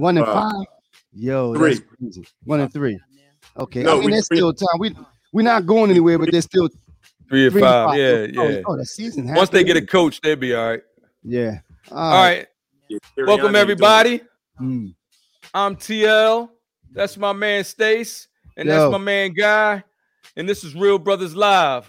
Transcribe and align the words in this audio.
One 0.00 0.16
and 0.16 0.26
Uh, 0.26 0.32
five. 0.50 0.66
Yo, 1.12 1.54
three. 1.54 1.74
that's 1.74 1.84
crazy. 1.98 2.26
One 2.44 2.60
and 2.60 2.72
three. 2.72 2.98
Okay, 3.58 3.82
No, 3.82 3.92
I 3.92 3.94
mean 3.96 4.04
we- 4.06 4.12
there's 4.12 4.28
we- 4.30 4.36
still 4.36 4.52
time. 4.54 4.78
We 4.78 4.96
we're 5.32 5.42
not 5.42 5.66
going 5.66 5.90
anywhere, 5.90 6.18
but 6.18 6.30
there's 6.32 6.44
still 6.46 6.68
Three 7.28 7.46
or 7.46 7.50
three 7.50 7.60
and 7.62 7.70
five. 7.70 7.96
Yeah, 7.98 8.40
Oh, 8.40 8.48
yeah. 8.48 8.62
Oh, 8.66 8.76
the 8.76 8.84
season. 8.86 9.32
Once 9.34 9.50
they 9.50 9.62
get 9.62 9.76
a 9.76 9.84
coach, 9.86 10.20
they'll 10.20 10.34
be 10.36 10.54
all 10.54 10.70
right. 10.70 10.82
yeah. 11.22 11.60
All 11.92 12.12
right. 12.12 12.46
Yeah, 12.88 12.98
Welcome 13.18 13.54
everybody. 13.54 14.20
Mm. 14.60 14.94
I'm 15.54 15.76
TL. 15.76 16.48
That's 16.92 17.16
my 17.18 17.32
man 17.32 17.62
Stace, 17.64 18.26
and 18.56 18.68
Yo. 18.68 18.74
that's 18.74 18.90
my 18.90 18.98
man 18.98 19.32
Guy. 19.34 19.84
And 20.36 20.48
this 20.48 20.64
is 20.64 20.74
Real 20.74 20.98
Brothers 20.98 21.36
Live. 21.36 21.88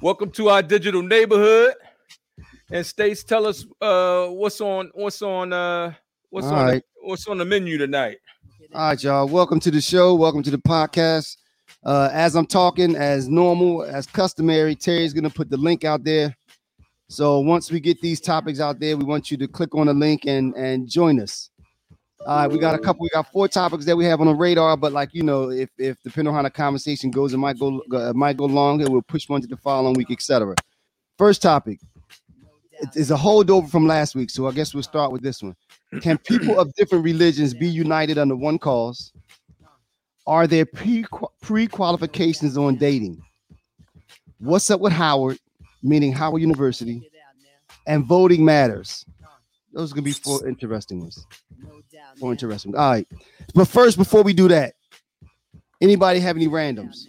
Welcome 0.00 0.30
to 0.32 0.48
our 0.48 0.62
digital 0.62 1.02
neighborhood. 1.02 1.74
And 2.70 2.84
Stace, 2.84 3.22
tell 3.24 3.46
us 3.46 3.64
uh 3.80 4.26
what's 4.28 4.60
on 4.60 4.90
what's 4.94 5.20
on 5.22 5.52
uh 5.52 5.92
what's 6.34 6.48
All 6.48 6.54
on 6.54 6.66
right. 6.66 6.82
the, 7.00 7.08
what's 7.08 7.28
on 7.28 7.38
the 7.38 7.44
menu 7.44 7.78
tonight. 7.78 8.18
All 8.74 8.88
right, 8.88 9.00
y'all. 9.00 9.28
Welcome 9.28 9.60
to 9.60 9.70
the 9.70 9.80
show. 9.80 10.16
Welcome 10.16 10.42
to 10.42 10.50
the 10.50 10.58
podcast. 10.58 11.36
Uh, 11.84 12.08
as 12.12 12.34
I'm 12.34 12.46
talking, 12.46 12.96
as 12.96 13.28
normal, 13.28 13.84
as 13.84 14.08
customary, 14.08 14.74
Terry's 14.74 15.12
gonna 15.12 15.30
put 15.30 15.48
the 15.48 15.56
link 15.56 15.84
out 15.84 16.02
there. 16.02 16.36
So 17.08 17.38
once 17.38 17.70
we 17.70 17.78
get 17.78 18.00
these 18.00 18.20
topics 18.20 18.58
out 18.58 18.80
there, 18.80 18.96
we 18.96 19.04
want 19.04 19.30
you 19.30 19.36
to 19.36 19.46
click 19.46 19.76
on 19.76 19.86
the 19.86 19.94
link 19.94 20.26
and 20.26 20.52
and 20.56 20.88
join 20.88 21.20
us. 21.20 21.50
All 22.26 22.38
right, 22.38 22.50
we 22.50 22.58
got 22.58 22.74
a 22.74 22.78
couple. 22.78 23.04
We 23.04 23.10
got 23.10 23.30
four 23.30 23.46
topics 23.46 23.84
that 23.84 23.96
we 23.96 24.04
have 24.06 24.20
on 24.20 24.26
the 24.26 24.34
radar, 24.34 24.76
but 24.76 24.92
like 24.92 25.10
you 25.12 25.22
know, 25.22 25.50
if 25.50 25.70
if 25.78 26.02
depending 26.02 26.30
on 26.30 26.34
how 26.34 26.42
the 26.42 26.50
conversation 26.50 27.12
goes, 27.12 27.32
it 27.32 27.38
might 27.38 27.60
go 27.60 27.80
uh, 27.92 28.10
it 28.10 28.16
might 28.16 28.36
go 28.36 28.46
long, 28.46 28.80
and 28.80 28.90
we'll 28.90 29.02
push 29.02 29.28
one 29.28 29.40
to 29.40 29.46
the 29.46 29.56
following 29.58 29.94
week, 29.94 30.10
etc. 30.10 30.56
First 31.16 31.42
topic 31.42 31.78
it 31.80 31.93
is 32.94 33.10
a 33.10 33.16
holdover 33.16 33.68
from 33.68 33.86
last 33.86 34.14
week, 34.14 34.30
so 34.30 34.46
I 34.46 34.52
guess 34.52 34.74
we'll 34.74 34.82
start 34.82 35.12
with 35.12 35.22
this 35.22 35.42
one. 35.42 35.56
Can 36.00 36.18
people 36.18 36.58
of 36.58 36.74
different 36.74 37.04
religions 37.04 37.54
be 37.54 37.68
united 37.68 38.18
under 38.18 38.36
one 38.36 38.58
cause? 38.58 39.12
Are 40.26 40.46
there 40.46 40.64
pre 40.66 41.66
qualifications 41.68 42.56
on 42.56 42.76
dating? 42.76 43.22
What's 44.38 44.70
up 44.70 44.80
with 44.80 44.92
Howard, 44.92 45.38
meaning 45.82 46.12
Howard 46.12 46.40
University, 46.40 47.10
and 47.86 48.04
voting 48.04 48.44
matters? 48.44 49.04
Those 49.72 49.92
are 49.92 49.96
gonna 49.96 50.02
be 50.02 50.12
four 50.12 50.46
interesting 50.46 51.00
ones. 51.00 51.26
Four 52.18 52.32
interesting. 52.32 52.74
All 52.74 52.90
right, 52.90 53.08
but 53.54 53.66
first, 53.66 53.96
before 53.96 54.22
we 54.22 54.32
do 54.32 54.48
that, 54.48 54.74
anybody 55.80 56.20
have 56.20 56.36
any 56.36 56.48
randoms? 56.48 57.06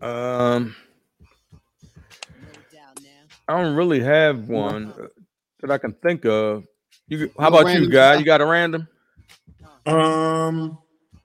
Um 0.00 0.74
I 3.48 3.60
don't 3.60 3.74
really 3.74 4.00
have 4.00 4.48
one 4.48 4.92
uh, 4.98 5.06
that 5.60 5.70
I 5.70 5.78
can 5.78 5.92
think 5.92 6.24
of. 6.24 6.64
You 7.08 7.30
how 7.38 7.50
No 7.50 7.58
about 7.58 7.74
you, 7.74 7.90
guy? 7.90 8.14
You 8.14 8.24
got 8.24 8.40
a 8.40 8.46
random? 8.46 8.88
Um, 9.86 10.78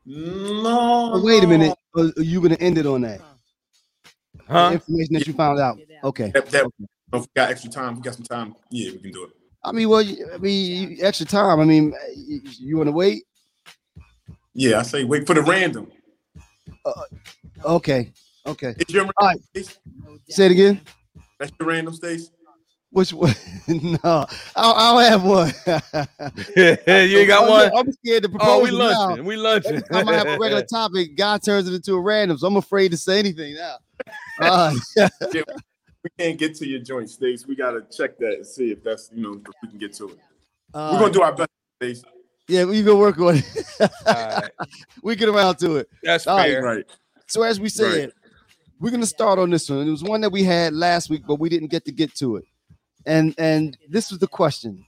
no. 0.06 1.12
Oh, 1.14 1.22
wait 1.24 1.44
a 1.44 1.48
minute. 1.48 1.78
Are 1.96 2.06
are 2.18 2.22
you 2.24 2.42
gonna 2.42 2.56
end 2.56 2.78
it 2.78 2.86
on 2.86 3.02
that? 3.02 3.20
The 3.20 4.44
Huh? 4.54 4.70
information 4.74 5.14
that 5.14 5.28
you 5.28 5.34
found 5.34 5.60
out. 5.60 5.78
Okay. 6.04 6.32
That, 6.34 6.48
that, 6.48 6.66
if 7.14 7.22
we 7.22 7.28
got 7.36 7.50
extra 7.52 7.70
time. 7.70 7.96
We 7.96 8.02
got 8.02 8.16
some 8.16 8.24
time. 8.24 8.56
Yeah, 8.72 8.92
we 8.92 9.00
can 9.00 9.12
do 9.12 9.26
it. 9.26 9.32
I 9.64 9.72
mean, 9.72 9.90
well, 9.90 10.02
you- 10.02 10.30
I 10.34 10.38
mean, 10.38 10.98
extra 11.02 11.26
time. 11.26 11.60
I 11.60 11.66
mean, 11.66 11.94
you, 12.16 12.42
you 12.60 12.78
want 12.78 12.88
to 12.88 12.94
wait? 12.94 13.24
Yeah, 14.54 14.80
I 14.80 14.84
say 14.84 15.04
wait 15.04 15.28
for 15.28 15.34
the 15.34 15.42
random. 15.42 15.92
Okay. 17.64 18.12
Okay. 18.46 18.76
It's 18.80 18.94
your 18.94 19.06
All 19.18 19.28
right. 19.28 19.40
Say 20.30 20.46
it 20.46 20.52
again. 20.52 20.82
That's 21.40 21.52
your 21.60 21.70
random, 21.70 21.94
Stace. 21.94 22.32
Which 22.92 23.14
one? 23.14 23.34
no, 23.68 24.26
I'll, 24.56 24.74
I'll 24.74 25.00
have 25.00 25.24
one. 25.24 25.54
you 26.56 27.18
ain't 27.20 27.28
got 27.28 27.44
I'm, 27.44 27.50
one? 27.50 27.72
I'm 27.76 27.92
scared 27.92 28.24
to 28.24 28.30
propose 28.30 28.48
Oh, 28.48 28.64
we 28.64 28.70
it 28.70 28.74
now. 28.74 29.08
lunching. 29.08 29.26
We 29.26 29.36
lunching. 29.36 29.76
Every 29.76 29.82
time 29.90 30.08
I 30.10 30.14
have 30.14 30.28
a 30.28 30.38
regular 30.40 30.62
topic, 30.72 31.16
God 31.18 31.44
turns 31.44 31.68
it 31.68 31.74
into 31.74 31.96
a 31.96 32.02
random. 32.02 32.38
So 32.38 32.48
I'm 32.48 32.56
afraid 32.56 32.92
to 32.92 32.98
say 32.98 33.20
anything 33.20 33.56
now. 33.56 33.78
Uh, 34.40 34.74
We 36.04 36.10
can't 36.18 36.40
get 36.40 36.56
to 36.56 36.68
your 36.68 36.80
joint, 36.80 37.10
Stace. 37.10 37.46
We 37.46 37.56
gotta 37.56 37.82
check 37.82 38.18
that 38.20 38.36
and 38.36 38.48
see 38.48 38.72
if 38.72 38.82
that's 38.84 39.10
you 39.14 39.22
know 39.22 39.34
if 39.34 39.54
we 39.62 39.68
can 39.70 39.78
get 39.78 39.94
to 39.96 40.10
it. 40.12 40.20
uh, 40.74 40.90
We're 40.94 41.00
gonna 41.00 41.14
do 41.14 41.22
our 41.22 41.34
best, 41.34 41.50
Stace. 41.82 42.04
yeah, 42.48 42.64
we 42.64 42.82
gonna 42.84 42.98
work 42.98 43.20
on 43.20 43.36
it. 43.38 43.46
All 43.82 44.14
right. 44.14 44.52
we 45.04 45.16
get 45.18 45.28
around 45.28 45.58
to 45.58 45.78
it. 45.78 45.90
That's 46.04 46.26
All 46.26 46.38
right. 46.38 46.52
fair. 46.52 46.64
Right. 46.64 46.86
So 47.28 47.44
as 47.44 47.60
we 47.60 47.68
said, 47.68 48.04
Right. 48.04 48.12
We're 48.80 48.92
gonna 48.92 49.06
start 49.06 49.40
on 49.40 49.50
this 49.50 49.70
one. 49.70 49.88
It 49.88 49.92
was 49.92 50.04
one 50.04 50.22
that 50.22 50.32
we 50.32 50.44
had 50.44 50.74
last 50.74 51.10
week, 51.10 51.24
but 51.28 51.36
we 51.40 51.50
didn't 51.50 51.70
get 51.70 51.86
to 51.86 51.92
get 51.92 52.14
to 52.16 52.38
it. 52.38 52.46
And 53.06 53.34
and 53.38 53.78
this 53.90 54.10
was 54.12 54.20
the 54.20 54.28
question, 54.28 54.86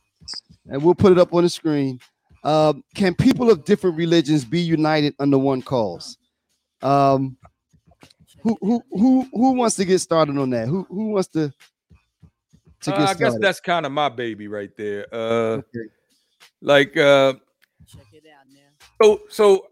and 0.67 0.83
we'll 0.83 0.95
put 0.95 1.11
it 1.11 1.17
up 1.17 1.33
on 1.33 1.44
the 1.44 1.50
screen. 1.50 2.00
Um, 2.44 2.83
can 2.95 3.16
people 3.16 3.50
of 3.50 3.66
different 3.66 3.97
religions 3.97 4.45
be 4.45 4.61
united 4.61 5.13
under 5.19 5.38
one 5.38 5.61
cause? 5.61 6.17
Um, 6.81 7.38
who 8.41 8.57
who 8.61 8.83
who 8.91 9.27
who 9.33 9.51
wants 9.53 9.75
to 9.77 9.85
get 9.85 10.00
started 10.00 10.38
on 10.38 10.50
that? 10.51 10.67
Who 10.67 10.83
who 10.89 11.09
wants 11.11 11.29
to 11.29 11.53
to 12.81 12.94
Uh, 12.94 12.97
get 12.97 13.09
I 13.09 13.13
guess 13.16 13.38
that's 13.39 13.59
kind 13.59 13.85
of 13.85 13.91
my 13.91 14.09
baby 14.09 14.47
right 14.47 14.75
there. 14.77 15.06
Uh 15.11 15.57
Okay. 15.57 15.89
like 16.61 16.95
uh 16.97 17.33
check 17.88 18.06
it 18.13 18.23
out 18.33 18.45
now. 18.53 18.85
so 19.01 19.21
so 19.29 19.67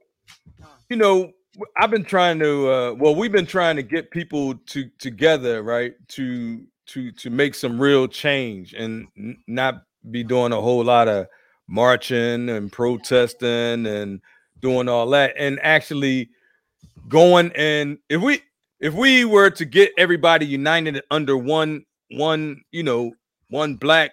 you 0.89 0.95
know 0.97 1.31
i've 1.77 1.91
been 1.91 2.03
trying 2.03 2.39
to 2.39 2.69
uh 2.69 2.93
well 2.93 3.15
we've 3.15 3.31
been 3.31 3.45
trying 3.45 3.75
to 3.75 3.83
get 3.83 4.11
people 4.11 4.55
to 4.65 4.89
together 4.99 5.63
right 5.63 5.93
to 6.07 6.63
to 6.85 7.11
to 7.13 7.29
make 7.29 7.55
some 7.55 7.79
real 7.79 8.07
change 8.07 8.73
and 8.73 9.07
n- 9.17 9.37
not 9.47 9.83
be 10.11 10.23
doing 10.23 10.51
a 10.53 10.61
whole 10.61 10.83
lot 10.83 11.07
of 11.07 11.27
marching 11.67 12.49
and 12.49 12.71
protesting 12.71 13.85
and 13.85 14.21
doing 14.61 14.87
all 14.87 15.07
that 15.09 15.33
and 15.37 15.59
actually 15.63 16.29
going 17.09 17.51
and 17.55 17.97
if 18.09 18.21
we 18.21 18.41
if 18.79 18.93
we 18.93 19.25
were 19.25 19.49
to 19.49 19.65
get 19.65 19.91
everybody 19.97 20.45
united 20.45 21.01
under 21.11 21.35
one 21.37 21.83
one 22.11 22.61
you 22.71 22.83
know 22.83 23.11
one 23.49 23.75
black 23.75 24.11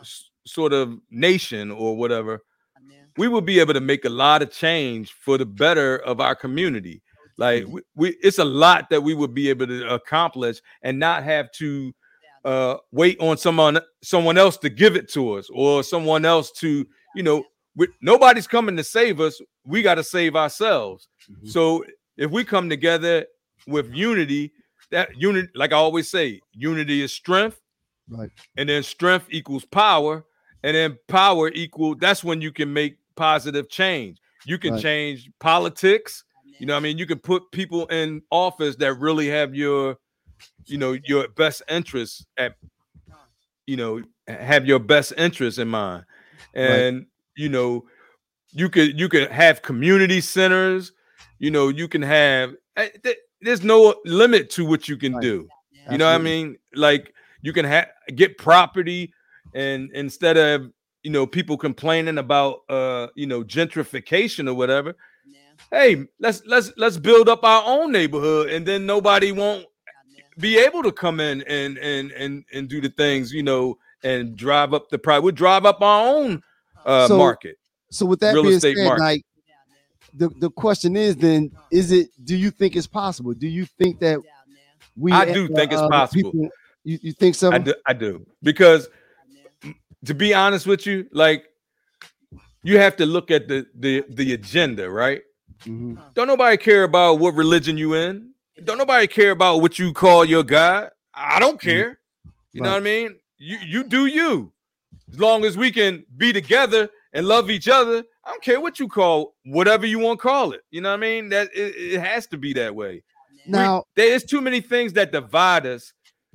s- 0.00 0.30
sort 0.46 0.72
of 0.72 0.98
nation 1.10 1.70
or 1.70 1.96
whatever 1.96 2.40
we 3.16 3.28
will 3.28 3.40
be 3.40 3.60
able 3.60 3.74
to 3.74 3.80
make 3.80 4.04
a 4.04 4.08
lot 4.08 4.42
of 4.42 4.50
change 4.50 5.12
for 5.12 5.38
the 5.38 5.46
better 5.46 5.98
of 5.98 6.20
our 6.20 6.34
community. 6.34 7.02
Like 7.38 7.66
we, 7.66 7.80
we 7.94 8.08
it's 8.22 8.38
a 8.38 8.44
lot 8.44 8.90
that 8.90 9.02
we 9.02 9.14
would 9.14 9.34
be 9.34 9.48
able 9.48 9.66
to 9.66 9.88
accomplish 9.94 10.60
and 10.82 10.98
not 10.98 11.24
have 11.24 11.50
to 11.52 11.92
uh 12.44 12.76
wait 12.90 13.18
on 13.20 13.36
someone 13.36 13.78
someone 14.02 14.36
else 14.36 14.56
to 14.58 14.68
give 14.68 14.96
it 14.96 15.08
to 15.12 15.32
us 15.34 15.48
or 15.52 15.82
someone 15.82 16.24
else 16.24 16.50
to 16.52 16.84
you 17.14 17.22
know 17.22 17.44
we, 17.76 17.86
nobody's 18.02 18.46
coming 18.48 18.76
to 18.76 18.82
save 18.84 19.20
us 19.20 19.40
we 19.64 19.80
got 19.80 19.94
to 19.94 20.02
save 20.04 20.34
ourselves 20.34 21.08
Mhm. 21.30 21.48
so 21.48 21.84
if 22.16 22.30
we 22.32 22.42
come 22.44 22.68
together 22.68 23.26
with 23.68 23.94
unity 23.94 24.52
that 24.90 25.16
unit 25.16 25.50
like 25.54 25.72
i 25.72 25.76
always 25.76 26.10
say 26.10 26.40
unity 26.52 27.00
is 27.02 27.12
strength 27.12 27.60
Right. 28.08 28.30
and 28.56 28.68
then 28.68 28.82
strength 28.82 29.26
equals 29.30 29.64
power 29.64 30.24
and 30.64 30.74
then 30.76 30.98
power 31.06 31.48
equal 31.54 31.94
that's 31.94 32.24
when 32.24 32.40
you 32.42 32.50
can 32.50 32.72
make 32.72 32.96
positive 33.16 33.68
change 33.68 34.18
you 34.44 34.58
can 34.58 34.72
Right. 34.72 34.82
change 34.82 35.30
politics 35.40 36.24
you 36.58 36.66
know 36.66 36.74
what 36.74 36.78
i 36.78 36.82
mean 36.82 36.98
you 36.98 37.06
can 37.06 37.18
put 37.18 37.50
people 37.52 37.86
in 37.86 38.22
office 38.30 38.76
that 38.76 38.94
really 38.94 39.28
have 39.28 39.54
your 39.54 39.96
you 40.66 40.78
know 40.78 40.96
your 41.04 41.28
best 41.28 41.62
interests 41.68 42.24
at 42.36 42.54
you 43.66 43.76
know 43.76 44.02
have 44.26 44.66
your 44.66 44.78
best 44.78 45.12
interests 45.16 45.58
in 45.58 45.68
mind 45.68 46.04
and 46.54 47.06
you 47.36 47.48
know 47.48 47.84
you 48.52 48.68
could 48.68 48.98
you 48.98 49.08
could 49.08 49.30
have 49.30 49.62
community 49.62 50.20
centers 50.20 50.92
you 51.38 51.50
know 51.50 51.68
you 51.68 51.88
can 51.88 52.02
have 52.02 52.54
eh, 52.76 52.88
there's 53.40 53.62
no 53.62 53.94
limit 54.04 54.50
to 54.50 54.64
what 54.64 54.88
you 54.88 54.96
can 54.96 55.12
Right. 55.12 55.22
do 55.22 55.48
you 55.90 55.98
know 55.98 56.06
what 56.06 56.14
I 56.14 56.18
mean? 56.18 56.56
Like 56.74 57.12
you 57.42 57.52
can 57.52 57.64
have 57.64 57.88
get 58.14 58.38
property 58.38 59.12
and 59.54 59.90
instead 59.92 60.36
of 60.36 60.70
you 61.02 61.10
know 61.10 61.26
people 61.26 61.56
complaining 61.56 62.18
about 62.18 62.60
uh 62.68 63.08
you 63.16 63.26
know 63.26 63.42
gentrification 63.44 64.48
or 64.48 64.54
whatever, 64.54 64.94
hey, 65.70 66.06
let's 66.20 66.42
let's 66.46 66.72
let's 66.76 66.98
build 66.98 67.28
up 67.28 67.44
our 67.44 67.62
own 67.66 67.92
neighborhood 67.92 68.50
and 68.50 68.66
then 68.66 68.86
nobody 68.86 69.32
won't 69.32 69.66
be 70.38 70.58
able 70.58 70.82
to 70.82 70.92
come 70.92 71.20
in 71.20 71.42
and 71.42 71.78
and 71.78 72.12
and 72.12 72.44
and 72.52 72.68
do 72.68 72.80
the 72.80 72.90
things, 72.90 73.32
you 73.32 73.42
know, 73.42 73.78
and 74.04 74.36
drive 74.36 74.74
up 74.74 74.88
the 74.90 74.98
price. 74.98 75.22
We'll 75.22 75.32
drive 75.32 75.66
up 75.66 75.82
our 75.82 76.08
own 76.16 76.42
uh 76.86 77.08
So, 77.08 77.18
market. 77.18 77.58
So 77.90 78.06
with 78.06 78.20
that 78.20 78.34
Real 78.34 78.44
being 78.44 78.56
estate 78.56 78.76
said, 78.76 78.86
market. 78.86 79.00
like 79.00 79.22
the, 80.14 80.28
the 80.40 80.50
question 80.50 80.96
is 80.96 81.16
then, 81.16 81.50
is 81.70 81.92
it 81.92 82.08
do 82.24 82.36
you 82.36 82.50
think 82.50 82.76
it's 82.76 82.86
possible? 82.86 83.34
Do 83.34 83.48
you 83.48 83.66
think 83.66 84.00
that 84.00 84.18
we 84.96 85.12
I 85.12 85.24
as, 85.24 85.34
do 85.34 85.48
think 85.48 85.72
it's 85.72 85.82
uh, 85.82 85.88
possible. 85.90 86.30
people- 86.32 86.50
you, 86.84 86.98
you 87.02 87.12
think 87.12 87.34
so? 87.36 87.52
I 87.52 87.58
do, 87.58 87.74
I 87.86 87.92
do 87.92 88.26
because 88.42 88.86
m- 88.86 88.92
to 90.06 90.14
be 90.14 90.34
honest 90.34 90.66
with 90.66 90.86
you, 90.86 91.06
like 91.12 91.44
you 92.62 92.78
have 92.78 92.96
to 92.96 93.06
look 93.06 93.30
at 93.30 93.48
the 93.48 93.66
the 93.74 94.04
the 94.10 94.34
agenda, 94.34 94.88
right? 94.90 95.22
Mhm. 95.64 95.98
Don't 96.14 96.26
nobody 96.26 96.56
care 96.56 96.84
about 96.84 97.18
what 97.18 97.34
religion 97.34 97.76
you 97.78 97.94
in. 97.94 98.30
Don't 98.64 98.78
nobody 98.78 99.06
care 99.06 99.30
about 99.30 99.58
what 99.62 99.78
you 99.78 99.92
call 99.92 100.24
your 100.24 100.42
God. 100.42 100.90
I 101.14 101.38
don't 101.38 101.60
care. 101.60 102.00
You 102.52 102.60
know 102.62 102.68
Right. 102.68 102.74
what 102.74 102.80
I 102.82 102.84
mean? 102.84 103.16
You 103.38 103.58
you 103.64 103.84
do 103.84 104.06
you. 104.06 104.52
As 105.12 105.18
long 105.20 105.44
as 105.44 105.56
we 105.56 105.70
can 105.70 106.04
be 106.16 106.32
together 106.32 106.88
and 107.12 107.26
love 107.26 107.50
each 107.50 107.68
other, 107.68 108.02
I 108.24 108.30
don't 108.30 108.42
care 108.42 108.60
what 108.60 108.78
you 108.80 108.88
call 108.88 109.34
whatever 109.44 109.86
you 109.86 109.98
want 109.98 110.20
to 110.20 110.22
call 110.22 110.52
it. 110.52 110.62
You 110.70 110.80
know 110.80 110.90
what 110.90 110.94
I 110.96 111.00
mean? 111.00 111.28
That 111.30 111.48
it, 111.54 111.74
it 111.76 112.00
has 112.00 112.26
to 112.28 112.38
be 112.38 112.52
that 112.54 112.74
way. 112.74 113.02
Now 113.46 113.78
we, 113.96 114.02
there's 114.02 114.24
too 114.24 114.40
many 114.40 114.60
things 114.60 114.92
that 114.94 115.12
divide 115.12 115.66
us 115.66 115.92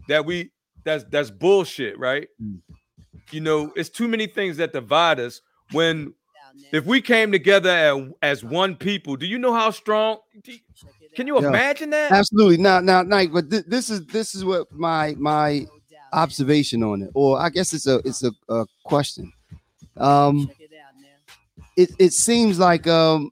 that 0.08 0.26
we 0.26 0.52
that's 0.84 1.04
that's 1.10 1.32
bullshit, 1.32 1.98
right? 1.98 2.28
Mm. 2.42 2.60
You 3.32 3.42
know, 3.42 3.72
it's 3.76 3.90
too 3.90 4.08
many 4.08 4.28
things 4.28 4.58
that 4.58 4.74
divide 4.74 5.20
us 5.20 5.42
when 5.72 6.14
if 6.72 6.86
we 6.86 7.02
came 7.02 7.32
together 7.32 7.70
as, 7.70 8.42
as 8.42 8.44
one 8.44 8.76
people, 8.76 9.16
do 9.16 9.26
you 9.26 9.38
know 9.38 9.54
how 9.54 9.72
strong? 9.72 10.18
Can 11.16 11.28
you 11.28 11.42
yeah. 11.42 11.48
imagine 11.48 11.90
that? 11.92 12.12
Absolutely. 12.12 12.58
Now, 12.58 12.80
now, 12.80 13.02
now, 13.02 13.26
but 13.26 13.50
th- 13.50 13.66
this 13.68 13.90
is 13.90 14.06
this 14.06 14.36
is 14.36 14.46
what 14.46 14.72
my 14.72 15.16
my 15.18 15.66
observation 16.14 16.84
on 16.84 17.02
it, 17.02 17.12
or 17.14 17.40
I 17.40 17.50
guess 17.50 17.74
it's 17.74 17.88
a 17.88 17.98
it's 18.06 18.24
a, 18.24 18.32
a 18.50 18.66
question. 18.84 19.32
Um, 19.98 20.50
it 21.76 21.90
it 21.98 22.14
seems 22.14 22.60
like 22.60 22.88
um, 22.88 23.32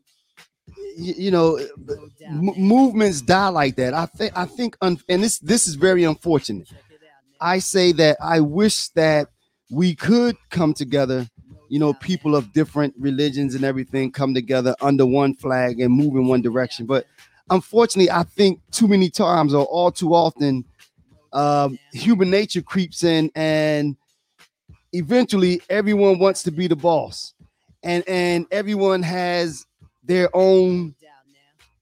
you, 0.97 1.13
you 1.17 1.31
know, 1.31 1.57
m- 1.57 2.53
movements 2.57 3.21
die 3.21 3.49
like 3.49 3.75
that. 3.75 3.93
I 3.93 4.05
think 4.07 4.35
I 4.35 4.45
think, 4.45 4.77
un- 4.81 4.99
and 5.09 5.23
this 5.23 5.39
this 5.39 5.67
is 5.67 5.75
very 5.75 6.03
unfortunate. 6.03 6.69
I 7.39 7.59
say 7.59 7.91
that 7.93 8.17
I 8.21 8.39
wish 8.39 8.87
that 8.89 9.29
we 9.69 9.95
could 9.95 10.37
come 10.49 10.73
together 10.73 11.27
you 11.69 11.79
know, 11.79 11.93
people 11.93 12.35
of 12.35 12.53
different 12.53 12.93
religions 12.97 13.55
and 13.55 13.63
everything 13.63 14.11
come 14.11 14.33
together 14.33 14.75
under 14.81 15.05
one 15.05 15.35
flag 15.35 15.79
and 15.79 15.91
move 15.91 16.15
in 16.15 16.27
one 16.27 16.41
direction. 16.41 16.85
But 16.85 17.05
unfortunately, 17.49 18.11
I 18.11 18.23
think 18.23 18.59
too 18.71 18.87
many 18.87 19.09
times 19.09 19.53
or 19.53 19.65
all 19.65 19.91
too 19.91 20.13
often, 20.13 20.65
um, 21.33 21.77
human 21.91 22.29
nature 22.29 22.61
creeps 22.61 23.03
in 23.03 23.29
and 23.35 23.97
eventually 24.93 25.61
everyone 25.69 26.19
wants 26.19 26.43
to 26.43 26.51
be 26.51 26.67
the 26.67 26.75
boss 26.75 27.33
and 27.83 28.07
and 28.07 28.45
everyone 28.51 29.03
has 29.03 29.65
their 30.05 30.29
own 30.33 30.95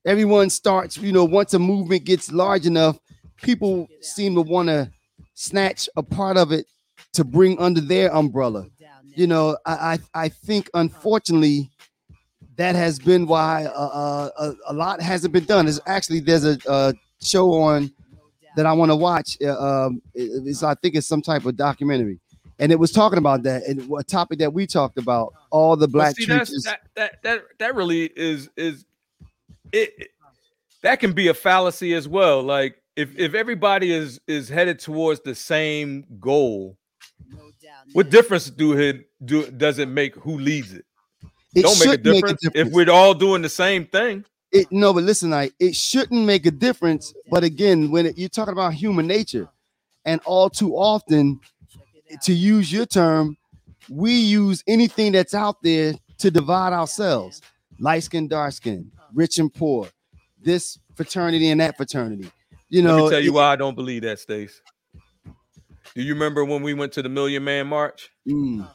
everyone 0.03 0.49
starts 0.49 0.97
you 0.97 1.11
know 1.11 1.23
once 1.23 1.53
a 1.53 1.59
movement 1.59 2.03
gets 2.03 2.31
large 2.31 2.65
enough 2.65 2.97
people 3.37 3.87
seem 4.01 4.33
to 4.33 4.41
want 4.41 4.67
to 4.67 4.89
snatch 5.35 5.87
a 5.95 6.01
part 6.01 6.35
of 6.35 6.51
it 6.51 6.65
to 7.13 7.23
bring 7.23 7.57
under 7.59 7.81
their 7.81 8.13
umbrella 8.13 8.67
you 9.15 9.27
know, 9.27 9.57
I 9.65 9.99
I, 10.13 10.23
I 10.25 10.29
think 10.29 10.69
unfortunately 10.73 11.69
that 12.55 12.75
has 12.75 12.99
been 12.99 13.25
why 13.25 13.65
uh, 13.65 13.69
uh, 13.69 14.29
a, 14.39 14.71
a, 14.71 14.73
lot 14.73 15.01
hasn't 15.01 15.33
been 15.33 15.45
done. 15.45 15.67
Is 15.67 15.81
actually 15.87 16.19
there's 16.19 16.45
a, 16.45 16.57
a, 16.67 16.93
show 17.21 17.51
on 17.53 17.91
that 18.55 18.65
I 18.65 18.73
want 18.73 18.91
to 18.91 18.95
watch. 18.95 19.37
Uh, 19.41 19.57
um, 19.57 20.01
it's 20.13 20.63
I 20.63 20.75
think 20.75 20.95
it's 20.95 21.07
some 21.07 21.21
type 21.21 21.45
of 21.45 21.55
documentary, 21.55 22.19
and 22.59 22.71
it 22.71 22.79
was 22.79 22.91
talking 22.91 23.17
about 23.17 23.43
that 23.43 23.63
and 23.63 23.89
a 23.97 24.03
topic 24.03 24.39
that 24.39 24.53
we 24.53 24.67
talked 24.67 24.97
about. 24.97 25.33
All 25.51 25.75
the 25.75 25.87
black 25.87 26.15
see, 26.15 26.25
churches. 26.25 26.63
That, 26.63 26.81
that 26.95 27.23
that 27.23 27.43
that 27.59 27.75
really 27.75 28.05
is 28.15 28.49
is 28.55 28.85
it, 29.71 29.93
it 29.97 30.07
that 30.81 30.99
can 30.99 31.13
be 31.13 31.27
a 31.27 31.33
fallacy 31.33 31.93
as 31.93 32.07
well. 32.07 32.41
Like 32.43 32.81
if 32.95 33.17
if 33.17 33.33
everybody 33.33 33.91
is 33.91 34.19
is 34.27 34.49
headed 34.49 34.79
towards 34.79 35.21
the 35.21 35.35
same 35.35 36.05
goal 36.19 36.77
what 37.93 38.09
difference 38.09 38.49
do 38.49 38.77
it 38.77 39.09
do 39.23 39.49
does 39.51 39.79
it 39.79 39.87
make 39.87 40.15
who 40.15 40.39
leads 40.39 40.73
it? 40.73 40.85
it 41.55 41.63
Don't 41.63 41.79
make 41.79 41.87
a, 41.87 41.89
make 41.89 41.99
a, 41.99 42.03
difference 42.03 42.41
if 42.53 42.71
we're 42.71 42.89
all 42.89 43.13
doing 43.13 43.41
the 43.41 43.49
same 43.49 43.85
thing. 43.85 44.25
It 44.51 44.71
no, 44.71 44.93
but 44.93 45.03
listen, 45.03 45.33
I 45.33 45.51
it 45.59 45.75
shouldn't 45.75 46.25
make 46.25 46.45
a 46.45 46.51
difference. 46.51 47.13
But 47.29 47.43
again, 47.43 47.91
when 47.91 48.07
it, 48.07 48.17
you're 48.17 48.29
talking 48.29 48.53
about 48.53 48.73
human 48.73 49.07
nature, 49.07 49.49
and 50.05 50.21
all 50.25 50.49
too 50.49 50.75
often, 50.75 51.39
to 52.21 52.33
use 52.33 52.71
your 52.71 52.85
term, 52.85 53.37
we 53.89 54.13
use 54.13 54.63
anything 54.67 55.11
that's 55.11 55.33
out 55.33 55.61
there 55.63 55.93
to 56.19 56.31
divide 56.31 56.73
ourselves: 56.73 57.41
light 57.79 58.03
skin, 58.03 58.27
dark 58.27 58.53
skin, 58.53 58.91
rich 59.13 59.39
and 59.39 59.53
poor, 59.53 59.87
this 60.41 60.77
fraternity 60.95 61.49
and 61.49 61.59
that 61.61 61.75
fraternity. 61.77 62.29
You 62.69 62.81
know, 62.81 62.95
Let 62.95 63.03
me 63.03 63.09
tell 63.09 63.19
you 63.19 63.31
it, 63.31 63.35
why 63.35 63.51
I 63.51 63.55
don't 63.55 63.75
believe 63.75 64.03
that, 64.03 64.19
Stace. 64.19 64.61
Do 65.95 66.01
you 66.01 66.13
remember 66.13 66.43
when 66.43 66.63
we 66.63 66.73
went 66.73 66.91
to 66.93 67.01
the 67.01 67.09
Million 67.09 67.43
Man 67.43 67.67
March? 67.67 68.09
Mm. 68.27 68.67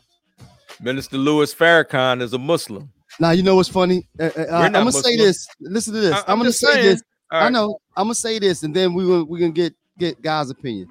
Minister 0.80 1.16
Louis 1.16 1.52
Farrakhan 1.52 2.22
is 2.22 2.32
a 2.32 2.38
Muslim. 2.38 2.90
Now 3.18 3.30
you 3.32 3.42
know 3.42 3.56
what's 3.56 3.68
funny. 3.68 4.08
Uh, 4.20 4.30
uh, 4.36 4.46
I'm 4.52 4.72
gonna 4.72 4.84
Muslim. 4.84 5.02
say 5.02 5.16
this. 5.16 5.48
Listen 5.60 5.94
to 5.94 6.00
this. 6.00 6.12
I, 6.12 6.32
am 6.32 6.38
gonna 6.38 6.52
say 6.52 6.72
saying. 6.72 6.84
this. 6.84 7.02
Right. 7.32 7.46
I 7.46 7.48
know. 7.48 7.80
I'm 7.96 8.04
gonna 8.04 8.14
say 8.14 8.38
this, 8.38 8.62
and 8.62 8.74
then 8.74 8.94
we 8.94 9.04
will, 9.04 9.24
we're 9.24 9.40
gonna 9.40 9.52
get 9.52 9.74
get 9.98 10.22
guys' 10.22 10.50
opinion. 10.50 10.88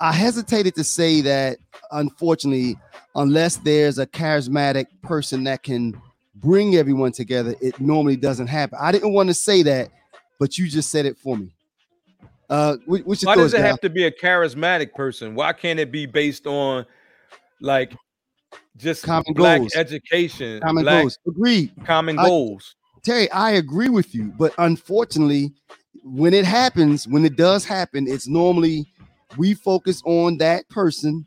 I 0.00 0.12
hesitated 0.12 0.74
to 0.76 0.84
say 0.84 1.20
that, 1.22 1.58
unfortunately, 1.90 2.76
unless 3.14 3.56
there's 3.56 3.98
a 3.98 4.06
charismatic 4.06 4.86
person 5.02 5.44
that 5.44 5.62
can 5.62 6.00
bring 6.36 6.76
everyone 6.76 7.12
together, 7.12 7.54
it 7.60 7.80
normally 7.80 8.16
doesn't 8.16 8.48
happen. 8.48 8.78
I 8.80 8.92
didn't 8.92 9.12
want 9.12 9.28
to 9.28 9.34
say 9.34 9.62
that, 9.62 9.90
but 10.38 10.58
you 10.58 10.68
just 10.68 10.90
said 10.90 11.06
it 11.06 11.18
for 11.18 11.36
me. 11.36 11.52
Uh, 12.52 12.76
what, 12.84 13.00
what's 13.06 13.22
your 13.22 13.30
Why 13.30 13.36
thoughts, 13.36 13.52
does 13.52 13.60
it 13.60 13.64
have 13.64 13.80
to 13.80 13.88
be 13.88 14.04
a 14.04 14.10
charismatic 14.10 14.92
person? 14.92 15.34
Why 15.34 15.54
can't 15.54 15.80
it 15.80 15.90
be 15.90 16.04
based 16.04 16.46
on 16.46 16.84
like 17.62 17.96
just 18.76 19.04
common 19.04 19.32
black 19.32 19.60
goals. 19.60 19.74
education, 19.74 20.60
common 20.60 20.84
black, 20.84 21.00
goals? 21.00 21.18
Agreed. 21.26 21.72
Common 21.86 22.18
I, 22.18 22.26
goals. 22.26 22.76
Terry, 23.02 23.30
I 23.30 23.52
agree 23.52 23.88
with 23.88 24.14
you, 24.14 24.34
but 24.38 24.52
unfortunately, 24.58 25.50
when 26.04 26.34
it 26.34 26.44
happens, 26.44 27.08
when 27.08 27.24
it 27.24 27.36
does 27.36 27.64
happen, 27.64 28.06
it's 28.06 28.28
normally 28.28 28.86
we 29.38 29.54
focus 29.54 30.02
on 30.04 30.36
that 30.36 30.68
person 30.68 31.24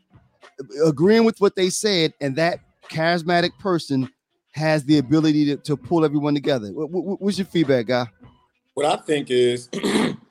agreeing 0.84 1.24
with 1.24 1.40
what 1.40 1.56
they 1.56 1.70
said, 1.70 2.14
and 2.20 2.36
that 2.36 2.60
charismatic 2.88 3.58
person 3.58 4.08
has 4.52 4.84
the 4.84 4.98
ability 4.98 5.46
to, 5.46 5.56
to 5.56 5.76
pull 5.76 6.04
everyone 6.04 6.34
together. 6.34 6.68
What, 6.68 6.88
what, 6.90 7.20
what's 7.20 7.36
your 7.36 7.48
feedback, 7.48 7.86
guy? 7.86 8.06
What 8.74 8.86
I 8.86 9.02
think 9.02 9.28
is 9.30 9.68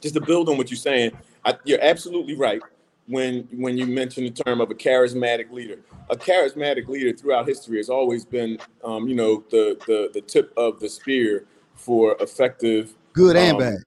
just 0.00 0.14
to 0.14 0.20
build 0.20 0.48
on 0.48 0.56
what 0.56 0.70
you're 0.70 0.76
saying, 0.76 1.12
I, 1.44 1.54
you're 1.64 1.82
absolutely 1.82 2.34
right 2.36 2.60
when 3.08 3.48
when 3.52 3.78
you 3.78 3.86
mention 3.86 4.24
the 4.24 4.30
term 4.30 4.60
of 4.60 4.70
a 4.70 4.74
charismatic 4.74 5.50
leader. 5.50 5.78
A 6.10 6.16
charismatic 6.16 6.88
leader 6.88 7.16
throughout 7.16 7.46
history 7.46 7.78
has 7.78 7.88
always 7.88 8.24
been, 8.24 8.58
um, 8.84 9.08
you 9.08 9.14
know, 9.14 9.44
the, 9.50 9.78
the 9.86 10.10
the 10.12 10.20
tip 10.20 10.52
of 10.56 10.80
the 10.80 10.88
spear 10.88 11.44
for 11.74 12.16
effective 12.20 12.94
good 13.12 13.36
and 13.36 13.52
um, 13.52 13.58
bad. 13.58 13.78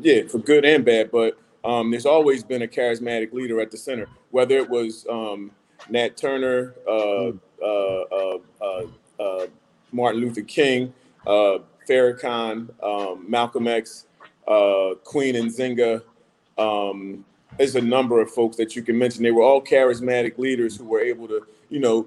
Yeah, 0.00 0.26
for 0.26 0.38
good 0.38 0.64
and 0.64 0.84
bad, 0.84 1.10
but 1.10 1.38
um, 1.64 1.90
there's 1.90 2.06
always 2.06 2.42
been 2.44 2.62
a 2.62 2.68
charismatic 2.68 3.32
leader 3.32 3.60
at 3.60 3.70
the 3.70 3.76
center, 3.76 4.08
whether 4.30 4.56
it 4.56 4.68
was 4.68 5.06
um, 5.10 5.50
Nat 5.90 6.16
Turner, 6.16 6.74
uh, 6.88 7.32
uh, 7.62 8.38
uh, 8.62 8.82
uh, 9.20 9.46
Martin 9.92 10.20
Luther 10.20 10.42
King, 10.42 10.94
uh, 11.26 11.58
Farrakhan, 11.88 12.70
um, 12.82 13.24
Malcolm 13.28 13.68
X, 13.68 14.06
uh, 14.48 14.94
Queen 15.04 15.34
Nzinga. 15.34 16.02
Um, 16.58 17.24
there's 17.58 17.76
a 17.76 17.80
number 17.80 18.20
of 18.20 18.30
folks 18.30 18.56
that 18.56 18.76
you 18.76 18.82
can 18.82 18.98
mention. 18.98 19.22
They 19.22 19.30
were 19.30 19.42
all 19.42 19.62
charismatic 19.62 20.38
leaders 20.38 20.76
who 20.76 20.84
were 20.84 21.00
able 21.00 21.28
to, 21.28 21.46
you 21.70 21.80
know, 21.80 22.06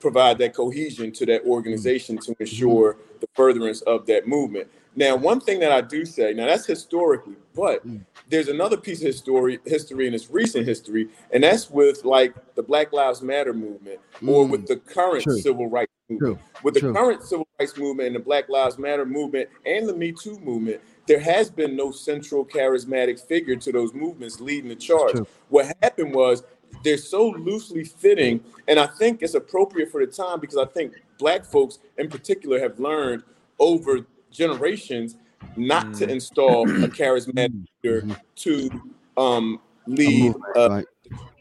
provide 0.00 0.38
that 0.38 0.54
cohesion 0.54 1.12
to 1.12 1.26
that 1.26 1.44
organization 1.44 2.18
to 2.18 2.34
ensure 2.38 2.96
the 3.20 3.28
furtherance 3.34 3.80
of 3.82 4.06
that 4.06 4.26
movement. 4.26 4.68
Now, 4.96 5.16
one 5.16 5.40
thing 5.40 5.58
that 5.60 5.72
I 5.72 5.80
do 5.80 6.04
say, 6.04 6.34
now 6.34 6.46
that's 6.46 6.66
historically, 6.66 7.34
but 7.54 7.86
mm. 7.86 8.00
there's 8.28 8.48
another 8.48 8.76
piece 8.76 9.00
of 9.00 9.06
history, 9.06 9.58
history 9.64 10.06
in 10.06 10.14
its 10.14 10.30
recent 10.30 10.66
history, 10.66 11.08
and 11.32 11.42
that's 11.42 11.68
with 11.68 12.04
like 12.04 12.34
the 12.54 12.62
Black 12.62 12.92
Lives 12.92 13.20
Matter 13.20 13.52
movement 13.52 13.98
or 14.24 14.46
with 14.46 14.62
mm. 14.62 14.66
the 14.68 14.76
current 14.76 15.24
True. 15.24 15.40
civil 15.40 15.68
rights 15.68 15.90
movement. 16.08 16.38
True. 16.38 16.62
With 16.62 16.74
the 16.74 16.80
True. 16.80 16.94
current 16.94 17.22
civil 17.24 17.48
rights 17.58 17.76
movement 17.76 18.08
and 18.08 18.16
the 18.16 18.20
Black 18.20 18.48
Lives 18.48 18.78
Matter 18.78 19.04
movement 19.04 19.48
and 19.66 19.88
the 19.88 19.94
Me 19.94 20.12
Too 20.12 20.38
movement, 20.38 20.80
there 21.06 21.20
has 21.20 21.50
been 21.50 21.76
no 21.76 21.90
central 21.90 22.44
charismatic 22.44 23.20
figure 23.20 23.56
to 23.56 23.72
those 23.72 23.92
movements 23.92 24.40
leading 24.40 24.68
the 24.68 24.76
charge. 24.76 25.16
What 25.48 25.74
happened 25.82 26.14
was 26.14 26.42
they're 26.82 26.96
so 26.96 27.28
loosely 27.28 27.84
fitting, 27.84 28.40
and 28.68 28.78
I 28.78 28.86
think 28.86 29.22
it's 29.22 29.34
appropriate 29.34 29.90
for 29.90 30.04
the 30.04 30.10
time 30.10 30.40
because 30.40 30.56
I 30.56 30.66
think 30.66 30.94
black 31.18 31.44
folks 31.44 31.78
in 31.98 32.08
particular 32.08 32.58
have 32.60 32.78
learned 32.78 33.22
over 33.58 34.06
generations 34.30 35.16
not 35.56 35.86
mm. 35.86 35.98
to 35.98 36.10
install 36.10 36.68
a 36.68 36.88
charismatic 36.88 37.66
leader 37.82 38.02
mm-hmm. 38.02 38.12
to 38.36 38.70
um, 39.16 39.60
lead 39.86 40.34
a 40.56 40.68
right. 40.68 40.86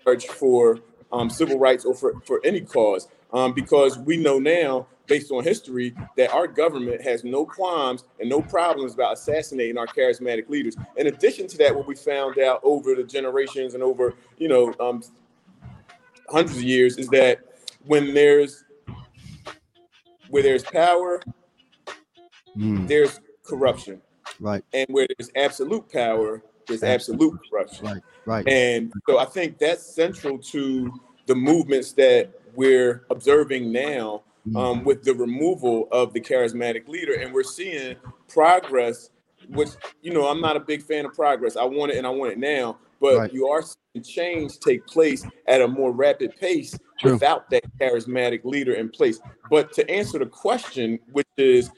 charge 0.03 0.27
for 0.27 0.79
um, 1.11 1.29
civil 1.29 1.57
rights 1.57 1.85
or 1.85 1.93
for, 1.93 2.19
for 2.21 2.41
any 2.43 2.61
cause. 2.61 3.07
Um, 3.31 3.53
because 3.53 3.97
we 3.97 4.17
know 4.17 4.37
now 4.37 4.87
based 5.07 5.31
on 5.31 5.43
history, 5.43 5.93
that 6.17 6.31
our 6.31 6.47
government 6.47 7.01
has 7.01 7.23
no 7.23 7.45
qualms 7.45 8.05
and 8.19 8.29
no 8.29 8.41
problems 8.41 8.93
about 8.93 9.13
assassinating 9.13 9.77
our 9.77 9.87
charismatic 9.87 10.49
leaders. 10.49 10.75
In 10.97 11.07
addition 11.07 11.47
to 11.47 11.57
that, 11.57 11.75
what 11.75 11.87
we 11.87 11.95
found 11.95 12.39
out 12.39 12.61
over 12.63 12.95
the 12.95 13.03
generations 13.03 13.73
and 13.73 13.83
over, 13.83 14.15
you 14.37 14.47
know, 14.47 14.73
um, 14.79 15.03
hundreds 16.29 16.57
of 16.57 16.63
years 16.63 16.97
is 16.97 17.07
that 17.09 17.39
when 17.85 18.13
there's 18.13 18.63
where 20.29 20.41
there's 20.41 20.63
power, 20.63 21.21
mm. 22.57 22.87
there's 22.87 23.19
corruption. 23.43 24.01
Right. 24.39 24.63
And 24.73 24.87
where 24.89 25.07
there's 25.17 25.29
absolute 25.35 25.91
power, 25.91 26.41
there's 26.67 26.81
absolute, 26.81 27.39
corruption. 27.49 27.85
Right. 27.85 28.01
Right. 28.25 28.47
And 28.47 28.91
so 29.07 29.19
I 29.19 29.25
think 29.25 29.57
that's 29.59 29.85
central 29.85 30.37
to 30.39 30.91
the 31.27 31.35
movements 31.35 31.91
that 31.93 32.31
we're 32.55 33.05
observing 33.09 33.71
now. 33.71 34.23
Um, 34.55 34.83
with 34.83 35.03
the 35.03 35.13
removal 35.13 35.87
of 35.91 36.13
the 36.13 36.21
charismatic 36.21 36.87
leader, 36.87 37.13
and 37.15 37.33
we're 37.33 37.43
seeing 37.43 37.95
progress. 38.27 39.09
Which 39.49 39.69
you 40.01 40.13
know, 40.13 40.27
I'm 40.27 40.39
not 40.39 40.55
a 40.55 40.59
big 40.59 40.83
fan 40.83 41.05
of 41.05 41.13
progress. 41.13 41.57
I 41.57 41.65
want 41.65 41.91
it, 41.91 41.97
and 41.97 42.07
I 42.07 42.09
want 42.09 42.31
it 42.31 42.37
now. 42.37 42.77
But 43.01 43.17
right. 43.17 43.33
you 43.33 43.47
are 43.47 43.61
seeing 43.61 44.03
change 44.03 44.59
take 44.59 44.85
place 44.87 45.25
at 45.47 45.61
a 45.61 45.67
more 45.67 45.91
rapid 45.91 46.37
pace 46.37 46.77
True. 46.99 47.13
without 47.13 47.49
that 47.49 47.63
charismatic 47.77 48.45
leader 48.45 48.73
in 48.73 48.89
place. 48.89 49.19
But 49.49 49.73
to 49.73 49.89
answer 49.89 50.19
the 50.19 50.25
question, 50.25 50.99
which 51.11 51.27
is, 51.37 51.69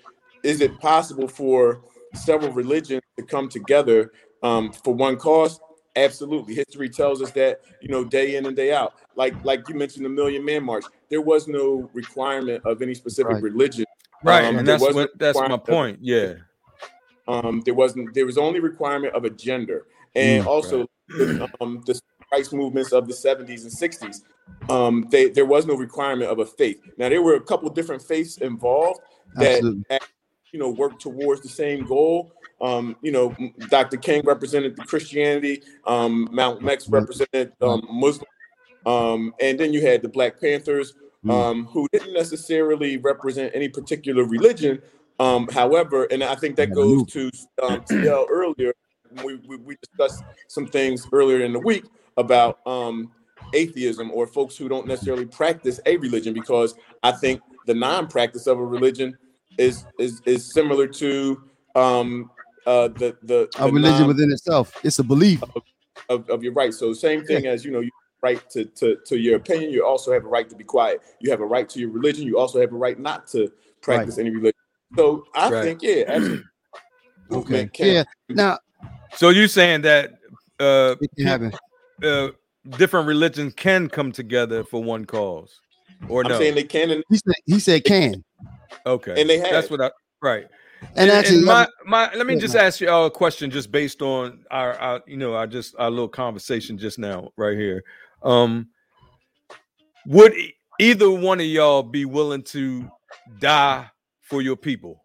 is 0.43 0.61
it 0.61 0.79
possible 0.79 1.27
for 1.27 1.81
several 2.13 2.51
religions 2.51 3.01
to 3.17 3.25
come 3.25 3.49
together 3.49 4.11
um, 4.43 4.71
for 4.71 4.93
one 4.93 5.17
cause? 5.17 5.59
Absolutely. 5.95 6.55
History 6.55 6.89
tells 6.89 7.21
us 7.21 7.31
that, 7.31 7.61
you 7.81 7.87
know, 7.87 8.03
day 8.03 8.35
in 8.35 8.45
and 8.45 8.55
day 8.55 8.73
out. 8.73 8.95
Like 9.15 9.33
like 9.45 9.67
you 9.69 9.75
mentioned 9.75 10.05
the 10.05 10.09
Million 10.09 10.43
Man 10.43 10.63
March, 10.63 10.83
there 11.09 11.21
was 11.21 11.47
no 11.47 11.89
requirement 11.93 12.65
of 12.65 12.81
any 12.81 12.93
specific 12.93 13.33
right. 13.33 13.41
religion. 13.41 13.85
Right, 14.23 14.45
um, 14.45 14.57
and 14.57 14.67
that's 14.67 14.81
what 14.81 15.17
that's 15.17 15.37
my 15.37 15.57
point. 15.57 15.97
Of, 15.97 16.03
yeah. 16.03 16.33
Um, 17.27 17.61
there 17.65 17.73
wasn't 17.73 18.13
there 18.13 18.25
was 18.25 18.37
only 18.37 18.59
requirement 18.59 19.13
of 19.13 19.23
a 19.23 19.29
gender. 19.29 19.87
And 20.15 20.43
mm, 20.43 20.47
also 20.47 20.87
right. 21.17 21.49
um, 21.61 21.81
the 21.85 21.99
rights 22.31 22.51
movements 22.51 22.91
of 22.91 23.07
the 23.07 23.13
70s 23.13 23.63
and 23.63 23.71
60s, 23.71 24.21
um, 24.69 25.07
they, 25.11 25.29
there 25.29 25.45
was 25.45 25.65
no 25.65 25.75
requirement 25.75 26.29
of 26.29 26.39
a 26.39 26.45
faith. 26.45 26.81
Now 26.97 27.09
there 27.09 27.21
were 27.21 27.35
a 27.35 27.41
couple 27.41 27.69
different 27.69 28.01
faiths 28.01 28.37
involved 28.37 29.01
that, 29.35 29.61
you 30.51 30.59
know 30.59 30.69
worked 30.69 31.01
towards 31.01 31.41
the 31.41 31.49
same 31.49 31.85
goal, 31.85 32.31
um, 32.61 32.95
you 33.01 33.11
know, 33.11 33.35
Dr. 33.69 33.97
King 33.97 34.21
represented 34.25 34.75
the 34.75 34.83
Christianity, 34.83 35.61
um, 35.85 36.29
Malcolm 36.31 36.67
X 36.69 36.87
represented 36.87 37.53
um, 37.61 37.85
Muslim, 37.89 38.27
um, 38.85 39.33
and 39.41 39.59
then 39.59 39.73
you 39.73 39.85
had 39.85 40.01
the 40.01 40.09
Black 40.09 40.39
Panthers, 40.39 40.93
mm. 41.23 41.31
um, 41.31 41.65
who 41.65 41.87
didn't 41.91 42.13
necessarily 42.13 42.97
represent 42.97 43.51
any 43.53 43.67
particular 43.67 44.23
religion. 44.23 44.81
Um, 45.19 45.47
however, 45.51 46.05
and 46.05 46.23
I 46.23 46.35
think 46.35 46.55
that 46.57 46.73
goes 46.73 47.05
to 47.07 47.31
um, 47.63 47.81
TL 47.81 48.27
earlier. 48.29 48.73
We, 49.23 49.35
we, 49.47 49.57
we 49.57 49.77
discussed 49.77 50.23
some 50.47 50.67
things 50.67 51.07
earlier 51.11 51.41
in 51.45 51.53
the 51.53 51.59
week 51.59 51.85
about 52.17 52.59
um, 52.65 53.11
atheism 53.53 54.11
or 54.11 54.27
folks 54.27 54.57
who 54.57 54.67
don't 54.67 54.87
necessarily 54.87 55.25
practice 55.25 55.79
a 55.85 55.97
religion, 55.97 56.33
because 56.33 56.75
I 57.01 57.11
think 57.11 57.41
the 57.65 57.73
non-practice 57.73 58.47
of 58.47 58.59
a 58.59 58.65
religion 58.65 59.17
is 59.57 59.85
is 59.97 60.21
is 60.25 60.51
similar 60.53 60.85
to 60.85 61.41
um, 61.75 62.29
uh, 62.65 62.87
the 62.89 63.15
the, 63.23 63.49
a 63.59 63.65
religion 63.65 63.99
non- 63.99 64.07
within 64.07 64.31
itself. 64.31 64.73
It's 64.83 64.99
a 64.99 65.03
belief 65.03 65.43
of, 65.43 65.63
of, 66.09 66.29
of 66.29 66.43
your 66.43 66.53
right. 66.53 66.73
So 66.73 66.93
same 66.93 67.23
thing 67.25 67.45
yeah. 67.45 67.51
as 67.51 67.63
you 67.63 67.71
know, 67.71 67.79
you 67.79 67.91
right 68.21 68.49
to, 68.49 68.65
to 68.65 68.97
to 69.05 69.17
your 69.17 69.35
opinion. 69.35 69.71
You 69.71 69.85
also 69.85 70.11
have 70.11 70.25
a 70.25 70.27
right 70.27 70.49
to 70.49 70.55
be 70.55 70.63
quiet. 70.63 71.01
You 71.19 71.29
have 71.31 71.41
a 71.41 71.45
right 71.45 71.67
to 71.69 71.79
your 71.79 71.89
religion. 71.89 72.25
You 72.25 72.39
also 72.39 72.59
have 72.59 72.71
a 72.71 72.75
right 72.75 72.99
not 72.99 73.27
to 73.27 73.51
practice 73.81 74.17
right. 74.17 74.25
any 74.25 74.35
religion. 74.35 74.59
So 74.95 75.25
I 75.35 75.49
right. 75.49 75.63
think 75.63 75.83
yeah, 75.83 76.03
absolutely. 76.07 76.43
okay. 77.31 77.69
Yeah. 77.77 78.03
Now, 78.29 78.59
so 79.15 79.29
you 79.29 79.47
saying 79.47 79.81
that 79.81 80.19
uh, 80.59 80.95
uh, 82.03 82.29
different 82.77 83.07
religions 83.07 83.53
can 83.55 83.89
come 83.89 84.11
together 84.11 84.63
for 84.63 84.83
one 84.83 85.05
cause, 85.05 85.59
or 86.09 86.23
I'm 86.23 86.31
no? 86.31 86.39
Saying 86.39 86.55
they 86.55 86.63
can. 86.63 86.91
And- 86.91 87.03
he 87.09 87.17
said 87.17 87.35
he 87.45 87.59
said 87.59 87.83
can. 87.83 88.23
Okay, 88.85 89.19
and 89.19 89.29
they 89.29 89.37
have. 89.37 89.51
That's 89.51 89.69
what 89.69 89.81
I 89.81 89.91
right. 90.21 90.47
And, 90.95 91.09
and 91.09 91.11
actually, 91.11 91.37
and 91.37 91.45
my, 91.45 91.67
my 91.85 92.13
let 92.13 92.25
me 92.25 92.37
just 92.37 92.55
ask 92.55 92.79
you 92.79 92.89
all 92.89 93.05
a 93.05 93.11
question, 93.11 93.49
just 93.51 93.71
based 93.71 94.01
on 94.01 94.43
our, 94.51 94.73
our, 94.73 95.01
you 95.07 95.17
know, 95.17 95.33
our 95.33 95.47
just 95.47 95.75
our 95.77 95.89
little 95.89 96.07
conversation 96.07 96.77
just 96.77 96.99
now, 96.99 97.29
right 97.37 97.57
here. 97.57 97.83
Um, 98.23 98.69
would 100.05 100.33
either 100.79 101.09
one 101.09 101.39
of 101.39 101.45
y'all 101.45 101.83
be 101.83 102.05
willing 102.05 102.43
to 102.43 102.89
die 103.39 103.89
for 104.21 104.41
your 104.41 104.55
people? 104.55 105.03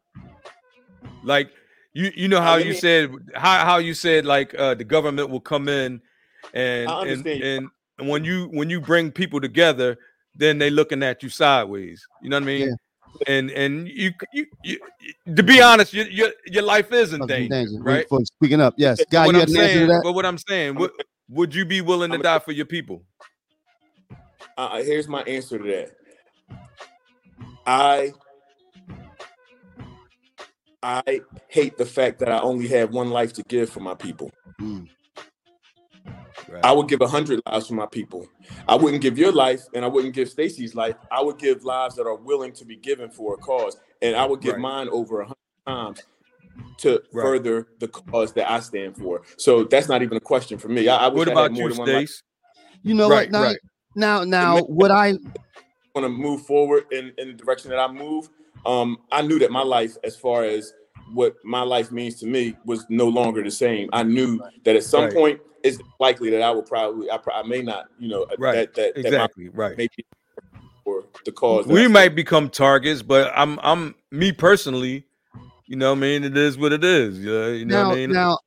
Like 1.23 1.51
you, 1.93 2.13
you 2.15 2.29
know 2.29 2.41
how 2.41 2.57
you 2.57 2.75
said 2.75 3.13
how 3.35 3.65
how 3.65 3.79
you 3.79 3.95
said 3.95 4.25
like 4.25 4.55
uh, 4.55 4.75
the 4.75 4.85
government 4.85 5.31
will 5.31 5.41
come 5.41 5.69
in 5.69 6.01
and 6.55 6.91
and, 6.91 7.27
and 7.27 7.69
and 7.99 8.09
when 8.09 8.25
you 8.25 8.49
when 8.53 8.71
you 8.71 8.81
bring 8.81 9.11
people 9.11 9.41
together, 9.41 9.99
then 10.35 10.59
they 10.59 10.71
looking 10.71 11.03
at 11.03 11.23
you 11.23 11.29
sideways. 11.29 12.07
You 12.23 12.31
know 12.31 12.37
what 12.37 12.45
I 12.45 12.47
mean? 12.47 12.69
Yeah 12.69 12.75
and 13.27 13.51
and 13.51 13.89
you, 13.89 14.13
you, 14.33 14.47
you 14.63 14.79
to 15.35 15.43
be 15.43 15.61
honest, 15.61 15.93
your 15.93 16.07
your, 16.09 16.31
your 16.47 16.63
life 16.63 16.93
is 16.93 17.13
in 17.13 17.27
danger, 17.27 17.55
danger, 17.55 17.83
right? 17.83 18.09
For 18.09 18.25
speaking 18.25 18.61
up, 18.61 18.75
yes, 18.77 19.05
guy, 19.11 19.27
what 19.27 19.37
I'm 19.37 19.49
saying, 19.49 20.01
but 20.03 20.13
what 20.13 20.27
I'm 20.27 20.39
saying, 20.39 20.77
would, 20.77 20.91
would 21.29 21.55
you 21.55 21.65
be 21.65 21.81
willing 21.81 22.11
to 22.13 22.19
die 22.19 22.39
for 22.39 22.53
your 22.53 22.67
people? 22.67 23.05
Uh, 24.57 24.61
uh, 24.61 24.83
here's 24.83 25.09
my 25.09 25.23
answer 25.23 25.59
to 25.59 25.65
that. 25.65 25.93
I 27.67 28.13
I 30.83 31.21
hate 31.49 31.77
the 31.77 31.87
fact 31.87 32.21
that 32.21 32.31
I 32.31 32.41
only 32.41 32.69
have 32.69 32.93
one 32.93 33.11
life 33.11 33.33
to 33.35 33.43
give 33.43 33.71
for 33.71 33.81
my 33.81 33.95
people. 33.95 34.31
Mm. 34.61 34.89
Right. 36.51 36.65
I 36.65 36.73
would 36.73 36.89
give 36.89 37.01
a 37.01 37.07
hundred 37.07 37.41
lives 37.47 37.69
for 37.69 37.75
my 37.75 37.87
people. 37.87 38.27
I 38.67 38.75
wouldn't 38.75 39.03
give 39.03 39.17
your 39.17 39.31
life, 39.31 39.63
and 39.73 39.85
I 39.85 39.89
wouldn't 39.89 40.15
give 40.15 40.29
Stacy's 40.29 40.75
life. 40.75 40.97
I 41.13 41.23
would 41.23 41.39
give 41.39 41.65
lives 41.65 41.95
that 41.95 42.07
are 42.07 42.17
willing 42.17 42.53
to 42.55 42.65
be 42.65 42.77
given 42.77 43.09
for 43.09 43.35
a 43.35 43.37
cause, 43.37 43.77
and 44.03 44.17
I 44.17 44.25
would 44.25 44.41
give 44.41 44.55
right. 44.55 44.61
mine 44.61 44.89
over 44.91 45.21
a 45.21 45.25
hundred 45.27 45.37
times 45.67 46.03
to 46.79 47.03
right. 47.13 47.23
further 47.23 47.69
the 47.79 47.87
cause 47.87 48.33
that 48.33 48.51
I 48.51 48.61
stand 48.61 48.97
for. 48.97 49.23
So 49.37 49.65
that's 49.65 49.89
not 49.89 50.03
even 50.03 50.17
a 50.17 50.21
question 50.21 50.59
for 50.59 50.69
me. 50.69 50.89
I, 50.89 51.07
I 51.07 51.09
what 51.09 51.29
about 51.29 51.55
you, 51.55 51.73
Stace? 51.73 52.23
You 52.83 52.95
know 52.95 53.09
what? 53.09 53.31
Now, 53.31 53.53
now, 53.95 54.25
now, 54.25 54.59
what 54.63 54.91
I 54.91 55.15
want 55.95 56.05
to 56.05 56.09
move 56.09 56.47
forward 56.47 56.87
in 56.91 57.13
in 57.19 57.29
the 57.29 57.35
direction 57.35 57.71
that 57.71 57.79
I 57.79 57.91
move. 57.93 58.29
Um, 58.67 58.99
I 59.11 59.23
knew 59.23 59.39
that 59.39 59.51
my 59.51 59.63
life, 59.63 59.97
as 60.05 60.17
far 60.17 60.45
as 60.45 60.73
what 61.13 61.37
my 61.45 61.63
life 61.63 61.91
means 61.91 62.17
to 62.21 62.27
me, 62.27 62.57
was 62.65 62.87
no 62.89 63.09
longer 63.09 63.43
the 63.43 63.51
same. 63.51 63.89
I 63.93 64.03
knew 64.03 64.41
that 64.65 64.77
at 64.77 64.85
some 64.85 65.11
point 65.11 65.41
it's 65.63 65.79
likely 65.99 66.31
that 66.31 66.43
I 66.43 66.51
will 66.51 66.63
probably 66.63 67.11
I, 67.11 67.19
I 67.35 67.43
may 67.43 67.63
not 67.63 67.87
you 67.99 68.09
know 68.09 68.23
uh, 68.23 68.37
right. 68.39 68.55
that, 68.55 68.75
that 68.75 68.99
exactly. 68.99 69.49
That 69.49 69.55
right 69.55 69.77
maybe 69.77 70.07
for 70.85 71.05
the 71.27 71.33
cause 71.33 71.67
we 71.67 71.87
might 71.87 72.15
become 72.15 72.49
targets 72.49 73.03
but 73.03 73.31
I'm 73.35 73.59
I'm 73.63 73.95
me 74.11 74.33
personally 74.33 75.05
you 75.71 75.77
know 75.77 75.93
I 75.93 75.95
mean? 75.95 76.25
It 76.25 76.37
is 76.37 76.59
what 76.59 76.73
it 76.73 76.83
is. 76.83 77.21
Yeah, 77.21 77.47
you 77.51 77.65
know 77.65 77.83
now, 77.83 77.89
what 77.91 77.93
I 77.93 78.01
mean? 78.01 78.11
now 78.11 78.39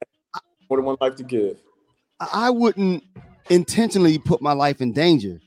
more 0.69 0.77
than 0.77 0.85
one 0.85 0.97
life 0.99 1.15
to 1.15 1.23
give. 1.23 1.57
I 2.19 2.49
wouldn't 2.49 3.01
intentionally 3.49 4.19
put 4.19 4.41
my 4.41 4.51
life 4.51 4.81
in 4.81 4.91
danger. 4.91 5.39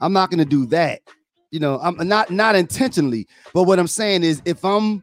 I'm 0.00 0.12
not 0.12 0.30
going 0.30 0.40
to 0.40 0.44
do 0.44 0.66
that. 0.66 1.00
You 1.50 1.60
know 1.60 1.80
I'm 1.82 1.96
not 2.06 2.30
not 2.30 2.56
intentionally. 2.56 3.26
But 3.54 3.62
what 3.62 3.78
I'm 3.78 3.86
saying 3.86 4.22
is 4.22 4.42
if 4.44 4.62
I'm 4.66 5.02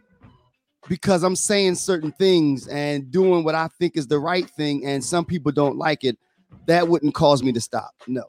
because 0.88 1.24
I'm 1.24 1.36
saying 1.36 1.76
certain 1.76 2.12
things 2.12 2.68
and 2.68 3.12
doing 3.12 3.44
what 3.44 3.56
I 3.56 3.68
think 3.68 3.96
is 3.96 4.08
the 4.08 4.20
right 4.20 4.50
thing, 4.50 4.86
and 4.86 5.04
some 5.04 5.26
people 5.26 5.52
don't 5.52 5.78
like 5.78 6.04
it, 6.04 6.18
that 6.66 6.88
wouldn't 6.88 7.14
cause 7.14 7.44
me 7.44 7.52
to 7.54 7.62
stop. 7.62 7.92
No. 8.08 8.24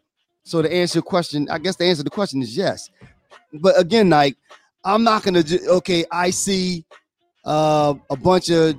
So 0.44 0.60
to 0.62 0.72
answer 0.72 0.98
your 0.98 1.02
question, 1.04 1.48
I 1.50 1.58
guess 1.58 1.76
the 1.76 1.84
answer 1.84 2.00
to 2.00 2.04
the 2.04 2.10
question 2.10 2.42
is 2.42 2.56
yes. 2.56 2.90
But 3.52 3.78
again, 3.78 4.10
like 4.10 4.36
I'm 4.84 5.04
not 5.04 5.22
gonna 5.22 5.42
ju- 5.42 5.64
okay, 5.68 6.04
I 6.10 6.30
see 6.30 6.84
uh, 7.44 7.94
a 8.10 8.16
bunch 8.16 8.50
of 8.50 8.76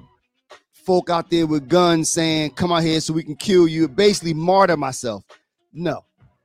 folk 0.71 1.09
out 1.09 1.29
there 1.29 1.47
with 1.47 1.69
guns 1.69 2.09
saying, 2.09 2.51
come 2.51 2.71
out 2.71 2.83
here 2.83 2.99
so 2.99 3.13
we 3.13 3.23
can 3.23 3.35
kill 3.35 3.67
you, 3.67 3.87
basically 3.87 4.33
martyr 4.33 4.75
myself. 4.75 5.23
No, 5.71 6.03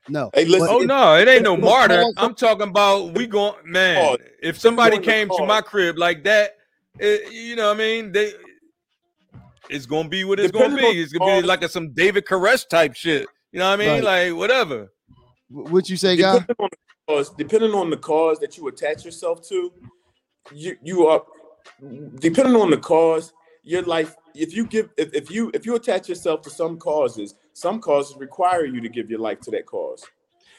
no. 0.08 0.30
Hey, 0.32 0.44
listen. 0.44 0.68
Oh 0.70 0.78
no, 0.78 1.16
it 1.16 1.28
ain't 1.28 1.42
no 1.42 1.56
martyr. 1.58 2.04
I'm 2.16 2.34
talking 2.34 2.68
about 2.68 3.14
we 3.14 3.26
going 3.26 3.54
man. 3.64 4.16
If 4.40 4.58
somebody 4.58 4.98
came 4.98 5.28
to 5.28 5.44
my 5.44 5.60
crib 5.60 5.98
like 5.98 6.22
that 6.24 6.57
it, 6.98 7.32
you 7.32 7.56
know 7.56 7.68
what 7.68 7.76
I 7.76 7.78
mean? 7.78 8.12
They 8.12 8.32
it's 9.70 9.86
gonna 9.86 10.08
be 10.08 10.24
what 10.24 10.40
it's 10.40 10.52
Depending 10.52 10.78
gonna 10.80 10.92
be. 10.92 11.00
It's 11.00 11.12
gonna 11.12 11.40
be 11.40 11.46
like 11.46 11.62
a, 11.62 11.68
some 11.68 11.92
David 11.92 12.24
Koresh 12.24 12.68
type 12.68 12.94
shit. 12.94 13.26
You 13.52 13.58
know 13.58 13.68
what 13.68 13.80
I 13.80 13.84
mean? 13.84 14.04
Right. 14.04 14.28
Like 14.30 14.38
whatever. 14.38 14.92
What 15.50 15.88
you 15.88 15.96
say, 15.96 16.16
guy? 16.16 16.38
Depending 16.38 16.56
on, 16.58 16.68
the 16.70 17.12
cause, 17.12 17.30
depending 17.30 17.72
on 17.72 17.90
the 17.90 17.96
cause 17.96 18.38
that 18.40 18.56
you 18.56 18.68
attach 18.68 19.04
yourself 19.04 19.46
to, 19.48 19.72
you 20.52 20.76
you 20.82 21.06
are 21.06 21.22
depending 22.16 22.56
on 22.56 22.70
the 22.70 22.78
cause, 22.78 23.32
your 23.62 23.82
life. 23.82 24.14
If 24.34 24.54
you 24.54 24.66
give, 24.66 24.90
if, 24.96 25.12
if 25.14 25.30
you 25.30 25.50
if 25.54 25.66
you 25.66 25.74
attach 25.74 26.08
yourself 26.08 26.42
to 26.42 26.50
some 26.50 26.78
causes, 26.78 27.34
some 27.52 27.80
causes 27.80 28.16
require 28.16 28.64
you 28.64 28.80
to 28.80 28.88
give 28.88 29.10
your 29.10 29.20
life 29.20 29.40
to 29.40 29.50
that 29.52 29.66
cause. 29.66 30.04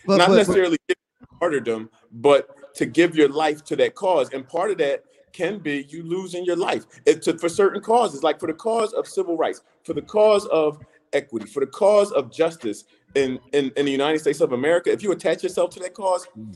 But, 0.06 0.18
Not 0.18 0.30
but, 0.30 0.36
necessarily 0.38 0.78
but, 0.88 0.98
martyrdom, 1.42 1.90
but 2.12 2.76
to 2.76 2.86
give 2.86 3.16
your 3.16 3.30
life 3.30 3.64
to 3.66 3.76
that 3.78 3.96
cause. 3.96 4.30
And 4.34 4.48
part 4.48 4.72
of 4.72 4.78
that 4.80 5.04
can 5.34 5.60
be 5.60 5.86
you 5.90 6.04
losing 6.04 6.46
your 6.46 6.56
life 6.56 6.86
it, 7.06 7.22
to, 7.24 7.38
for 7.38 7.50
certain 7.50 7.82
causes, 7.82 8.24
like 8.24 8.40
for 8.40 8.48
the 8.48 8.54
cause 8.54 8.94
of 8.94 9.08
civil 9.08 9.38
rights, 9.38 9.62
for 9.84 9.94
the 9.94 10.02
cause 10.02 10.46
of 10.48 10.80
equity, 11.14 11.46
for 11.46 11.60
the 11.60 11.68
cause 11.68 12.12
of 12.12 12.32
justice 12.32 12.86
in, 13.16 13.40
in, 13.54 13.72
in 13.76 13.86
the 13.86 13.92
United 13.92 14.20
States 14.20 14.42
of 14.42 14.54
America. 14.54 14.92
If 14.92 15.04
you 15.04 15.12
attach 15.12 15.44
yourself 15.44 15.72
to 15.72 15.80
that 15.82 15.94
cause, 15.94 16.28
mm. 16.38 16.56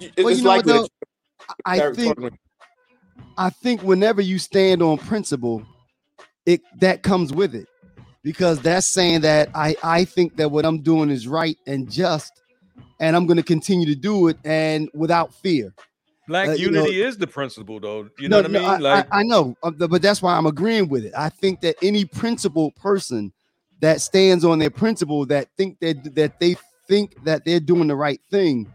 it's 0.00 0.16
well, 0.16 0.34
you 0.34 0.42
know 0.42 0.48
likely 0.48 0.72
what, 0.74 0.90
I 1.64 1.92
think 1.92 2.32
I 3.36 3.50
think 3.50 3.82
whenever 3.82 4.20
you 4.20 4.38
stand 4.38 4.82
on 4.82 4.98
principle, 4.98 5.62
it 6.44 6.60
that 6.80 7.02
comes 7.02 7.32
with 7.32 7.54
it 7.54 7.68
because 8.22 8.60
that's 8.60 8.86
saying 8.86 9.20
that 9.20 9.48
I 9.54 9.76
I 9.82 10.04
think 10.04 10.36
that 10.36 10.50
what 10.50 10.64
I'm 10.64 10.80
doing 10.80 11.10
is 11.10 11.28
right 11.28 11.56
and 11.66 11.90
just 11.90 12.32
and 13.00 13.14
I'm 13.14 13.26
going 13.26 13.36
to 13.36 13.42
continue 13.42 13.86
to 13.86 13.94
do 13.94 14.28
it 14.28 14.38
and 14.44 14.90
without 14.92 15.32
fear. 15.32 15.72
Black 16.28 16.50
uh, 16.50 16.52
unity 16.52 17.00
know, 17.00 17.06
is 17.06 17.16
the 17.16 17.26
principle, 17.26 17.80
though. 17.80 18.10
You 18.18 18.28
know 18.28 18.42
no, 18.42 18.48
what 18.48 18.56
I 18.56 18.70
mean? 18.70 18.80
No, 18.82 18.88
like 18.90 19.08
I, 19.10 19.20
I 19.20 19.22
know, 19.22 19.56
uh, 19.62 19.70
but 19.70 20.02
that's 20.02 20.20
why 20.20 20.36
I'm 20.36 20.44
agreeing 20.44 20.88
with 20.88 21.06
it. 21.06 21.12
I 21.16 21.30
think 21.30 21.62
that 21.62 21.76
any 21.82 22.04
principled 22.04 22.76
person 22.76 23.32
that 23.80 24.02
stands 24.02 24.44
on 24.44 24.58
their 24.58 24.70
principle, 24.70 25.24
that 25.26 25.48
think 25.56 25.80
that 25.80 26.14
that 26.14 26.38
they 26.38 26.54
think 26.86 27.24
that 27.24 27.46
they're 27.46 27.60
doing 27.60 27.88
the 27.88 27.96
right 27.96 28.20
thing, 28.30 28.70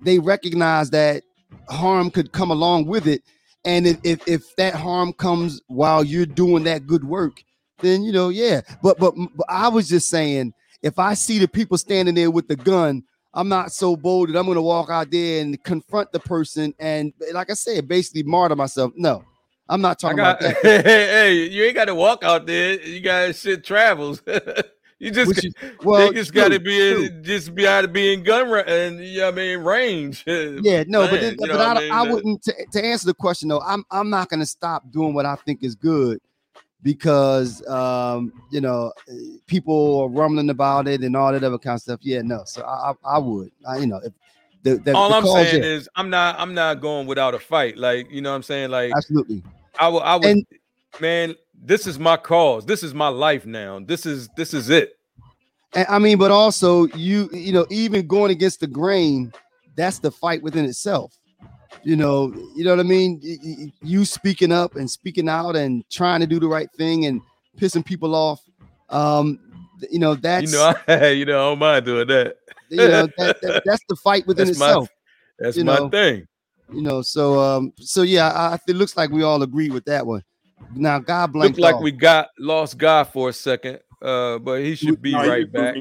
they 0.00 0.18
recognize 0.18 0.90
that 0.90 1.22
harm 1.68 2.10
could 2.10 2.32
come 2.32 2.50
along 2.50 2.86
with 2.86 3.06
it. 3.06 3.22
And 3.64 3.86
if, 3.86 3.98
if, 4.02 4.28
if 4.28 4.56
that 4.56 4.74
harm 4.74 5.12
comes 5.12 5.62
while 5.68 6.02
you're 6.04 6.26
doing 6.26 6.64
that 6.64 6.86
good 6.86 7.04
work, 7.04 7.42
then 7.78 8.02
you 8.02 8.10
know, 8.10 8.30
yeah. 8.30 8.62
But, 8.82 8.98
but 8.98 9.14
but 9.36 9.46
I 9.48 9.68
was 9.68 9.88
just 9.88 10.08
saying, 10.08 10.52
if 10.82 10.98
I 10.98 11.14
see 11.14 11.38
the 11.38 11.48
people 11.48 11.78
standing 11.78 12.16
there 12.16 12.32
with 12.32 12.48
the 12.48 12.56
gun, 12.56 13.04
I'm 13.34 13.48
not 13.48 13.72
so 13.72 13.96
bold 13.96 14.28
that 14.28 14.38
I'm 14.38 14.46
going 14.46 14.56
to 14.56 14.62
walk 14.62 14.90
out 14.90 15.10
there 15.10 15.42
and 15.42 15.62
confront 15.64 16.12
the 16.12 16.20
person 16.20 16.72
and, 16.78 17.12
like 17.32 17.50
I 17.50 17.54
said, 17.54 17.88
basically 17.88 18.22
martyr 18.22 18.54
myself. 18.54 18.92
No, 18.94 19.24
I'm 19.68 19.80
not 19.80 19.98
talking 19.98 20.18
got, 20.18 20.40
about 20.40 20.62
that. 20.62 20.62
Hey, 20.62 20.82
hey, 20.82 21.34
you 21.48 21.64
ain't 21.64 21.74
got 21.74 21.86
to 21.86 21.94
walk 21.94 22.22
out 22.22 22.46
there. 22.46 22.80
You 22.80 23.00
got 23.00 23.34
shit 23.34 23.64
travels. 23.64 24.22
you 25.00 25.10
just, 25.10 25.44
is, 25.44 25.52
well, 25.82 26.12
just 26.12 26.32
got 26.32 26.52
to 26.52 26.60
be 26.60 27.06
in, 27.06 27.24
just 27.24 27.54
be 27.56 27.66
out 27.66 27.82
to 27.82 27.88
be 27.88 28.12
in 28.12 28.22
gun 28.22 28.54
and 28.68 29.00
you 29.04 29.18
know 29.18 29.28
I 29.28 29.30
mean 29.32 29.58
range. 29.58 30.24
Yeah, 30.26 30.84
no, 30.86 31.02
Man, 31.02 31.10
but 31.10 31.20
then, 31.20 31.36
but 31.38 31.50
I, 31.50 31.72
I, 31.72 31.80
mean? 31.80 31.92
I 31.92 32.02
wouldn't 32.12 32.42
to, 32.44 32.54
to 32.72 32.84
answer 32.84 33.06
the 33.06 33.14
question 33.14 33.48
though. 33.48 33.60
I'm 33.60 33.84
I'm 33.90 34.10
not 34.10 34.28
going 34.28 34.40
to 34.40 34.46
stop 34.46 34.90
doing 34.92 35.12
what 35.12 35.26
I 35.26 35.34
think 35.34 35.64
is 35.64 35.74
good 35.74 36.20
because 36.84 37.66
um, 37.66 38.32
you 38.50 38.60
know 38.60 38.92
people 39.46 40.02
are 40.02 40.08
rumbling 40.08 40.50
about 40.50 40.86
it 40.86 41.00
and 41.00 41.16
all 41.16 41.32
that 41.32 41.42
other 41.42 41.58
kind 41.58 41.74
of 41.74 41.80
stuff. 41.80 42.00
Yeah, 42.02 42.22
no. 42.22 42.42
So 42.44 42.62
I 42.62 42.90
I, 42.90 43.16
I 43.16 43.18
would. 43.18 43.50
I, 43.66 43.78
you 43.78 43.86
know, 43.86 44.00
if 44.04 44.12
the, 44.62 44.76
the, 44.76 44.94
all 44.94 45.08
the 45.08 45.16
I'm 45.16 45.26
saying 45.26 45.64
is 45.64 45.88
I'm 45.96 46.10
not 46.10 46.38
I'm 46.38 46.54
not 46.54 46.80
going 46.80 47.08
without 47.08 47.34
a 47.34 47.40
fight. 47.40 47.76
Like 47.76 48.08
you 48.12 48.20
know 48.20 48.30
what 48.30 48.36
I'm 48.36 48.42
saying. 48.44 48.70
Like 48.70 48.92
absolutely. 48.94 49.42
I 49.80 49.88
will. 49.88 50.02
I 50.02 50.14
would. 50.14 50.24
And, 50.26 50.46
man, 51.00 51.34
this 51.60 51.88
is 51.88 51.98
my 51.98 52.16
cause. 52.16 52.64
This 52.66 52.84
is 52.84 52.94
my 52.94 53.08
life 53.08 53.46
now. 53.46 53.80
This 53.80 54.06
is 54.06 54.28
this 54.36 54.54
is 54.54 54.70
it. 54.70 54.98
And 55.74 55.86
I 55.88 55.98
mean, 55.98 56.18
but 56.18 56.30
also 56.30 56.86
you 56.88 57.30
you 57.32 57.52
know 57.52 57.66
even 57.70 58.06
going 58.06 58.30
against 58.30 58.60
the 58.60 58.66
grain, 58.66 59.32
that's 59.74 59.98
the 59.98 60.10
fight 60.10 60.42
within 60.42 60.66
itself 60.66 61.18
you 61.82 61.96
know, 61.96 62.32
you 62.54 62.64
know 62.64 62.70
what 62.70 62.80
I 62.80 62.84
mean? 62.84 63.72
You 63.82 64.04
speaking 64.04 64.52
up 64.52 64.76
and 64.76 64.90
speaking 64.90 65.28
out 65.28 65.56
and 65.56 65.88
trying 65.90 66.20
to 66.20 66.26
do 66.26 66.38
the 66.38 66.48
right 66.48 66.70
thing 66.76 67.06
and 67.06 67.20
pissing 67.58 67.84
people 67.84 68.14
off. 68.14 68.40
Um, 68.90 69.40
you 69.90 69.98
know, 69.98 70.14
that's 70.14 70.52
you 70.52 70.58
know, 70.58 70.74
I, 70.88 71.08
you 71.08 71.24
know, 71.24 71.38
I 71.38 71.50
don't 71.50 71.58
mind 71.58 71.84
doing 71.84 72.06
that. 72.08 72.36
you 72.68 72.76
know, 72.76 73.08
that, 73.18 73.40
that, 73.42 73.62
that's 73.66 73.82
the 73.88 73.96
fight 73.96 74.26
within 74.26 74.46
that's 74.46 74.58
itself. 74.58 74.88
My, 75.40 75.44
that's 75.44 75.56
my 75.58 75.76
know? 75.76 75.88
thing. 75.88 76.26
You 76.72 76.82
know, 76.82 77.02
so 77.02 77.40
um, 77.40 77.72
so 77.78 78.02
yeah, 78.02 78.28
I, 78.28 78.58
it 78.66 78.76
looks 78.76 78.96
like 78.96 79.10
we 79.10 79.22
all 79.22 79.42
agree 79.42 79.70
with 79.70 79.84
that 79.84 80.06
one. 80.06 80.22
Now, 80.74 80.98
God 80.98 81.32
bless. 81.32 81.48
Looked 81.48 81.60
like 81.60 81.80
we 81.80 81.92
got 81.92 82.28
lost 82.38 82.78
Guy 82.78 83.04
for 83.04 83.28
a 83.28 83.32
second, 83.32 83.80
uh, 84.00 84.38
but 84.38 84.60
he 84.62 84.74
should 84.74 85.00
be 85.02 85.12
no, 85.12 85.28
right 85.28 85.50
back. 85.50 85.76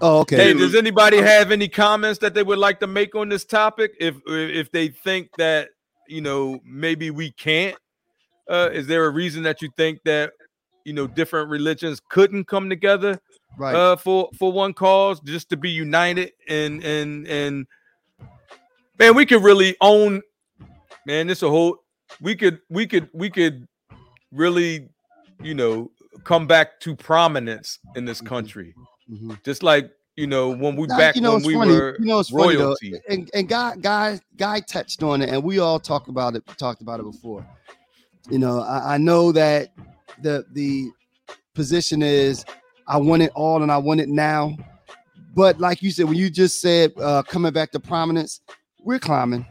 Oh, 0.00 0.20
okay. 0.20 0.36
Hey, 0.36 0.54
does 0.54 0.74
anybody 0.74 1.18
have 1.18 1.50
any 1.50 1.68
comments 1.68 2.18
that 2.20 2.34
they 2.34 2.42
would 2.42 2.58
like 2.58 2.80
to 2.80 2.86
make 2.86 3.14
on 3.14 3.28
this 3.28 3.44
topic? 3.44 3.94
If 3.98 4.16
if 4.26 4.70
they 4.70 4.88
think 4.88 5.30
that 5.38 5.70
you 6.06 6.20
know 6.20 6.60
maybe 6.64 7.10
we 7.10 7.32
can't, 7.32 7.76
uh, 8.48 8.70
is 8.72 8.86
there 8.86 9.06
a 9.06 9.10
reason 9.10 9.42
that 9.44 9.62
you 9.62 9.70
think 9.76 10.00
that 10.04 10.32
you 10.84 10.92
know 10.92 11.06
different 11.06 11.48
religions 11.48 12.00
couldn't 12.08 12.44
come 12.44 12.68
together, 12.68 13.20
right? 13.56 13.74
Uh, 13.74 13.96
for 13.96 14.28
for 14.38 14.52
one 14.52 14.72
cause, 14.72 15.20
just 15.20 15.48
to 15.50 15.56
be 15.56 15.70
united 15.70 16.32
and 16.48 16.84
and 16.84 17.26
and 17.26 17.66
man, 18.98 19.14
we 19.14 19.26
could 19.26 19.42
really 19.42 19.76
own. 19.80 20.22
Man, 21.06 21.26
this 21.26 21.42
a 21.42 21.48
whole. 21.48 21.78
We 22.20 22.36
could 22.36 22.60
we 22.68 22.86
could 22.86 23.08
we 23.12 23.30
could 23.30 23.66
really, 24.32 24.88
you 25.42 25.54
know, 25.54 25.90
come 26.24 26.46
back 26.46 26.80
to 26.80 26.94
prominence 26.94 27.78
in 27.96 28.04
this 28.04 28.18
mm-hmm. 28.18 28.28
country. 28.28 28.74
Mm-hmm. 29.10 29.32
Just 29.44 29.62
like 29.62 29.90
you 30.16 30.26
know 30.26 30.50
when 30.50 30.76
we 30.76 30.86
back 30.86 31.14
you 31.14 31.20
know, 31.20 31.34
when 31.34 31.42
we 31.44 31.54
funny. 31.54 31.72
were 31.72 31.96
you 31.98 32.06
know 32.06 32.18
it's 32.18 32.32
royalty. 32.32 32.90
Funny, 32.90 33.02
and 33.08 33.30
and 33.34 33.48
guy 33.48 33.76
guy 33.76 34.20
guy 34.36 34.60
touched 34.60 35.02
on 35.02 35.22
it, 35.22 35.30
and 35.30 35.42
we 35.42 35.58
all 35.58 35.78
talked 35.80 36.08
about 36.08 36.36
it 36.36 36.44
talked 36.58 36.82
about 36.82 37.00
it 37.00 37.04
before. 37.04 37.46
You 38.30 38.38
know, 38.38 38.60
I, 38.60 38.94
I 38.94 38.98
know 38.98 39.32
that 39.32 39.72
the 40.22 40.44
the 40.52 40.90
position 41.54 42.02
is 42.02 42.44
I 42.86 42.96
want 42.96 43.22
it 43.22 43.30
all 43.34 43.62
and 43.62 43.70
I 43.70 43.78
want 43.78 44.00
it 44.00 44.08
now. 44.08 44.56
But 45.34 45.60
like 45.60 45.82
you 45.82 45.90
said, 45.90 46.06
when 46.06 46.16
you 46.16 46.30
just 46.30 46.60
said 46.60 46.92
uh, 46.98 47.22
coming 47.22 47.52
back 47.52 47.70
to 47.72 47.80
prominence, 47.80 48.40
we're 48.80 48.98
climbing, 48.98 49.46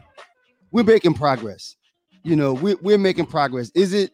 we're 0.70 0.84
making 0.84 1.14
progress. 1.14 1.76
You 2.24 2.36
know, 2.36 2.52
we're, 2.52 2.76
we're 2.82 2.98
making 2.98 3.26
progress. 3.26 3.70
Is 3.74 3.94
it 3.94 4.12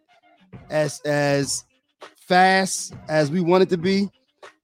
as 0.71 1.01
as 1.01 1.65
fast 2.29 2.95
as 3.09 3.31
we 3.31 3.41
want 3.41 3.63
it 3.65 3.71
to 3.71 3.79
be? 3.79 4.09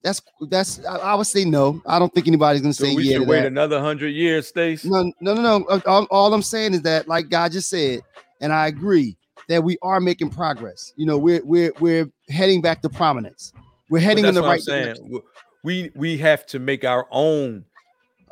That's 0.02 0.22
that's 0.48 0.84
I, 0.86 1.14
would 1.14 1.26
say 1.26 1.44
no. 1.44 1.82
I 1.86 1.98
don't 1.98 2.12
think 2.14 2.26
anybody's 2.26 2.62
gonna 2.62 2.72
so 2.72 2.84
say 2.84 2.94
we 2.94 3.04
yeah. 3.04 3.18
Should 3.18 3.28
wait 3.28 3.40
that. 3.40 3.46
another 3.48 3.80
hundred 3.80 4.10
years, 4.10 4.48
Stace. 4.48 4.84
No, 4.84 5.12
no, 5.20 5.34
no, 5.34 5.42
no. 5.42 5.64
Uh, 5.66 5.80
all, 5.86 6.06
all, 6.10 6.32
I'm 6.32 6.42
saying 6.42 6.72
is 6.72 6.82
that, 6.82 7.06
like 7.06 7.28
Guy 7.28 7.50
just 7.50 7.68
said, 7.68 8.00
and 8.40 8.52
I 8.52 8.68
agree 8.68 9.16
that 9.48 9.62
we 9.62 9.76
are 9.82 10.00
making 10.00 10.30
progress. 10.30 10.94
You 10.96 11.04
know, 11.04 11.18
we're 11.18 11.44
we're 11.44 11.72
we're 11.80 12.10
heading 12.30 12.62
back 12.62 12.80
to 12.82 12.88
prominence. 12.88 13.52
We're 13.90 14.00
heading 14.00 14.24
in 14.24 14.34
the 14.34 14.42
right 14.42 14.62
direction. 14.62 15.20
We 15.62 15.90
we 15.94 16.16
have 16.18 16.46
to 16.46 16.58
make 16.58 16.84
our 16.84 17.06
own 17.10 17.66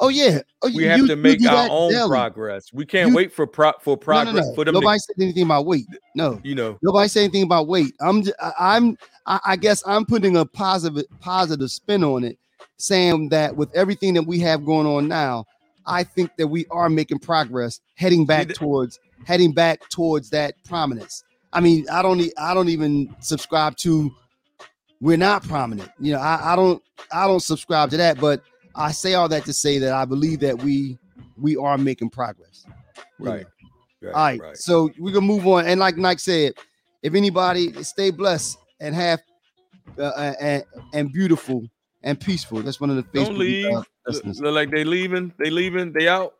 Oh 0.00 0.08
yeah, 0.08 0.40
oh, 0.62 0.68
we 0.68 0.84
you, 0.84 0.88
have 0.90 1.06
to 1.08 1.16
make 1.16 1.44
our 1.44 1.68
own 1.70 1.90
daily. 1.90 2.08
progress. 2.08 2.72
We 2.72 2.86
can't 2.86 3.10
you, 3.10 3.16
wait 3.16 3.32
for 3.32 3.46
pro- 3.46 3.72
for 3.80 3.96
progress 3.96 4.34
no, 4.34 4.40
no, 4.40 4.48
no. 4.48 4.54
for 4.54 4.64
them. 4.64 4.74
Nobody 4.74 4.96
to, 4.98 5.02
said 5.02 5.16
anything 5.20 5.42
about 5.42 5.66
weight. 5.66 5.86
No, 6.14 6.40
you 6.44 6.54
know, 6.54 6.78
nobody 6.82 7.08
said 7.08 7.24
anything 7.24 7.42
about 7.42 7.66
weight. 7.66 7.94
I'm 8.00 8.22
I'm 8.58 8.96
I 9.26 9.56
guess 9.56 9.82
I'm 9.86 10.04
putting 10.04 10.36
a 10.36 10.44
positive 10.44 11.04
positive 11.20 11.70
spin 11.70 12.04
on 12.04 12.22
it, 12.22 12.38
saying 12.76 13.30
that 13.30 13.56
with 13.56 13.74
everything 13.74 14.14
that 14.14 14.22
we 14.22 14.38
have 14.40 14.64
going 14.64 14.86
on 14.86 15.08
now, 15.08 15.46
I 15.84 16.04
think 16.04 16.30
that 16.36 16.46
we 16.46 16.66
are 16.70 16.88
making 16.88 17.18
progress, 17.18 17.80
heading 17.96 18.24
back 18.24 18.48
towards 18.54 19.00
heading 19.26 19.52
back 19.52 19.88
towards 19.88 20.30
that 20.30 20.54
prominence. 20.64 21.24
I 21.52 21.60
mean, 21.60 21.86
I 21.90 22.02
don't 22.02 22.22
I 22.38 22.54
don't 22.54 22.68
even 22.68 23.14
subscribe 23.20 23.76
to 23.78 24.14
we're 25.00 25.16
not 25.16 25.42
prominent. 25.42 25.90
You 25.98 26.12
know, 26.12 26.20
I, 26.20 26.52
I 26.52 26.56
don't 26.56 26.82
I 27.12 27.26
don't 27.26 27.40
subscribe 27.40 27.90
to 27.90 27.96
that, 27.96 28.20
but 28.20 28.42
I 28.78 28.92
say 28.92 29.14
all 29.14 29.28
that 29.28 29.44
to 29.44 29.52
say 29.52 29.78
that 29.78 29.92
I 29.92 30.04
believe 30.04 30.40
that 30.40 30.62
we 30.62 30.98
we 31.36 31.56
are 31.56 31.76
making 31.76 32.10
progress. 32.10 32.64
Right. 33.18 33.44
right 34.02 34.06
all 34.06 34.12
right, 34.12 34.40
right. 34.40 34.56
So 34.56 34.90
we're 34.98 35.12
gonna 35.12 35.26
move 35.26 35.46
on. 35.46 35.66
And 35.66 35.80
like 35.80 35.96
Nike 35.96 36.18
said, 36.18 36.52
if 37.02 37.14
anybody 37.14 37.82
stay 37.82 38.10
blessed 38.10 38.58
and 38.80 38.94
have 38.94 39.20
uh, 39.98 40.02
uh 40.02 40.34
and, 40.40 40.64
and 40.92 41.12
beautiful 41.12 41.68
and 42.02 42.20
peaceful. 42.20 42.62
That's 42.62 42.80
one 42.80 42.90
of 42.90 42.96
the 42.96 43.02
Facebook. 43.02 43.26
Don't 43.26 43.38
leave. 43.38 43.66
Uh, 43.74 43.82
look 44.06 44.54
like 44.54 44.70
they 44.70 44.84
leaving. 44.84 45.32
They 45.38 45.50
leaving. 45.50 45.92
They 45.92 46.08
out. 46.08 46.34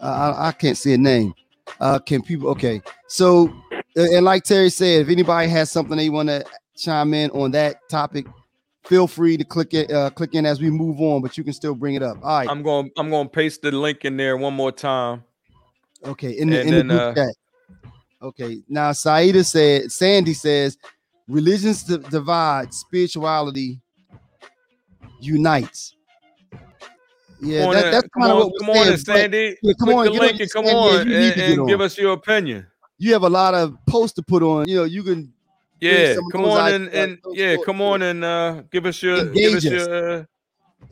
Uh, 0.00 0.34
I, 0.36 0.48
I 0.48 0.52
can't 0.52 0.76
see 0.76 0.94
a 0.94 0.98
name. 0.98 1.34
Uh, 1.80 1.98
can 1.98 2.22
people? 2.22 2.48
Okay. 2.50 2.82
So, 3.08 3.52
and 3.96 4.24
like 4.24 4.44
Terry 4.44 4.70
said, 4.70 5.02
if 5.02 5.08
anybody 5.08 5.48
has 5.48 5.70
something 5.70 5.96
they 5.96 6.08
want 6.08 6.28
to 6.28 6.44
chime 6.76 7.14
in 7.14 7.30
on 7.30 7.50
that 7.52 7.88
topic, 7.88 8.26
feel 8.88 9.06
free 9.06 9.36
to 9.36 9.44
click 9.44 9.74
it 9.74 9.92
uh, 9.92 10.08
click 10.10 10.34
in 10.34 10.46
as 10.46 10.60
we 10.60 10.70
move 10.70 11.00
on 11.00 11.20
but 11.20 11.36
you 11.36 11.44
can 11.44 11.52
still 11.52 11.74
bring 11.74 11.94
it 11.94 12.02
up. 12.02 12.16
All 12.22 12.38
right. 12.38 12.48
I'm 12.48 12.62
going 12.62 12.90
i'm 12.96 13.10
going 13.10 13.26
to 13.26 13.30
paste 13.30 13.62
the 13.62 13.70
link 13.70 14.04
in 14.04 14.16
there 14.16 14.36
one 14.36 14.54
more 14.54 14.72
time. 14.72 15.24
Okay 16.04 16.32
in 16.32 16.50
the, 16.50 16.60
in 16.62 16.70
then, 16.70 16.88
the 16.88 16.94
group 16.94 17.02
uh, 17.02 17.14
chat. 17.14 17.34
Okay 18.22 18.62
now 18.68 18.92
saida 18.92 19.44
said 19.44 19.92
sandy 19.92 20.32
says 20.32 20.78
religions 21.28 21.82
divide 21.84 22.72
spirituality 22.72 23.80
unites. 25.20 25.94
Yeah 27.40 27.70
that, 27.70 27.92
that's 27.92 28.08
kind 28.18 28.32
of 28.32 28.38
what 28.38 28.52
come 28.58 28.70
on 28.70 28.96
sandy. 28.96 29.56
yeah, 29.62 29.72
come 29.78 29.90
on 29.90 30.06
the 30.06 30.12
link 30.12 30.40
and 30.40 30.50
come 30.50 30.64
on 30.64 31.00
and, 31.02 31.12
and 31.12 31.68
give 31.68 31.80
us 31.80 31.98
your 31.98 32.14
opinion. 32.14 32.66
You 32.96 33.12
have 33.12 33.22
a 33.22 33.28
lot 33.28 33.54
of 33.54 33.76
posts 33.86 34.16
to 34.16 34.22
put 34.22 34.42
on. 34.42 34.66
You 34.66 34.76
know 34.76 34.84
you 34.84 35.04
can 35.04 35.32
yeah, 35.80 36.16
come 36.32 36.44
on 36.44 36.72
and, 36.72 36.88
and 36.88 37.18
yeah, 37.32 37.56
come 37.64 37.80
on 37.80 38.02
and 38.02 38.24
uh, 38.24 38.62
give 38.70 38.86
us 38.86 39.02
your 39.02 39.18
engage 39.18 39.34
give 39.34 39.54
us 39.54 39.64
your 39.64 40.16
uh... 40.20 40.24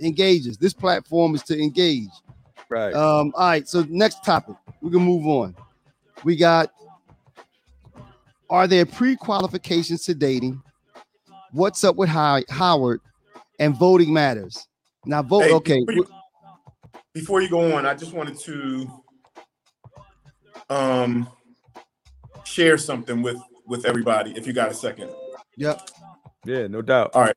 engages. 0.00 0.56
This 0.56 0.72
platform 0.72 1.34
is 1.34 1.42
to 1.44 1.60
engage. 1.60 2.10
Right. 2.68 2.94
Um. 2.94 3.32
All 3.36 3.48
right. 3.48 3.68
So 3.68 3.84
next 3.88 4.24
topic, 4.24 4.56
we 4.80 4.90
can 4.90 5.02
move 5.02 5.26
on. 5.26 5.54
We 6.24 6.36
got. 6.36 6.70
Are 8.48 8.68
there 8.68 8.86
pre-qualifications 8.86 10.04
to 10.04 10.14
dating? 10.14 10.62
What's 11.50 11.82
up 11.82 11.96
with 11.96 12.08
Howard 12.08 13.00
and 13.58 13.76
voting 13.76 14.12
matters? 14.12 14.68
Now 15.04 15.22
vote. 15.22 15.42
Hey, 15.42 15.52
okay. 15.52 15.84
Before 15.84 15.94
you, 15.94 16.08
before 17.12 17.42
you 17.42 17.48
go 17.48 17.74
on, 17.74 17.86
I 17.86 17.94
just 17.94 18.12
wanted 18.12 18.38
to 18.40 19.02
um 20.68 21.28
share 22.44 22.78
something 22.78 23.22
with 23.22 23.36
with 23.66 23.84
everybody 23.84 24.32
if 24.36 24.46
you 24.46 24.52
got 24.52 24.70
a 24.70 24.74
second. 24.74 25.10
Yep. 25.56 25.90
Yeah, 26.44 26.66
no 26.66 26.82
doubt. 26.82 27.10
All 27.14 27.22
right. 27.22 27.36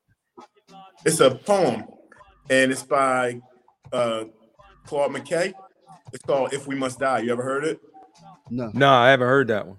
It's 1.05 1.19
a 1.19 1.31
poem 1.33 1.85
and 2.49 2.71
it's 2.71 2.83
by 2.83 3.41
uh 3.91 4.25
Claude 4.85 5.11
McKay. 5.11 5.53
It's 6.13 6.23
called 6.23 6.53
"If 6.53 6.67
We 6.67 6.75
Must 6.75 6.99
Die." 6.99 7.19
You 7.19 7.31
ever 7.31 7.43
heard 7.43 7.63
it? 7.63 7.79
No. 8.49 8.71
No, 8.73 8.89
I 8.89 9.09
haven't 9.09 9.27
heard 9.27 9.47
that 9.49 9.67
one. 9.67 9.77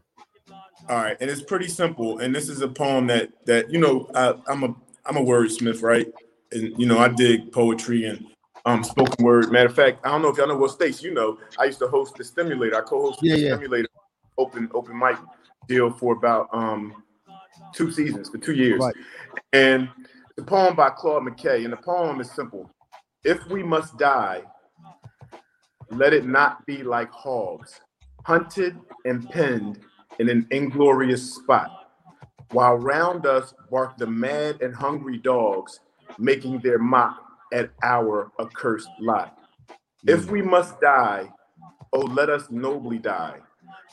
All 0.88 0.96
right, 0.96 1.16
and 1.20 1.30
it's 1.30 1.42
pretty 1.42 1.68
simple. 1.68 2.18
And 2.18 2.34
this 2.34 2.48
is 2.48 2.62
a 2.62 2.68
poem 2.68 3.06
that 3.08 3.30
that 3.46 3.70
you 3.70 3.78
know 3.78 4.08
I, 4.14 4.34
I'm 4.48 4.64
a 4.64 4.74
I'm 5.06 5.16
a 5.16 5.20
wordsmith, 5.20 5.82
right? 5.82 6.06
And 6.52 6.72
you 6.78 6.86
know 6.86 6.98
I 6.98 7.08
dig 7.08 7.52
poetry 7.52 8.06
and 8.06 8.26
um 8.64 8.82
spoken 8.82 9.24
word. 9.24 9.52
Matter 9.52 9.68
of 9.68 9.74
fact, 9.74 9.98
I 10.04 10.08
don't 10.08 10.22
know 10.22 10.28
if 10.28 10.36
y'all 10.38 10.48
know 10.48 10.56
what 10.56 10.70
states 10.70 11.02
you 11.02 11.12
know. 11.12 11.38
I 11.58 11.64
used 11.64 11.78
to 11.80 11.88
host 11.88 12.16
the 12.16 12.24
Stimulator. 12.24 12.76
I 12.76 12.80
co-hosted 12.80 13.18
Yeah, 13.22 13.34
the 13.34 13.40
yeah. 13.40 13.54
Stimulator 13.56 13.88
open 14.38 14.70
open 14.74 14.98
mic 14.98 15.16
deal 15.70 15.90
for 15.90 16.12
about 16.14 16.48
um 16.52 17.02
two 17.72 17.90
seasons 17.90 18.28
for 18.28 18.38
two 18.38 18.54
years. 18.54 18.80
Right. 18.80 18.94
And 19.52 19.88
the 20.36 20.42
poem 20.42 20.74
by 20.74 20.90
Claude 20.90 21.22
McKay, 21.22 21.64
and 21.64 21.72
the 21.72 21.76
poem 21.78 22.20
is 22.20 22.30
simple. 22.30 22.70
If 23.24 23.46
we 23.46 23.62
must 23.62 23.96
die, 23.96 24.42
let 25.90 26.12
it 26.12 26.26
not 26.26 26.66
be 26.66 26.82
like 26.82 27.10
hogs, 27.12 27.80
hunted 28.24 28.76
and 29.04 29.28
penned 29.30 29.80
in 30.18 30.28
an 30.28 30.46
inglorious 30.50 31.34
spot, 31.34 31.70
while 32.50 32.76
round 32.76 33.26
us 33.26 33.54
bark 33.70 33.96
the 33.96 34.06
mad 34.06 34.60
and 34.62 34.74
hungry 34.74 35.18
dogs, 35.18 35.80
making 36.18 36.58
their 36.60 36.78
mock 36.78 37.22
at 37.52 37.70
our 37.82 38.32
accursed 38.40 38.90
lot. 38.98 39.38
If 40.06 40.30
we 40.30 40.42
must 40.42 40.80
die, 40.80 41.30
oh, 41.92 42.00
let 42.00 42.30
us 42.30 42.50
nobly 42.50 42.98
die, 42.98 43.38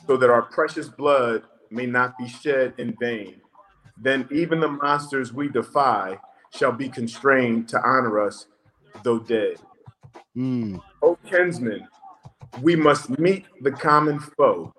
so 0.06 0.16
that 0.16 0.30
our 0.30 0.42
precious 0.42 0.88
blood 0.88 1.42
may 1.70 1.86
not 1.86 2.16
be 2.18 2.28
shed 2.28 2.74
in 2.78 2.96
vain. 3.00 3.40
Then 4.00 4.28
even 4.30 4.60
the 4.60 4.68
monsters 4.68 5.32
we 5.32 5.48
defy 5.48 6.18
shall 6.54 6.72
be 6.72 6.88
constrained 6.88 7.68
to 7.68 7.80
honor 7.82 8.20
us, 8.20 8.46
though 9.02 9.18
dead. 9.18 9.56
Mm. 10.36 10.80
O 11.02 11.18
kinsmen, 11.26 11.86
we 12.62 12.76
must 12.76 13.18
meet 13.18 13.46
the 13.62 13.72
common 13.72 14.20
foe. 14.20 14.72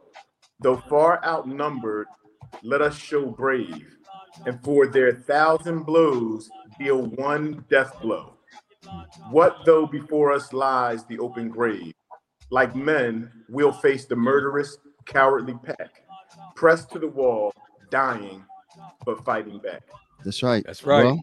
Though 0.62 0.78
far 0.78 1.23
outnumbered, 1.25 2.08
let 2.63 2.82
us 2.82 2.97
show 2.97 3.28
brave, 3.28 3.95
and 4.45 4.62
for 4.63 4.88
their 4.88 5.13
thousand 5.13 5.84
blows 5.84 6.49
deal 6.80 7.06
one 7.06 7.63
death 7.69 7.93
blow. 8.02 8.36
What 9.30 9.58
though 9.65 9.86
before 9.86 10.32
us 10.34 10.54
lies 10.54 11.06
the 11.06 11.19
open 11.19 11.49
grave? 11.49 11.93
Like 12.52 12.75
men, 12.75 13.32
we'll 13.47 13.71
face 13.71 14.06
the 14.06 14.15
murderous, 14.15 14.78
cowardly 15.06 15.56
pack, 15.63 16.04
pressed 16.60 16.91
to 16.91 17.00
the 17.00 17.08
wall, 17.08 17.54
dying, 17.89 18.43
but 19.06 19.24
fighting 19.24 19.60
back. 19.60 19.82
That's 20.26 20.43
right. 20.43 20.62
That's 20.65 20.84
right. 20.86 21.06
Well, 21.06 21.22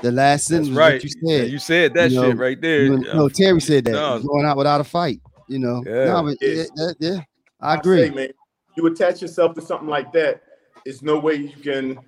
the 0.00 0.10
last 0.12 0.46
sentence 0.46 0.68
That's 0.68 0.78
right. 0.78 0.94
what 0.94 1.04
you 1.04 1.10
Yeah, 1.22 1.38
said. 1.40 1.50
you 1.50 1.58
said 1.58 1.94
that 1.94 2.10
You 2.10 2.16
know, 2.22 2.28
shit 2.30 2.36
right 2.38 2.58
there. 2.60 2.84
You 2.84 3.04
Yeah. 3.04 3.12
know, 3.12 3.28
Terry 3.28 3.60
said 3.60 3.84
that. 3.84 3.92
No. 3.92 4.18
Going 4.22 4.46
out 4.46 4.56
without 4.56 4.80
a 4.80 4.84
fight. 4.84 5.20
You 5.46 5.58
know. 5.58 5.82
Yeah. 5.86 6.06
No, 6.06 6.22
but 6.22 6.38
yeah, 6.40 6.48
It's- 6.48 6.70
that- 6.76 6.96
yeah, 7.00 7.20
I 7.60 7.74
I 7.74 7.76
agree. 7.76 8.08
say, 8.08 8.14
man, 8.14 8.30
you 8.78 8.86
attach 8.86 9.20
yourself 9.20 9.54
to 9.56 9.60
something 9.60 9.88
like 9.88 10.10
that. 10.14 10.42
There's 10.86 11.02
no 11.02 11.18
way 11.18 11.34
you 11.34 11.50
can. 11.62 11.98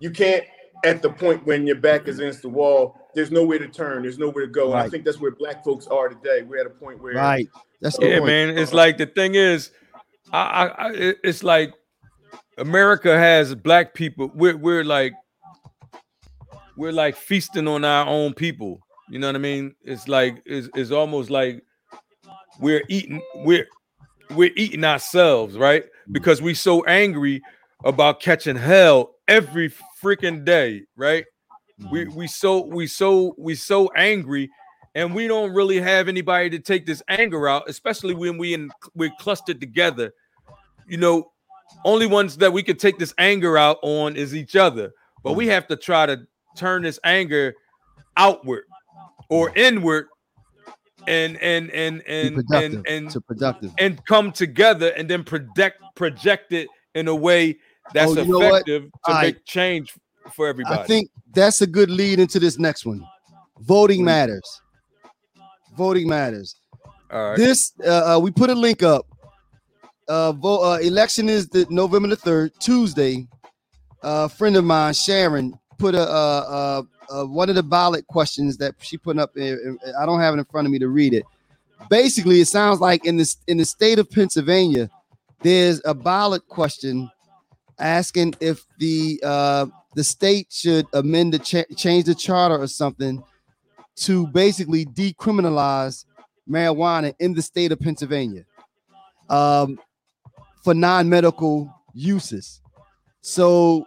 You 0.00 0.10
can't 0.10 0.44
at 0.84 1.02
the 1.02 1.10
point 1.10 1.44
when 1.44 1.66
your 1.66 1.76
back 1.76 2.08
is 2.08 2.20
against 2.20 2.40
the 2.40 2.48
wall. 2.48 2.96
There's 3.14 3.30
nowhere 3.30 3.58
to 3.58 3.68
turn. 3.68 4.02
There's 4.02 4.18
nowhere 4.18 4.46
to 4.46 4.50
go. 4.52 4.72
And 4.72 4.80
I 4.80 4.88
think 4.88 5.04
that's 5.04 5.20
where 5.20 5.32
black 5.32 5.62
folks 5.62 5.86
are 5.88 6.08
today. 6.08 6.42
We're 6.42 6.60
at 6.60 6.66
a 6.66 6.70
point 6.70 7.02
where 7.02 7.14
Right. 7.14 7.48
That's 7.82 7.98
a 7.98 8.06
yeah, 8.06 8.14
point. 8.20 8.26
man. 8.26 8.56
It's 8.58 8.72
like 8.72 8.96
the 8.96 9.06
thing 9.06 9.34
is, 9.34 9.72
I, 10.32 10.38
I, 10.38 10.64
I 10.88 11.14
it's 11.24 11.42
like 11.42 11.72
America 12.58 13.16
has 13.16 13.54
black 13.54 13.94
people. 13.94 14.30
We're 14.34 14.56
we're 14.56 14.84
like 14.84 15.12
we're 16.76 16.92
like 16.92 17.16
feasting 17.16 17.68
on 17.68 17.84
our 17.84 18.06
own 18.06 18.34
people. 18.34 18.80
You 19.08 19.18
know 19.18 19.28
what 19.28 19.36
I 19.36 19.38
mean? 19.38 19.74
It's 19.82 20.08
like 20.08 20.42
it's, 20.44 20.68
it's 20.74 20.90
almost 20.90 21.30
like 21.30 21.62
we're 22.60 22.82
eating 22.88 23.22
we're 23.36 23.66
we're 24.30 24.52
eating 24.56 24.84
ourselves, 24.84 25.56
right? 25.56 25.84
Because 26.10 26.42
we're 26.42 26.54
so 26.54 26.84
angry 26.84 27.42
about 27.84 28.20
catching 28.20 28.56
hell 28.56 29.14
every 29.28 29.72
freaking 30.02 30.44
day, 30.44 30.82
right? 30.96 31.24
We 31.90 32.06
we 32.06 32.26
so 32.26 32.66
we 32.66 32.86
so 32.86 33.34
we 33.38 33.54
so 33.54 33.88
angry 33.96 34.50
and 34.94 35.14
we 35.14 35.28
don't 35.28 35.52
really 35.54 35.80
have 35.80 36.08
anybody 36.08 36.50
to 36.50 36.58
take 36.58 36.86
this 36.86 37.02
anger 37.08 37.48
out, 37.48 37.68
especially 37.68 38.14
when 38.14 38.36
we 38.36 38.54
in 38.54 38.70
we're 38.94 39.12
clustered 39.20 39.60
together. 39.60 40.12
You 40.88 40.96
know, 40.96 41.30
only 41.84 42.06
ones 42.06 42.36
that 42.38 42.52
we 42.52 42.62
could 42.62 42.78
take 42.78 42.98
this 42.98 43.14
anger 43.18 43.56
out 43.58 43.78
on 43.82 44.16
is 44.16 44.34
each 44.34 44.56
other. 44.56 44.92
But 45.22 45.34
we 45.34 45.46
have 45.48 45.66
to 45.68 45.76
try 45.76 46.06
to 46.06 46.20
turn 46.56 46.82
this 46.82 46.98
anger 47.04 47.54
outward 48.16 48.64
or 49.28 49.52
inward 49.56 50.06
and 51.06 51.36
and 51.40 51.70
and 51.70 52.02
and 52.06 52.44
and 52.52 52.86
and, 52.86 53.10
to 53.10 53.20
productive. 53.20 53.72
and 53.78 54.04
come 54.06 54.32
together 54.32 54.88
and 54.96 55.08
then 55.08 55.24
project 55.24 55.82
project 55.94 56.52
it 56.52 56.68
in 56.94 57.08
a 57.08 57.14
way 57.14 57.58
that's 57.94 58.10
Oh, 58.16 58.18
effective 58.46 58.84
to 59.06 59.12
I- 59.12 59.22
make 59.22 59.44
change 59.44 59.94
for 60.34 60.46
everybody. 60.48 60.80
I 60.80 60.84
think 60.86 61.10
that's 61.32 61.62
a 61.62 61.66
good 61.66 61.90
lead 61.90 62.18
into 62.20 62.38
this 62.38 62.58
next 62.58 62.84
one. 62.84 63.06
Voting 63.60 64.04
matters. 64.04 64.60
Voting 65.76 66.08
matters. 66.08 66.60
All 67.10 67.30
right. 67.30 67.36
This 67.36 67.72
uh, 67.84 68.16
uh, 68.16 68.20
we 68.20 68.30
put 68.30 68.50
a 68.50 68.54
link 68.54 68.82
up. 68.82 69.06
Uh, 70.08 70.32
vote, 70.32 70.62
uh, 70.62 70.78
election 70.78 71.28
is 71.28 71.48
the 71.48 71.66
November 71.68 72.08
the 72.08 72.16
third, 72.16 72.52
Tuesday. 72.58 73.28
Uh, 74.02 74.24
a 74.24 74.28
friend 74.28 74.56
of 74.56 74.64
mine, 74.64 74.94
Sharon, 74.94 75.58
put 75.76 75.94
a, 75.94 76.00
uh, 76.00 76.82
uh, 77.10 77.24
one 77.24 77.50
of 77.50 77.56
the 77.56 77.62
ballot 77.62 78.06
questions 78.06 78.56
that 78.56 78.74
she 78.80 78.96
put 78.96 79.18
up. 79.18 79.32
I 79.36 80.06
don't 80.06 80.20
have 80.20 80.34
it 80.34 80.38
in 80.38 80.44
front 80.46 80.66
of 80.66 80.72
me 80.72 80.78
to 80.78 80.88
read 80.88 81.12
it. 81.12 81.24
Basically, 81.90 82.40
it 82.40 82.48
sounds 82.48 82.80
like 82.80 83.04
in 83.04 83.16
this 83.16 83.36
in 83.46 83.58
the 83.58 83.64
state 83.64 83.98
of 83.98 84.10
Pennsylvania, 84.10 84.90
there's 85.42 85.80
a 85.84 85.94
ballot 85.94 86.46
question 86.48 87.10
asking 87.78 88.34
if 88.40 88.64
the 88.78 89.20
uh, 89.22 89.66
the 89.94 90.04
state 90.04 90.48
should 90.50 90.86
amend 90.92 91.34
the 91.34 91.38
cha- 91.38 91.74
change 91.76 92.04
the 92.04 92.14
charter 92.14 92.58
or 92.58 92.66
something 92.66 93.22
to 93.96 94.26
basically 94.28 94.86
decriminalize 94.86 96.04
marijuana 96.48 97.14
in 97.20 97.34
the 97.34 97.42
state 97.42 97.72
of 97.72 97.80
Pennsylvania 97.80 98.44
um, 99.28 99.78
for 100.68 100.74
non-medical 100.74 101.74
uses. 101.94 102.60
So 103.22 103.86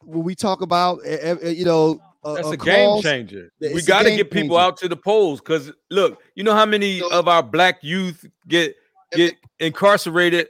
when 0.00 0.24
we 0.24 0.34
talk 0.34 0.62
about 0.62 1.00
you 1.04 1.66
know 1.66 2.00
a, 2.24 2.34
That's 2.36 2.48
a 2.48 2.52
a 2.52 2.56
game 2.56 3.02
changer. 3.02 3.50
We 3.60 3.82
got 3.82 4.04
to 4.04 4.10
get 4.16 4.30
people 4.30 4.56
changer. 4.56 4.66
out 4.66 4.76
to 4.78 4.88
the 4.88 4.96
polls 4.96 5.40
because 5.40 5.70
look, 5.90 6.22
you 6.34 6.42
know 6.44 6.54
how 6.54 6.64
many 6.64 7.00
So- 7.00 7.10
of 7.12 7.28
our 7.28 7.42
black 7.42 7.84
youth 7.84 8.24
get 8.48 8.74
get 9.12 9.34
incarcerated 9.58 10.48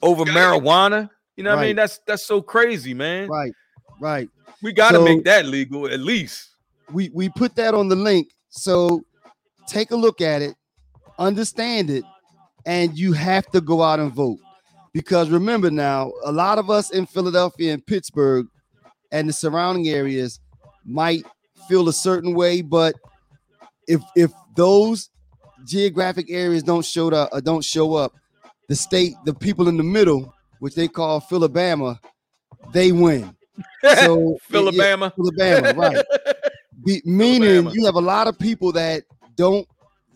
over 0.00 0.24
marijuana? 0.24 1.10
You 1.36 1.42
know 1.42 1.50
what 1.56 1.64
I 1.64 1.66
mean? 1.66 1.76
That's 1.76 1.98
that's 2.06 2.24
so 2.24 2.40
crazy, 2.40 2.94
man. 2.94 3.28
right, 3.28 3.52
right. 4.00 4.28
We 4.62 4.72
got 4.72 4.90
to 4.92 4.98
So- 4.98 5.04
make 5.04 5.24
that 5.24 5.46
legal 5.46 5.88
at 5.88 5.98
least. 5.98 6.50
we 6.92 7.10
we 7.12 7.28
put 7.28 7.56
that 7.56 7.74
on 7.74 7.88
the 7.88 7.96
link 7.96 8.28
so 8.50 9.02
take 9.66 9.90
a 9.90 9.96
look 9.96 10.20
at 10.20 10.42
it 10.42 10.54
understand 11.18 11.88
it 11.90 12.04
and 12.66 12.96
you 12.98 13.12
have 13.12 13.46
to 13.50 13.60
go 13.60 13.82
out 13.82 13.98
and 13.98 14.12
vote 14.12 14.38
because 14.92 15.30
remember 15.30 15.70
now 15.70 16.12
a 16.24 16.32
lot 16.32 16.58
of 16.58 16.70
us 16.70 16.90
in 16.90 17.06
philadelphia 17.06 17.72
and 17.72 17.84
pittsburgh 17.86 18.46
and 19.10 19.28
the 19.28 19.32
surrounding 19.32 19.88
areas 19.88 20.40
might 20.84 21.24
feel 21.68 21.88
a 21.88 21.92
certain 21.92 22.34
way 22.34 22.62
but 22.62 22.94
if 23.86 24.00
if 24.16 24.32
those 24.56 25.10
geographic 25.64 26.26
areas 26.30 26.62
don't 26.62 26.84
show 26.84 27.08
up 27.08 27.32
uh, 27.32 27.36
or 27.36 27.40
don't 27.40 27.64
show 27.64 27.94
up 27.94 28.12
the 28.68 28.74
state 28.74 29.14
the 29.24 29.34
people 29.34 29.68
in 29.68 29.76
the 29.76 29.82
middle 29.82 30.34
which 30.58 30.74
they 30.74 30.88
call 30.88 31.20
philabama 31.20 31.98
they 32.72 32.92
win 32.92 33.34
so 33.82 34.38
yeah, 34.50 34.58
Philabama. 34.58 35.12
philabama 35.14 35.76
right 35.76 36.04
be, 36.84 37.02
meaning 37.04 37.48
Alabama. 37.48 37.70
you 37.74 37.84
have 37.84 37.94
a 37.94 38.00
lot 38.00 38.26
of 38.26 38.38
people 38.38 38.72
that 38.72 39.04
don't 39.36 39.66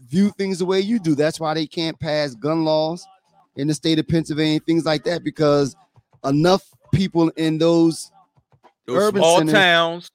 view 0.08 0.30
things 0.38 0.58
the 0.58 0.66
way 0.66 0.80
you 0.80 0.98
do. 0.98 1.14
That's 1.14 1.40
why 1.40 1.54
they 1.54 1.66
can't 1.66 1.98
pass 1.98 2.34
gun 2.34 2.64
laws 2.64 3.06
in 3.56 3.66
the 3.68 3.74
state 3.74 3.98
of 3.98 4.06
Pennsylvania, 4.08 4.60
things 4.60 4.84
like 4.84 5.04
that, 5.04 5.24
because 5.24 5.74
enough 6.24 6.62
people 6.92 7.28
in 7.36 7.58
those 7.58 8.10
Those 8.86 8.96
urban 9.02 9.20
small 9.22 9.38
centers- 9.38 9.52
towns. 9.54 10.10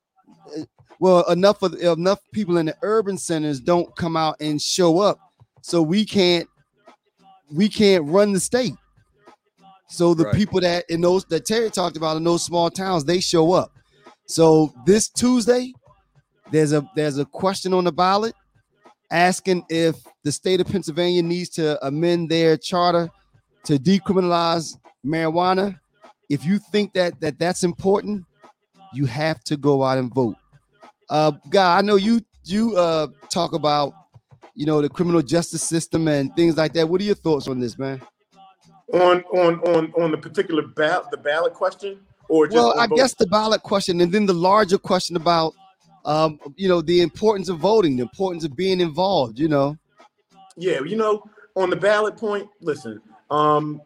well, 1.00 1.24
enough 1.30 1.62
of 1.64 1.74
enough 1.76 2.20
people 2.32 2.58
in 2.58 2.68
the 2.68 2.76
urban 2.82 3.18
centers 3.18 3.60
don't 3.60 3.94
come 3.96 4.16
out 4.16 4.36
and 4.40 4.62
show 4.62 5.00
up, 5.00 5.20
so 5.62 5.82
we 5.82 6.06
can't 6.06 6.48
we 7.54 7.68
can't 7.68 8.06
run 8.06 8.32
the 8.32 8.40
state. 8.40 8.74
So 9.90 10.14
the 10.14 10.24
Right. 10.24 10.36
people 10.36 10.62
that 10.62 10.86
in 10.90 11.02
those 11.02 11.26
that 11.26 11.46
Terry 11.46 11.70
talked 11.70 11.98
about 11.98 12.16
in 12.16 12.24
those 12.24 12.44
small 12.44 12.70
towns, 12.70 13.04
they 13.04 13.20
show 13.20 13.52
up. 13.52 13.72
So 14.26 14.74
this 14.86 15.10
Tuesday, 15.10 15.74
there's 16.52 16.72
a 16.72 16.88
there's 16.96 17.18
a 17.18 17.26
question 17.26 17.74
on 17.74 17.84
the 17.84 17.92
ballot 17.92 18.34
asking 19.12 19.66
if 19.70 19.98
the 20.24 20.32
state 20.32 20.62
of 20.62 20.68
Pennsylvania 20.68 21.22
needs 21.22 21.50
to 21.50 21.86
amend 21.86 22.30
their 22.30 22.56
charter 22.56 23.10
to 23.66 23.78
decriminalize 23.78 24.78
marijuana. 25.06 25.80
If 26.30 26.46
you 26.46 26.60
think 26.60 26.94
that 26.94 27.20
that 27.22 27.40
that's 27.40 27.64
important, 27.64 28.26
you 28.94 29.06
have 29.06 29.44
to 29.46 29.58
go 29.58 29.84
out 29.84 29.98
and 29.98 30.14
vote. 30.14 30.36
Uh, 31.10 31.32
guy, 31.50 31.78
I 31.78 31.82
know 31.82 31.96
you 31.96 32.22
you 32.46 32.76
uh 32.78 33.08
talk 33.30 33.54
about 33.54 33.94
you 34.56 34.66
know, 34.66 34.82
the 34.82 34.90
criminal 34.90 35.22
justice 35.22 35.64
system 35.64 36.08
and 36.08 36.36
things 36.36 36.58
like 36.58 36.74
that. 36.74 36.88
What 36.88 37.02
are 37.02 37.04
your 37.04 37.16
thoughts 37.16 37.48
on 37.48 37.60
this, 37.60 37.78
man? 37.78 38.02
On 38.94 39.24
on 39.34 39.60
on 39.62 39.94
on 39.94 40.12
the 40.12 40.18
particular 40.18 40.68
ballot, 40.68 41.10
the 41.12 41.18
ballot 41.18 41.54
question, 41.54 42.00
or 42.28 42.48
well, 42.52 42.78
I 42.78 42.88
guess 42.88 43.14
the 43.14 43.28
ballot 43.28 43.64
question, 43.64 44.02
and 44.02 44.12
then 44.12 44.26
the 44.26 44.34
larger 44.34 44.78
question 44.78 45.16
about, 45.16 45.54
um, 46.04 46.40
you 46.58 46.68
know, 46.68 46.82
the 46.82 47.02
importance 47.02 47.48
of 47.48 47.60
voting, 47.60 47.96
the 47.96 48.04
importance 48.04 48.44
of 48.44 48.56
being 48.56 48.82
involved. 48.82 49.40
You 49.40 49.48
know. 49.48 49.78
Yeah, 50.58 50.82
you 50.82 50.98
know, 50.98 51.24
on 51.56 51.70
the 51.70 51.78
ballot 51.78 52.18
point, 52.18 52.50
listen, 52.60 53.02
um, 53.32 53.82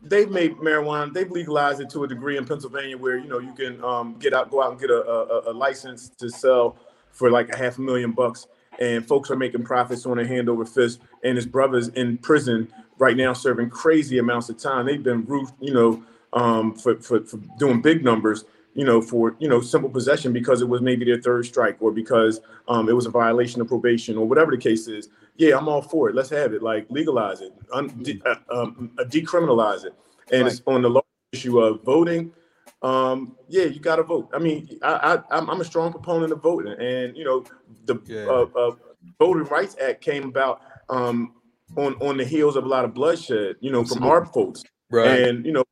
they've 0.00 0.30
made 0.30 0.56
marijuana, 0.56 1.12
they've 1.12 1.30
legalized 1.30 1.80
it 1.80 1.90
to 1.90 2.04
a 2.04 2.08
degree 2.08 2.38
in 2.38 2.46
Pennsylvania 2.46 2.96
where 2.96 3.18
you 3.18 3.28
know 3.28 3.38
you 3.38 3.52
can 3.52 3.82
um, 3.84 4.18
get 4.18 4.32
out, 4.32 4.50
go 4.50 4.62
out 4.62 4.70
and 4.70 4.80
get 4.80 4.90
a, 4.90 5.02
a, 5.04 5.50
a 5.50 5.52
license 5.52 6.08
to 6.08 6.30
sell 6.30 6.78
for 7.10 7.30
like 7.30 7.50
a 7.50 7.56
half 7.56 7.76
a 7.76 7.80
million 7.80 8.12
bucks 8.12 8.46
and 8.78 9.06
folks 9.06 9.30
are 9.30 9.36
making 9.36 9.64
profits 9.64 10.06
on 10.06 10.18
a 10.18 10.26
hand 10.26 10.48
over 10.48 10.64
fist. 10.64 11.00
And 11.24 11.36
his 11.36 11.46
brother's 11.46 11.88
in 11.88 12.18
prison 12.18 12.72
right 12.98 13.16
now, 13.16 13.32
serving 13.32 13.70
crazy 13.70 14.18
amounts 14.18 14.48
of 14.48 14.58
time. 14.58 14.86
They've 14.86 15.02
been 15.02 15.24
roofed, 15.24 15.54
you 15.60 15.74
know, 15.74 16.02
um, 16.32 16.74
for, 16.74 17.00
for, 17.00 17.24
for 17.24 17.38
doing 17.58 17.80
big 17.80 18.04
numbers, 18.04 18.44
you 18.74 18.84
know, 18.84 19.00
for 19.00 19.36
you 19.38 19.48
know 19.48 19.60
simple 19.60 19.88
possession 19.88 20.32
because 20.32 20.60
it 20.60 20.68
was 20.68 20.82
maybe 20.82 21.04
their 21.04 21.20
third 21.20 21.46
strike 21.46 21.76
or 21.80 21.90
because 21.90 22.40
um, 22.68 22.88
it 22.88 22.92
was 22.92 23.06
a 23.06 23.10
violation 23.10 23.60
of 23.60 23.68
probation 23.68 24.18
or 24.18 24.26
whatever 24.26 24.50
the 24.50 24.58
case 24.58 24.86
is. 24.86 25.08
Yeah, 25.38 25.58
I'm 25.58 25.68
all 25.68 25.82
for 25.82 26.08
it. 26.08 26.14
Let's 26.14 26.30
have 26.30 26.52
it. 26.54 26.62
Like 26.62 26.86
legalize 26.90 27.40
it, 27.40 27.52
un- 27.72 27.88
de- 28.02 28.22
uh, 28.24 28.36
um, 28.50 28.90
uh, 28.98 29.04
decriminalize 29.04 29.84
it. 29.84 29.94
And 30.32 30.42
right. 30.42 30.52
it's 30.52 30.62
on 30.66 30.82
the 30.82 31.02
issue 31.32 31.60
of 31.60 31.82
voting 31.84 32.32
um, 32.82 33.36
yeah, 33.48 33.64
you 33.64 33.80
got 33.80 33.96
to 33.96 34.02
vote. 34.02 34.30
I 34.34 34.38
mean, 34.38 34.78
I, 34.82 35.20
I 35.30 35.38
I'm 35.38 35.60
a 35.60 35.64
strong 35.64 35.90
proponent 35.90 36.32
of 36.32 36.42
voting, 36.42 36.74
and 36.78 37.16
you 37.16 37.24
know, 37.24 37.44
the 37.84 38.00
yeah. 38.04 38.26
uh, 38.26 38.46
uh, 38.56 38.76
Voting 39.18 39.44
Rights 39.44 39.76
Act 39.80 40.02
came 40.02 40.24
about 40.24 40.60
um, 40.88 41.34
on 41.76 41.94
on 41.94 42.16
the 42.16 42.24
heels 42.24 42.56
of 42.56 42.64
a 42.64 42.68
lot 42.68 42.84
of 42.84 42.94
bloodshed, 42.94 43.56
you 43.60 43.72
know, 43.72 43.84
from 43.84 44.04
our 44.04 44.24
folks, 44.26 44.62
right? 44.90 45.22
And 45.22 45.44
you 45.46 45.52
know, 45.52 45.64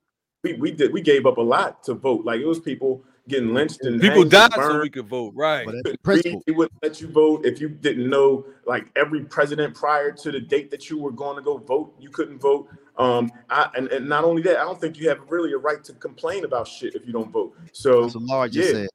we 0.43 0.55
we 0.55 0.71
did 0.71 0.93
we 0.93 1.03
gave 1.03 1.27
up 1.27 1.37
a 1.37 1.43
lot 1.43 1.85
to 1.85 1.95
vote. 1.95 2.25
Like 2.25 2.41
it 2.41 2.47
was 2.47 2.59
people 2.59 3.05
getting 3.29 3.55
lynched 3.55 3.83
and 3.83 4.01
people 4.01 4.25
died 4.25 4.53
so 4.55 4.81
we 4.81 4.91
could 4.91 5.07
vote, 5.07 5.33
right? 5.35 5.67
They 6.05 6.53
wouldn't 6.53 6.83
let 6.83 7.01
you 7.01 7.09
vote 7.09 7.47
if 7.47 7.61
you 7.61 7.69
didn't 7.69 8.09
know. 8.09 8.47
Like 8.67 8.87
every 8.97 9.25
president 9.25 9.75
prior 9.75 10.11
to 10.13 10.33
the 10.33 10.41
date 10.41 10.71
that 10.71 10.91
you 10.91 10.99
were 10.99 11.13
going 11.13 11.37
to 11.37 11.43
go 11.43 11.59
vote, 11.59 11.95
you 11.99 12.11
couldn't 12.11 12.39
vote. 12.39 12.69
Um, 12.97 13.31
I, 13.51 13.69
and, 13.75 13.89
and 13.89 14.09
not 14.09 14.25
only 14.25 14.43
that, 14.43 14.59
I 14.59 14.65
don't 14.65 14.81
think 14.81 14.99
you 14.99 15.09
have 15.09 15.19
really 15.29 15.53
a 15.53 15.59
right 15.59 15.83
to 15.85 15.93
complain 15.95 16.45
about 16.45 16.69
shit 16.69 16.95
if 16.95 17.07
you 17.07 17.13
don't 17.13 17.31
vote. 17.31 17.55
So, 17.73 18.09
yeah, 18.51 18.87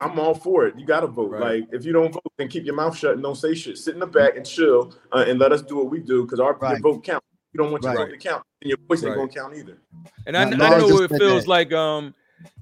I'm 0.00 0.18
all 0.18 0.34
for 0.34 0.66
it. 0.66 0.78
You 0.78 0.86
got 0.86 1.00
to 1.00 1.06
vote. 1.06 1.30
Right. 1.30 1.60
Like 1.60 1.68
if 1.72 1.84
you 1.84 1.92
don't 1.92 2.12
vote, 2.12 2.32
then 2.36 2.48
keep 2.48 2.64
your 2.64 2.74
mouth 2.74 2.96
shut 2.96 3.14
and 3.14 3.22
don't 3.22 3.36
say 3.36 3.54
shit. 3.54 3.78
Sit 3.78 3.94
in 3.94 4.00
the 4.00 4.06
back 4.06 4.36
and 4.36 4.44
chill 4.44 4.94
uh, 5.12 5.24
and 5.26 5.38
let 5.38 5.52
us 5.52 5.62
do 5.62 5.76
what 5.76 5.90
we 5.90 6.00
do 6.00 6.22
because 6.22 6.40
our 6.40 6.54
right. 6.56 6.80
vote 6.80 7.04
counts. 7.04 7.26
You 7.52 7.62
don't 7.62 7.72
want 7.72 7.84
your 7.84 7.94
right. 7.94 8.08
vote 8.08 8.10
to 8.10 8.18
count, 8.18 8.44
and 8.60 8.68
your 8.68 8.76
voice 8.86 9.02
ain't 9.02 9.14
gonna 9.14 9.28
count 9.28 9.56
either. 9.56 9.78
And 10.26 10.36
I, 10.36 10.42
I 10.42 10.50
know 10.50 11.00
it 11.00 11.08
feels 11.08 11.44
that. 11.44 11.48
like 11.48 11.72
um, 11.72 12.14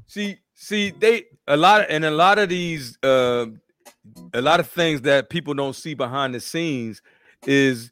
see, 0.06 0.38
see, 0.54 0.90
they 0.90 1.24
a 1.46 1.56
lot 1.56 1.82
of, 1.82 1.86
and 1.90 2.04
a 2.04 2.10
lot 2.10 2.38
of 2.38 2.48
these 2.48 2.98
uh, 3.02 3.46
a 4.32 4.40
lot 4.40 4.60
of 4.60 4.68
things 4.68 5.02
that 5.02 5.30
people 5.30 5.54
don't 5.54 5.74
see 5.74 5.94
behind 5.94 6.34
the 6.34 6.40
scenes 6.40 7.02
is 7.46 7.90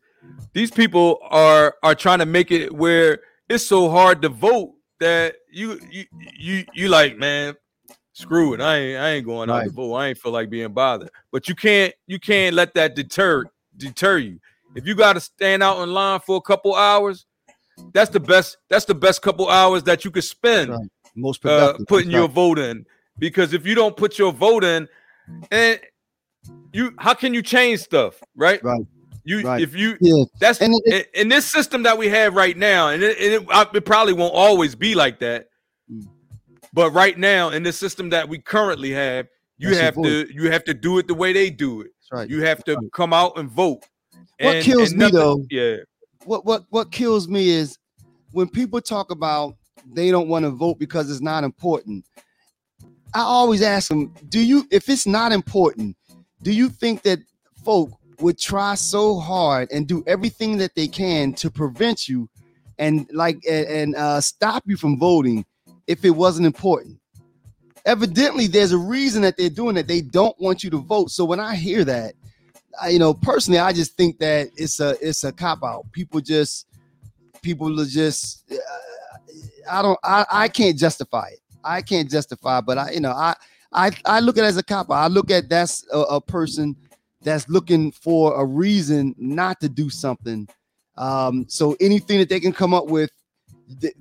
these 0.53 0.71
people 0.71 1.19
are 1.31 1.77
are 1.83 1.95
trying 1.95 2.21
to 2.21 2.27
make 2.27 2.51
it 2.51 2.73
where 2.73 3.21
it's 3.49 3.67
so 3.67 3.91
hard 3.91 4.23
to 4.23 4.29
vote 4.29 4.75
that 5.01 5.37
you 5.51 5.81
you 5.91 6.05
you 6.39 6.65
you 6.73 6.89
like 6.89 7.19
man 7.19 7.55
screw 8.13 8.55
it. 8.55 8.61
I 8.61 8.77
ain't 8.77 9.01
i 9.01 9.09
ain't 9.11 9.27
going 9.27 9.49
right. 9.51 9.63
out 9.63 9.65
to 9.65 9.71
vote. 9.71 9.95
I 9.95 10.09
ain't 10.09 10.19
feel 10.19 10.33
like 10.33 10.51
being 10.51 10.73
bothered. 10.73 11.11
But 11.31 11.49
you 11.49 11.55
can't 11.55 11.95
you 12.07 12.19
can't 12.19 12.55
let 12.55 12.75
that 12.75 12.95
deter 12.95 13.45
deter 13.77 14.19
you. 14.19 14.39
If 14.75 14.87
you 14.87 14.95
got 14.95 15.15
to 15.15 15.21
stand 15.21 15.63
out 15.63 15.83
in 15.83 15.93
line 15.93 16.21
for 16.21 16.37
a 16.37 16.41
couple 16.41 16.75
hours 16.75 17.27
that's 17.93 18.11
the 18.11 18.21
best 18.21 18.59
that's 18.69 18.85
the 18.85 18.95
best 18.95 19.23
couple 19.23 19.49
hours 19.49 19.83
that 19.85 20.05
you 20.05 20.11
could 20.11 20.25
spend. 20.25 20.71
Right. 20.71 20.89
Most 21.15 21.45
uh, 21.45 21.77
putting 21.89 22.11
your 22.11 22.29
vote 22.29 22.59
in 22.59 22.87
because 23.19 23.53
if 23.53 23.67
you 23.67 23.75
don't 23.75 23.97
put 23.97 24.19
your 24.19 24.33
vote 24.33 24.65
in 24.65 24.89
and 25.51 25.81
you 26.73 26.93
how 26.99 27.15
can 27.15 27.35
you 27.35 27.43
change 27.43 27.81
stuff 27.81 28.21
right 28.37 28.63
right 28.65 28.87
you 29.25 29.43
right. 29.43 29.61
if 29.61 29.75
you 29.75 29.97
yeah. 30.01 30.25
that's 30.41 30.61
and 30.61 30.75
it, 30.87 31.09
in, 31.15 31.23
in 31.23 31.29
this 31.29 31.51
system 31.51 31.85
that 31.85 31.97
we 31.97 32.09
have 32.09 32.35
right 32.35 32.57
now, 32.57 32.89
and 32.89 33.03
it, 33.03 33.17
it, 33.19 33.47
it 33.75 33.85
probably 33.85 34.13
won't 34.13 34.35
always 34.35 34.75
be 34.75 34.95
like 34.95 35.21
that. 35.21 35.49
Mm. 35.91 36.09
But 36.73 36.93
right 36.93 37.17
now, 37.17 37.51
in 37.51 37.63
the 37.63 37.73
system 37.73 38.11
that 38.11 38.29
we 38.29 38.39
currently 38.39 38.91
have, 38.91 39.29
you 39.59 39.77
have 39.77 39.95
to 39.95 40.27
you 40.33 40.51
have 40.51 40.65
to 40.65 40.75
do 40.75 40.99
it 40.99 41.07
the 41.07 41.15
way 41.15 41.33
they 41.33 41.51
do 41.51 41.83
it. 41.83 41.91
Right. 42.11 42.29
You 42.29 42.43
have 42.43 42.65
to 42.65 42.75
right. 42.75 42.93
come 42.93 43.13
out 43.13 43.39
and 43.39 43.49
vote. 43.49 43.85
What 44.41 44.57
and, 44.57 44.65
kills 44.65 44.91
and 44.91 44.99
nothing, 44.99 45.15
me 45.15 45.21
though, 45.21 45.47
yeah. 45.51 45.77
What 46.25 46.45
what 46.45 46.65
what 46.71 46.91
kills 46.91 47.29
me 47.29 47.51
is 47.51 47.79
when 48.33 48.49
people 48.49 48.81
talk 48.81 49.13
about 49.13 49.55
they 49.87 50.11
don't 50.11 50.29
want 50.29 50.45
to 50.45 50.51
vote 50.51 50.79
because 50.79 51.11
it's 51.11 51.21
not 51.21 51.45
important. 51.45 52.05
I 53.15 53.21
always 53.21 53.63
ask 53.63 53.89
them, 53.89 54.15
do 54.29 54.41
you 54.41 54.67
if 54.71 54.89
it's 54.89 55.07
not 55.07 55.33
important, 55.33 55.97
do 56.43 56.53
you 56.53 56.69
think 56.69 57.03
that 57.03 57.19
folk 57.65 57.91
would 58.21 58.39
try 58.39 58.75
so 58.75 59.19
hard 59.19 59.71
and 59.71 59.87
do 59.87 60.03
everything 60.07 60.57
that 60.59 60.75
they 60.75 60.89
can 60.89 61.33
to 61.35 61.51
prevent 61.51 62.09
you 62.09 62.29
and 62.79 63.07
like 63.13 63.39
and, 63.49 63.95
uh, 63.95 64.21
stop 64.21 64.63
you 64.67 64.77
from 64.77 64.99
voting 64.99 65.45
if 65.87 66.05
it 66.05 66.11
wasn't 66.11 66.47
important. 66.47 66.99
Evidently, 67.85 68.47
there's 68.47 68.73
a 68.73 68.79
reason 68.79 69.23
that 69.23 69.37
they're 69.37 69.51
doing 69.51 69.77
it. 69.77 69.89
They 69.89 70.01
don't 70.01 70.39
want 70.41 70.63
you 70.63 70.71
to 70.71 70.79
vote. 70.79 71.11
So 71.11 71.25
when 71.25 71.41
I 71.41 71.57
hear 71.57 71.85
that, 71.85 72.15
I, 72.81 72.91
you 72.91 72.99
know, 72.99 73.13
personally, 73.13 73.59
I 73.59 73.73
just 73.73 73.97
think 73.97 74.19
that 74.19 74.49
it's 74.57 74.81
a 74.81 74.97
it's 75.07 75.25
a 75.25 75.33
cop 75.33 75.63
out. 75.65 75.91
People 75.93 76.21
just 76.21 76.67
people 77.43 77.81
are 77.81 77.87
just 77.87 78.51
uh, 78.53 78.57
I 79.71 79.83
don't 79.83 79.99
I, 80.03 80.27
I 80.31 80.49
can't 80.49 80.79
justify 80.79 81.29
it. 81.29 81.41
I 81.65 81.83
can't 81.83 82.11
justify, 82.11 82.61
but 82.61 82.79
I 82.79 82.91
you 82.93 83.01
know 83.01 83.13
I 83.13 83.35
I 83.73 83.91
I 84.05 84.21
look 84.21 84.39
at 84.39 84.45
it 84.45 84.49
as 84.49 84.57
a 84.57 84.63
cop. 84.63 84.91
I 84.91 85.07
look 85.07 85.31
at 85.31 85.49
that's 85.49 85.87
a, 85.93 86.01
a 86.01 86.21
person 86.21 86.77
that's 87.23 87.49
looking 87.49 87.93
for 87.93 88.41
a 88.41 88.45
reason 88.45 89.15
not 89.19 89.61
to 89.61 89.69
do 89.69 89.89
something. 89.89 90.49
Um, 90.97 91.47
so 91.49 91.77
anything 91.81 92.19
that 92.19 92.29
they 92.29 92.41
can 92.41 92.53
come 92.53 92.75
up 92.75 92.87
with, 92.87 93.11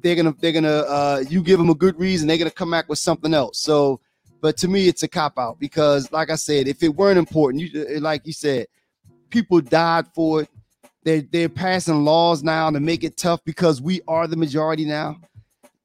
they're 0.02 0.16
gonna 0.16 0.36
they're 0.40 0.52
gonna 0.52 0.80
uh, 0.80 1.24
you 1.30 1.42
give 1.42 1.60
them 1.60 1.70
a 1.70 1.76
good 1.76 1.98
reason, 2.00 2.28
they're 2.28 2.38
gonna 2.38 2.52
come 2.52 2.72
back 2.72 2.90
with 2.90 3.00
something 3.00 3.34
else. 3.34 3.60
So, 3.60 4.02
but 4.42 4.58
to 4.58 4.68
me, 4.68 4.88
it's 4.88 5.04
a 5.04 5.08
cop 5.08 5.38
out 5.38 5.60
because, 5.60 6.12
like 6.12 6.30
I 6.30 6.36
said, 6.36 6.68
if 6.68 6.84
it 6.84 6.90
weren't 6.90 7.20
important, 7.20 7.64
you 7.64 8.00
like 8.00 8.26
you 8.26 8.34
said, 8.34 8.68
people 9.30 9.62
died 9.62 10.08
for 10.14 10.42
it. 10.42 10.50
They're 11.04 11.22
they're 11.22 11.50
passing 11.50 12.04
laws 12.04 12.44
now 12.44 12.70
to 12.70 12.80
make 12.80 13.04
it 13.04 13.18
tough 13.18 13.44
because 13.44 13.82
we 13.82 14.02
are 14.08 14.28
the 14.28 14.38
majority 14.38 14.86
now. 14.86 15.18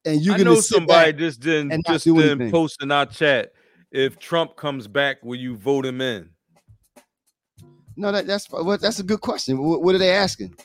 And 0.05 0.21
you're 0.21 0.37
know 0.37 0.61
somebody 0.61 1.13
just 1.13 1.41
didn't 1.41 1.85
just 1.85 2.05
didn't 2.05 2.51
post 2.51 2.81
in 2.81 2.91
our 2.91 3.05
chat. 3.05 3.51
If 3.91 4.19
Trump 4.19 4.55
comes 4.55 4.87
back, 4.87 5.23
will 5.23 5.37
you 5.37 5.55
vote 5.55 5.85
him 5.85 6.01
in? 6.01 6.29
No, 7.95 8.11
that, 8.11 8.27
that's 8.27 8.49
what 8.51 8.79
that's 8.79 8.99
a 8.99 9.03
good 9.03 9.21
question. 9.21 9.57
What, 9.57 9.81
what 9.81 9.95
are 9.95 9.97
they 9.97 10.11
asking? 10.11 10.55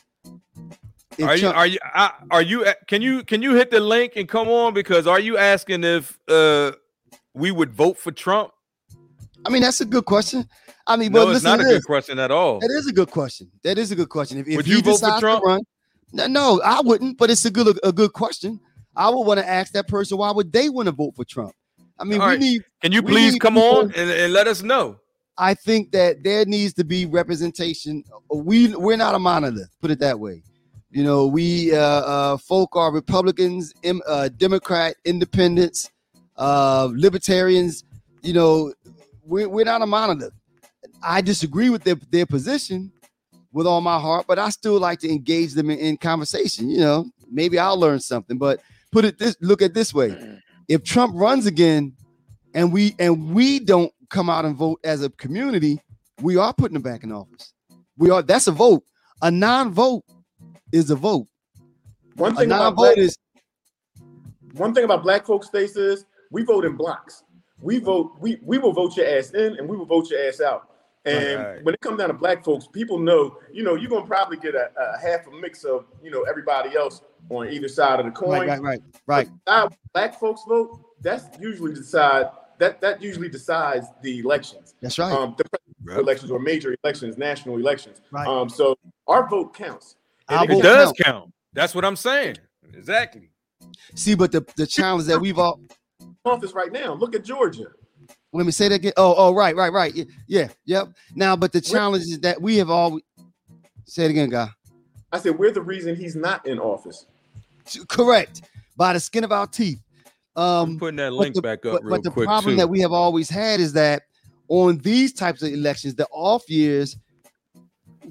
If 1.17 1.27
are 1.27 1.35
you 1.35 1.41
Trump, 1.41 1.57
are 1.57 1.67
you 1.67 1.79
are 2.31 2.41
you 2.41 2.65
can 2.87 3.01
you 3.01 3.23
can 3.23 3.41
you 3.41 3.55
hit 3.55 3.71
the 3.71 3.79
link 3.79 4.13
and 4.15 4.29
come 4.29 4.47
on 4.49 4.73
because 4.73 5.07
are 5.07 5.19
you 5.19 5.37
asking 5.37 5.83
if 5.83 6.19
uh 6.27 6.73
we 7.33 7.51
would 7.51 7.73
vote 7.73 7.97
for 7.97 8.11
Trump? 8.11 8.51
I 9.45 9.49
mean, 9.49 9.61
that's 9.61 9.81
a 9.81 9.85
good 9.85 10.05
question. 10.05 10.47
I 10.85 10.97
mean, 10.97 11.11
no, 11.11 11.29
it's 11.29 11.43
not 11.43 11.59
a 11.59 11.63
good 11.63 11.83
question 11.83 12.19
at 12.19 12.31
all. 12.31 12.59
That 12.59 12.71
is 12.71 12.87
a 12.87 12.93
good 12.93 13.09
question. 13.11 13.49
That 13.63 13.77
is 13.77 13.91
a 13.91 13.95
good 13.95 14.09
question. 14.09 14.37
If, 14.39 14.47
if 14.47 14.67
you 14.67 14.81
vote 14.81 14.99
for 14.99 15.19
Trump? 15.19 15.43
Run, 15.43 15.61
no, 16.11 16.27
no, 16.27 16.61
I 16.63 16.81
wouldn't. 16.81 17.17
But 17.17 17.31
it's 17.31 17.45
a 17.45 17.51
good 17.51 17.79
a 17.83 17.91
good 17.91 18.13
question. 18.13 18.59
I 18.95 19.09
would 19.09 19.23
want 19.23 19.39
to 19.39 19.49
ask 19.49 19.73
that 19.73 19.87
person 19.87 20.17
why 20.17 20.31
would 20.31 20.51
they 20.51 20.69
want 20.69 20.87
to 20.87 20.91
vote 20.91 21.15
for 21.15 21.25
Trump? 21.25 21.53
I 21.97 22.03
mean, 22.03 22.21
all 22.21 22.27
we 22.27 22.33
right. 22.33 22.39
need. 22.39 22.63
Can 22.81 22.91
you 22.91 23.01
please 23.01 23.37
come 23.39 23.55
people, 23.55 23.77
on 23.77 23.85
and, 23.95 24.09
and 24.09 24.33
let 24.33 24.47
us 24.47 24.61
know? 24.61 24.97
I 25.37 25.53
think 25.53 25.91
that 25.91 26.23
there 26.23 26.45
needs 26.45 26.73
to 26.75 26.83
be 26.83 27.05
representation. 27.05 28.03
We 28.29 28.75
we're 28.75 28.97
not 28.97 29.15
a 29.15 29.19
monolith, 29.19 29.69
put 29.81 29.91
it 29.91 29.99
that 29.99 30.19
way. 30.19 30.43
You 30.91 31.03
know, 31.03 31.25
we 31.25 31.73
uh, 31.73 31.79
uh, 31.79 32.37
folk 32.37 32.75
are 32.75 32.91
Republicans, 32.91 33.73
uh, 34.07 34.29
Democrat, 34.29 34.95
Independents, 35.05 35.89
uh, 36.37 36.89
Libertarians. 36.93 37.83
You 38.21 38.33
know, 38.33 38.73
we're, 39.25 39.49
we're 39.49 39.65
not 39.65 39.81
a 39.81 39.85
monolith. 39.85 40.33
I 41.01 41.21
disagree 41.21 41.69
with 41.69 41.83
their, 41.83 41.95
their 42.11 42.25
position 42.25 42.91
with 43.51 43.67
all 43.67 43.81
my 43.81 43.99
heart, 43.99 44.25
but 44.27 44.39
I 44.39 44.49
still 44.49 44.79
like 44.79 44.99
to 44.99 45.09
engage 45.09 45.53
them 45.53 45.69
in, 45.69 45.79
in 45.79 45.97
conversation. 45.97 46.69
You 46.69 46.79
know, 46.79 47.05
maybe 47.31 47.59
I'll 47.59 47.79
learn 47.79 47.99
something. 47.99 48.37
But 48.37 48.59
put 48.91 49.05
it 49.05 49.17
this 49.19 49.37
look 49.41 49.61
at 49.61 49.73
this 49.73 49.93
way: 49.93 50.39
if 50.67 50.83
Trump 50.83 51.13
runs 51.15 51.45
again, 51.45 51.93
and 52.53 52.73
we 52.73 52.95
and 52.99 53.33
we 53.33 53.59
don't 53.59 53.93
come 54.09 54.29
out 54.29 54.45
and 54.45 54.55
vote 54.55 54.79
as 54.83 55.03
a 55.03 55.09
community, 55.11 55.79
we 56.21 56.37
are 56.37 56.53
putting 56.53 56.73
them 56.73 56.83
back 56.83 57.03
in 57.03 57.11
office. 57.11 57.53
We 57.97 58.09
are 58.09 58.21
that's 58.21 58.47
a 58.47 58.51
vote. 58.51 58.83
A 59.21 59.31
non-vote 59.31 60.03
is 60.71 60.89
a 60.89 60.95
vote. 60.95 61.27
One 62.15 62.35
thing 62.35 62.51
about 62.51 62.75
black, 62.75 62.97
is 62.97 63.17
one 64.53 64.73
thing 64.73 64.83
about 64.83 65.03
black 65.03 65.25
folks 65.25 65.47
states 65.47 65.75
is 65.75 66.05
we 66.31 66.43
vote 66.43 66.65
in 66.65 66.75
blocks. 66.75 67.22
We 67.63 67.79
vote, 67.79 68.11
we 68.19 68.39
we 68.43 68.57
will 68.57 68.73
vote 68.73 68.97
your 68.97 69.07
ass 69.07 69.31
in 69.31 69.57
and 69.57 69.67
we 69.67 69.77
will 69.77 69.85
vote 69.85 70.09
your 70.09 70.27
ass 70.27 70.41
out. 70.41 70.69
And 71.05 71.39
right, 71.39 71.47
right. 71.55 71.63
when 71.63 71.73
it 71.73 71.81
comes 71.81 71.97
down 71.97 72.09
to 72.09 72.13
black 72.13 72.43
folks, 72.43 72.67
people 72.67 72.97
know, 72.97 73.37
you 73.51 73.63
know, 73.63 73.75
you're 73.75 73.89
gonna 73.89 74.05
probably 74.05 74.37
get 74.37 74.55
a, 74.55 74.69
a, 74.77 74.99
half 74.99 75.27
a 75.27 75.31
mix 75.31 75.63
of, 75.63 75.85
you 76.01 76.11
know, 76.11 76.23
everybody 76.23 76.77
else 76.77 77.01
on 77.29 77.49
either 77.49 77.67
side 77.67 77.99
of 77.99 78.05
the 78.05 78.11
coin. 78.11 78.47
Right, 78.47 78.61
right, 78.61 78.81
right. 79.07 79.29
right. 79.47 79.71
Black 79.93 80.19
folks 80.19 80.41
vote. 80.47 80.79
That's 81.01 81.25
usually 81.39 81.73
decide 81.73 82.27
that 82.59 82.79
that 82.81 83.01
usually 83.01 83.29
decides 83.29 83.87
the 84.01 84.19
elections. 84.19 84.75
That's 84.81 84.97
right. 84.99 85.11
Um, 85.11 85.35
the 85.37 85.45
yep. 85.87 85.99
elections 85.99 86.31
or 86.31 86.39
major 86.39 86.75
elections, 86.83 87.17
national 87.17 87.57
elections. 87.57 87.99
Right. 88.11 88.27
Um, 88.27 88.49
so 88.49 88.77
our 89.07 89.27
vote 89.27 89.53
counts. 89.53 89.95
Our 90.29 90.45
it 90.45 90.61
does 90.61 90.93
count. 90.93 90.97
count. 90.97 91.33
That's 91.53 91.75
what 91.75 91.83
I'm 91.83 91.97
saying. 91.97 92.37
Exactly. 92.73 93.29
See, 93.95 94.15
but 94.15 94.31
the 94.31 94.45
the 94.55 94.67
challenge 94.67 95.05
that 95.05 95.19
we've 95.19 95.37
all 95.37 95.59
office 96.25 96.53
right 96.53 96.71
now. 96.71 96.93
Look 96.93 97.15
at 97.15 97.23
Georgia. 97.23 97.67
Let 98.31 98.45
me 98.45 98.51
say 98.51 98.67
that 98.69 98.75
again. 98.75 98.93
Oh, 98.97 99.13
oh, 99.17 99.33
right, 99.33 99.55
right, 99.55 99.71
right. 99.71 99.93
Yeah, 99.93 100.05
yeah 100.27 100.47
yep. 100.65 100.89
Now, 101.15 101.35
but 101.35 101.51
the 101.51 101.61
challenge 101.61 102.03
is 102.03 102.19
that 102.21 102.41
we 102.41 102.57
have 102.57 102.69
all. 102.69 102.99
Say 103.85 104.05
it 104.05 104.11
again, 104.11 104.29
guy. 104.29 104.49
I 105.11 105.19
said 105.19 105.37
we're 105.37 105.51
the 105.51 105.61
reason 105.61 105.95
he's 105.95 106.15
not 106.15 106.45
in 106.47 106.59
office. 106.59 107.05
Correct. 107.87 108.41
By 108.75 108.93
the 108.93 108.99
skin 108.99 109.23
of 109.23 109.31
our 109.31 109.45
teeth. 109.45 109.79
Um, 110.35 110.71
I'm 110.71 110.79
putting 110.79 110.95
that 110.95 111.13
link 111.13 111.35
the, 111.35 111.41
back 111.41 111.65
up. 111.65 111.83
But, 111.83 111.89
but 111.89 112.03
the 112.03 112.09
problem 112.09 112.53
too. 112.53 112.57
that 112.57 112.67
we 112.67 112.79
have 112.79 112.91
always 112.91 113.29
had 113.29 113.59
is 113.59 113.73
that 113.73 114.03
on 114.47 114.79
these 114.79 115.13
types 115.13 115.43
of 115.43 115.53
elections, 115.53 115.93
the 115.93 116.07
off 116.07 116.49
years, 116.49 116.97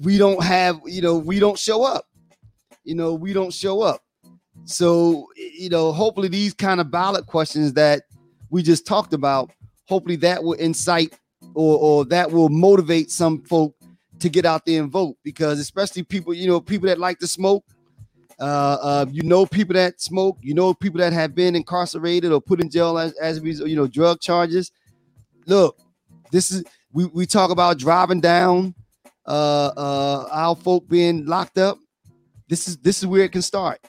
we 0.01 0.17
don't 0.17 0.41
have, 0.41 0.79
you 0.85 1.01
know, 1.01 1.17
we 1.17 1.39
don't 1.39 1.59
show 1.59 1.83
up. 1.83 2.05
You 2.85 2.95
know, 2.95 3.13
we 3.13 3.33
don't 3.33 3.53
show 3.53 3.81
up. 3.81 4.02
So, 4.65 5.27
you 5.35 5.69
know, 5.69 5.91
hopefully 5.91 6.29
these 6.29 6.53
kind 6.53 6.79
of 6.79 6.89
ballot 6.89 7.25
questions 7.25 7.73
that 7.73 8.03
we 8.49 8.63
just 8.63 8.85
talked 8.85 9.13
about, 9.13 9.51
hopefully 9.85 10.15
that 10.17 10.43
will 10.43 10.53
incite 10.53 11.17
or, 11.53 11.77
or 11.77 12.05
that 12.05 12.31
will 12.31 12.49
motivate 12.49 13.11
some 13.11 13.43
folk 13.43 13.75
to 14.19 14.29
get 14.29 14.45
out 14.45 14.65
there 14.65 14.81
and 14.81 14.91
vote 14.91 15.17
because 15.23 15.59
especially 15.59 16.03
people, 16.03 16.33
you 16.33 16.47
know, 16.47 16.61
people 16.61 16.87
that 16.87 16.97
like 16.97 17.19
to 17.19 17.27
smoke, 17.27 17.65
uh, 18.39 18.77
uh, 18.81 19.05
you 19.11 19.23
know, 19.23 19.45
people 19.45 19.73
that 19.73 19.99
smoke, 19.99 20.37
you 20.41 20.53
know, 20.53 20.73
people 20.73 20.99
that 20.99 21.11
have 21.11 21.35
been 21.35 21.55
incarcerated 21.55 22.31
or 22.31 22.39
put 22.39 22.61
in 22.61 22.69
jail 22.69 22.97
as, 22.97 23.13
as 23.13 23.41
you 23.43 23.75
know, 23.75 23.87
drug 23.87 24.21
charges. 24.21 24.71
Look, 25.45 25.77
this 26.31 26.51
is 26.51 26.63
we, 26.93 27.05
we 27.05 27.25
talk 27.25 27.51
about 27.51 27.77
driving 27.77 28.21
down 28.21 28.75
uh 29.25 29.71
uh 29.77 30.27
our 30.31 30.55
folk 30.55 30.87
being 30.87 31.25
locked 31.25 31.57
up. 31.57 31.77
This 32.47 32.67
is 32.67 32.77
this 32.77 32.99
is 32.99 33.07
where 33.07 33.23
it 33.23 33.31
can 33.31 33.41
start 33.41 33.79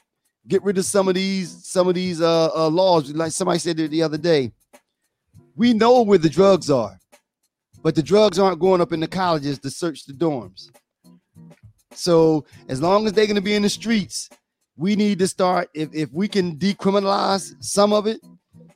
get 0.48 0.62
rid 0.62 0.78
of 0.78 0.84
some 0.84 1.08
of 1.08 1.14
these 1.14 1.66
some 1.66 1.88
of 1.88 1.94
these 1.94 2.20
uh, 2.20 2.50
uh, 2.54 2.68
laws. 2.68 3.12
Like 3.12 3.32
somebody 3.32 3.58
said 3.58 3.76
the 3.76 4.02
other 4.02 4.18
day, 4.18 4.52
we 5.56 5.72
know 5.72 6.02
where 6.02 6.18
the 6.18 6.28
drugs 6.28 6.70
are, 6.70 6.98
but 7.82 7.94
the 7.94 8.02
drugs 8.02 8.38
aren't 8.38 8.60
going 8.60 8.80
up 8.80 8.92
in 8.92 9.00
the 9.00 9.08
colleges 9.08 9.58
to 9.60 9.70
search 9.70 10.04
the 10.04 10.12
dorms. 10.12 10.70
So 11.94 12.44
as 12.68 12.82
long 12.82 13.06
as 13.06 13.12
they're 13.12 13.26
going 13.26 13.36
to 13.36 13.42
be 13.42 13.54
in 13.54 13.62
the 13.62 13.68
streets, 13.68 14.28
we 14.76 14.96
need 14.96 15.18
to 15.20 15.28
start. 15.28 15.68
If 15.74 15.94
if 15.94 16.12
we 16.12 16.28
can 16.28 16.56
decriminalize 16.56 17.54
some 17.60 17.92
of 17.92 18.06
it, 18.06 18.20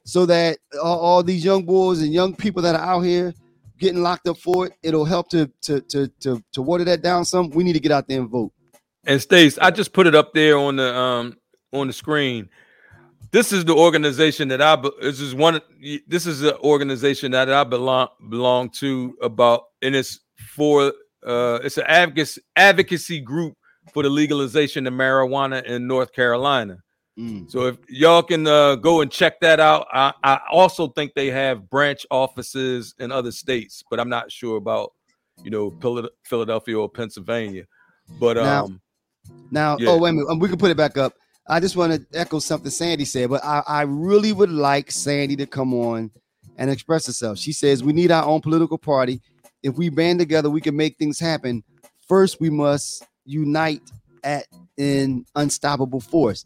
so 0.04 0.24
that 0.26 0.58
all, 0.82 0.98
all 0.98 1.22
these 1.22 1.44
young 1.44 1.64
boys 1.64 2.00
and 2.00 2.12
young 2.12 2.34
people 2.34 2.62
that 2.62 2.74
are 2.74 2.84
out 2.84 3.00
here 3.00 3.34
getting 3.78 4.02
locked 4.02 4.26
up 4.28 4.38
for 4.38 4.66
it, 4.66 4.72
it'll 4.82 5.04
help 5.04 5.28
to 5.30 5.50
to 5.62 5.80
to 5.82 6.08
to 6.20 6.42
to 6.52 6.62
water 6.62 6.84
that 6.84 7.02
down 7.02 7.24
some. 7.24 7.50
We 7.50 7.64
need 7.64 7.74
to 7.74 7.80
get 7.80 7.92
out 7.92 8.08
there 8.08 8.20
and 8.20 8.28
vote. 8.28 8.52
And 9.04 9.20
Stace, 9.20 9.58
I 9.58 9.70
just 9.70 9.92
put 9.92 10.06
it 10.06 10.14
up 10.14 10.34
there 10.34 10.58
on 10.58 10.76
the 10.76 10.94
um 10.94 11.37
on 11.72 11.86
the 11.86 11.92
screen. 11.92 12.48
This 13.30 13.52
is 13.52 13.64
the 13.64 13.74
organization 13.74 14.48
that 14.48 14.62
I. 14.62 14.76
This 15.00 15.20
is 15.20 15.34
one. 15.34 15.60
This 16.06 16.26
is 16.26 16.40
the 16.40 16.58
organization 16.60 17.32
that 17.32 17.50
I 17.50 17.64
belong 17.64 18.08
belong 18.28 18.70
to. 18.78 19.16
About 19.22 19.64
and 19.82 19.94
it's 19.94 20.20
for. 20.54 20.92
Uh, 21.26 21.58
it's 21.64 21.76
an 21.76 21.84
advocacy 21.88 22.40
advocacy 22.56 23.20
group 23.20 23.54
for 23.92 24.02
the 24.02 24.08
legalization 24.08 24.86
of 24.86 24.94
marijuana 24.94 25.64
in 25.64 25.86
North 25.86 26.12
Carolina. 26.12 26.78
Mm. 27.18 27.50
So 27.50 27.66
if 27.66 27.78
y'all 27.88 28.22
can 28.22 28.46
uh, 28.46 28.76
go 28.76 29.00
and 29.00 29.10
check 29.10 29.40
that 29.40 29.58
out, 29.58 29.88
I, 29.92 30.12
I 30.22 30.40
also 30.52 30.88
think 30.88 31.14
they 31.14 31.30
have 31.30 31.68
branch 31.68 32.06
offices 32.10 32.94
in 33.00 33.10
other 33.10 33.32
states, 33.32 33.82
but 33.90 33.98
I'm 33.98 34.08
not 34.08 34.30
sure 34.30 34.56
about 34.56 34.92
you 35.42 35.50
know 35.50 35.76
Philadelphia 36.24 36.78
or 36.78 36.88
Pennsylvania. 36.88 37.64
But 38.20 38.38
um, 38.38 38.80
now, 39.50 39.76
now 39.76 39.76
yeah. 39.80 39.90
oh 39.90 39.98
wait 39.98 40.10
a 40.10 40.12
minute, 40.12 40.28
um, 40.30 40.38
we 40.38 40.48
can 40.48 40.58
put 40.58 40.70
it 40.70 40.76
back 40.76 40.96
up. 40.96 41.14
I 41.48 41.60
just 41.60 41.76
want 41.76 41.92
to 41.92 42.18
echo 42.18 42.38
something 42.40 42.70
Sandy 42.70 43.06
said, 43.06 43.30
but 43.30 43.42
I, 43.42 43.62
I 43.66 43.82
really 43.82 44.32
would 44.32 44.50
like 44.50 44.90
Sandy 44.90 45.34
to 45.36 45.46
come 45.46 45.72
on 45.72 46.10
and 46.58 46.70
express 46.70 47.06
herself. 47.06 47.38
She 47.38 47.52
says 47.52 47.82
we 47.82 47.92
need 47.92 48.10
our 48.10 48.24
own 48.24 48.40
political 48.40 48.76
party. 48.76 49.22
If 49.62 49.76
we 49.76 49.88
band 49.88 50.18
together, 50.18 50.50
we 50.50 50.60
can 50.60 50.76
make 50.76 50.98
things 50.98 51.18
happen. 51.18 51.64
First, 52.06 52.40
we 52.40 52.50
must 52.50 53.04
unite 53.24 53.82
at 54.24 54.46
an 54.76 55.24
unstoppable 55.34 56.00
force. 56.00 56.44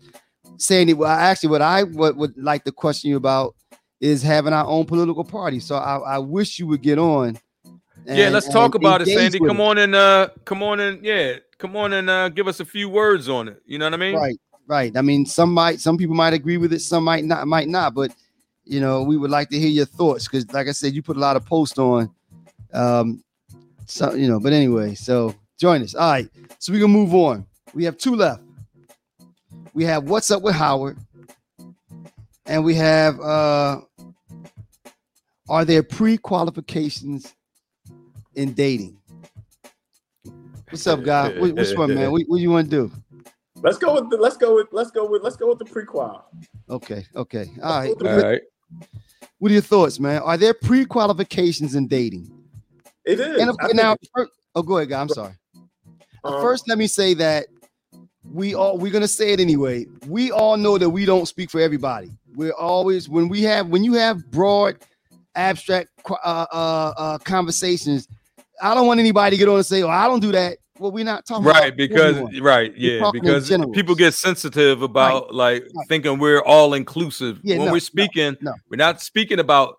Sandy, 0.57 0.95
well, 0.95 1.11
actually, 1.11 1.51
what 1.51 1.63
I 1.63 1.83
would, 1.83 2.17
would 2.17 2.37
like 2.37 2.65
to 2.65 2.73
question 2.73 3.11
you 3.11 3.17
about 3.17 3.55
is 4.01 4.23
having 4.23 4.53
our 4.53 4.67
own 4.67 4.85
political 4.85 5.25
party. 5.25 5.61
So 5.61 5.77
I, 5.77 5.97
I 5.99 6.19
wish 6.19 6.59
you 6.59 6.67
would 6.69 6.83
get 6.83 6.99
on. 6.99 7.39
And, 8.07 8.19
yeah, 8.19 8.29
let's 8.29 8.49
talk 8.49 8.75
about 8.75 9.03
it, 9.03 9.07
Sandy. 9.07 9.39
Come 9.39 9.61
on 9.61 9.79
and 9.79 9.95
uh, 9.95 10.29
come 10.45 10.63
on 10.63 10.81
and 10.81 11.05
yeah, 11.05 11.37
come 11.59 11.77
on 11.77 11.93
and 11.93 12.11
uh, 12.11 12.29
give 12.29 12.49
us 12.49 12.61
a 12.61 12.65
few 12.65 12.89
words 12.89 13.29
on 13.29 13.49
it. 13.49 13.63
You 13.65 13.79
know 13.79 13.87
what 13.87 13.95
I 13.95 13.99
mean? 13.99 14.17
Right. 14.17 14.37
Right. 14.67 14.97
I 14.97 15.03
mean, 15.03 15.27
some 15.27 15.53
might, 15.53 15.81
some 15.81 15.99
people 15.99 16.15
might 16.15 16.33
agree 16.33 16.57
with 16.57 16.73
it, 16.73 16.81
some 16.81 17.05
might 17.05 17.25
not, 17.25 17.47
might 17.47 17.69
not. 17.69 17.95
But 17.95 18.13
you 18.65 18.81
know, 18.81 19.03
we 19.03 19.17
would 19.17 19.31
like 19.31 19.49
to 19.51 19.59
hear 19.59 19.69
your 19.69 19.87
thoughts 19.87 20.27
because, 20.27 20.51
like 20.53 20.69
I 20.69 20.73
said, 20.73 20.95
you 20.95 21.03
put 21.03 21.17
a 21.17 21.21
lot 21.21 21.37
of 21.37 21.45
posts 21.45 21.79
on. 21.79 22.11
Um, 22.73 23.23
so 23.87 24.15
you 24.15 24.29
know, 24.29 24.41
but 24.41 24.53
anyway, 24.53 24.95
so 24.95 25.35
join 25.59 25.83
us. 25.83 25.95
All 25.95 26.11
right, 26.11 26.29
so 26.59 26.73
we 26.73 26.81
can 26.81 26.91
move 26.91 27.15
on. 27.15 27.47
We 27.75 27.85
have 27.85 27.99
two 27.99 28.15
left. 28.15 28.43
We 29.75 29.85
have 29.85 30.05
what's 30.05 30.31
up 30.31 30.43
with 30.43 30.55
Howard, 30.55 30.97
and 32.47 32.65
we 32.65 32.75
have 32.77 33.21
uh, 33.21 33.81
are 35.49 35.65
there 35.65 35.83
pre-qualifications 35.83 37.35
in 38.35 38.53
dating? 38.53 38.97
What's 40.71 40.87
up, 40.87 41.03
guy? 41.03 41.39
What, 41.39 41.53
what's 41.53 41.73
up, 41.73 41.91
man? 41.91 42.11
What, 42.11 42.23
what 42.27 42.41
you 42.41 42.51
want 42.51 42.71
to 42.71 42.89
do? 42.89 43.02
Let's 43.63 43.79
go 43.79 43.95
with 43.95 44.11
the, 44.11 44.17
let's 44.17 44.37
go 44.37 44.57
with 44.57 44.69
let's 44.73 44.91
go 44.91 45.09
with 45.09 45.23
let's 45.23 45.37
go 45.37 45.49
with 45.49 45.59
the 45.59 45.65
prequel. 45.65 46.23
Okay, 46.69 47.07
okay. 47.15 47.51
All 47.63 47.79
right. 47.79 47.91
All 47.91 48.19
right. 48.19 48.43
What 49.39 49.51
are 49.51 49.55
your 49.55 49.63
thoughts, 49.63 50.01
man? 50.01 50.21
Are 50.23 50.37
there 50.37 50.55
pre-qualifications 50.55 51.75
in 51.75 51.87
dating? 51.87 52.31
It 53.05 53.21
is. 53.21 53.41
And 53.41 53.57
now, 53.75 53.97
first, 54.15 54.33
oh, 54.55 54.63
go 54.63 54.79
ahead, 54.79 54.89
guy. 54.89 55.01
I'm 55.01 55.09
sorry. 55.09 55.35
Um, 56.25 56.41
first, 56.41 56.69
let 56.69 56.79
me 56.79 56.87
say 56.87 57.15
that 57.15 57.47
we 58.25 58.55
all 58.55 58.79
we're 58.79 58.93
gonna 58.93 59.09
say 59.09 59.33
it 59.33 59.41
anyway. 59.41 59.87
We 60.07 60.31
all 60.31 60.57
know 60.57 60.79
that 60.79 60.89
we 60.91 61.05
don't 61.05 61.27
speak 61.27 61.51
for 61.51 61.61
everybody. 61.61 62.13
We're 62.35 62.53
always 62.53 63.09
when 63.09 63.29
we 63.29 63.43
have 63.43 63.69
when 63.69 63.85
you 63.85 63.95
have 63.95 64.31
broad, 64.31 64.79
abstract 65.35 65.91
uh, 66.09 66.47
uh, 66.53 66.93
uh, 66.97 67.19
conversations. 67.19 68.09
I 68.61 68.75
don't 68.75 68.87
want 68.87 69.01
anybody 69.01 69.37
to 69.37 69.39
get 69.39 69.49
on 69.49 69.57
and 69.57 69.67
say, 69.67 69.83
"Oh, 69.83 69.89
I 69.89 70.07
don't 70.07 70.21
do 70.21 70.33
that." 70.33 70.59
Well, 70.83 70.93
we're 70.93 71.05
not 71.05 71.25
talking 71.25 71.45
right 71.45 71.77
because 71.77 72.19
right, 72.41 72.77
yeah, 72.77 73.09
because 73.13 73.49
people 73.73 73.95
get 73.95 74.15
sensitive 74.15 74.83
about 74.83 75.27
right. 75.27 75.35
like 75.35 75.63
right. 75.63 75.89
thinking 75.89 76.19
we're 76.19 76.43
all 76.43 76.75
inclusive. 76.75 77.41
Yeah, 77.43 77.59
when 77.59 77.67
no, 77.67 77.73
we're 77.73 77.81
speaking, 77.81 78.37
no, 78.41 78.51
no. 78.51 78.57
we're 78.69 78.77
not 78.77 79.01
speaking 79.01 79.39
about 79.39 79.79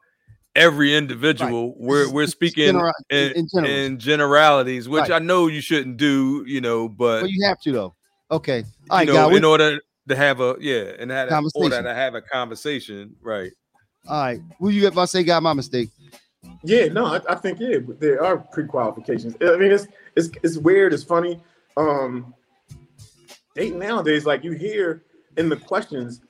every 0.56 0.96
individual. 0.96 1.70
Right. 1.70 1.78
We're 1.78 2.12
we're 2.12 2.28
speaking 2.28 2.68
Genera- 2.68 2.94
in, 3.10 3.48
in, 3.54 3.66
in, 3.66 4.00
generalities, 4.00 4.88
which 4.88 5.12
I 5.12 5.20
know 5.20 5.48
you 5.48 5.60
shouldn't 5.60 5.98
do, 5.98 6.46
you 6.48 6.62
know, 6.62 6.88
but 6.88 7.24
well, 7.24 7.28
you 7.28 7.46
have 7.46 7.60
to 7.62 7.72
though. 7.72 7.96
Okay, 8.32 8.64
all 8.90 8.98
right, 8.98 9.08
you 9.08 9.14
know, 9.14 9.30
God, 9.30 9.36
in 9.36 9.44
order 9.44 9.80
to 10.08 10.16
have 10.16 10.40
a 10.40 10.56
yeah, 10.60 10.94
and 10.98 11.12
have 11.12 11.30
in 11.30 11.50
order 11.56 11.84
to 11.84 11.94
have 11.94 12.16
a 12.16 12.22
conversation, 12.22 13.16
right? 13.22 13.52
All 14.08 14.24
right, 14.24 14.40
will 14.60 14.72
you 14.72 14.88
if 14.88 14.98
I 14.98 15.06
say 15.06 15.24
got 15.24 15.44
my 15.44 15.54
mistake? 15.54 15.90
Yeah, 16.64 16.88
no, 16.88 17.06
I, 17.06 17.22
I, 17.30 17.36
think 17.36 17.60
yeah, 17.60 17.78
there 18.00 18.24
are 18.24 18.38
pre-qualifications. 18.38 19.36
I 19.42 19.58
mean, 19.58 19.72
it's 19.72 19.88
it's 20.16 20.30
it's 20.44 20.58
weird. 20.58 20.94
It's 20.94 21.04
funny. 21.04 21.42
Um, 21.78 22.34
dating 23.56 23.80
nowadays, 23.80 24.26
like 24.26 24.44
you 24.44 24.52
hear 24.52 25.04
in 25.38 25.50
the 25.50 25.56
questions 25.56 26.22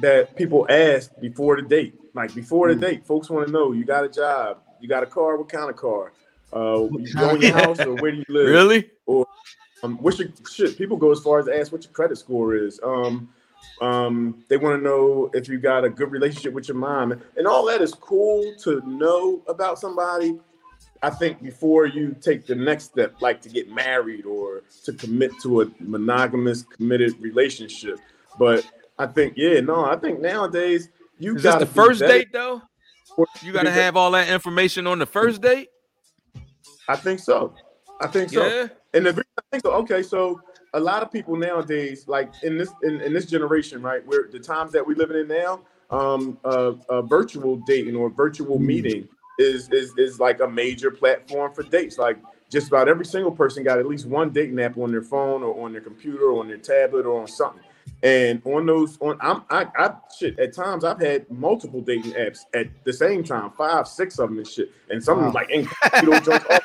that 0.00 0.34
people 0.36 0.66
ask 0.70 1.10
before 1.20 1.56
the 1.56 1.62
date, 1.62 1.94
like 2.14 2.34
before 2.34 2.72
the 2.72 2.74
mm. 2.74 2.88
date, 2.88 3.06
folks 3.06 3.28
want 3.28 3.46
to 3.46 3.52
know 3.52 3.72
you 3.72 3.84
got 3.84 4.04
a 4.04 4.08
job, 4.08 4.58
you 4.80 4.88
got 4.88 5.02
a 5.02 5.06
car, 5.06 5.36
what 5.36 5.48
kind 5.48 5.68
of 5.68 5.76
car? 5.76 6.12
Uh, 6.52 6.88
you 6.98 7.12
own 7.18 7.40
your 7.40 7.52
house 7.52 7.80
or 7.80 7.94
where 7.96 8.12
do 8.12 8.18
you 8.18 8.24
live? 8.28 8.48
Really? 8.48 8.90
Or 9.06 9.26
um, 9.82 9.96
what's 9.98 10.18
your 10.18 10.28
shit? 10.50 10.76
People 10.76 10.96
go 10.96 11.10
as 11.10 11.20
far 11.20 11.38
as 11.38 11.46
to 11.46 11.58
ask 11.58 11.72
what 11.72 11.82
your 11.82 11.92
credit 11.92 12.18
score 12.18 12.54
is. 12.54 12.78
Um, 12.82 13.30
um, 13.80 14.44
they 14.48 14.56
want 14.56 14.78
to 14.78 14.84
know 14.84 15.30
if 15.34 15.48
you 15.48 15.58
got 15.58 15.84
a 15.84 15.90
good 15.90 16.10
relationship 16.10 16.52
with 16.52 16.68
your 16.68 16.76
mom, 16.76 17.20
and 17.36 17.46
all 17.46 17.66
that 17.66 17.80
is 17.80 17.94
cool 17.94 18.54
to 18.62 18.82
know 18.86 19.42
about 19.48 19.78
somebody. 19.78 20.38
I 21.02 21.10
think 21.10 21.42
before 21.42 21.86
you 21.86 22.14
take 22.20 22.46
the 22.46 22.54
next 22.54 22.84
step, 22.84 23.20
like 23.20 23.42
to 23.42 23.48
get 23.48 23.68
married 23.68 24.24
or 24.24 24.62
to 24.84 24.92
commit 24.92 25.32
to 25.42 25.62
a 25.62 25.66
monogamous, 25.80 26.62
committed 26.62 27.20
relationship. 27.20 27.98
But 28.38 28.64
I 28.98 29.06
think, 29.06 29.34
yeah, 29.36 29.60
no, 29.60 29.84
I 29.84 29.96
think 29.96 30.20
nowadays 30.20 30.88
you 31.18 31.36
got 31.38 31.58
the 31.58 31.66
first 31.66 32.00
date 32.00 32.32
though. 32.32 32.62
You 33.42 33.52
got 33.52 33.64
to 33.64 33.70
have 33.70 33.96
all 33.96 34.12
that 34.12 34.28
information 34.28 34.86
on 34.86 34.98
the 34.98 35.06
first 35.06 35.42
date. 35.42 35.68
I 36.88 36.96
think 36.96 37.20
so. 37.20 37.54
I 38.00 38.06
think 38.06 38.30
so. 38.30 38.46
Yeah. 38.46 38.68
And 38.94 39.06
the 39.06 39.24
I 39.38 39.42
think 39.50 39.62
so. 39.64 39.72
Okay, 39.72 40.02
so 40.02 40.40
a 40.72 40.80
lot 40.80 41.02
of 41.02 41.12
people 41.12 41.36
nowadays, 41.36 42.06
like 42.08 42.32
in 42.42 42.56
this 42.56 42.70
in, 42.82 43.00
in 43.00 43.12
this 43.12 43.26
generation, 43.26 43.82
right, 43.82 44.06
where 44.06 44.28
the 44.30 44.38
times 44.38 44.72
that 44.72 44.86
we're 44.86 44.96
living 44.96 45.18
in 45.18 45.28
now, 45.28 45.60
um, 45.90 46.38
uh, 46.44 46.72
a 46.88 47.02
virtual 47.02 47.56
dating 47.66 47.96
or 47.96 48.08
virtual 48.08 48.58
mm. 48.58 48.66
meeting 48.66 49.08
is 49.38 49.68
is 49.70 49.96
is 49.96 50.20
like 50.20 50.40
a 50.40 50.48
major 50.48 50.90
platform 50.90 51.52
for 51.52 51.62
dates. 51.62 51.98
Like 51.98 52.18
just 52.50 52.68
about 52.68 52.88
every 52.88 53.06
single 53.06 53.32
person 53.32 53.64
got 53.64 53.78
at 53.78 53.86
least 53.86 54.06
one 54.06 54.30
dating 54.30 54.60
app 54.60 54.76
on 54.76 54.90
their 54.90 55.02
phone 55.02 55.42
or 55.42 55.64
on 55.64 55.72
their 55.72 55.80
computer 55.80 56.26
or 56.30 56.40
on 56.40 56.48
their 56.48 56.58
tablet 56.58 57.06
or 57.06 57.20
on 57.20 57.26
something. 57.26 57.62
And 58.02 58.42
on 58.44 58.66
those, 58.66 58.98
on 59.00 59.16
I'm, 59.20 59.42
I, 59.48 59.66
I 59.76 59.94
shit. 60.18 60.38
At 60.38 60.52
times, 60.52 60.84
I've 60.84 61.00
had 61.00 61.30
multiple 61.30 61.80
dating 61.80 62.12
apps 62.12 62.40
at 62.54 62.66
the 62.84 62.92
same 62.92 63.24
time, 63.24 63.50
five, 63.52 63.88
six 63.88 64.18
of 64.18 64.28
them 64.28 64.38
and 64.38 64.46
shit. 64.46 64.70
And 64.90 65.02
some 65.02 65.18
wow. 65.18 65.28
of 65.28 65.32
them 65.32 65.42
like 65.42 65.50
incognito 65.50 66.32
off, 66.50 66.60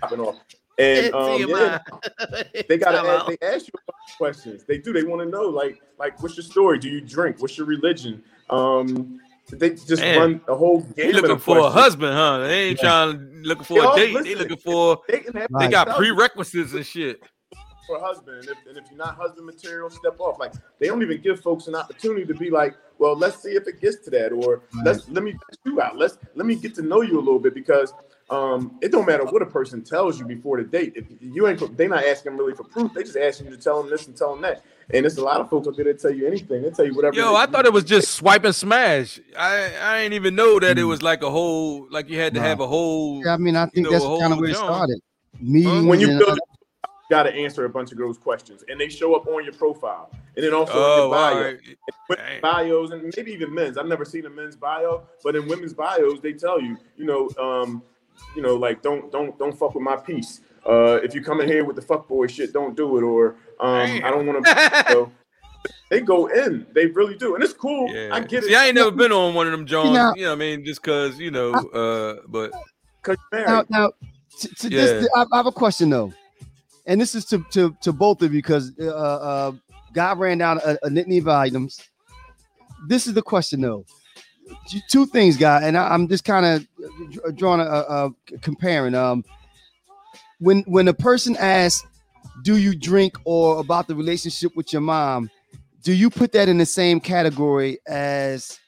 popping 0.00 0.20
off. 0.20 0.36
And 0.78 1.14
um, 1.14 1.48
yeah, 1.48 1.78
they 2.68 2.78
gotta 2.78 3.06
ask, 3.06 3.26
they 3.26 3.46
ask 3.46 3.66
you 3.66 3.72
questions. 4.16 4.64
They 4.64 4.78
do. 4.78 4.92
They 4.92 5.02
want 5.02 5.22
to 5.22 5.28
know 5.28 5.42
like 5.42 5.80
like 5.98 6.22
what's 6.22 6.36
your 6.36 6.44
story? 6.44 6.78
Do 6.78 6.88
you 6.88 7.00
drink? 7.00 7.40
What's 7.40 7.58
your 7.58 7.66
religion? 7.66 8.22
Um, 8.48 9.20
they 9.58 9.70
just 9.70 10.02
Man. 10.02 10.18
run 10.18 10.40
a 10.48 10.54
whole 10.56 10.80
game. 10.80 10.94
They 10.96 11.12
looking 11.12 11.38
for 11.38 11.56
questions. 11.56 11.66
a 11.66 11.70
husband, 11.70 12.14
huh? 12.14 12.38
They 12.38 12.68
ain't 12.68 12.82
yeah. 12.82 12.88
trying 12.88 13.42
looking 13.42 13.64
for 13.64 13.80
they 13.80 13.86
a 13.86 13.96
date. 13.96 14.14
Listen, 14.14 14.24
they 14.24 14.34
looking 14.34 14.56
for. 14.56 15.00
They, 15.08 15.18
they, 15.20 15.46
they 15.58 15.68
got 15.68 15.96
prerequisites 15.96 16.72
and 16.72 16.86
shit 16.86 17.20
for 17.90 17.96
a 17.96 18.00
husband. 18.00 18.38
And 18.38 18.48
if, 18.48 18.58
and 18.68 18.78
if, 18.78 18.84
you're 18.88 18.98
not 18.98 19.16
husband 19.16 19.46
material, 19.46 19.90
step 19.90 20.18
off. 20.20 20.38
Like 20.38 20.52
they 20.78 20.86
don't 20.86 21.02
even 21.02 21.20
give 21.20 21.40
folks 21.40 21.66
an 21.66 21.74
opportunity 21.74 22.24
to 22.24 22.34
be 22.34 22.50
like, 22.50 22.74
well, 22.98 23.16
let's 23.16 23.42
see 23.42 23.50
if 23.50 23.66
it 23.66 23.80
gets 23.80 24.04
to 24.04 24.10
that, 24.10 24.32
or 24.32 24.62
right. 24.74 24.84
let's 24.84 25.08
let 25.08 25.24
me 25.24 25.34
you 25.64 25.80
out. 25.80 25.96
Let's 25.96 26.18
let 26.34 26.46
me 26.46 26.54
get 26.54 26.74
to 26.76 26.82
know 26.82 27.02
you 27.02 27.18
a 27.18 27.22
little 27.22 27.40
bit 27.40 27.54
because 27.54 27.92
um, 28.30 28.78
it 28.80 28.92
don't 28.92 29.06
matter 29.06 29.24
what 29.24 29.42
a 29.42 29.46
person 29.46 29.82
tells 29.82 30.18
you 30.18 30.24
before 30.24 30.62
the 30.62 30.64
date. 30.64 30.92
If 30.94 31.06
you 31.20 31.48
ain't, 31.48 31.76
they 31.76 31.88
not 31.88 32.04
asking 32.04 32.36
really 32.36 32.54
for 32.54 32.64
proof. 32.64 32.92
They 32.94 33.02
just 33.02 33.16
asking 33.16 33.46
you 33.46 33.56
to 33.56 33.62
tell 33.62 33.82
them 33.82 33.90
this 33.90 34.06
and 34.06 34.16
tell 34.16 34.32
them 34.32 34.42
that. 34.42 34.62
And 34.92 35.04
it's 35.04 35.18
a 35.18 35.22
lot 35.22 35.40
of 35.40 35.50
folks 35.50 35.66
up 35.68 35.76
there 35.76 35.84
that 35.86 36.00
tell 36.00 36.12
you 36.12 36.26
anything. 36.26 36.62
They 36.62 36.70
tell 36.70 36.84
you 36.84 36.94
whatever. 36.94 37.16
Yo, 37.16 37.34
I 37.34 37.46
thought 37.46 37.66
it 37.66 37.72
was 37.72 37.84
just 37.84 38.12
swipe 38.12 38.44
and 38.44 38.54
smash. 38.54 39.20
I 39.36 39.72
I 39.80 40.02
didn't 40.02 40.14
even 40.14 40.34
know 40.34 40.60
that 40.60 40.78
it 40.78 40.84
was 40.84 41.02
like 41.02 41.22
a 41.22 41.30
whole, 41.30 41.88
like 41.90 42.08
you 42.08 42.18
had 42.18 42.34
to 42.34 42.40
have 42.40 42.60
a 42.60 42.66
whole. 42.66 43.24
Yeah, 43.24 43.34
I 43.34 43.36
mean, 43.36 43.56
I 43.56 43.64
think 43.66 43.76
you 43.76 43.82
know, 43.84 43.90
that's 43.90 44.04
kind 44.04 44.32
of 44.32 44.38
where 44.38 44.50
it 44.50 44.56
started. 44.56 45.00
Me 45.40 45.84
when 45.86 46.00
you 46.00 46.18
build 46.18 46.38
got 47.10 47.24
to 47.24 47.34
answer 47.34 47.64
a 47.64 47.68
bunch 47.68 47.90
of 47.90 47.98
girls' 47.98 48.16
questions, 48.16 48.64
and 48.68 48.80
they 48.80 48.88
show 48.88 49.14
up 49.14 49.26
on 49.26 49.44
your 49.44 49.52
profile, 49.52 50.10
and 50.36 50.44
then 50.44 50.54
also 50.54 50.72
oh, 50.74 50.94
in 50.94 51.00
your 51.00 51.10
bio, 51.10 52.16
right. 52.24 52.40
bios, 52.40 52.92
and 52.92 53.12
maybe 53.16 53.32
even 53.32 53.52
men's. 53.52 53.76
I've 53.76 53.86
never 53.86 54.04
seen 54.04 54.24
a 54.26 54.30
men's 54.30 54.56
bio, 54.56 55.02
but 55.22 55.34
in 55.34 55.46
women's 55.48 55.74
bios, 55.74 56.20
they 56.20 56.32
tell 56.32 56.60
you, 56.60 56.78
you 56.96 57.04
know, 57.04 57.28
um, 57.38 57.82
you 58.34 58.42
know, 58.42 58.56
like 58.56 58.82
don't 58.82 59.10
don't 59.10 59.38
don't 59.38 59.56
fuck 59.56 59.74
with 59.74 59.82
my 59.82 59.96
piece. 59.96 60.40
Uh, 60.66 61.00
if 61.02 61.14
you 61.14 61.22
come 61.22 61.40
in 61.40 61.48
here 61.48 61.64
with 61.64 61.76
the 61.76 61.82
fuck 61.82 62.06
boy 62.06 62.26
shit, 62.26 62.52
don't 62.52 62.76
do 62.76 62.98
it. 62.98 63.02
Or 63.02 63.36
um, 63.58 64.00
I 64.04 64.10
don't 64.10 64.26
want 64.26 64.44
to. 64.44 64.84
So, 64.90 65.12
they 65.90 66.00
go 66.00 66.26
in. 66.26 66.66
They 66.74 66.86
really 66.86 67.16
do, 67.16 67.34
and 67.34 67.42
it's 67.44 67.52
cool. 67.52 67.92
Yeah. 67.92 68.10
I 68.12 68.20
get 68.20 68.44
See, 68.44 68.52
it. 68.52 68.56
I 68.56 68.66
ain't 68.66 68.76
never 68.76 68.90
been 68.90 69.12
on 69.12 69.34
one 69.34 69.46
of 69.46 69.52
them 69.52 69.66
Jones. 69.66 69.88
You 69.88 69.94
know, 69.94 70.14
you 70.16 70.24
know 70.24 70.32
I 70.32 70.36
mean, 70.36 70.64
just 70.64 70.82
cause 70.82 71.18
you 71.18 71.30
know, 71.30 71.52
uh, 71.52 72.22
but 72.28 72.52
now, 73.32 73.64
now 73.68 73.92
to, 74.40 74.48
to 74.48 74.70
yeah. 74.70 74.80
this, 74.80 75.08
I 75.14 75.26
have 75.32 75.46
a 75.46 75.52
question 75.52 75.90
though 75.90 76.12
and 76.90 77.00
this 77.00 77.14
is 77.14 77.24
to 77.26 77.44
to, 77.52 77.74
to 77.82 77.92
both 77.92 78.20
of 78.22 78.34
you 78.34 78.42
because 78.42 78.72
uh, 78.80 78.88
uh, 78.88 79.52
Guy 79.92 80.12
ran 80.12 80.38
down 80.38 80.60
a, 80.64 80.76
a 80.82 80.90
litany 80.90 81.18
of 81.18 81.28
items. 81.28 81.80
This 82.88 83.06
is 83.06 83.14
the 83.14 83.22
question 83.22 83.60
though. 83.60 83.84
Two 84.88 85.06
things, 85.06 85.36
guy, 85.36 85.62
and 85.62 85.76
I, 85.76 85.94
am 85.94 86.08
just 86.08 86.24
kind 86.24 86.44
of 86.44 86.66
drawing 87.34 87.60
a, 87.60 87.64
a, 87.64 88.10
comparing. 88.40 88.94
Um, 88.94 89.24
when 90.38 90.62
when 90.62 90.88
a 90.88 90.94
person 90.94 91.36
asks, 91.36 91.86
"Do 92.42 92.56
you 92.56 92.74
drink?" 92.74 93.16
or 93.24 93.60
about 93.60 93.88
the 93.88 93.94
relationship 93.94 94.56
with 94.56 94.72
your 94.72 94.82
mom, 94.82 95.30
do 95.82 95.92
you 95.92 96.10
put 96.10 96.32
that 96.32 96.48
in 96.48 96.58
the 96.58 96.66
same 96.66 97.00
category 97.00 97.78
as 97.86 98.58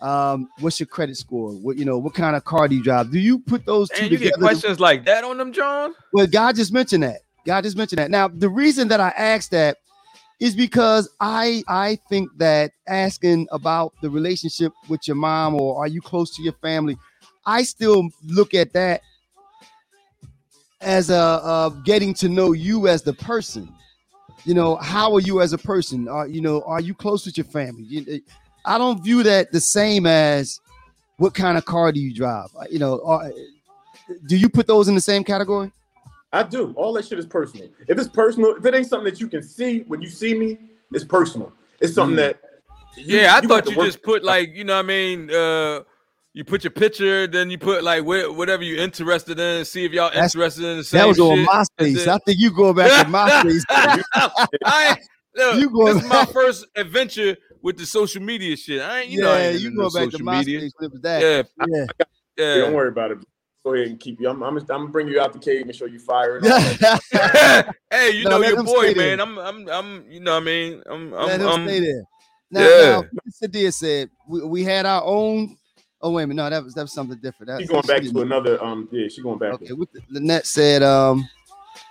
um, 0.00 0.48
what's 0.60 0.78
your 0.78 0.86
credit 0.86 1.16
score? 1.16 1.52
What 1.52 1.76
you 1.76 1.84
know, 1.84 1.98
what 1.98 2.14
kind 2.14 2.36
of 2.36 2.44
car 2.44 2.68
do 2.68 2.76
you 2.76 2.82
drive? 2.82 3.10
Do 3.10 3.18
you 3.18 3.38
put 3.40 3.66
those 3.66 3.88
two 3.88 4.02
and 4.02 4.10
you 4.10 4.18
together? 4.18 4.36
get 4.36 4.40
questions 4.40 4.80
like 4.80 5.04
that 5.04 5.24
on 5.24 5.38
them, 5.38 5.52
John? 5.52 5.94
Well, 6.12 6.26
Guy 6.26 6.52
just 6.52 6.72
mentioned 6.72 7.02
that. 7.02 7.20
Guy 7.44 7.60
just 7.60 7.76
mentioned 7.76 7.98
that. 7.98 8.10
Now, 8.10 8.28
the 8.28 8.48
reason 8.48 8.88
that 8.88 9.00
I 9.00 9.08
asked 9.10 9.50
that 9.52 9.78
is 10.40 10.54
because 10.54 11.08
I 11.20 11.64
I 11.66 11.98
think 12.08 12.30
that 12.36 12.72
asking 12.86 13.48
about 13.50 13.92
the 14.00 14.10
relationship 14.10 14.72
with 14.88 15.08
your 15.08 15.16
mom 15.16 15.60
or 15.60 15.78
are 15.78 15.88
you 15.88 16.00
close 16.00 16.34
to 16.36 16.42
your 16.42 16.52
family, 16.54 16.96
I 17.48 17.62
still 17.62 18.10
look 18.26 18.52
at 18.52 18.74
that 18.74 19.00
as 20.82 21.08
a, 21.08 21.14
a 21.14 21.82
getting 21.86 22.12
to 22.14 22.28
know 22.28 22.52
you 22.52 22.88
as 22.88 23.02
the 23.02 23.14
person. 23.14 23.72
You 24.44 24.52
know, 24.52 24.76
how 24.76 25.14
are 25.14 25.20
you 25.20 25.40
as 25.40 25.54
a 25.54 25.58
person? 25.58 26.08
Are 26.08 26.26
you 26.26 26.42
know, 26.42 26.60
are 26.62 26.80
you 26.80 26.92
close 26.92 27.24
with 27.24 27.38
your 27.38 27.46
family? 27.46 27.84
You, 27.84 28.20
I 28.66 28.76
don't 28.76 29.02
view 29.02 29.22
that 29.22 29.50
the 29.50 29.60
same 29.60 30.04
as 30.04 30.60
what 31.16 31.34
kind 31.34 31.56
of 31.56 31.64
car 31.64 31.90
do 31.90 31.98
you 31.98 32.14
drive? 32.14 32.50
You 32.70 32.80
know, 32.80 33.00
are, 33.02 33.32
do 34.26 34.36
you 34.36 34.50
put 34.50 34.66
those 34.66 34.88
in 34.88 34.94
the 34.94 35.00
same 35.00 35.24
category? 35.24 35.72
I 36.30 36.42
do. 36.42 36.74
All 36.76 36.92
that 36.92 37.06
shit 37.06 37.18
is 37.18 37.24
personal. 37.24 37.70
If 37.88 37.98
it's 37.98 38.08
personal, 38.08 38.56
if 38.56 38.64
it 38.66 38.74
ain't 38.74 38.86
something 38.86 39.10
that 39.10 39.20
you 39.20 39.26
can 39.28 39.42
see 39.42 39.80
when 39.86 40.02
you 40.02 40.10
see 40.10 40.34
me, 40.34 40.58
it's 40.92 41.04
personal. 41.04 41.50
It's 41.80 41.94
something 41.94 42.14
mm. 42.14 42.34
that. 42.34 42.40
You, 42.98 43.20
yeah, 43.20 43.34
I 43.34 43.40
you 43.40 43.48
thought 43.48 43.66
you 43.66 43.74
just 43.76 44.02
put 44.02 44.22
like 44.22 44.54
you 44.54 44.64
know 44.64 44.76
what 44.76 44.84
I 44.84 44.88
mean. 44.88 45.30
Uh, 45.30 45.80
you 46.38 46.44
put 46.44 46.62
your 46.62 46.70
picture, 46.70 47.26
then 47.26 47.50
you 47.50 47.58
put 47.58 47.82
like 47.82 48.04
wh- 48.04 48.32
whatever 48.36 48.62
you're 48.62 48.78
interested 48.78 49.40
in. 49.40 49.64
See 49.64 49.84
if 49.84 49.90
y'all 49.90 50.08
That's, 50.14 50.36
interested 50.36 50.66
in 50.66 50.76
the 50.76 50.84
same. 50.84 51.00
That 51.00 51.08
was 51.08 51.18
on 51.18 51.38
MySpace. 51.38 52.06
I 52.06 52.16
think 52.18 52.38
you 52.38 52.52
going 52.52 52.76
back 52.76 53.04
to 53.04 53.10
MySpace. 53.10 53.64
I 54.64 54.96
look, 55.34 55.56
you 55.58 55.68
going 55.68 55.96
this 55.96 56.04
is 56.04 56.08
my 56.08 56.24
first 56.26 56.64
adventure 56.76 57.36
with 57.60 57.76
the 57.76 57.84
social 57.84 58.22
media 58.22 58.56
shit. 58.56 58.80
I 58.80 59.00
ain't, 59.00 59.10
you 59.10 59.18
yeah, 59.18 59.24
know, 59.24 59.32
I 59.32 59.50
you 59.50 59.76
go 59.76 59.90
back 59.90 60.10
to 60.10 60.18
MySpace. 60.18 60.70
That. 61.02 61.20
Yeah, 61.20 61.66
yeah. 61.66 61.86
yeah. 62.36 62.54
Don't 62.58 62.74
worry 62.74 62.90
about 62.90 63.10
it 63.10 63.18
go 63.64 63.74
ahead 63.74 63.88
and 63.88 63.98
keep 63.98 64.20
you. 64.20 64.28
I'm, 64.28 64.40
I'm, 64.44 64.56
I'm 64.56 64.64
gonna 64.64 64.88
bring 64.88 65.08
you 65.08 65.20
out 65.20 65.32
the 65.32 65.40
cave 65.40 65.62
and 65.62 65.74
show 65.74 65.86
you 65.86 65.98
fire. 65.98 66.40
hey, 67.90 68.10
you 68.12 68.24
no, 68.24 68.38
know 68.38 68.46
your 68.46 68.62
boy, 68.62 68.94
man. 68.94 69.20
I'm, 69.20 69.36
I'm, 69.38 69.68
I'm. 69.68 70.04
You 70.08 70.20
know, 70.20 70.34
what 70.34 70.42
I 70.42 70.46
mean, 70.46 70.82
I'm, 70.88 71.12
I'm. 71.14 71.26
Let 71.26 71.40
him 71.40 71.48
I'm, 71.48 71.66
stay 71.66 71.80
there. 71.80 72.02
Now, 72.52 72.60
yeah. 72.60 73.00
now 73.00 73.20
Mr. 73.28 73.50
Deer 73.50 73.72
said 73.72 74.10
we, 74.28 74.44
we 74.44 74.64
had 74.64 74.86
our 74.86 75.02
own. 75.04 75.56
Oh 76.00 76.12
wait 76.12 76.24
a 76.24 76.26
minute, 76.28 76.42
no, 76.42 76.50
that 76.50 76.64
was 76.64 76.74
that 76.74 76.82
was 76.82 76.92
something 76.92 77.18
different. 77.18 77.48
That, 77.48 77.60
she's 77.60 77.68
going 77.68 77.82
back 77.82 78.02
to 78.02 78.20
another. 78.20 78.62
Um, 78.62 78.88
yeah, 78.92 79.08
she's 79.08 79.22
going 79.22 79.38
back. 79.38 79.54
Okay, 79.54 79.72
with 79.72 79.90
the, 79.92 80.00
Lynette 80.10 80.46
said, 80.46 80.82
um, 80.82 81.28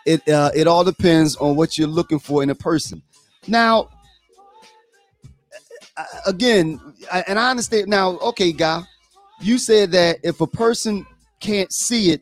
it 0.05 0.27
uh, 0.29 0.51
it 0.55 0.65
all 0.67 0.83
depends 0.83 1.35
on 1.35 1.55
what 1.55 1.77
you're 1.77 1.87
looking 1.87 2.19
for 2.19 2.41
in 2.41 2.49
a 2.49 2.55
person. 2.55 3.01
Now, 3.47 3.89
again, 6.25 6.79
I, 7.11 7.23
and 7.27 7.37
I 7.37 7.49
understand 7.49 7.87
now. 7.87 8.17
Okay, 8.19 8.53
guy, 8.53 8.83
you 9.41 9.57
said 9.57 9.91
that 9.91 10.19
if 10.23 10.39
a 10.39 10.47
person 10.47 11.05
can't 11.41 11.71
see 11.73 12.11
it 12.11 12.21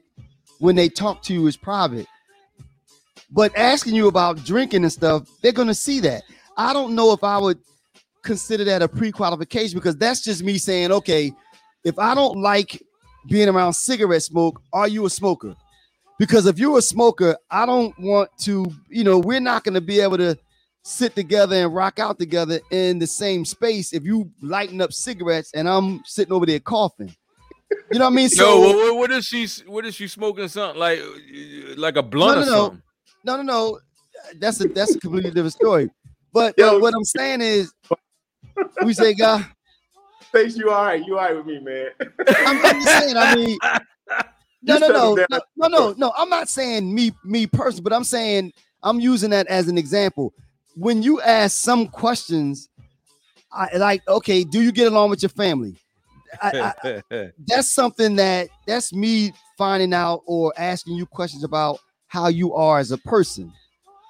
when 0.60 0.76
they 0.76 0.90
talk 0.90 1.22
to 1.24 1.34
you 1.34 1.46
is 1.46 1.56
private. 1.56 2.08
But 3.32 3.56
asking 3.56 3.96
you 3.96 4.08
about 4.08 4.44
drinking 4.44 4.84
and 4.84 4.92
stuff, 4.92 5.28
they're 5.42 5.52
gonna 5.52 5.76
see 5.76 6.00
that. 6.00 6.24
I 6.58 6.74
don't 6.74 6.96
know 6.96 7.12
if 7.12 7.24
I 7.24 7.38
would 7.38 7.60
consider 8.24 8.64
that 8.66 8.82
a 8.82 8.88
pre-qualification 8.88 9.78
because 9.78 9.96
that's 9.98 10.24
just 10.24 10.44
me 10.44 10.58
saying, 10.58 10.92
okay, 10.92 11.32
if 11.86 11.98
I 11.98 12.14
don't 12.14 12.42
like 12.42 12.84
being 13.28 13.48
around 13.48 13.74
cigarette 13.74 14.24
smoke, 14.24 14.62
are 14.74 14.88
you 14.88 15.06
a 15.06 15.10
smoker? 15.10 15.56
Because 16.20 16.46
if 16.46 16.60
you're 16.60 16.80
a 16.80 16.82
smoker, 16.82 17.38
I 17.50 17.66
don't 17.66 17.98
want 18.00 18.30
to, 18.40 18.66
you 18.90 19.04
know, 19.04 19.20
we're 19.20 19.40
not 19.40 19.64
gonna 19.64 19.82
be 19.82 20.00
able 20.00 20.18
to 20.18 20.38
sit 20.84 21.16
together 21.16 21.56
and 21.56 21.74
rock 21.74 22.00
out 22.00 22.20
together 22.20 22.60
in 22.72 23.00
the 23.00 23.08
same 23.08 23.44
space 23.44 23.94
if 23.94 24.04
you 24.04 24.30
lighting 24.42 24.82
up 24.82 24.94
cigarettes 24.94 25.52
and 25.54 25.68
I'm 25.68 26.04
sitting 26.06 26.34
over 26.34 26.46
there 26.46 26.60
coughing. 26.60 27.16
You 27.92 28.00
know 28.00 28.06
what 28.06 28.14
I 28.14 28.16
mean? 28.16 28.30
So 28.30 28.46
Yo, 28.64 28.92
what, 28.92 28.98
what 28.98 29.12
is 29.12 29.26
she? 29.26 29.48
What 29.66 29.86
is 29.86 29.96
she 29.96 30.08
smoking? 30.08 30.48
Something 30.48 30.80
like 30.80 31.02
like 31.78 31.96
a 31.98 32.04
blunt 32.04 32.42
no, 32.42 32.46
no, 32.46 32.68
no. 32.68 32.78
No, 33.24 33.38
no, 33.38 33.44
no. 33.44 33.80
That's 34.40 34.60
a 34.62 34.68
that's 34.68 34.96
a 34.96 35.00
completely 35.00 35.32
different 35.32 35.54
story. 35.54 35.90
But, 36.32 36.54
Yo, 36.58 36.72
but 36.72 36.82
what 36.82 36.94
I'm 36.94 37.04
saying 37.04 37.42
is, 37.42 37.74
we 38.84 38.94
say, 38.94 39.14
God, 39.14 39.46
face 40.32 40.56
you 40.56 40.70
all 40.70 40.86
right. 40.86 41.06
You 41.06 41.18
all 41.18 41.26
right 41.26 41.36
with 41.36 41.46
me, 41.46 41.60
man? 41.60 41.90
I'm, 42.00 42.66
I'm 42.66 42.82
just 42.82 43.00
saying. 43.00 43.18
I 43.18 43.36
mean, 43.36 43.58
no, 44.64 44.78
no, 44.78 44.88
no, 44.88 45.16
no, 45.30 45.40
no, 45.58 45.68
no, 45.68 45.94
no. 45.98 46.14
I'm 46.18 46.30
not 46.30 46.50
saying 46.50 46.94
me, 46.94 47.12
me 47.24 47.48
personally, 47.48 47.84
but 47.84 47.94
I'm 47.94 48.04
saying 48.04 48.54
I'm 48.84 49.00
using 49.00 49.32
that 49.32 49.48
as 49.48 49.68
an 49.68 49.78
example. 49.78 50.34
When 50.76 51.02
you 51.02 51.22
ask 51.22 51.58
some 51.58 51.88
questions, 51.88 52.70
I, 53.52 53.78
like, 53.78 54.08
okay, 54.08 54.44
do 54.44 54.62
you 54.62 54.72
get 54.72 54.88
along 54.88 55.10
with 55.10 55.24
your 55.24 55.30
family? 55.30 55.76
I, 56.42 56.74
I, 56.84 57.32
that's 57.48 57.70
something 57.70 58.16
that 58.18 58.50
that's 58.68 58.94
me 58.94 59.34
finding 59.58 59.94
out 59.94 60.22
or 60.26 60.54
asking 60.58 60.96
you 60.96 61.06
questions 61.06 61.44
about 61.44 61.80
how 62.08 62.28
you 62.28 62.54
are 62.54 62.80
as 62.80 62.92
a 62.92 62.98
person. 62.98 63.52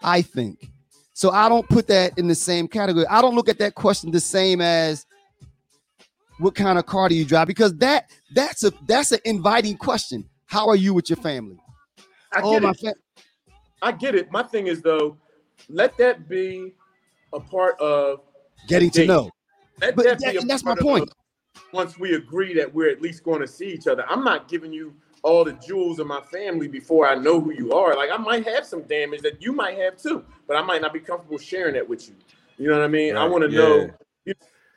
I 0.04 0.22
think 0.22 0.70
so. 1.14 1.32
I 1.32 1.50
don't 1.50 1.68
put 1.70 1.88
that 1.88 2.18
in 2.18 2.28
the 2.28 2.36
same 2.36 2.68
category. 2.68 3.06
I 3.08 3.22
don't 3.22 3.36
look 3.36 3.50
at 3.50 3.60
that 3.60 3.76
question 3.76 4.12
the 4.12 4.20
same 4.20 4.62
as 4.62 5.06
what 6.40 6.56
kind 6.56 6.78
of 6.78 6.86
car 6.86 7.10
do 7.10 7.16
you 7.16 7.26
drive 7.26 7.48
because 7.48 7.76
that 7.78 8.10
that's 8.34 8.64
a 8.64 8.72
that's 8.88 9.12
an 9.12 9.20
inviting 9.26 9.78
question. 9.78 10.28
How 10.46 10.68
are 10.68 10.76
you 10.76 10.94
with 10.94 11.10
your 11.10 11.18
family? 11.18 11.58
I 12.34 12.42
oh 12.42 12.54
get 12.54 12.62
my 12.64 12.70
it. 12.72 12.80
fa- 12.80 12.94
I 13.82 13.92
get 13.92 14.16
it. 14.16 14.32
My 14.32 14.44
thing 14.44 14.68
is 14.68 14.82
though, 14.82 15.18
let 15.70 15.98
that 15.98 16.28
be 16.28 16.74
a 17.34 17.40
part 17.40 17.80
of 17.80 18.22
getting 18.68 18.90
to 18.92 19.06
know. 19.06 19.30
Let 19.82 19.96
But 19.96 20.06
that 20.06 20.20
that- 20.20 20.32
be 20.32 20.38
a 20.38 20.42
and 20.42 20.50
that's 20.50 20.64
my 20.64 20.72
part 20.76 20.80
of- 20.80 20.84
point. 20.86 21.10
once 21.72 21.98
we 21.98 22.14
agree 22.16 22.54
that 22.54 22.74
we're 22.74 22.90
at 22.90 23.02
least 23.02 23.24
going 23.24 23.42
to 23.42 23.48
see 23.48 23.68
each 23.68 23.88
other, 23.88 24.06
I'm 24.10 24.24
not 24.24 24.48
giving 24.48 24.72
you 24.74 24.94
all 25.24 25.44
the 25.44 25.54
jewels 25.54 26.00
of 26.00 26.06
my 26.08 26.22
family 26.22 26.68
before 26.68 27.08
I 27.08 27.16
know 27.16 27.40
who 27.42 27.52
you 27.52 27.74
are. 27.74 27.96
Like 27.96 28.12
I 28.12 28.18
might 28.18 28.46
have 28.48 28.66
some 28.66 28.84
damage 28.84 29.22
that 29.22 29.42
you 29.42 29.54
might 29.54 29.78
have 29.78 29.98
too, 29.98 30.24
but 30.48 30.56
I 30.56 30.62
might 30.62 30.82
not 30.82 30.94
be 30.94 31.00
comfortable 31.00 31.38
sharing 31.38 31.74
that 31.74 31.88
with 31.88 32.08
you. 32.08 32.16
You 32.58 32.68
know 32.70 32.78
what 32.78 32.86
I 32.86 32.88
mean? 32.88 33.18
I 33.18 33.26
want 33.26 33.44
to 33.44 33.52
yeah. 33.52 33.60
know. 33.60 33.90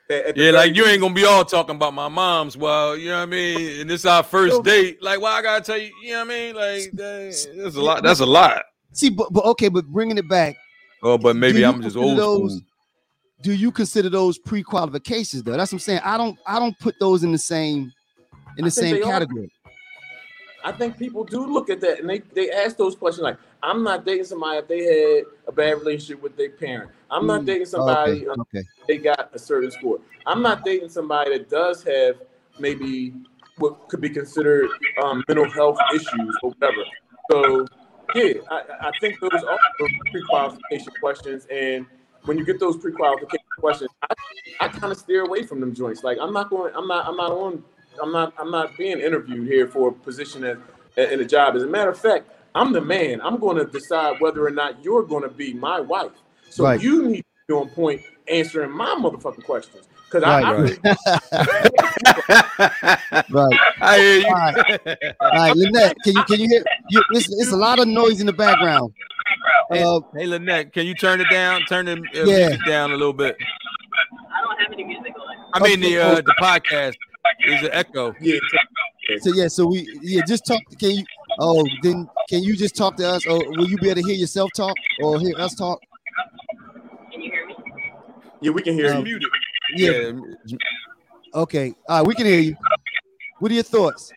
You 0.09 0.15
know, 0.15 0.21
that 0.23 0.29
at 0.29 0.37
Yeah, 0.37 0.51
like 0.51 0.75
you 0.75 0.85
ain't 0.85 1.01
gonna 1.01 1.13
be 1.13 1.25
all 1.25 1.45
talking 1.45 1.75
about 1.75 1.93
my 1.93 2.07
mom's. 2.07 2.57
Well, 2.57 2.97
you 2.97 3.09
know 3.09 3.17
what 3.17 3.23
I 3.23 3.25
mean. 3.27 3.81
And 3.81 3.89
this 3.89 4.05
our 4.05 4.23
first 4.23 4.63
date. 4.63 5.01
Like, 5.01 5.21
why 5.21 5.33
I 5.33 5.41
gotta 5.41 5.63
tell 5.63 5.77
you? 5.77 5.91
You 6.03 6.11
know 6.13 6.19
what 6.19 6.25
I 6.25 6.29
mean? 6.29 6.55
Like, 6.55 6.91
that- 6.93 7.53
that's 7.57 7.75
a 7.75 7.81
lot. 7.81 8.03
That's 8.03 8.19
a 8.19 8.25
lot. 8.25 8.63
See, 8.93 9.09
but, 9.09 9.31
but 9.31 9.45
okay, 9.45 9.69
but 9.69 9.85
bringing 9.85 10.17
it 10.17 10.27
back, 10.27 10.55
Oh, 11.03 11.17
but 11.17 11.35
maybe 11.35 11.63
I'm 11.63 11.81
just 11.81 11.95
consider 11.95 12.05
old 12.05 12.17
those- 12.17 12.51
school. 12.57 12.65
do 13.43 13.53
you 13.53 13.71
consider 13.71 14.09
those 14.09 14.37
pre-qualifications 14.39 15.43
though? 15.43 15.55
That's 15.55 15.71
what 15.71 15.77
I'm 15.77 15.79
saying. 15.79 16.01
I 16.03 16.17
don't 16.17 16.37
I 16.45 16.59
don't 16.59 16.77
put 16.79 16.95
those 16.99 17.23
in 17.23 17.31
the 17.31 17.37
same 17.37 17.93
in 18.57 18.63
the 18.65 18.67
I 18.67 18.69
same 18.69 18.95
they 18.95 19.01
are. 19.01 19.05
category. 19.11 19.51
I 20.61 20.73
think 20.73 20.97
people 20.97 21.23
do 21.23 21.45
look 21.45 21.69
at 21.69 21.79
that 21.81 21.99
and 22.01 22.09
they, 22.09 22.19
they 22.19 22.51
ask 22.51 22.75
those 22.75 22.93
questions 22.93 23.23
like, 23.23 23.37
I'm 23.63 23.81
not 23.81 24.05
dating 24.05 24.25
somebody 24.25 24.57
if 24.57 24.67
they 24.67 24.83
had 24.83 25.23
a 25.47 25.51
bad 25.53 25.77
relationship 25.79 26.21
with 26.21 26.35
their 26.35 26.49
parent. 26.49 26.91
I'm 27.11 27.25
not 27.27 27.41
Mm, 27.41 27.45
dating 27.45 27.65
somebody 27.67 28.27
okay, 28.27 28.41
okay. 28.55 28.67
they 28.87 28.97
got 28.97 29.29
a 29.33 29.39
certain 29.39 29.71
score. 29.71 29.99
I'm 30.25 30.41
not 30.41 30.63
dating 30.63 30.89
somebody 30.89 31.37
that 31.37 31.49
does 31.49 31.83
have 31.83 32.17
maybe 32.59 33.13
what 33.57 33.87
could 33.89 34.01
be 34.01 34.09
considered 34.09 34.69
um, 35.03 35.23
mental 35.27 35.49
health 35.49 35.77
issues 35.93 36.37
or 36.41 36.51
whatever. 36.59 36.83
So 37.31 37.67
yeah, 38.15 38.33
I, 38.49 38.89
I 38.89 38.91
think 38.99 39.19
those 39.19 39.43
are 39.43 39.59
pre-qualification 40.11 40.93
questions, 40.99 41.45
and 41.51 41.85
when 42.25 42.37
you 42.37 42.45
get 42.45 42.59
those 42.59 42.77
pre-qualification 42.77 43.45
questions, 43.59 43.89
I, 44.03 44.13
I 44.59 44.67
kind 44.67 44.91
of 44.91 44.97
steer 44.97 45.23
away 45.25 45.43
from 45.43 45.59
them 45.59 45.73
joints. 45.73 46.03
Like 46.03 46.17
I'm 46.21 46.33
not 46.33 46.49
going, 46.49 46.73
I'm 46.75 46.87
not, 46.87 47.07
I'm 47.07 47.15
not 47.17 47.31
on, 47.31 47.63
I'm 48.01 48.11
not, 48.11 48.33
I'm 48.37 48.51
not 48.51 48.77
being 48.77 48.99
interviewed 48.99 49.47
here 49.47 49.67
for 49.67 49.89
a 49.89 49.91
position 49.91 50.43
at, 50.43 50.57
at- 50.97 51.11
in 51.11 51.19
a 51.21 51.25
job. 51.25 51.55
As 51.55 51.63
a 51.63 51.67
matter 51.67 51.89
of 51.89 51.99
fact, 51.99 52.29
I'm 52.55 52.73
the 52.73 52.81
man. 52.81 53.21
I'm 53.21 53.37
going 53.39 53.57
to 53.57 53.65
decide 53.65 54.19
whether 54.19 54.45
or 54.45 54.49
not 54.51 54.83
you're 54.83 55.03
going 55.03 55.23
to 55.23 55.29
be 55.29 55.53
my 55.53 55.79
wife. 55.79 56.11
So 56.49 56.63
Right. 56.63 56.81
you 56.81 57.07
need 57.07 57.21
to 57.21 57.25
be 57.47 57.53
on 57.53 57.69
point 57.69 58.01
answering 58.27 58.71
my 58.71 58.95
motherfucking 58.99 59.43
questions. 59.45 59.85
Because 60.05 60.23
Right, 60.23 60.43
I, 60.43 60.49
I 60.49 60.53
right. 60.53 60.61
really 60.61 60.77
Right. 63.29 63.59
I 63.81 63.97
hear 63.99 64.17
you. 64.19 64.27
All 64.27 64.33
All 65.21 65.31
right, 65.39 65.55
Lynette, 65.55 65.95
can 66.03 66.15
you 66.15 66.23
can 66.23 66.39
you 66.39 66.47
hear 66.47 66.63
you 66.89 67.03
listen, 67.11 67.35
it's 67.39 67.51
a 67.51 67.57
lot 67.57 67.77
of 67.79 67.87
noise 67.87 68.19
in 68.19 68.25
the 68.25 68.33
background. 68.33 68.91
Hey, 69.71 69.83
Uh, 69.83 69.99
hey, 70.15 70.25
Lynette, 70.25 70.73
can 70.73 70.87
you 70.87 70.95
turn 70.95 71.21
it 71.21 71.29
down? 71.29 71.61
Turn 71.69 71.85
the 71.85 71.93
uh, 71.93 72.25
Yeah. 72.25 72.47
music 72.49 72.65
down 72.65 72.89
a 72.91 72.95
little 72.97 73.13
bit. 73.13 73.37
I 73.39 74.41
don't 74.41 74.57
have 74.59 74.71
any 74.73 74.83
music 74.83 75.13
on. 75.19 75.37
I 75.53 75.59
mean 75.67 75.79
the 75.79 75.99
uh, 75.99 76.15
the 76.21 76.33
podcast 76.41 76.95
is 77.45 77.61
an 77.63 77.69
echo. 77.71 78.13
yeah. 78.19 78.39
so 79.21 79.31
yeah, 79.33 79.47
so 79.47 79.65
we 79.67 79.87
yeah, 80.01 80.21
just 80.27 80.45
talk. 80.45 80.61
Can 80.79 80.91
you 80.91 81.03
oh 81.39 81.65
then 81.83 82.07
can 82.29 82.43
you 82.43 82.55
just 82.55 82.75
talk 82.75 82.95
to 82.97 83.07
us 83.07 83.25
or 83.27 83.37
will 83.57 83.67
you 83.69 83.77
be 83.77 83.89
able 83.89 84.01
to 84.01 84.07
hear 84.07 84.15
yourself 84.17 84.49
talk 84.55 84.75
or 85.01 85.19
hear 85.19 85.35
us 85.37 85.53
talk? 85.55 85.79
Can 87.11 87.21
you 87.21 87.31
hear 87.31 87.45
me? 87.47 87.55
Yeah, 88.41 88.51
we 88.51 88.61
can 88.61 88.73
hear 88.73 88.93
Um, 88.93 89.05
you. 89.05 89.19
Muted. 89.19 89.29
Yeah. 89.75 90.11
Yeah. 90.45 90.57
Okay. 91.41 91.73
All 91.87 91.97
right, 91.99 92.07
we 92.07 92.15
can 92.15 92.25
hear 92.25 92.39
you. 92.39 92.55
What 93.39 93.51
are 93.51 93.53
your 93.55 93.63
thoughts? 93.63 94.11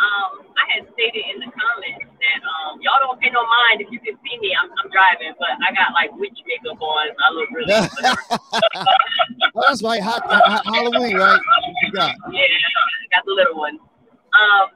Um, 0.00 0.46
I 0.56 0.64
had 0.78 0.86
stated 0.94 1.24
in 1.34 1.40
the 1.40 1.46
comments 1.52 2.04
that 2.04 2.40
um, 2.44 2.80
y'all 2.80 2.98
don't 3.00 3.20
pay 3.20 3.30
no 3.30 3.42
mind 3.42 3.80
if 3.80 3.88
you 3.90 3.98
can 4.00 4.14
see 4.24 4.38
me. 4.40 4.54
I'm, 4.56 4.70
I'm 4.70 4.90
driving, 4.90 5.34
but 5.38 5.48
I 5.66 5.72
got 5.74 5.92
like 5.92 6.12
witch 6.18 6.38
makeup 6.46 6.80
on. 6.80 7.08
I 7.08 7.32
look 7.32 7.50
really. 7.52 7.74
Oh, 9.52 9.62
that's 9.66 9.82
right. 9.82 10.00
Ha- 10.00 10.20
ha- 10.24 10.62
Halloween, 10.64 11.16
right? 11.16 11.40
You 11.82 11.92
got. 11.92 12.14
yeah, 12.30 12.40
I 12.40 13.16
got 13.16 13.24
the 13.26 13.32
little 13.32 13.56
one. 13.58 13.78
Um, 13.80 14.68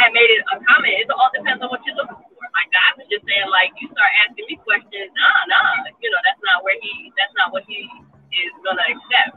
I 0.00 0.08
made 0.16 0.30
it 0.32 0.42
a 0.48 0.56
comment. 0.64 0.96
It 0.96 1.08
all 1.12 1.30
depends 1.32 1.60
on 1.60 1.68
what 1.68 1.84
you're 1.84 1.96
looking 1.98 2.16
for. 2.16 2.44
Like 2.56 2.70
I 2.72 2.96
was 2.96 3.06
just 3.12 3.24
saying, 3.28 3.48
like 3.52 3.72
you 3.78 3.86
start 3.92 4.12
asking 4.26 4.46
me 4.48 4.56
questions. 4.64 5.12
Nah, 5.14 5.40
nah. 5.52 5.86
You 6.00 6.08
know 6.10 6.20
that's 6.24 6.40
not 6.42 6.64
where 6.64 6.76
he. 6.80 7.12
That's 7.20 7.34
not 7.36 7.52
what 7.52 7.64
he 7.68 7.84
is 8.32 8.52
gonna 8.64 8.84
accept. 8.90 9.36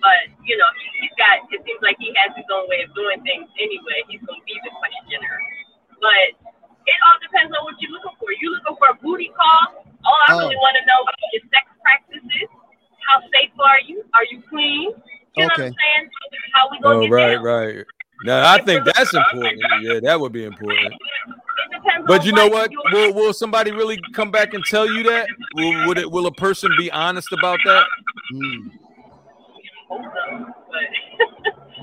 But 0.00 0.30
you 0.44 0.54
know, 0.60 0.68
he, 0.78 0.86
he's 1.08 1.14
got. 1.18 1.42
It 1.50 1.60
seems 1.64 1.80
like 1.82 1.96
he 1.98 2.12
has 2.22 2.36
his 2.36 2.46
own 2.52 2.68
way 2.70 2.84
of 2.84 2.92
doing 2.94 3.20
things 3.24 3.48
anyway. 3.58 4.04
He's 4.12 4.22
gonna 4.28 4.44
be 4.44 4.54
the 4.62 4.72
questioner. 4.76 5.34
But 5.98 6.36
it 6.86 6.98
all 7.08 7.18
depends 7.24 7.50
on 7.56 7.64
what 7.66 7.74
you're 7.82 7.92
looking 7.92 8.14
for. 8.20 8.28
You 8.38 8.54
looking 8.54 8.76
for 8.78 8.88
a 8.92 8.96
booty 9.02 9.32
call? 9.34 9.82
All 10.04 10.20
I 10.28 10.36
Oh. 10.36 10.38
really 10.46 10.56
want 10.62 10.76
to 10.78 10.84
know 10.86 11.00
is 11.34 11.42
sex 11.50 11.66
practices. 11.82 12.48
How 13.08 13.20
safe 13.34 13.52
are 13.58 13.80
you? 13.88 14.04
Are 14.14 14.24
you 14.30 14.42
clean? 14.48 14.92
You 15.36 15.46
know 15.46 15.52
what 15.54 15.60
I'm 15.70 15.74
saying? 15.74 16.04
How 16.54 16.68
we 16.70 16.78
gonna 16.80 16.98
Oh, 16.98 17.02
get 17.02 17.12
right, 17.12 17.34
down? 17.40 17.44
right. 17.44 17.84
Now 18.24 18.52
I 18.52 18.62
think 18.62 18.84
that's 18.84 19.14
important. 19.14 19.62
Yeah, 19.82 20.00
that 20.00 20.20
would 20.20 20.32
be 20.32 20.44
important. 20.44 20.94
But 22.06 22.24
you 22.24 22.32
know 22.32 22.48
what? 22.48 22.70
Will 22.92 23.12
will 23.14 23.32
somebody 23.32 23.70
really 23.70 24.00
come 24.12 24.30
back 24.30 24.54
and 24.54 24.64
tell 24.64 24.90
you 24.90 25.02
that? 25.04 25.28
Will 25.54 25.86
would 25.86 25.98
it 25.98 26.10
will 26.10 26.26
a 26.26 26.32
person 26.32 26.72
be 26.76 26.90
honest 26.90 27.32
about 27.32 27.58
that? 27.64 27.84
Mm. 28.34 28.70
hope 29.88 30.02
so, 30.04 30.46
but 30.68 30.82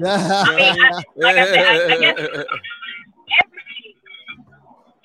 yeah. 0.01 1.01
like 1.15 1.38
I 1.38 1.45
said, 1.45 1.65
I, 1.65 1.93
I 1.93 1.97
guess 1.99 2.19
everything, 2.19 2.45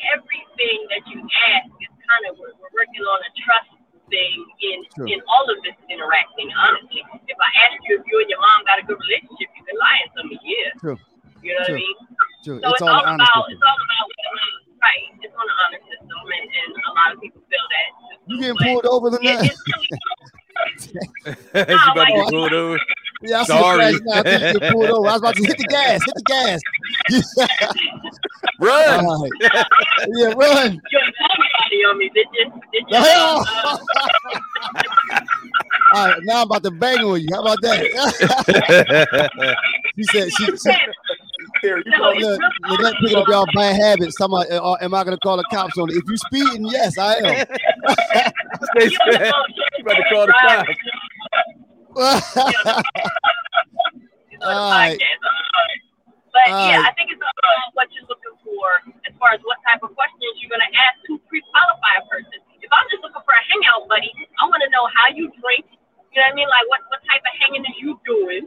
everything 0.03 0.79
that 0.91 1.03
you 1.07 1.21
ask 1.23 1.71
is 1.79 1.93
kind 2.11 2.25
of 2.31 2.39
we're, 2.39 2.51
we're 2.59 2.75
working 2.75 3.05
on 3.07 3.21
a 3.23 3.31
trust 3.39 3.71
thing 4.11 4.45
in 4.61 4.79
True. 4.95 5.07
in 5.07 5.21
all 5.31 5.47
of 5.47 5.63
this 5.63 5.79
interacting. 5.89 6.51
Honestly, 6.59 7.03
if 7.29 7.39
I 7.39 7.51
ask 7.67 7.79
you 7.89 8.01
if 8.01 8.05
you 8.11 8.19
and 8.21 8.29
your 8.29 8.41
mom 8.41 8.67
got 8.67 8.83
a 8.83 8.85
good 8.85 8.99
relationship, 8.99 9.49
you 9.55 9.63
can 9.63 9.79
lie 9.79 9.99
and 10.03 10.11
tell 10.13 10.27
me 10.27 10.39
yeah. 10.43 10.75
True. 10.81 10.99
You 11.43 11.55
know 11.59 11.65
True. 11.65 11.75
what 11.75 11.81
I 11.81 11.85
mean? 11.85 11.97
True. 12.45 12.61
So 12.61 12.69
It's 12.69 12.73
it's, 12.75 12.83
all 12.83 12.89
all 12.89 13.05
honest. 13.07 13.31
about 13.33 13.51
it's 13.51 13.63
all 13.65 13.77
about 13.77 14.09
right. 14.81 15.05
It's 15.23 15.35
on 15.37 15.47
the 15.47 15.55
honor 15.61 15.83
system, 15.89 16.19
and, 16.25 16.47
and 16.51 16.71
a 16.77 16.93
lot 16.93 17.13
of 17.15 17.21
people 17.21 17.43
feel 17.49 17.67
that. 17.71 17.89
You 18.27 18.35
getting 18.41 18.57
pulled 18.57 18.87
over, 18.87 19.09
it- 19.09 19.13
Lynette? 19.23 19.45
it's 19.45 20.93
really 21.55 21.67
she 21.67 21.91
about 21.91 22.05
to 22.07 22.27
pulled 22.31 22.53
over. 22.53 22.79
Yeah, 23.23 23.41
I 23.41 23.43
see 23.45 23.53
Sorry. 23.53 23.85
a 23.85 23.91
now. 23.91 24.23
I 24.25 24.51
you 24.53 24.73
pulled 24.73 24.89
over. 24.91 25.07
I 25.09 25.13
was 25.13 25.21
about 25.21 25.35
to 25.37 25.43
hit 25.45 25.59
the 25.59 25.65
gas. 25.69 26.01
Hit 26.07 26.15
the 26.15 26.23
gas. 26.25 26.61
Run! 28.59 29.05
All 29.05 29.23
right. 29.23 29.31
Yeah, 30.09 30.33
run. 30.33 30.73
you 30.73 30.99
ain't 31.03 31.15
told 31.19 31.37
anybody 31.37 31.85
on 31.85 31.99
me, 31.99 32.09
did 32.15 32.27
you? 32.33 32.45
Did 32.73 32.85
you? 32.89 32.97
Oh. 32.97 33.45
Uh, 33.67 35.21
All 35.93 36.07
right, 36.09 36.19
now 36.25 36.37
I'm 36.43 36.47
about 36.47 36.63
to 36.63 36.71
bang 36.71 37.01
on 37.05 37.21
you. 37.21 37.29
How 37.35 37.43
about 37.43 37.61
that? 37.61 37.81
she 39.97 40.03
said 40.05 40.31
she, 40.33 40.47
she 40.47 40.57
Here, 41.63 41.77
you 41.79 41.85
No, 41.93 41.99
call 41.99 42.13
it's 42.17 42.25
look, 42.25 42.41
really 42.81 42.95
picking 43.03 43.17
up 43.19 43.29
y'all 43.29 43.47
bad 43.55 43.77
habits. 43.77 44.17
Somebody, 44.17 44.51
uh, 44.51 44.75
am 44.81 44.95
I 44.95 45.05
gonna 45.05 45.19
call 45.19 45.37
the 45.37 45.45
cops 45.53 45.77
on 45.79 45.91
it? 45.91 45.97
If 45.97 46.05
you 46.09 46.17
speeding, 46.17 46.65
yes, 46.67 46.97
I 46.99 47.15
am. 47.17 47.23
They 48.79 48.85
you 48.87 48.97
on 49.05 49.13
said- 49.13 49.27
you 49.79 49.83
about 49.83 49.95
to 49.97 50.05
call 50.13 50.27
the 50.27 50.33
cops. 50.33 50.69
you 50.71 50.77
know, 51.99 52.21
the 54.41 54.47
All 54.47 54.71
right. 54.71 54.99
But 56.33 56.47
All 56.55 56.69
yeah. 56.71 56.87
I 56.87 56.95
think 56.95 57.11
it's 57.11 57.19
about 57.19 57.75
what 57.75 57.91
you're 57.91 58.07
looking 58.07 58.39
for 58.47 58.67
as 59.03 59.11
far 59.19 59.35
as 59.35 59.43
what 59.43 59.59
type 59.67 59.83
of 59.83 59.91
questions 59.99 60.39
you're 60.39 60.47
going 60.53 60.63
to 60.63 60.71
ask 60.79 60.95
to 61.11 61.19
pre-qualify 61.27 61.99
a 61.99 62.05
person. 62.07 62.39
If 62.63 62.71
I'm 62.71 62.87
just 62.87 63.03
looking 63.03 63.19
for 63.27 63.35
a 63.35 63.43
hangout 63.51 63.91
buddy, 63.91 64.15
I 64.39 64.47
want 64.47 64.63
to 64.63 64.71
know 64.71 64.87
how 64.95 65.11
you 65.11 65.27
drink. 65.43 65.67
You 66.15 66.23
know 66.23 66.31
what 66.31 66.31
I 66.31 66.39
mean? 66.39 66.47
Like 66.47 66.67
what, 66.71 66.87
what 66.95 67.03
type 67.11 67.19
of 67.27 67.35
hanging 67.43 67.67
are 67.67 67.79
you 67.83 67.99
doing? 68.07 68.47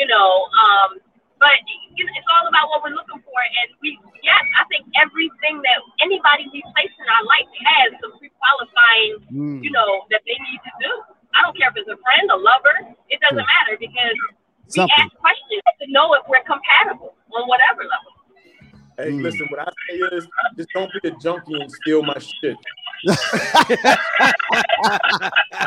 You 0.00 0.06
know, 0.08 0.48
um, 0.56 1.04
but 1.42 1.58
you 1.98 2.06
know, 2.06 2.14
it's 2.14 2.30
all 2.38 2.46
about 2.46 2.70
what 2.70 2.86
we're 2.86 2.94
looking 2.94 3.18
for. 3.26 3.34
And 3.42 3.74
we, 3.82 3.98
yes, 4.22 4.46
I 4.54 4.62
think 4.70 4.86
everything 4.94 5.58
that 5.66 5.78
anybody 5.98 6.46
we 6.54 6.62
place 6.70 6.94
in 6.94 7.06
our 7.10 7.24
life 7.26 7.50
has 7.66 7.98
some 7.98 8.14
pre-qualifying 8.22 9.26
Mm, 9.34 9.58
you 9.64 9.70
know, 9.74 10.06
that 10.14 10.22
they 10.28 10.38
need 10.38 10.60
to 10.62 10.72
do. 10.78 10.92
I 11.34 11.42
don't 11.42 11.56
care 11.58 11.68
if 11.72 11.76
it's 11.76 11.88
a 11.90 11.96
friend, 11.98 12.30
a 12.30 12.36
lover, 12.38 12.94
it 13.10 13.18
doesn't 13.20 13.42
Sure. 13.42 13.52
matter 13.58 13.74
because 13.80 14.16
we 14.76 14.82
ask 15.02 15.10
questions 15.18 15.62
to 15.80 15.86
know 15.90 16.12
if 16.14 16.22
we're 16.28 16.44
compatible 16.46 17.14
on 17.34 17.48
whatever 17.48 17.82
level. 17.82 18.12
Hey, 18.98 19.10
Mm. 19.12 19.22
listen, 19.24 19.46
what 19.48 19.60
I 19.66 19.70
say 19.88 19.96
is 20.16 20.28
just 20.56 20.68
don't 20.74 20.92
be 21.02 21.08
a 21.08 21.12
junkie 21.18 21.58
and 21.58 21.70
steal 21.72 22.02
my 22.02 22.18
shit. 22.18 22.56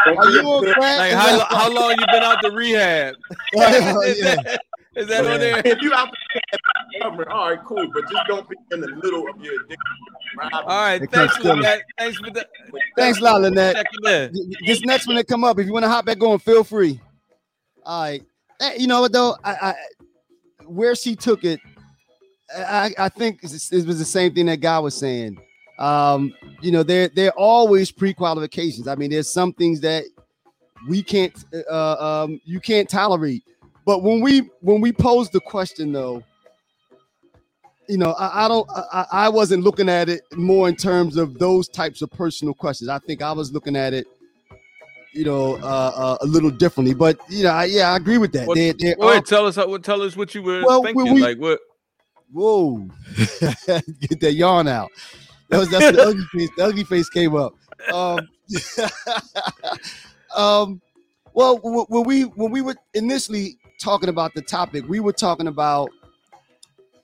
Are 0.05 0.29
you 0.29 0.41
a 0.41 0.57
on 0.57 0.73
crack? 0.73 0.97
Like 0.97 1.13
how, 1.13 1.39
how 1.49 1.69
long 1.71 1.91
you 1.97 2.05
been 2.11 2.23
out 2.23 2.41
the 2.41 2.51
rehab? 2.51 3.15
Oh, 3.57 4.74
is, 4.95 5.09
yeah. 5.09 5.21
that 5.21 5.33
on 5.33 5.39
there? 5.39 5.61
If 5.65 5.81
you 5.81 5.93
out 5.93 6.09
there 6.33 6.41
covering, 7.01 7.29
all 7.29 7.49
right, 7.49 7.59
cool, 7.65 7.87
but 7.93 8.09
just 8.09 8.27
don't 8.27 8.47
be 8.47 8.55
in 8.71 8.81
the 8.81 8.95
middle 8.95 9.27
of 9.29 9.43
your 9.43 9.55
addiction. 9.61 9.77
All 10.53 10.67
right, 10.67 11.01
It 11.01 11.11
thanks 11.11 11.33
comes 11.37 11.57
for 11.57 11.61
that. 11.61 11.81
Thanks 11.97 12.17
for 12.17 12.31
that. 12.31 12.49
Thanks 12.97 13.19
a 13.19 13.23
lot, 13.23 13.41
Lynette. 13.41 13.85
This 14.65 14.81
next 14.81 15.07
one 15.07 15.15
that 15.15 15.27
come 15.27 15.43
up, 15.43 15.59
if 15.59 15.65
you 15.65 15.73
want 15.73 15.83
to 15.83 15.89
hop 15.89 16.05
back 16.05 16.21
on, 16.21 16.39
feel 16.39 16.63
free. 16.63 16.99
All 17.83 18.03
right. 18.03 18.23
Eh, 18.61 18.75
you 18.77 18.87
know 18.87 19.01
what 19.01 19.11
though? 19.11 19.35
I, 19.43 19.51
I 19.51 19.75
where 20.65 20.95
she 20.95 21.15
took 21.15 21.43
it, 21.43 21.59
I, 22.55 22.91
I 22.97 23.09
think 23.09 23.43
it 23.43 23.51
was 23.85 23.99
the 23.99 24.05
same 24.05 24.33
thing 24.33 24.45
that 24.47 24.61
guy 24.61 24.79
was 24.79 24.95
saying. 24.95 25.37
Um, 25.77 26.33
you 26.61 26.71
know, 26.71 26.83
there 26.83 27.09
there 27.09 27.29
are 27.29 27.37
always 27.37 27.91
pre-qualifications. 27.91 28.87
I 28.87 28.95
mean, 28.95 29.11
there's 29.11 29.31
some 29.31 29.51
things 29.53 29.81
that 29.81 30.05
we 30.87 31.03
can't 31.03 31.33
uh, 31.69 32.23
um, 32.23 32.39
you 32.45 32.59
can't 32.59 32.89
tolerate. 32.89 33.43
But 33.85 34.01
when 34.01 34.21
we 34.21 34.49
when 34.61 34.81
we 34.81 34.91
pose 34.91 35.29
the 35.29 35.39
question 35.39 35.91
though, 35.91 36.23
you 37.87 37.97
know, 37.97 38.11
I, 38.13 38.45
I 38.45 38.47
don't 38.47 38.69
I, 38.75 39.05
I 39.11 39.29
wasn't 39.29 39.63
looking 39.63 39.89
at 39.89 40.09
it 40.09 40.21
more 40.33 40.67
in 40.67 40.75
terms 40.75 41.17
of 41.17 41.37
those 41.37 41.67
types 41.67 42.01
of 42.01 42.11
personal 42.11 42.53
questions. 42.53 42.89
I 42.89 42.99
think 42.99 43.21
I 43.21 43.31
was 43.31 43.51
looking 43.51 43.75
at 43.75 43.93
it 43.93 44.07
you 45.15 45.23
know, 45.23 45.55
uh, 45.55 45.91
uh, 45.95 46.17
a 46.21 46.25
little 46.25 46.51
differently. 46.51 46.93
But 46.93 47.17
you 47.29 47.43
know, 47.43 47.51
I, 47.51 47.65
yeah, 47.65 47.91
I 47.91 47.95
agree 47.95 48.17
with 48.17 48.33
that. 48.33 48.47
What, 48.47 48.55
they, 48.55 48.73
they 48.73 48.95
well, 48.97 49.21
tell 49.21 49.47
us 49.47 49.55
how, 49.55 49.75
tell 49.77 50.01
us 50.01 50.15
what 50.17 50.35
you 50.35 50.43
were 50.43 50.63
well, 50.65 50.83
thinking. 50.83 51.13
We, 51.13 51.21
like 51.21 51.37
what? 51.37 51.59
Whoa, 52.31 52.89
get 53.17 54.19
that 54.19 54.33
yarn 54.33 54.67
out. 54.67 54.91
That 55.49 55.59
was 55.59 55.69
that's 55.69 55.95
the 55.95 56.03
ugly 56.03 56.25
face. 56.33 56.49
The 56.57 56.65
ugly 56.65 56.83
face 56.83 57.09
came 57.09 57.35
up. 57.35 57.53
Um, 57.93 58.27
um, 60.35 60.81
well, 61.33 61.59
when 61.87 62.03
we 62.03 62.23
when 62.23 62.51
we 62.51 62.61
were 62.61 62.75
initially 62.93 63.57
talking 63.79 64.09
about 64.09 64.33
the 64.33 64.41
topic, 64.41 64.85
we 64.87 64.99
were 64.99 65.13
talking 65.13 65.47
about 65.47 65.89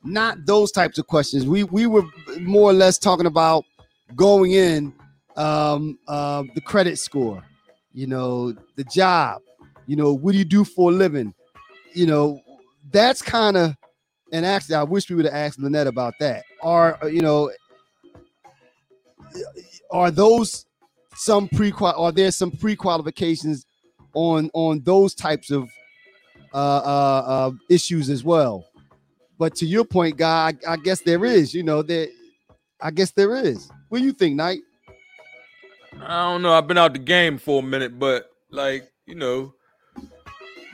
not 0.03 0.45
those 0.45 0.71
types 0.71 0.97
of 0.97 1.07
questions. 1.07 1.45
We 1.45 1.63
we 1.63 1.85
were 1.85 2.03
more 2.39 2.69
or 2.69 2.73
less 2.73 2.97
talking 2.97 3.27
about 3.27 3.65
going 4.15 4.51
in 4.51 4.93
um, 5.37 5.97
uh, 6.07 6.43
the 6.55 6.61
credit 6.61 6.97
score 6.99 7.43
you 7.93 8.07
know, 8.07 8.53
the 8.75 8.83
job, 8.85 9.41
you 9.87 9.95
know, 9.95 10.13
what 10.13 10.31
do 10.31 10.37
you 10.37 10.45
do 10.45 10.63
for 10.63 10.91
a 10.91 10.93
living? 10.93 11.33
You 11.93 12.05
know, 12.05 12.41
that's 12.91 13.21
kind 13.21 13.57
of, 13.57 13.75
and 14.31 14.45
actually, 14.45 14.75
I 14.75 14.83
wish 14.83 15.09
we 15.09 15.15
would 15.17 15.25
have 15.25 15.33
asked 15.33 15.59
Lynette 15.59 15.87
about 15.87 16.13
that. 16.19 16.43
Are, 16.63 16.97
you 17.03 17.21
know, 17.21 17.51
are 19.91 20.09
those 20.09 20.65
some 21.15 21.49
pre 21.49 21.73
are 21.81 22.11
there 22.13 22.31
some 22.31 22.51
pre-qualifications 22.51 23.65
on 24.13 24.49
on 24.53 24.81
those 24.83 25.13
types 25.13 25.51
of 25.51 25.69
uh, 26.53 26.57
uh, 26.57 27.23
uh, 27.25 27.51
issues 27.69 28.09
as 28.09 28.23
well? 28.23 28.65
But 29.37 29.55
to 29.55 29.65
your 29.65 29.85
point, 29.85 30.17
guy, 30.17 30.53
I, 30.67 30.73
I 30.73 30.77
guess 30.77 31.01
there 31.01 31.25
is. 31.25 31.53
You 31.53 31.63
know, 31.63 31.81
that 31.81 32.09
I 32.79 32.91
guess 32.91 33.11
there 33.11 33.35
is. 33.35 33.69
What 33.89 33.99
do 33.99 34.05
you 34.05 34.13
think, 34.13 34.35
Knight? 34.35 34.59
I 36.01 36.31
don't 36.31 36.41
know. 36.41 36.53
I've 36.53 36.67
been 36.67 36.77
out 36.77 36.93
the 36.93 36.99
game 36.99 37.37
for 37.37 37.59
a 37.59 37.65
minute, 37.65 37.99
but 37.99 38.31
like 38.49 38.91
you 39.05 39.15
know, 39.15 39.53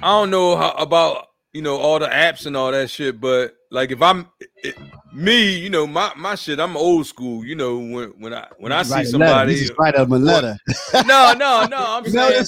I 0.01 0.07
don't 0.07 0.29
know 0.29 0.55
how, 0.55 0.71
about 0.71 1.27
you 1.53 1.61
know 1.61 1.77
all 1.77 1.99
the 1.99 2.07
apps 2.07 2.45
and 2.45 2.55
all 2.55 2.71
that 2.71 2.89
shit. 2.89 3.19
But 3.19 3.56
like 3.69 3.91
if 3.91 4.01
I'm 4.01 4.27
it, 4.63 4.75
me, 5.13 5.57
you 5.57 5.69
know 5.69 5.85
my 5.87 6.11
my 6.15 6.35
shit. 6.35 6.59
I'm 6.59 6.77
old 6.77 7.05
school. 7.07 7.45
You 7.45 7.55
know 7.55 7.77
when 7.77 8.09
when 8.17 8.33
I 8.33 8.47
when 8.59 8.71
I 8.71 8.83
see 8.83 9.05
somebody 9.05 9.67
write 9.77 9.95
a 9.95 10.03
letter. 10.03 10.57
no, 11.05 11.33
no, 11.33 11.65
no. 11.65 11.77
I'm 11.77 12.05
saying 12.05 12.45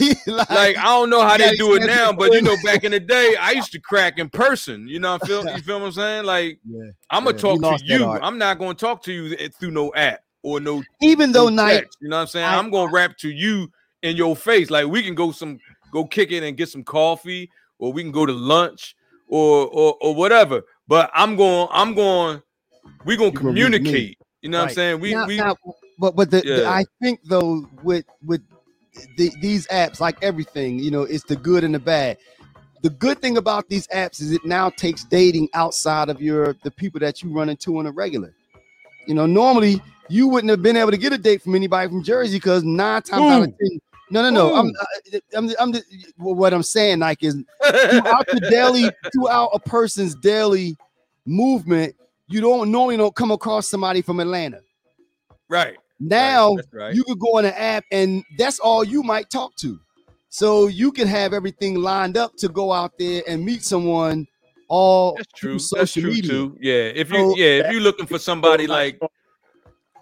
like, 0.26 0.50
like, 0.50 0.78
I 0.78 0.84
don't 0.84 1.10
know 1.10 1.22
how 1.22 1.36
they 1.36 1.54
do 1.56 1.74
it 1.76 1.86
now, 1.86 2.12
but 2.12 2.32
you 2.32 2.42
know 2.42 2.56
back 2.64 2.84
in 2.84 2.92
the 2.92 3.00
day 3.00 3.36
I 3.40 3.52
used 3.52 3.72
to 3.72 3.80
crack 3.80 4.18
in 4.18 4.28
person. 4.28 4.88
You 4.88 4.98
know 4.98 5.14
I 5.14 5.26
feel 5.26 5.44
you 5.44 5.62
feel 5.62 5.80
what 5.80 5.86
I'm 5.86 5.92
saying? 5.92 6.24
Like 6.24 6.58
yeah, 6.68 6.90
I'm 7.10 7.24
gonna 7.24 7.36
yeah, 7.36 7.40
talk 7.42 7.80
to 7.80 7.84
you. 7.84 8.04
I'm 8.04 8.38
not 8.38 8.58
gonna 8.58 8.74
talk 8.74 9.02
to 9.04 9.12
you 9.12 9.36
eh, 9.38 9.48
through 9.58 9.72
no 9.72 9.92
app 9.94 10.20
or 10.46 10.60
no 10.60 10.82
even 11.02 11.32
though 11.32 11.48
no 11.48 11.64
night 11.64 11.86
you 12.00 12.08
know 12.08 12.16
what 12.16 12.22
I'm 12.22 12.28
saying 12.28 12.46
I, 12.46 12.56
am 12.56 12.70
gonna 12.70 12.90
rap 12.90 13.16
to 13.18 13.28
you 13.28 13.68
in 14.02 14.16
your 14.16 14.36
face 14.36 14.70
like 14.70 14.86
we 14.86 15.02
can 15.02 15.16
go 15.16 15.32
some 15.32 15.58
go 15.92 16.04
kick 16.04 16.30
it 16.30 16.44
and 16.44 16.56
get 16.56 16.68
some 16.68 16.84
coffee 16.84 17.50
or 17.78 17.92
we 17.92 18.02
can 18.02 18.12
go 18.12 18.24
to 18.24 18.32
lunch 18.32 18.94
or 19.28 19.66
or, 19.68 19.96
or 20.00 20.14
whatever 20.14 20.62
but 20.88 21.10
I'm 21.14 21.36
going 21.36 21.68
I'm 21.70 21.94
going 21.94 22.42
we're 23.04 23.16
gonna 23.16 23.32
communicate 23.32 24.18
you 24.42 24.50
know 24.50 24.58
right. 24.58 24.62
what 24.64 24.70
I'm 24.70 24.74
saying 24.74 25.00
we 25.00 25.14
now, 25.14 25.26
we 25.26 25.36
now, 25.36 25.56
but 25.98 26.16
but 26.16 26.30
the, 26.30 26.42
yeah. 26.44 26.56
the, 26.56 26.68
I 26.68 26.84
think 27.00 27.20
though 27.24 27.68
with 27.82 28.04
with 28.24 28.42
the, 29.16 29.30
these 29.40 29.66
apps 29.68 30.00
like 30.00 30.22
everything 30.22 30.78
you 30.78 30.90
know 30.90 31.02
it's 31.02 31.24
the 31.24 31.36
good 31.36 31.64
and 31.64 31.74
the 31.74 31.78
bad 31.78 32.18
the 32.82 32.90
good 32.90 33.20
thing 33.20 33.36
about 33.36 33.68
these 33.68 33.86
apps 33.88 34.20
is 34.20 34.32
it 34.32 34.44
now 34.44 34.70
takes 34.70 35.04
dating 35.04 35.48
outside 35.54 36.08
of 36.08 36.20
your 36.20 36.54
the 36.62 36.70
people 36.70 37.00
that 37.00 37.22
you 37.22 37.30
run 37.30 37.48
into 37.48 37.78
on 37.78 37.86
a 37.86 37.90
regular 37.90 38.34
you 39.06 39.14
know 39.14 39.26
normally 39.26 39.80
you 40.08 40.28
wouldn't 40.28 40.50
have 40.50 40.62
been 40.62 40.76
able 40.76 40.90
to 40.90 40.96
get 40.96 41.12
a 41.12 41.18
date 41.18 41.42
from 41.42 41.54
anybody 41.54 41.88
from 41.88 42.02
Jersey 42.02 42.36
because 42.36 42.62
nine 42.62 43.02
times 43.02 43.22
Ooh. 43.22 43.28
out 43.28 43.42
of 43.42 43.58
ten. 43.58 43.80
No, 44.10 44.22
no, 44.22 44.30
no. 44.30 44.54
I'm, 44.54 44.72
I'm, 45.36 45.50
I'm, 45.58 45.74
I'm, 45.74 45.82
what 46.16 46.54
I'm 46.54 46.62
saying, 46.62 47.00
like, 47.00 47.22
is 47.22 47.34
throughout 47.34 48.26
the 48.26 48.46
daily, 48.50 48.90
throughout 49.12 49.50
a 49.52 49.58
person's 49.58 50.14
daily 50.14 50.76
movement, 51.24 51.94
you 52.28 52.40
don't 52.40 52.70
normally 52.70 52.96
don't 52.96 53.14
come 53.14 53.30
across 53.30 53.68
somebody 53.68 54.02
from 54.02 54.20
Atlanta. 54.20 54.60
Right. 55.48 55.76
Now 55.98 56.54
right. 56.54 56.64
Right. 56.72 56.94
you 56.94 57.04
could 57.04 57.18
go 57.18 57.38
on 57.38 57.44
an 57.44 57.54
app 57.54 57.84
and 57.90 58.22
that's 58.36 58.58
all 58.58 58.84
you 58.84 59.02
might 59.02 59.30
talk 59.30 59.56
to. 59.56 59.78
So 60.28 60.66
you 60.66 60.92
can 60.92 61.08
have 61.08 61.32
everything 61.32 61.76
lined 61.76 62.16
up 62.16 62.36
to 62.38 62.48
go 62.48 62.72
out 62.72 62.92
there 62.98 63.22
and 63.26 63.44
meet 63.44 63.62
someone 63.64 64.26
all 64.68 65.14
that's 65.16 65.32
true. 65.32 65.58
That's 65.72 65.92
true 65.92 66.10
media. 66.10 66.30
too. 66.30 66.58
Yeah. 66.60 66.92
If 66.94 67.10
you 67.10 67.30
so, 67.30 67.36
yeah, 67.36 67.46
if 67.46 67.72
you're 67.72 67.80
looking 67.80 68.06
for 68.06 68.18
somebody 68.18 68.66
like 68.66 69.00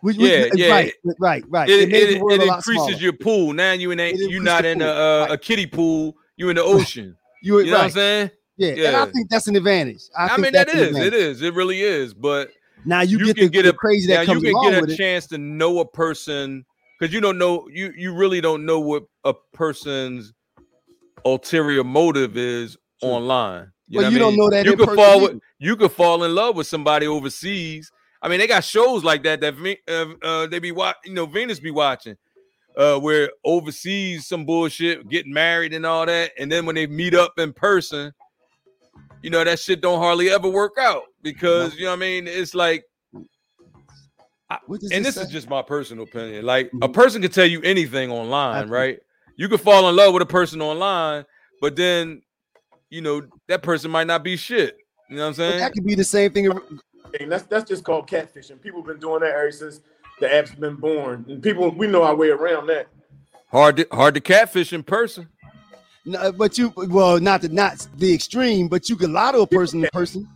which, 0.05 0.18
which, 0.18 0.30
yeah, 0.30 0.46
yeah, 0.52 0.70
right, 0.70 0.92
right, 1.18 1.44
right. 1.48 1.66
It, 1.66 1.90
it, 1.90 2.11
it, 2.11 2.22
it 2.22 2.42
increases 2.42 3.00
your 3.00 3.14
pool. 3.14 3.55
Now 3.55 3.72
you 3.72 3.90
in 3.90 3.98
a, 3.98 4.12
you're 4.12 4.42
not 4.42 4.66
in 4.66 4.82
a, 4.82 4.84
right. 4.84 5.30
a 5.30 5.38
kiddie 5.38 5.66
pool. 5.66 6.14
You 6.36 6.50
in 6.50 6.57
the 6.57 6.62
ocean. 6.76 7.16
you, 7.40 7.59
you 7.61 7.70
know 7.70 7.72
right. 7.72 7.78
what 7.78 7.84
I'm 7.84 7.90
saying? 7.90 8.30
Yeah, 8.59 8.74
yeah, 8.74 8.88
and 8.88 8.96
I 8.96 9.07
think 9.07 9.30
that's 9.30 9.46
an 9.46 9.57
advantage. 9.57 10.02
I, 10.14 10.28
I 10.28 10.36
mean, 10.36 10.52
that 10.52 10.68
is 10.68 10.94
it 10.94 11.14
is 11.14 11.40
it 11.40 11.55
really 11.55 11.80
is. 11.80 12.12
But 12.12 12.50
now 12.84 13.00
you, 13.00 13.16
you 13.16 13.32
get 13.32 13.36
the, 13.36 13.48
get 13.48 13.64
a 13.64 13.72
crazy 13.72 14.09
that 14.09 14.26
comes 14.26 14.42
you 14.42 14.52
can 14.52 14.72
get 14.72 14.90
a 14.90 14.94
chance 14.94 15.26
to 15.28 15.38
know 15.38 15.78
a 15.78 15.86
person 15.86 16.66
because 17.00 17.14
you 17.14 17.22
don't 17.22 17.38
know 17.38 17.66
you 17.72 17.90
you 17.96 18.14
really 18.14 18.42
don't 18.42 18.66
know 18.66 18.80
what 18.80 19.05
a 19.24 19.32
person's 19.55 20.34
ulterior 21.24 21.82
motive 21.82 22.36
is 22.36 22.76
True. 23.00 23.09
online. 23.09 23.72
You 23.88 24.00
well, 24.00 24.12
you 24.12 24.18
don't 24.18 24.36
know 24.36 24.50
that 24.50 24.66
you 24.66 24.76
could 24.76 24.94
fall 24.94 25.22
with, 25.22 25.40
you 25.59 25.76
could 25.76 25.92
fall 25.92 26.24
in 26.24 26.34
love 26.34 26.57
with 26.57 26.66
somebody 26.66 27.07
overseas 27.07 27.90
I 28.24 28.28
mean, 28.28 28.38
they 28.38 28.46
got 28.46 28.64
shows 28.64 29.04
like 29.04 29.22
that 29.24 29.42
that 29.42 29.76
uh, 29.86 30.26
uh, 30.26 30.46
they 30.46 30.58
be 30.58 30.72
watching. 30.72 31.10
You 31.10 31.12
know, 31.12 31.26
Venus 31.26 31.60
be 31.60 31.70
watching, 31.70 32.16
uh, 32.74 32.98
where 32.98 33.30
overseas 33.44 34.26
some 34.26 34.46
bullshit, 34.46 35.06
getting 35.10 35.32
married 35.32 35.74
and 35.74 35.84
all 35.84 36.06
that, 36.06 36.32
and 36.38 36.50
then 36.50 36.64
when 36.64 36.74
they 36.74 36.86
meet 36.86 37.14
up 37.14 37.38
in 37.38 37.52
person, 37.52 38.14
you 39.22 39.28
know 39.28 39.44
that 39.44 39.58
shit 39.60 39.82
don't 39.82 39.98
hardly 39.98 40.30
ever 40.30 40.48
work 40.48 40.78
out 40.80 41.02
because 41.20 41.76
you 41.76 41.84
know 41.84 41.90
what 41.90 41.96
I 41.96 42.00
mean. 42.00 42.26
It's 42.26 42.54
like, 42.54 42.84
I, 44.48 44.56
and 44.70 45.04
this 45.04 45.16
say? 45.16 45.22
is 45.22 45.28
just 45.28 45.50
my 45.50 45.60
personal 45.60 46.04
opinion. 46.04 46.46
Like 46.46 46.68
mm-hmm. 46.68 46.82
a 46.82 46.88
person 46.88 47.20
can 47.20 47.30
tell 47.30 47.44
you 47.44 47.60
anything 47.60 48.10
online, 48.10 48.70
right? 48.70 49.00
You 49.36 49.50
could 49.50 49.60
fall 49.60 49.86
in 49.90 49.96
love 49.96 50.14
with 50.14 50.22
a 50.22 50.26
person 50.26 50.62
online, 50.62 51.26
but 51.60 51.76
then 51.76 52.22
you 52.88 53.02
know 53.02 53.20
that 53.48 53.62
person 53.62 53.90
might 53.90 54.06
not 54.06 54.24
be 54.24 54.38
shit. 54.38 54.78
You 55.10 55.16
know 55.16 55.24
what 55.24 55.28
I'm 55.28 55.34
saying? 55.34 55.52
But 55.52 55.58
that 55.58 55.72
could 55.74 55.84
be 55.84 55.94
the 55.94 56.04
same 56.04 56.32
thing 56.32 56.48
thing. 57.18 57.28
That's 57.28 57.44
that's 57.44 57.68
just 57.68 57.84
called 57.84 58.08
catfishing. 58.08 58.60
People 58.60 58.80
have 58.80 58.86
been 58.86 58.98
doing 58.98 59.20
that 59.20 59.30
ever 59.30 59.52
since 59.52 59.80
the 60.20 60.32
app's 60.32 60.54
been 60.54 60.76
born, 60.76 61.24
and 61.28 61.42
people 61.42 61.70
we 61.70 61.86
know 61.86 62.02
our 62.02 62.14
way 62.14 62.28
around 62.28 62.66
that. 62.68 62.88
Hard 63.50 63.76
to 63.78 63.86
hard 63.92 64.14
to 64.14 64.20
catfish 64.20 64.72
in 64.72 64.82
person. 64.82 65.28
No, 66.04 66.32
but 66.32 66.58
you 66.58 66.72
well, 66.76 67.18
not 67.20 67.42
the 67.42 67.48
not 67.48 67.86
the 67.96 68.12
extreme, 68.14 68.68
but 68.68 68.88
you 68.88 68.96
can 68.96 69.12
lie 69.12 69.32
to 69.32 69.40
a 69.40 69.46
person 69.46 69.84
in 69.84 69.90
person. 69.92 70.28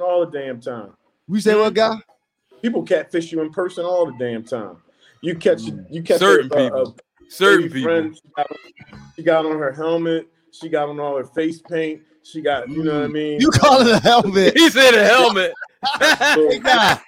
All 0.00 0.26
the 0.26 0.38
damn 0.38 0.60
time. 0.60 0.94
We 1.28 1.40
say 1.40 1.54
what 1.54 1.74
guy? 1.74 1.96
People 2.62 2.82
catfish 2.82 3.30
you 3.30 3.40
in 3.42 3.50
person 3.52 3.84
all 3.84 4.06
the 4.06 4.16
damn 4.18 4.42
time. 4.42 4.78
You 5.20 5.36
catch 5.36 5.62
you 5.62 6.02
catch 6.02 6.18
certain 6.18 6.46
a, 6.46 6.56
people. 6.56 6.78
A, 6.78 6.82
a 6.84 6.94
certain 7.30 7.70
people. 7.70 7.82
Friend, 7.82 8.14
she, 8.16 8.22
got, 8.34 8.46
she 9.16 9.22
got 9.22 9.46
on 9.46 9.58
her 9.58 9.72
helmet. 9.72 10.28
She 10.50 10.68
got 10.68 10.88
on 10.88 10.98
all 10.98 11.16
her 11.16 11.24
face 11.24 11.60
paint. 11.60 12.02
She 12.24 12.40
got, 12.40 12.68
you 12.68 12.84
know 12.84 13.00
what 13.00 13.04
I 13.04 13.06
mm. 13.08 13.12
mean? 13.12 13.40
You 13.40 13.50
call 13.50 13.80
it 13.80 13.90
a 13.90 13.98
helmet. 13.98 14.56
he 14.56 14.70
said 14.70 14.94
a 14.94 15.04
helmet. 15.04 15.52
Guy, 16.00 17.00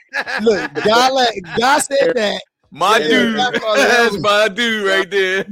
look, 0.42 0.74
Guy, 0.74 1.10
let, 1.10 1.34
Guy 1.56 1.78
said 1.78 2.12
that. 2.16 2.42
My 2.70 2.98
yeah, 2.98 3.08
dude. 3.08 3.36
That's 3.76 4.18
my 4.18 4.48
dude 4.48 4.86
right 4.86 5.08
there. 5.08 5.44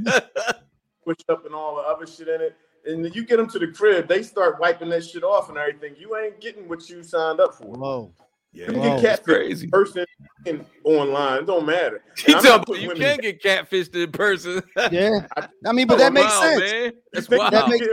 Push 1.05 1.17
up 1.29 1.45
and 1.45 1.55
all 1.55 1.77
the 1.77 1.81
other 1.83 2.05
shit 2.05 2.27
in 2.27 2.41
it. 2.41 2.55
And 2.85 3.15
you 3.15 3.25
get 3.25 3.37
them 3.37 3.49
to 3.49 3.59
the 3.59 3.67
crib, 3.67 4.09
they 4.09 4.23
start 4.23 4.59
wiping 4.59 4.89
that 4.89 5.05
shit 5.05 5.23
off 5.23 5.47
and 5.47 5.57
everything. 5.57 5.95
You 5.97 6.17
ain't 6.17 6.41
getting 6.41 6.67
what 6.67 6.89
you 6.89 7.01
signed 7.01 7.39
up 7.39 7.55
for. 7.55 7.67
Whoa. 7.67 8.11
Yeah, 8.51 8.67
you 8.67 8.73
can 8.73 9.01
get 9.01 9.23
crazy 9.23 9.67
person 9.67 10.05
in, 10.45 10.63
online. 10.83 11.39
It 11.39 11.47
don't 11.47 11.65
matter. 11.65 12.03
you 12.27 12.35
can 12.35 13.17
get 13.17 13.41
catfished 13.41 13.95
in 13.95 14.11
person. 14.11 14.61
yeah, 14.91 15.25
I 15.65 15.71
mean, 15.71 15.87
but 15.87 15.97
that 15.97 16.13
makes 16.13 16.31
sense. 16.33 16.71
Man. 16.71 16.91
That's 17.13 17.29
wild. 17.29 17.51
That 17.51 17.67
makes, 17.67 17.87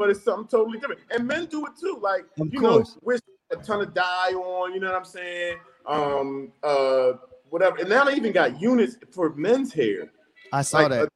but 0.00 0.08
it's 0.08 0.24
something 0.24 0.48
totally 0.48 0.78
different. 0.78 1.02
And 1.10 1.28
men 1.28 1.44
do 1.44 1.66
it 1.66 1.72
too. 1.78 1.98
Like 2.00 2.24
of 2.40 2.52
you 2.52 2.60
course. 2.60 2.94
know, 2.94 3.00
with 3.02 3.20
a 3.50 3.56
ton 3.56 3.82
of 3.82 3.92
dye 3.92 4.32
on. 4.32 4.72
You 4.72 4.80
know 4.80 4.86
what 4.86 4.96
I'm 4.96 5.04
saying? 5.04 5.58
Um, 5.86 6.52
uh, 6.62 7.12
whatever. 7.50 7.76
And 7.76 7.88
now 7.90 8.04
they 8.04 8.14
even 8.14 8.32
got 8.32 8.58
units 8.58 8.96
for 9.12 9.34
men's 9.34 9.74
hair. 9.74 10.10
I 10.54 10.62
saw 10.62 10.78
like 10.78 10.90
that. 10.90 11.08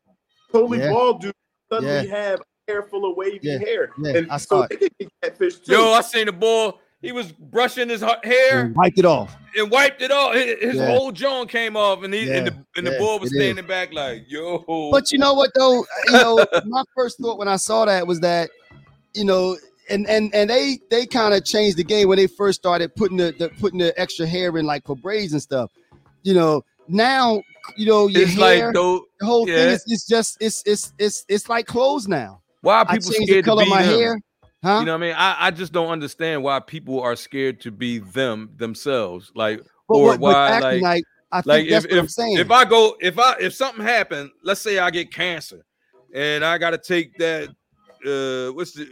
totally 0.52 0.80
yeah. 0.80 0.90
bald 0.90 1.22
dude 1.22 1.32
suddenly 1.72 2.06
yeah. 2.06 2.14
have 2.14 2.42
hair 2.68 2.82
full 2.82 3.10
of 3.10 3.16
wavy 3.16 3.40
yeah. 3.42 3.58
hair. 3.58 3.90
Yeah. 3.98 4.16
And 4.18 4.30
I 4.30 4.36
saw 4.36 4.60
so 4.60 4.62
it. 4.64 4.68
they 4.68 4.76
can 4.76 4.90
get 5.00 5.10
catfish 5.22 5.60
too. 5.60 5.72
Yo, 5.72 5.92
I 5.92 6.02
seen 6.02 6.26
the 6.26 6.32
boy. 6.32 6.72
he 7.00 7.12
was 7.12 7.32
brushing 7.32 7.88
his 7.88 8.02
hair, 8.22 8.60
and 8.60 8.76
wiped 8.76 8.98
it 8.98 9.04
off, 9.06 9.34
and 9.56 9.70
wiped 9.70 10.02
it 10.02 10.10
off. 10.10 10.34
His, 10.34 10.58
his 10.60 10.76
yeah. 10.76 10.86
whole 10.86 11.10
jaw 11.10 11.44
came 11.46 11.76
off, 11.76 12.02
and 12.02 12.12
he 12.12 12.26
yeah. 12.26 12.36
and 12.36 12.46
the 12.46 12.66
and 12.76 12.86
the 12.86 12.92
yeah, 12.92 12.98
bull 12.98 13.18
was 13.18 13.34
standing 13.34 13.64
is. 13.64 13.68
back 13.68 13.92
like, 13.92 14.24
"Yo." 14.28 14.90
But 14.90 15.10
you 15.10 15.18
know 15.18 15.34
what 15.34 15.50
though? 15.54 15.84
You 16.06 16.12
know, 16.12 16.46
my 16.66 16.82
first 16.94 17.18
thought 17.18 17.38
when 17.38 17.48
I 17.48 17.56
saw 17.56 17.84
that 17.84 18.06
was 18.06 18.20
that, 18.20 18.50
you 19.14 19.24
know, 19.24 19.56
and 19.90 20.06
and 20.08 20.34
and 20.34 20.50
they 20.50 20.78
they 20.90 21.06
kind 21.06 21.34
of 21.34 21.44
changed 21.44 21.76
the 21.76 21.84
game 21.84 22.08
when 22.08 22.18
they 22.18 22.26
first 22.26 22.60
started 22.60 22.94
putting 22.94 23.16
the, 23.16 23.34
the 23.38 23.48
putting 23.60 23.78
the 23.78 23.98
extra 24.00 24.26
hair 24.26 24.56
in 24.56 24.66
like 24.66 24.84
for 24.84 24.96
braids 24.96 25.32
and 25.32 25.42
stuff. 25.42 25.70
You 26.22 26.34
know, 26.34 26.64
now 26.88 27.42
you 27.76 27.86
know 27.86 28.06
your 28.06 28.22
it's 28.22 28.34
hair, 28.34 28.66
like 28.66 28.74
though, 28.74 29.04
the 29.20 29.26
whole 29.26 29.48
yeah. 29.48 29.56
thing 29.56 29.68
is 29.70 29.84
it's 29.86 30.06
just 30.06 30.36
it's 30.40 30.62
it's 30.66 30.92
it's 30.98 31.24
it's 31.28 31.48
like 31.48 31.66
clothes 31.66 32.08
now. 32.08 32.40
Why 32.62 32.78
are 32.78 32.86
people 32.86 33.12
scared 33.12 33.28
the 33.28 33.42
color 33.42 33.62
to 33.62 33.66
be 33.66 33.70
my 33.70 33.82
them? 33.82 33.98
hair? 33.98 34.20
Huh? 34.62 34.78
You 34.78 34.86
know 34.86 34.92
what 34.92 35.02
I 35.04 35.06
mean? 35.06 35.14
I, 35.16 35.36
I 35.38 35.50
just 35.50 35.74
don't 35.74 35.88
understand 35.90 36.42
why 36.42 36.58
people 36.58 36.98
are 37.00 37.16
scared 37.16 37.60
to 37.62 37.70
be 37.70 37.98
them 37.98 38.50
themselves. 38.56 39.30
Like 39.34 39.60
but 39.88 39.94
or 39.94 40.06
what, 40.08 40.20
why 40.20 40.58
like, 40.58 40.82
like 40.82 41.04
I 41.30 41.42
think 41.42 41.46
like 41.46 41.68
that's 41.68 41.84
if, 41.84 41.90
what 41.90 42.00
I'm 42.00 42.08
saying. 42.08 42.38
If 42.38 42.50
I 42.50 42.64
go 42.64 42.96
if 43.00 43.18
I 43.18 43.36
if 43.40 43.54
something 43.54 43.84
happened, 43.84 44.30
let's 44.42 44.62
say 44.62 44.78
I 44.78 44.90
get 44.90 45.12
cancer 45.12 45.66
and 46.14 46.44
I 46.44 46.56
gotta 46.56 46.78
take 46.78 47.18
that 47.18 47.50
uh 48.06 48.52
what's 48.52 48.72
the 48.72 48.86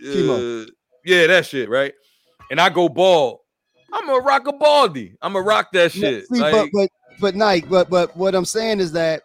uh, 0.00 0.70
yeah, 1.04 1.26
that 1.26 1.46
shit, 1.46 1.68
right? 1.68 1.92
And 2.50 2.60
I 2.60 2.68
go 2.68 2.88
bald. 2.88 3.40
I'm 3.92 4.08
a 4.08 4.14
rock 4.14 4.46
a 4.46 4.52
baldy. 4.52 5.16
I'm 5.22 5.36
a 5.36 5.40
rock 5.40 5.72
that 5.72 5.92
shit. 5.92 6.26
See, 6.28 6.40
like, 6.40 6.52
but 6.52 6.68
but 6.72 6.90
but 7.20 7.34
Nike, 7.34 7.66
but 7.66 7.88
but 7.88 8.16
what 8.16 8.34
I'm 8.34 8.44
saying 8.44 8.80
is 8.80 8.92
that 8.92 9.22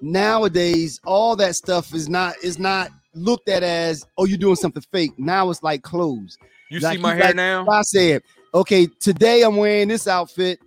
nowadays 0.00 1.00
all 1.04 1.36
that 1.36 1.56
stuff 1.56 1.92
is 1.94 2.08
not 2.08 2.36
is 2.42 2.58
not 2.58 2.90
looked 3.14 3.48
at 3.48 3.62
as 3.62 4.06
oh 4.18 4.24
you're 4.24 4.38
doing 4.38 4.56
something 4.56 4.82
fake. 4.92 5.12
Now 5.18 5.50
it's 5.50 5.62
like 5.62 5.82
clothes. 5.82 6.38
You 6.70 6.80
like, 6.80 6.96
see 6.96 7.02
my 7.02 7.14
hair 7.14 7.26
like, 7.26 7.36
now? 7.36 7.66
I 7.68 7.82
said, 7.82 8.22
okay, 8.54 8.86
today 9.00 9.42
I'm 9.42 9.56
wearing 9.56 9.88
this 9.88 10.08
outfit. 10.08 10.60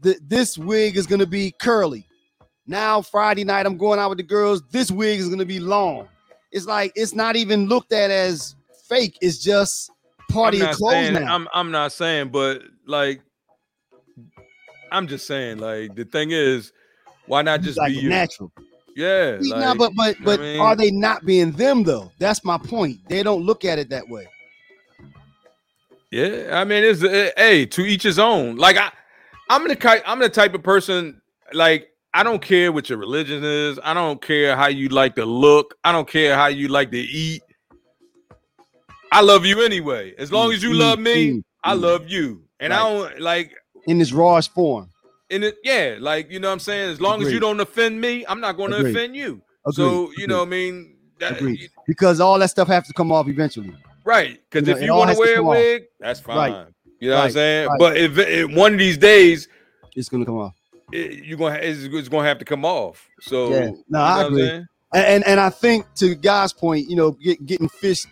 The, 0.00 0.18
this 0.26 0.58
wig 0.58 0.96
is 0.96 1.06
gonna 1.06 1.26
be 1.26 1.52
curly. 1.60 2.06
Now 2.66 3.02
Friday 3.02 3.44
night 3.44 3.66
I'm 3.66 3.76
going 3.76 3.98
out 3.98 4.08
with 4.10 4.18
the 4.18 4.24
girls. 4.24 4.62
This 4.70 4.90
wig 4.90 5.20
is 5.20 5.28
gonna 5.28 5.44
be 5.44 5.60
long. 5.60 6.08
It's 6.52 6.66
like 6.66 6.92
it's 6.94 7.14
not 7.14 7.36
even 7.36 7.66
looked 7.66 7.92
at 7.92 8.10
as 8.10 8.54
fake. 8.88 9.18
It's 9.20 9.38
just 9.38 9.90
party 10.28 10.60
clothes 10.60 10.92
saying, 10.92 11.14
now. 11.14 11.34
I'm 11.34 11.48
I'm 11.52 11.70
not 11.70 11.92
saying, 11.92 12.28
but 12.28 12.62
like 12.86 13.20
I'm 14.90 15.06
just 15.06 15.26
saying, 15.26 15.58
like 15.58 15.94
the 15.94 16.04
thing 16.04 16.30
is, 16.30 16.72
why 17.26 17.42
not 17.42 17.60
just 17.62 17.78
like 17.78 17.92
be 17.92 18.08
natural? 18.08 18.52
Yeah, 18.94 19.38
like, 19.40 19.60
no, 19.60 19.74
but 19.74 19.92
but 19.94 20.16
but 20.24 20.40
I 20.40 20.42
mean? 20.42 20.60
are 20.60 20.76
they 20.76 20.90
not 20.90 21.24
being 21.26 21.52
them 21.52 21.82
though? 21.82 22.10
That's 22.18 22.44
my 22.44 22.56
point. 22.56 22.98
They 23.08 23.22
don't 23.22 23.42
look 23.42 23.64
at 23.64 23.78
it 23.78 23.90
that 23.90 24.08
way. 24.08 24.26
Yeah, 26.10 26.50
I 26.52 26.64
mean, 26.64 26.82
it's 26.84 27.02
a, 27.02 27.32
hey 27.36 27.66
to 27.66 27.82
each 27.82 28.04
his 28.04 28.18
own. 28.18 28.56
Like 28.56 28.76
I, 28.76 28.90
I'm 29.50 29.68
the 29.68 30.02
I'm 30.08 30.18
the 30.18 30.28
type 30.28 30.54
of 30.54 30.62
person 30.62 31.20
like 31.52 31.90
I 32.16 32.22
don't 32.22 32.40
care 32.40 32.72
what 32.72 32.88
your 32.88 32.98
religion 32.98 33.44
is. 33.44 33.78
I 33.84 33.92
don't 33.92 34.22
care 34.22 34.56
how 34.56 34.68
you 34.68 34.88
like 34.88 35.16
to 35.16 35.26
look. 35.26 35.74
I 35.84 35.92
don't 35.92 36.08
care 36.08 36.34
how 36.34 36.46
you 36.46 36.68
like 36.68 36.90
to 36.92 36.98
eat. 36.98 37.42
I 39.12 39.20
love 39.20 39.44
you 39.44 39.60
anyway. 39.60 40.14
As 40.16 40.32
long 40.32 40.50
as 40.50 40.62
you 40.62 40.70
mm, 40.70 40.78
love 40.78 40.98
me, 40.98 41.32
mm, 41.32 41.44
I 41.62 41.74
mm. 41.74 41.82
love 41.82 42.08
you. 42.08 42.42
And 42.58 42.70
right. 42.70 42.80
I 42.80 42.88
don't 42.88 43.20
like 43.20 43.52
in 43.86 43.98
this 43.98 44.12
rawest 44.12 44.54
form. 44.54 44.88
In 45.28 45.42
it, 45.42 45.56
yeah, 45.62 45.96
like 46.00 46.30
you 46.30 46.40
know 46.40 46.48
what 46.48 46.54
I'm 46.54 46.60
saying. 46.60 46.88
As 46.88 47.02
long 47.02 47.16
Agreed. 47.16 47.26
as 47.26 47.32
you 47.34 47.40
don't 47.40 47.60
offend 47.60 48.00
me, 48.00 48.24
I'm 48.26 48.40
not 48.40 48.56
going 48.56 48.70
to 48.70 48.78
offend 48.78 49.14
you. 49.14 49.42
Agreed. 49.66 49.74
So 49.74 50.10
you 50.16 50.26
know, 50.26 50.38
what 50.38 50.48
I 50.48 50.50
mean, 50.50 50.96
that, 51.20 51.38
because 51.86 52.18
all 52.18 52.38
that 52.38 52.48
stuff 52.48 52.68
has 52.68 52.86
to 52.86 52.94
come 52.94 53.12
off 53.12 53.28
eventually. 53.28 53.74
Right. 54.04 54.40
Because 54.48 54.66
you 54.66 54.72
know, 54.72 54.80
if 54.80 54.86
you 54.86 54.94
want 54.94 55.10
to 55.10 55.18
wear 55.18 55.40
a 55.40 55.42
wig, 55.42 55.82
off. 55.82 55.88
that's 56.00 56.20
fine. 56.20 56.36
Right. 56.38 56.66
You 56.98 57.10
know 57.10 57.16
right. 57.16 57.20
what 57.20 57.26
I'm 57.26 57.32
saying? 57.32 57.68
But 57.78 57.96
if, 57.98 58.16
if, 58.16 58.50
one 58.52 58.72
of 58.72 58.78
these 58.78 58.96
days, 58.96 59.48
it's 59.94 60.08
gonna 60.08 60.24
come 60.24 60.38
off. 60.38 60.55
It, 60.92 61.24
you're 61.24 61.38
gonna 61.38 61.56
it's, 61.56 61.82
it's, 61.82 62.08
gonna 62.08 62.28
have 62.28 62.38
to 62.38 62.44
come 62.44 62.64
off. 62.64 63.08
So 63.20 63.50
yeah, 63.50 63.70
no, 63.88 63.98
I 64.00 64.26
agree. 64.26 64.50
And, 64.50 64.66
and 64.92 65.26
and 65.26 65.40
I 65.40 65.50
think 65.50 65.86
to 65.96 66.14
Guy's 66.14 66.52
point, 66.52 66.88
you 66.88 66.96
know, 66.96 67.12
get, 67.12 67.44
getting 67.44 67.68
fish 67.68 68.06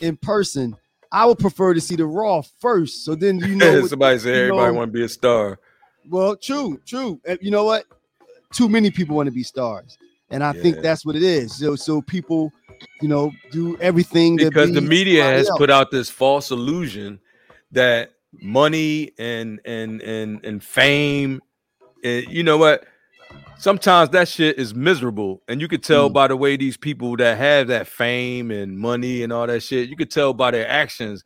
in 0.00 0.16
person, 0.16 0.76
I 1.12 1.26
would 1.26 1.38
prefer 1.38 1.74
to 1.74 1.80
see 1.80 1.96
the 1.96 2.06
Raw 2.06 2.42
first. 2.60 3.04
So 3.04 3.14
then 3.14 3.38
you 3.38 3.56
know 3.56 3.86
somebody 3.86 4.18
say 4.18 4.42
everybody 4.42 4.76
want 4.76 4.92
to 4.92 4.92
be 4.92 5.04
a 5.04 5.08
star. 5.08 5.58
Well, 6.08 6.36
true, 6.36 6.80
true. 6.86 7.20
And 7.26 7.38
you 7.42 7.50
know 7.50 7.64
what? 7.64 7.84
Too 8.52 8.68
many 8.68 8.90
people 8.90 9.16
want 9.16 9.26
to 9.26 9.32
be 9.32 9.42
stars, 9.42 9.96
and 10.30 10.42
I 10.42 10.52
yeah. 10.54 10.62
think 10.62 10.80
that's 10.80 11.06
what 11.06 11.16
it 11.16 11.22
is. 11.22 11.56
So, 11.56 11.76
so 11.76 12.02
people, 12.02 12.52
you 13.00 13.08
know, 13.08 13.32
do 13.50 13.78
everything 13.78 14.36
because 14.36 14.70
be 14.70 14.74
the 14.74 14.80
media 14.80 15.22
has 15.22 15.48
else. 15.48 15.58
put 15.58 15.70
out 15.70 15.90
this 15.90 16.10
false 16.10 16.50
illusion 16.50 17.20
that 17.72 18.10
money 18.32 19.12
and 19.18 19.60
and 19.64 20.00
and 20.02 20.44
and 20.44 20.62
fame, 20.62 21.40
and 22.04 22.26
you 22.28 22.42
know 22.42 22.58
what? 22.58 22.84
Sometimes 23.58 24.10
that 24.10 24.26
shit 24.26 24.58
is 24.58 24.74
miserable, 24.74 25.42
and 25.46 25.60
you 25.60 25.68
could 25.68 25.82
tell 25.82 26.08
mm. 26.08 26.14
by 26.14 26.28
the 26.28 26.36
way 26.36 26.56
these 26.56 26.76
people 26.76 27.16
that 27.16 27.36
have 27.36 27.68
that 27.68 27.86
fame 27.86 28.50
and 28.50 28.78
money 28.78 29.22
and 29.22 29.32
all 29.32 29.46
that 29.46 29.62
shit. 29.62 29.88
You 29.88 29.96
could 29.96 30.10
tell 30.10 30.32
by 30.32 30.50
their 30.50 30.68
actions 30.68 31.24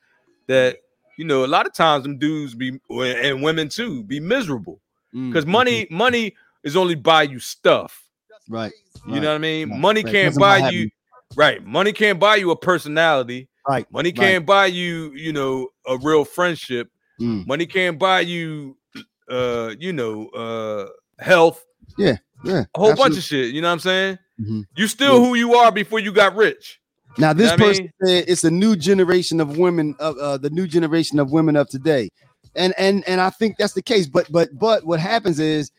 that 0.48 0.78
you 1.16 1.24
know, 1.24 1.44
a 1.44 1.46
lot 1.46 1.66
of 1.66 1.72
times 1.72 2.04
them 2.04 2.18
dudes 2.18 2.54
be 2.54 2.78
and 2.90 3.42
women 3.42 3.68
too 3.68 4.02
be 4.04 4.20
miserable 4.20 4.80
because 5.12 5.44
mm, 5.44 5.48
money 5.48 5.84
mm-hmm. 5.84 5.96
money 5.96 6.34
is 6.62 6.76
only 6.76 6.94
buy 6.94 7.22
you 7.22 7.38
stuff. 7.38 8.02
Right. 8.48 8.72
You 9.06 9.14
right. 9.14 9.22
know 9.22 9.28
what 9.28 9.34
I 9.36 9.38
mean? 9.38 9.70
Right. 9.70 9.80
Money 9.80 10.02
can't 10.02 10.36
buy 10.38 10.70
you. 10.70 10.90
Right. 11.36 11.64
Money 11.64 11.92
can't 11.92 12.18
buy 12.18 12.36
you 12.36 12.50
a 12.50 12.56
personality. 12.56 13.48
Right. 13.66 13.90
Money 13.90 14.12
can't 14.12 14.44
buy 14.44 14.66
you, 14.66 15.12
you 15.14 15.32
know, 15.32 15.68
a 15.86 15.96
real 15.98 16.24
friendship. 16.24 16.90
Mm. 17.20 17.46
Money 17.46 17.66
can't 17.66 17.98
buy 17.98 18.20
you 18.20 18.76
uh, 19.28 19.74
you 19.78 19.92
know, 19.92 20.28
uh 20.28 20.88
health. 21.18 21.64
Yeah. 21.96 22.16
Yeah. 22.44 22.64
A 22.74 22.78
whole 22.78 22.90
absolutely. 22.90 22.94
bunch 22.96 23.16
of 23.16 23.22
shit. 23.24 23.54
You 23.54 23.62
know 23.62 23.68
what 23.68 23.72
I'm 23.72 23.80
saying? 23.80 24.18
Mm-hmm. 24.40 24.60
You 24.76 24.86
still 24.88 25.20
yeah. 25.20 25.26
who 25.28 25.34
you 25.34 25.54
are 25.54 25.72
before 25.72 26.00
you 26.00 26.12
got 26.12 26.36
rich. 26.36 26.80
Now, 27.16 27.32
this 27.32 27.50
you 27.50 27.56
know 27.56 27.64
person 27.64 27.92
I 28.02 28.04
mean? 28.06 28.22
said 28.22 28.24
it's 28.28 28.44
a 28.44 28.50
new 28.50 28.76
generation 28.76 29.40
of 29.40 29.56
women 29.56 29.94
of 29.98 30.18
uh, 30.18 30.36
the 30.36 30.50
new 30.50 30.66
generation 30.66 31.18
of 31.20 31.30
women 31.30 31.56
of 31.56 31.68
today, 31.68 32.10
and 32.56 32.74
and 32.76 33.04
and 33.06 33.20
I 33.20 33.30
think 33.30 33.56
that's 33.56 33.72
the 33.72 33.82
case. 33.82 34.06
But 34.06 34.30
but 34.32 34.48
but 34.58 34.84
what 34.84 34.98
happens 34.98 35.38
is, 35.38 35.70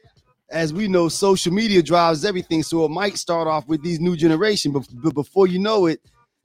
as 0.50 0.74
we 0.74 0.88
know, 0.88 1.10
social 1.10 1.52
media 1.52 1.84
drives 1.84 2.24
everything. 2.24 2.64
So 2.64 2.86
it 2.86 2.90
might 2.90 3.18
start 3.18 3.48
off 3.48 3.68
with 3.68 3.84
these 3.84 4.00
new 4.00 4.16
generation, 4.16 4.72
but, 4.72 4.88
but 4.94 5.14
before 5.14 5.48
you 5.48 5.60
know 5.60 5.88
it, 5.88 6.00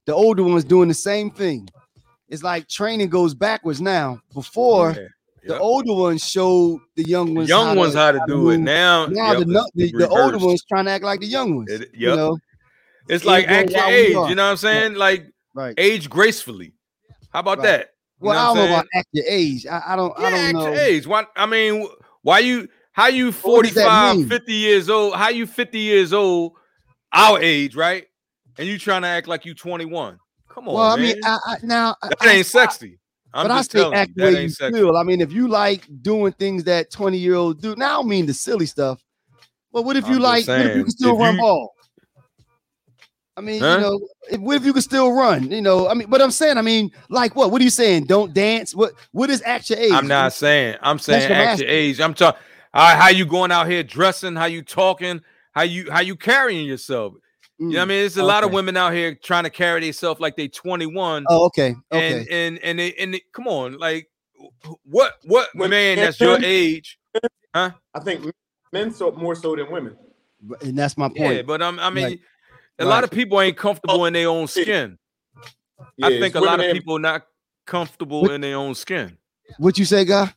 the 0.06 0.14
older 0.14 0.42
ones 0.42 0.64
doing 0.64 0.88
the 0.88 0.94
same 0.94 1.30
thing. 1.30 1.68
It's 2.28 2.42
like 2.42 2.68
training 2.68 3.10
goes 3.10 3.34
backwards 3.34 3.80
now. 3.80 4.20
Before. 4.34 4.96
Yep. 5.42 5.48
The 5.48 5.58
older 5.58 5.94
ones 5.94 6.28
show 6.28 6.80
the 6.96 7.02
young 7.02 7.34
ones, 7.34 7.48
young 7.48 7.68
how 7.68 7.74
ones 7.74 7.94
to, 7.94 7.98
how 7.98 8.12
to 8.12 8.18
how 8.18 8.26
do 8.26 8.50
it. 8.50 8.58
Now, 8.58 9.06
now 9.06 9.32
yep, 9.32 9.46
the, 9.46 9.70
the, 9.74 9.92
the, 9.92 10.08
older 10.08 10.38
ones 10.38 10.62
trying 10.64 10.84
to 10.84 10.90
act 10.90 11.02
like 11.02 11.20
the 11.20 11.26
young 11.26 11.56
ones. 11.56 11.70
It, 11.70 11.80
yep. 11.80 11.90
You 11.94 12.16
know, 12.16 12.38
it's 13.08 13.24
like 13.24 13.48
act 13.48 13.70
your 13.70 13.84
age. 13.84 14.10
You 14.10 14.34
know 14.34 14.44
what 14.44 14.50
I'm 14.50 14.56
saying? 14.58 14.94
Like 14.94 15.32
right. 15.54 15.74
age 15.78 16.10
gracefully. 16.10 16.74
How 17.32 17.40
about 17.40 17.58
right. 17.58 17.64
that? 17.64 17.80
You 18.20 18.28
well, 18.28 18.38
I 18.38 18.54
don't 18.54 18.56
know 18.56 18.74
about 18.74 18.86
act 18.94 19.08
your 19.12 19.24
age. 19.26 19.66
I, 19.66 19.82
I 19.86 19.96
don't. 19.96 20.12
Yeah, 20.18 20.26
I 20.26 20.52
don't 20.52 20.62
know. 20.62 20.72
age. 20.74 21.06
Why? 21.06 21.24
I 21.34 21.46
mean, 21.46 21.88
why 22.22 22.40
you? 22.40 22.68
How 22.92 23.06
you 23.06 23.32
45, 23.32 24.28
50 24.28 24.52
years 24.52 24.90
old? 24.90 25.14
How 25.14 25.30
you 25.30 25.46
50 25.46 25.78
years 25.78 26.12
old? 26.12 26.52
Our 27.12 27.40
age, 27.40 27.74
right? 27.74 28.06
And 28.58 28.68
you 28.68 28.78
trying 28.78 29.02
to 29.02 29.08
act 29.08 29.26
like 29.26 29.46
you 29.46 29.54
21? 29.54 30.18
Come 30.48 30.68
on, 30.68 30.74
well, 30.74 30.96
man. 30.96 31.06
I 31.06 31.08
mean, 31.08 31.20
I, 31.24 31.38
I, 31.46 31.56
now 31.62 31.96
that 32.02 32.26
ain't 32.26 32.46
sexy. 32.46 32.99
I'm 33.32 33.46
but 33.46 33.50
I 33.52 33.62
say 33.62 33.90
act 33.92 34.16
the 34.16 34.24
way 34.24 34.42
you 34.42 34.48
sexy. 34.48 34.78
feel. 34.78 34.96
I 34.96 35.02
mean, 35.02 35.20
if 35.20 35.32
you 35.32 35.48
like 35.48 35.86
doing 36.02 36.32
things 36.32 36.64
that 36.64 36.90
20 36.90 37.16
year 37.16 37.34
old 37.34 37.60
do, 37.60 37.76
now 37.76 37.86
I 37.86 37.92
don't 37.94 38.08
mean 38.08 38.26
the 38.26 38.34
silly 38.34 38.66
stuff. 38.66 39.02
But 39.72 39.84
what 39.84 39.96
if 39.96 40.08
you 40.08 40.16
I'm 40.16 40.22
like? 40.22 40.48
What 40.48 40.60
if 40.60 40.76
you 40.76 40.82
can 40.82 40.90
still 40.90 41.16
run 41.16 41.34
you, 41.36 41.40
ball? 41.40 41.74
I 43.36 43.40
mean, 43.40 43.60
huh? 43.60 43.74
you 43.76 43.80
know, 43.80 44.08
if, 44.30 44.40
what 44.40 44.56
if 44.56 44.64
you 44.64 44.72
can 44.72 44.82
still 44.82 45.12
run? 45.12 45.50
You 45.50 45.62
know, 45.62 45.88
I 45.88 45.94
mean, 45.94 46.10
but 46.10 46.20
I'm 46.20 46.32
saying, 46.32 46.58
I 46.58 46.62
mean, 46.62 46.90
like 47.08 47.36
what? 47.36 47.52
What 47.52 47.60
are 47.60 47.64
you 47.64 47.70
saying? 47.70 48.04
Don't 48.04 48.34
dance? 48.34 48.74
What? 48.74 48.94
What 49.12 49.30
is 49.30 49.42
at 49.42 49.70
your 49.70 49.78
age? 49.78 49.92
I'm 49.92 50.08
not 50.08 50.32
saying. 50.32 50.76
I'm 50.82 50.98
saying 50.98 51.30
at 51.30 51.58
your 51.58 51.68
age. 51.68 52.00
I'm 52.00 52.14
talking. 52.14 52.40
How 52.72 53.08
you 53.08 53.26
going 53.26 53.52
out 53.52 53.68
here 53.68 53.82
dressing? 53.82 54.34
How 54.34 54.46
you 54.46 54.62
talking? 54.62 55.20
How 55.52 55.62
you 55.62 55.90
how 55.90 56.00
you 56.00 56.16
carrying 56.16 56.66
yourself? 56.66 57.14
Mm, 57.60 57.64
you 57.64 57.68
know 57.72 57.78
what 57.78 57.82
I 57.82 57.84
mean? 57.86 57.98
There's 57.98 58.16
a 58.16 58.20
okay. 58.20 58.26
lot 58.26 58.44
of 58.44 58.52
women 58.52 58.76
out 58.76 58.92
here 58.94 59.14
trying 59.14 59.44
to 59.44 59.50
carry 59.50 59.80
themselves 59.80 60.20
like 60.20 60.36
they 60.36 60.48
21. 60.48 61.26
Oh, 61.28 61.44
okay. 61.46 61.74
Okay. 61.92 62.20
And 62.20 62.28
and 62.30 62.58
and 62.60 62.78
they, 62.78 62.94
and 62.94 63.14
they, 63.14 63.22
come 63.32 63.46
on, 63.46 63.78
like 63.78 64.08
what 64.84 65.14
what 65.24 65.48
when 65.54 65.70
man 65.70 65.96
that's 65.96 66.18
your 66.18 66.38
age? 66.42 66.98
Huh? 67.54 67.72
I 67.94 68.00
think 68.00 68.32
men 68.72 68.92
so 68.92 69.10
more 69.12 69.34
so 69.34 69.54
than 69.56 69.70
women. 69.70 69.96
And 70.62 70.78
that's 70.78 70.96
my 70.96 71.08
point. 71.08 71.36
Yeah, 71.36 71.42
but 71.42 71.60
um, 71.60 71.78
I 71.78 71.90
mean, 71.90 72.04
like, 72.04 72.20
a 72.78 72.84
lot 72.86 73.04
of 73.04 73.10
people 73.10 73.40
ain't 73.40 73.58
comfortable 73.58 74.06
in 74.06 74.14
their 74.14 74.28
own 74.28 74.46
skin. 74.46 74.98
Yeah, 75.96 76.06
I 76.06 76.18
think 76.18 76.34
a 76.34 76.40
lot 76.40 76.64
of 76.64 76.72
people 76.72 76.98
not 76.98 77.26
comfortable 77.66 78.22
what, 78.22 78.30
in 78.30 78.40
their 78.40 78.56
own 78.56 78.74
skin. 78.74 79.18
What 79.58 79.78
you 79.78 79.84
say, 79.84 80.04
guy? 80.04 80.32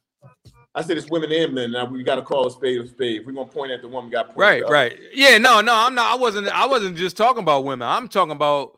I 0.76 0.82
said 0.82 0.97
it's 0.97 1.09
women 1.09 1.32
and 1.32 1.53
men. 1.53 1.71
Now 1.71 1.86
we 1.86 2.03
got 2.03 2.15
to 2.15 2.24
call 2.24 2.47
a 2.47 2.51
spade 2.51 2.82
a 2.82 2.88
spade. 2.88 3.21
If 3.21 3.28
we're 3.28 3.34
gonna 3.34 3.47
point 3.47 3.71
at 3.71 3.82
the 3.82 3.88
woman, 3.88 4.09
got 4.09 4.36
right, 4.36 4.63
right. 4.67 4.97
Yeah, 5.13 5.38
no, 5.38 5.61
no, 5.61 5.74
I'm 5.74 5.93
not. 5.93 6.11
I 6.11 6.15
wasn't. 6.15 6.47
I 6.47 6.65
wasn't 6.65 6.97
just 6.97 7.15
talking 7.15 7.43
about 7.43 7.63
women. 7.63 7.88
I'm 7.88 8.07
talking 8.07 8.32
about 8.32 8.78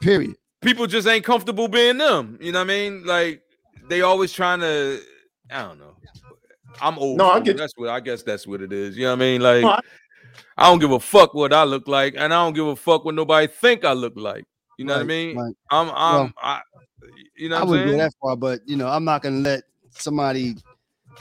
period. 0.00 0.36
People 0.60 0.86
just 0.86 1.06
ain't 1.06 1.24
comfortable 1.24 1.68
being 1.68 1.98
them. 1.98 2.38
You 2.40 2.52
know 2.52 2.60
what 2.60 2.64
I 2.64 2.68
mean? 2.68 3.04
Like 3.04 3.42
they 3.88 4.00
always 4.02 4.32
trying 4.32 4.60
to. 4.60 5.00
I 5.50 5.62
don't 5.62 5.78
know. 5.78 5.94
I'm 6.80 6.98
old. 6.98 7.18
No, 7.18 7.30
I 7.30 7.40
get- 7.40 7.56
that's 7.56 7.74
what 7.76 7.88
I 7.88 8.00
guess 8.00 8.22
that's 8.22 8.46
what 8.46 8.60
it 8.60 8.72
is. 8.72 8.96
You 8.96 9.04
know 9.04 9.10
what 9.10 9.16
I 9.16 9.18
mean? 9.20 9.40
Like 9.40 9.62
No, 9.62 9.68
I- 9.70 9.80
I 10.56 10.68
don't 10.68 10.78
give 10.78 10.90
a 10.92 11.00
fuck 11.00 11.34
what 11.34 11.52
I 11.52 11.64
look 11.64 11.86
like, 11.86 12.14
and 12.16 12.32
I 12.34 12.44
don't 12.44 12.54
give 12.54 12.66
a 12.66 12.74
fuck 12.76 13.04
what 13.04 13.14
nobody 13.14 13.46
think 13.46 13.84
I 13.84 13.92
look 13.92 14.14
like. 14.16 14.44
You 14.78 14.84
know 14.86 14.94
what 14.94 15.02
I 15.02 15.04
mean? 15.04 15.36
right. 15.36 15.54
I'm 15.70 15.90
I'm 15.90 16.14
Well, 16.14 16.32
I 16.42 16.60
you 17.36 17.48
know 17.48 17.56
I 17.56 17.58
what 17.60 17.62
I'm 17.64 17.68
wouldn't 17.68 17.90
go 17.92 17.98
that 17.98 18.12
far, 18.20 18.36
but 18.36 18.60
you 18.66 18.76
know, 18.76 18.88
I'm 18.88 19.04
not 19.04 19.22
gonna 19.22 19.40
let 19.40 19.64
somebody 19.90 20.56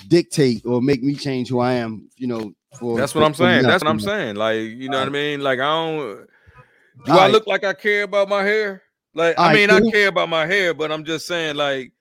dictate 0.07 0.65
or 0.65 0.81
make 0.81 1.03
me 1.03 1.15
change 1.15 1.49
who 1.49 1.59
I 1.59 1.73
am. 1.73 2.09
You 2.17 2.27
know, 2.27 2.53
for 2.79 2.97
That's 2.97 3.15
what 3.15 3.23
I'm 3.23 3.33
saying. 3.33 3.63
That's 3.63 3.83
what 3.83 3.89
I'm 3.89 3.99
saying. 3.99 4.35
Like, 4.35 4.59
you 4.59 4.89
know 4.89 4.99
what 4.99 5.07
I 5.07 5.11
mean? 5.11 5.41
Like, 5.41 5.59
I 5.59 5.63
don't. 5.63 6.27
Do 7.05 7.11
All 7.11 7.19
I 7.19 7.23
right. 7.23 7.31
look 7.31 7.47
like 7.47 7.63
I 7.63 7.73
care 7.73 8.03
about 8.03 8.29
my 8.29 8.43
hair? 8.43 8.83
Like, 9.13 9.35
I 9.37 9.53
mean. 9.53 9.69
I 9.69 9.81
care 9.91 10.07
about 10.07 10.29
my 10.29 10.45
hair, 10.45 10.73
but 10.73 10.91
I'm 10.91 11.03
just 11.03 11.25
saying, 11.27 11.55
like, 11.55 11.91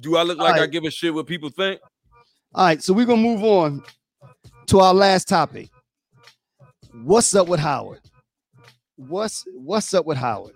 do 0.00 0.16
I 0.16 0.22
look 0.22 0.38
like 0.38 0.60
I 0.60 0.66
give 0.66 0.84
a 0.84 0.90
shit 0.90 1.12
what 1.12 1.26
people 1.26 1.50
think? 1.50 1.80
All 2.54 2.64
right, 2.64 2.82
so 2.82 2.92
we're 2.94 3.06
gonna 3.06 3.20
move 3.20 3.42
on 3.42 3.82
to 4.66 4.80
our 4.80 4.94
last 4.94 5.28
topic. 5.28 5.68
What's 7.04 7.34
up 7.34 7.48
with 7.48 7.60
Howard? 7.60 8.00
What's 8.96 9.44
what's 9.54 9.92
up 9.94 10.06
with 10.06 10.18
Howard? 10.18 10.54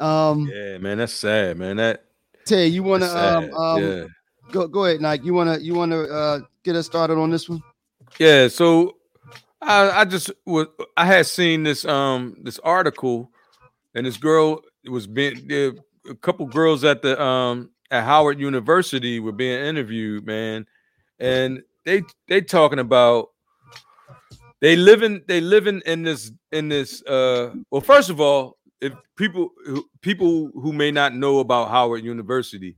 Um, 0.00 0.50
Yeah, 0.52 0.78
man, 0.78 0.98
that's 0.98 1.14
sad, 1.14 1.56
man. 1.56 1.76
That 1.76 2.04
Tay, 2.44 2.66
you 2.66 2.82
wanna 2.82 3.06
um, 3.06 3.54
um 3.54 3.82
yeah. 3.82 4.04
Go 4.50 4.68
go 4.68 4.84
ahead, 4.84 5.00
Nike. 5.00 5.26
You 5.26 5.34
wanna 5.34 5.58
you 5.58 5.74
wanna 5.74 6.02
uh 6.02 6.40
get 6.62 6.76
us 6.76 6.86
started 6.86 7.18
on 7.18 7.30
this 7.30 7.48
one? 7.48 7.62
Yeah, 8.18 8.48
so 8.48 8.96
I 9.60 9.90
I 10.00 10.04
just 10.04 10.30
was 10.46 10.66
I 10.96 11.06
had 11.06 11.26
seen 11.26 11.62
this 11.62 11.84
um 11.84 12.36
this 12.42 12.58
article 12.60 13.30
and 13.94 14.06
this 14.06 14.16
girl 14.16 14.62
was 14.88 15.06
being 15.06 15.50
a 16.08 16.14
couple 16.16 16.46
girls 16.46 16.84
at 16.84 17.02
the 17.02 17.20
um 17.20 17.70
at 17.90 18.04
Howard 18.04 18.40
University 18.40 19.20
were 19.20 19.32
being 19.32 19.64
interviewed, 19.64 20.26
man, 20.26 20.66
and 21.18 21.62
they 21.84 22.02
they 22.28 22.40
talking 22.40 22.78
about 22.78 23.30
they 24.60 24.76
living 24.76 25.22
they 25.28 25.40
living 25.40 25.82
in 25.86 26.02
this 26.02 26.32
in 26.52 26.68
this 26.68 27.02
uh 27.04 27.54
well 27.70 27.80
first 27.80 28.10
of 28.10 28.20
all 28.20 28.56
if 28.80 28.92
people 29.16 29.50
people 30.00 30.50
who 30.54 30.72
may 30.72 30.90
not 30.90 31.14
know 31.14 31.38
about 31.38 31.70
Howard 31.70 32.04
University 32.04 32.76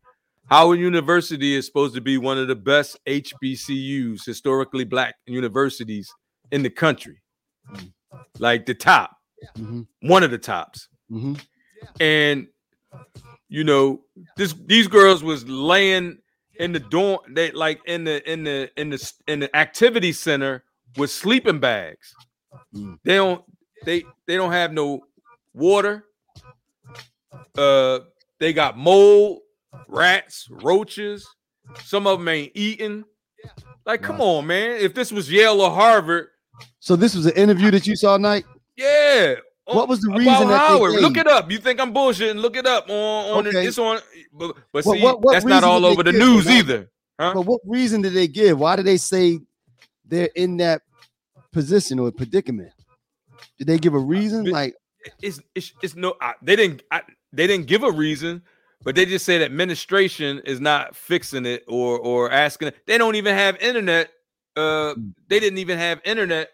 Howard 0.48 0.78
University 0.78 1.54
is 1.54 1.66
supposed 1.66 1.94
to 1.94 2.00
be 2.00 2.18
one 2.18 2.38
of 2.38 2.48
the 2.48 2.54
best 2.56 2.98
HBCUs, 3.06 4.24
historically 4.24 4.84
black 4.84 5.16
universities 5.26 6.12
in 6.50 6.62
the 6.62 6.70
country. 6.70 7.20
Like 8.38 8.66
the 8.66 8.74
top, 8.74 9.16
Mm-hmm, 9.58 9.82
one 10.08 10.22
of 10.22 10.30
the 10.30 10.38
tops. 10.38 10.88
mm-hmm. 11.10 11.34
And 12.00 12.46
you 13.48 13.64
know, 13.64 14.00
this 14.36 14.54
these 14.64 14.88
girls 14.88 15.22
was 15.22 15.46
laying 15.48 16.18
in 16.58 16.72
the 16.72 16.80
dorm, 16.80 17.18
they 17.28 17.50
like 17.52 17.80
in 17.86 18.04
the 18.04 18.30
in 18.30 18.44
the 18.44 18.70
in 18.80 18.90
the 18.90 19.12
in 19.28 19.40
the 19.40 19.54
activity 19.54 20.12
center 20.12 20.64
with 20.96 21.10
sleeping 21.10 21.60
bags. 21.60 22.14
Mm. 22.74 22.98
They 23.04 23.16
don't 23.16 23.44
they 23.84 24.04
they 24.26 24.36
don't 24.36 24.52
have 24.52 24.72
no 24.72 25.00
water. 25.52 26.06
Uh 27.56 28.00
they 28.38 28.52
got 28.52 28.76
mold, 28.78 29.40
rats, 29.88 30.48
roaches. 30.50 31.26
Some 31.84 32.06
of 32.06 32.18
them 32.18 32.28
ain't 32.28 32.52
eating. 32.54 33.04
Like, 33.84 34.02
come 34.02 34.20
on, 34.20 34.46
man. 34.46 34.78
If 34.80 34.94
this 34.94 35.12
was 35.12 35.30
Yale 35.30 35.60
or 35.60 35.70
Harvard, 35.70 36.28
So 36.80 36.96
this 36.96 37.14
was 37.14 37.26
an 37.26 37.34
interview 37.34 37.70
that 37.70 37.86
you 37.86 37.96
saw, 37.96 38.16
Nike. 38.16 38.46
yeah. 38.76 39.34
What 39.68 39.88
was 39.88 40.00
the 40.00 40.08
About 40.10 40.18
reason 40.20 40.48
that 40.48 40.68
they 40.68 40.74
Howard? 40.76 40.92
Look 41.00 41.16
it 41.16 41.26
up. 41.26 41.50
You 41.50 41.58
think 41.58 41.80
I'm 41.80 41.92
bullshitting? 41.92 42.36
Look 42.40 42.56
it 42.56 42.66
up 42.66 42.88
on 42.88 43.38
on 43.38 43.46
Okay. 43.48 43.64
it. 43.64 43.68
It's 43.68 43.78
on. 43.78 43.98
But, 44.32 44.56
but 44.72 44.84
see, 44.84 45.02
what- 45.02 45.20
what 45.22 45.32
that's 45.32 45.44
not 45.44 45.64
all 45.64 45.84
over 45.84 46.04
the 46.04 46.12
news 46.12 46.46
either. 46.48 46.88
Huh? 47.18 47.32
But 47.34 47.42
what 47.42 47.60
reason 47.64 48.00
did 48.02 48.12
they 48.14 48.28
give? 48.28 48.60
Why 48.60 48.76
did 48.76 48.84
they 48.84 48.96
say 48.96 49.40
they're 50.04 50.30
in 50.36 50.58
that 50.58 50.82
position 51.52 51.98
or 51.98 52.12
predicament? 52.12 52.70
Did 53.58 53.66
they 53.66 53.78
give 53.78 53.94
a 53.94 53.98
reason? 53.98 54.44
Like, 54.44 54.76
It's 55.20 55.40
it's, 55.54 55.72
it's 55.82 55.96
no. 55.96 56.14
I, 56.20 56.34
they 56.42 56.54
didn't. 56.56 56.82
I, 56.92 57.02
they 57.32 57.46
didn't 57.48 57.66
give 57.66 57.82
a 57.82 57.90
reason, 57.90 58.42
but 58.82 58.94
they 58.94 59.04
just 59.06 59.24
said 59.24 59.42
administration 59.42 60.40
is 60.44 60.60
not 60.60 60.94
fixing 60.94 61.46
it 61.46 61.64
or 61.66 61.98
or 61.98 62.30
asking. 62.30 62.72
They 62.86 62.98
don't 62.98 63.14
even 63.16 63.34
have 63.34 63.56
internet. 63.60 64.10
Uh, 64.56 64.94
Mm. 64.94 65.12
they 65.28 65.38
didn't 65.38 65.58
even 65.58 65.78
have 65.78 66.00
internet 66.04 66.50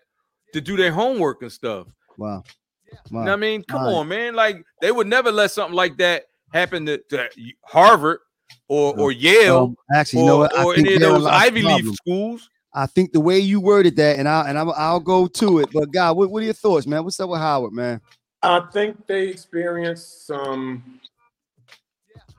to 0.52 0.60
do 0.60 0.76
their 0.76 0.92
homework 0.92 1.42
and 1.42 1.52
stuff. 1.52 1.86
wow, 2.16 2.42
You 2.90 2.96
know 3.10 3.20
what 3.20 3.28
I 3.28 3.36
mean? 3.36 3.62
Come 3.62 3.82
Right. 3.82 3.92
on, 3.92 4.08
man. 4.08 4.34
Like 4.34 4.64
they 4.80 4.90
would 4.90 5.06
never 5.06 5.30
let 5.30 5.50
something 5.50 5.76
like 5.76 5.96
that 5.98 6.24
happen 6.52 6.84
to, 6.86 6.98
to 7.10 7.28
Harvard 7.64 8.18
or 8.68 8.98
or 8.98 9.12
Yale 9.12 9.64
Um, 9.64 9.76
actually, 9.94 10.20
or, 10.20 10.22
you 10.22 10.26
know 10.28 10.38
what? 10.38 10.56
I 10.58 10.64
or 10.64 10.74
think 10.74 10.86
any 10.88 10.94
of 10.96 11.00
those 11.00 11.22
lots 11.22 11.36
of 11.36 11.42
Ivy 11.42 11.62
League 11.62 11.94
schools. 11.94 12.50
I 12.74 12.86
think 12.86 13.12
the 13.12 13.20
way 13.20 13.38
you 13.38 13.60
worded 13.60 13.96
that, 13.96 14.18
and 14.18 14.26
I 14.26 14.48
and 14.48 14.58
I'm, 14.58 14.70
I'll 14.70 14.98
go 15.00 15.26
to 15.26 15.58
it. 15.58 15.68
But 15.72 15.92
Guy, 15.92 16.10
what, 16.10 16.30
what 16.30 16.42
are 16.42 16.46
your 16.46 16.54
thoughts, 16.54 16.86
man? 16.86 17.04
What's 17.04 17.20
up 17.20 17.28
with 17.28 17.40
Howard, 17.40 17.72
man? 17.72 18.00
I 18.42 18.60
think 18.72 19.06
they 19.06 19.28
experienced 19.28 20.26
some 20.26 20.82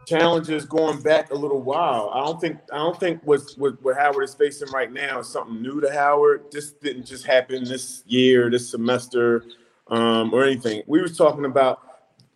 challenges 0.05 0.65
going 0.65 1.01
back 1.01 1.31
a 1.31 1.35
little 1.35 1.61
while. 1.61 2.11
I 2.13 2.25
don't 2.25 2.39
think 2.39 2.57
I 2.71 2.77
don't 2.77 2.99
think 2.99 3.21
what, 3.23 3.41
what 3.57 3.97
Howard 3.97 4.23
is 4.23 4.33
facing 4.33 4.69
right 4.71 4.91
now 4.91 5.19
is 5.19 5.27
something 5.27 5.61
new 5.61 5.81
to 5.81 5.91
Howard. 5.91 6.45
This 6.51 6.71
didn't 6.71 7.05
just 7.05 7.25
happen 7.25 7.63
this 7.63 8.03
year, 8.05 8.49
this 8.49 8.69
semester, 8.69 9.45
um, 9.87 10.33
or 10.33 10.43
anything. 10.43 10.83
We 10.87 11.01
was 11.01 11.17
talking 11.17 11.45
about 11.45 11.79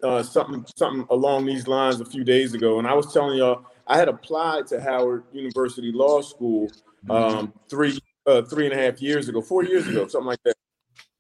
uh, 0.04 0.24
something 0.24 0.66
something 0.76 1.06
along 1.10 1.46
these 1.46 1.68
lines 1.68 2.00
a 2.02 2.06
few 2.06 2.24
days 2.24 2.54
ago, 2.54 2.80
and 2.80 2.88
I 2.88 2.94
was 2.94 3.12
telling 3.14 3.38
y'all 3.38 3.66
I 3.88 3.98
had 3.98 4.10
applied 4.10 4.68
to 4.68 4.82
Howard 4.82 5.24
University 5.32 5.92
Law 5.92 6.22
School 6.22 6.70
um, 7.10 7.54
three 7.70 8.00
uh, 8.26 8.42
three 8.44 8.66
and 8.66 8.74
a 8.74 8.78
half 8.78 9.02
years 9.02 9.30
ago, 9.30 9.42
four 9.42 9.64
years 9.64 9.88
ago, 9.88 10.08
something 10.08 10.28
like 10.28 10.44
that. 10.44 10.56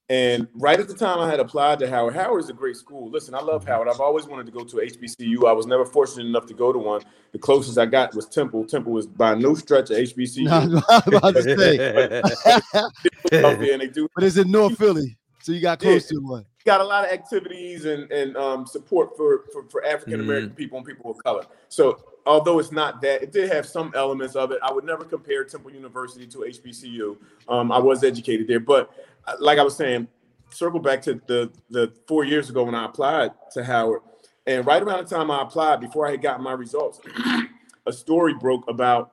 And 0.09 0.47
right 0.53 0.79
at 0.79 0.87
the 0.87 0.93
time 0.93 1.19
I 1.19 1.29
had 1.29 1.41
applied 1.41 1.79
to 1.79 1.89
Howard, 1.89 2.15
Howard 2.15 2.41
is 2.41 2.49
a 2.49 2.53
great 2.53 2.77
school. 2.77 3.09
Listen, 3.09 3.35
I 3.35 3.41
love 3.41 3.67
Howard. 3.67 3.89
I've 3.89 3.99
always 3.99 4.25
wanted 4.25 4.45
to 4.45 4.53
go 4.53 4.63
to 4.63 4.77
HBCU. 4.77 5.45
I 5.45 5.51
was 5.51 5.65
never 5.65 5.85
fortunate 5.85 6.25
enough 6.25 6.45
to 6.45 6.53
go 6.53 6.71
to 6.71 6.79
one. 6.79 7.01
The 7.33 7.39
closest 7.39 7.77
I 7.77 7.87
got 7.87 8.15
was 8.15 8.25
Temple. 8.25 8.65
Temple 8.65 8.93
was 8.93 9.05
by 9.05 9.35
no 9.35 9.53
stretch 9.53 9.89
of 9.89 9.97
HBCU. 9.97 10.45
No, 10.45 10.81
I 10.89 11.01
was 11.05 11.07
about 11.07 11.35
to 11.35 11.43
say, 13.31 13.43
out 13.43 13.59
there, 13.59 13.73
and 13.73 13.81
they 13.81 13.87
do 13.87 14.07
but 14.15 14.23
it's 14.23 14.37
in 14.37 14.49
North 14.49 14.77
Philly, 14.77 15.17
so 15.41 15.51
you 15.51 15.59
got 15.59 15.79
close 15.79 16.07
to 16.07 16.19
one. 16.19 16.45
got 16.63 16.79
a 16.79 16.85
lot 16.85 17.03
of 17.03 17.11
activities 17.11 17.83
and 17.83 18.09
and 18.09 18.37
um, 18.37 18.65
support 18.65 19.17
for 19.17 19.43
for, 19.51 19.63
for 19.69 19.85
African 19.85 20.21
American 20.21 20.51
people 20.51 20.77
and 20.77 20.87
people 20.87 21.11
of 21.11 21.17
color. 21.21 21.45
So 21.67 22.01
although 22.27 22.59
it's 22.59 22.71
not 22.71 23.01
that, 23.01 23.23
it 23.23 23.31
did 23.31 23.51
have 23.51 23.65
some 23.65 23.91
elements 23.95 24.35
of 24.35 24.51
it. 24.51 24.59
I 24.61 24.71
would 24.71 24.83
never 24.83 25.03
compare 25.03 25.43
Temple 25.43 25.71
University 25.71 26.27
to 26.27 26.39
HBCU. 26.39 27.17
Um, 27.47 27.71
I 27.71 27.79
was 27.79 28.03
educated 28.03 28.47
there, 28.47 28.59
but 28.59 28.91
like 29.39 29.59
I 29.59 29.63
was 29.63 29.75
saying, 29.75 30.07
circle 30.49 30.79
back 30.79 31.01
to 31.03 31.21
the 31.27 31.51
the 31.69 31.93
four 32.07 32.23
years 32.23 32.49
ago 32.49 32.63
when 32.63 32.75
I 32.75 32.85
applied 32.85 33.31
to 33.53 33.63
Howard, 33.63 34.01
and 34.45 34.65
right 34.65 34.81
around 34.81 35.07
the 35.07 35.15
time 35.15 35.29
I 35.29 35.41
applied, 35.41 35.81
before 35.81 36.07
I 36.07 36.11
had 36.11 36.21
gotten 36.21 36.43
my 36.43 36.53
results, 36.53 36.99
a 37.85 37.93
story 37.93 38.33
broke 38.33 38.69
about 38.69 39.11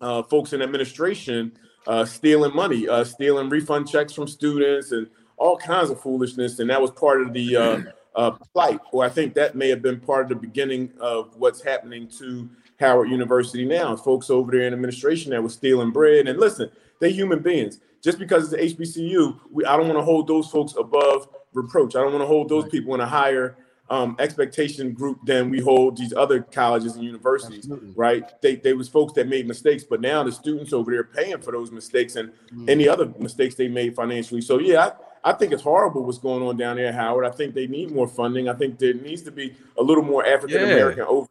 uh, 0.00 0.22
folks 0.24 0.52
in 0.52 0.62
administration 0.62 1.52
uh, 1.86 2.04
stealing 2.04 2.54
money, 2.54 2.88
uh, 2.88 3.04
stealing 3.04 3.48
refund 3.48 3.88
checks 3.88 4.12
from 4.12 4.28
students, 4.28 4.92
and 4.92 5.08
all 5.36 5.56
kinds 5.56 5.90
of 5.90 6.00
foolishness. 6.00 6.58
And 6.58 6.70
that 6.70 6.80
was 6.80 6.90
part 6.90 7.20
of 7.20 7.32
the 7.32 7.56
uh, 7.56 7.80
uh, 8.14 8.30
plight, 8.52 8.80
or 8.92 9.04
I 9.04 9.08
think 9.08 9.34
that 9.34 9.54
may 9.54 9.68
have 9.68 9.82
been 9.82 10.00
part 10.00 10.24
of 10.24 10.28
the 10.28 10.34
beginning 10.34 10.92
of 11.00 11.34
what's 11.36 11.62
happening 11.62 12.08
to 12.18 12.48
Howard 12.78 13.08
University 13.10 13.64
now. 13.64 13.96
Folks 13.96 14.30
over 14.30 14.52
there 14.52 14.62
in 14.62 14.72
administration 14.72 15.30
that 15.30 15.42
were 15.42 15.48
stealing 15.48 15.90
bread. 15.90 16.28
And 16.28 16.38
listen, 16.38 16.70
they're 16.98 17.10
human 17.10 17.40
beings. 17.40 17.80
Just 18.02 18.18
because 18.18 18.52
it's 18.52 18.74
the 18.76 18.84
HBCU, 18.84 19.38
we, 19.50 19.64
I 19.64 19.76
don't 19.76 19.86
want 19.86 19.98
to 19.98 20.04
hold 20.04 20.26
those 20.26 20.48
folks 20.48 20.74
above 20.78 21.28
reproach. 21.52 21.96
I 21.96 22.00
don't 22.00 22.12
want 22.12 22.22
to 22.22 22.26
hold 22.26 22.48
those 22.48 22.68
people 22.68 22.94
in 22.94 23.00
a 23.00 23.06
higher 23.06 23.56
um, 23.90 24.14
expectation 24.20 24.92
group 24.92 25.18
than 25.26 25.50
we 25.50 25.60
hold 25.60 25.96
these 25.98 26.14
other 26.14 26.40
colleges 26.42 26.94
and 26.94 27.04
universities 27.04 27.64
Absolutely. 27.64 27.92
right? 27.96 28.40
They 28.40 28.54
they 28.54 28.72
was 28.72 28.88
folks 28.88 29.12
that 29.14 29.26
made 29.28 29.48
mistakes, 29.48 29.82
but 29.82 30.00
now 30.00 30.22
the 30.22 30.30
students 30.30 30.72
over 30.72 30.92
there 30.92 31.02
paying 31.04 31.38
for 31.40 31.50
those 31.50 31.72
mistakes 31.72 32.14
and 32.16 32.30
Mm. 32.54 32.68
any 32.70 32.88
other 32.88 33.12
mistakes 33.18 33.54
they 33.56 33.66
made 33.68 33.94
financially. 33.96 34.40
So 34.42 34.58
yeah, 34.60 34.90
I, 35.24 35.30
I 35.30 35.32
think 35.34 35.52
it's 35.52 35.62
horrible 35.62 36.04
what's 36.04 36.18
going 36.18 36.42
on 36.42 36.56
down 36.56 36.76
there, 36.76 36.92
Howard. 36.92 37.26
I 37.26 37.30
think 37.30 37.54
they 37.54 37.66
need 37.66 37.90
more 37.90 38.06
funding. 38.08 38.48
I 38.48 38.54
think 38.54 38.78
there 38.78 38.94
needs 38.94 39.22
to 39.22 39.32
be 39.32 39.54
a 39.76 39.82
little 39.82 40.04
more 40.04 40.24
African 40.24 40.62
American 40.62 41.02
over. 41.02 41.28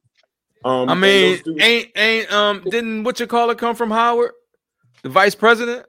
Um, 0.66 0.90
I 0.90 0.96
mean, 0.96 1.38
students- 1.38 1.64
ain't 1.66 1.92
ain't 1.96 2.32
um 2.34 2.62
didn't 2.70 3.06
what 3.06 3.22
you 3.22 3.28
call 3.28 3.50
it 3.52 3.58
come 3.58 3.74
from 3.76 3.90
Howard? 3.90 4.32
The 5.02 5.10
vice 5.10 5.34
president? 5.34 5.86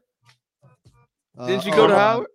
Didn't 1.47 1.63
she 1.65 1.71
Uh, 1.71 1.77
go 1.77 1.87
to 1.87 1.95
uh, 1.95 1.99
Howard? 1.99 2.27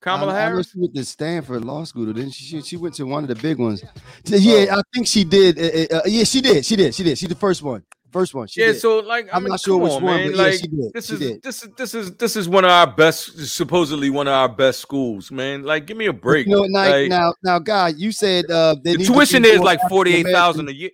Kamala 0.00 0.32
I, 0.32 0.36
I 0.36 0.40
Harris? 0.40 0.70
she 0.72 0.78
went 0.78 0.94
to 0.94 1.04
Stanford 1.04 1.64
Law 1.64 1.84
School, 1.84 2.06
didn't 2.06 2.30
she? 2.30 2.44
She, 2.44 2.62
she 2.62 2.76
went 2.76 2.94
to 2.94 3.04
one 3.04 3.22
of 3.24 3.28
the 3.28 3.34
big 3.34 3.58
ones. 3.58 3.82
Yeah, 4.24 4.76
I 4.78 4.82
think 4.94 5.06
she 5.06 5.24
did. 5.24 5.58
Uh, 5.58 5.96
uh, 5.98 6.02
yeah, 6.06 6.24
she 6.24 6.40
did. 6.40 6.64
She 6.64 6.74
did. 6.76 6.94
She 6.94 7.02
did. 7.04 7.18
She's 7.18 7.28
the 7.28 7.34
first 7.34 7.62
one. 7.62 7.82
First 8.10 8.34
one. 8.34 8.46
She 8.48 8.60
yeah, 8.60 8.68
did. 8.68 8.80
so 8.80 8.98
like 9.00 9.28
I 9.32 9.36
I'm 9.36 9.44
mean, 9.44 9.50
not 9.50 9.60
sure 9.60 9.78
which 9.78 9.92
on, 9.92 10.02
one, 10.02 10.16
man. 10.16 10.26
but 10.32 10.36
yeah, 10.36 10.42
like 10.42 10.54
she 10.54 10.66
did. 10.68 10.92
this 10.94 11.06
She 11.06 11.12
is 11.14 11.18
did. 11.20 11.42
this 11.42 11.62
is 11.62 11.68
this 11.76 11.94
is 11.94 12.16
this 12.16 12.36
is 12.36 12.48
one 12.48 12.64
of 12.64 12.70
our 12.70 12.86
best, 12.86 13.38
supposedly 13.46 14.10
one 14.10 14.26
of 14.26 14.32
our 14.32 14.48
best 14.48 14.80
schools, 14.80 15.30
man. 15.30 15.62
Like, 15.62 15.86
give 15.86 15.96
me 15.96 16.06
a 16.06 16.12
break. 16.12 16.46
You 16.46 16.56
know, 16.56 16.64
now, 16.68 16.90
Like, 16.90 17.08
now, 17.08 17.34
now, 17.44 17.58
Guy, 17.60 17.88
you 17.88 18.10
said 18.10 18.50
uh, 18.50 18.74
they 18.82 18.96
the 18.96 19.04
tuition 19.04 19.44
is 19.44 19.60
like 19.60 19.80
forty 19.88 20.14
eight 20.14 20.26
thousand 20.26 20.68
African-American. 20.68 20.68
a 20.68 20.72
year. 20.72 20.90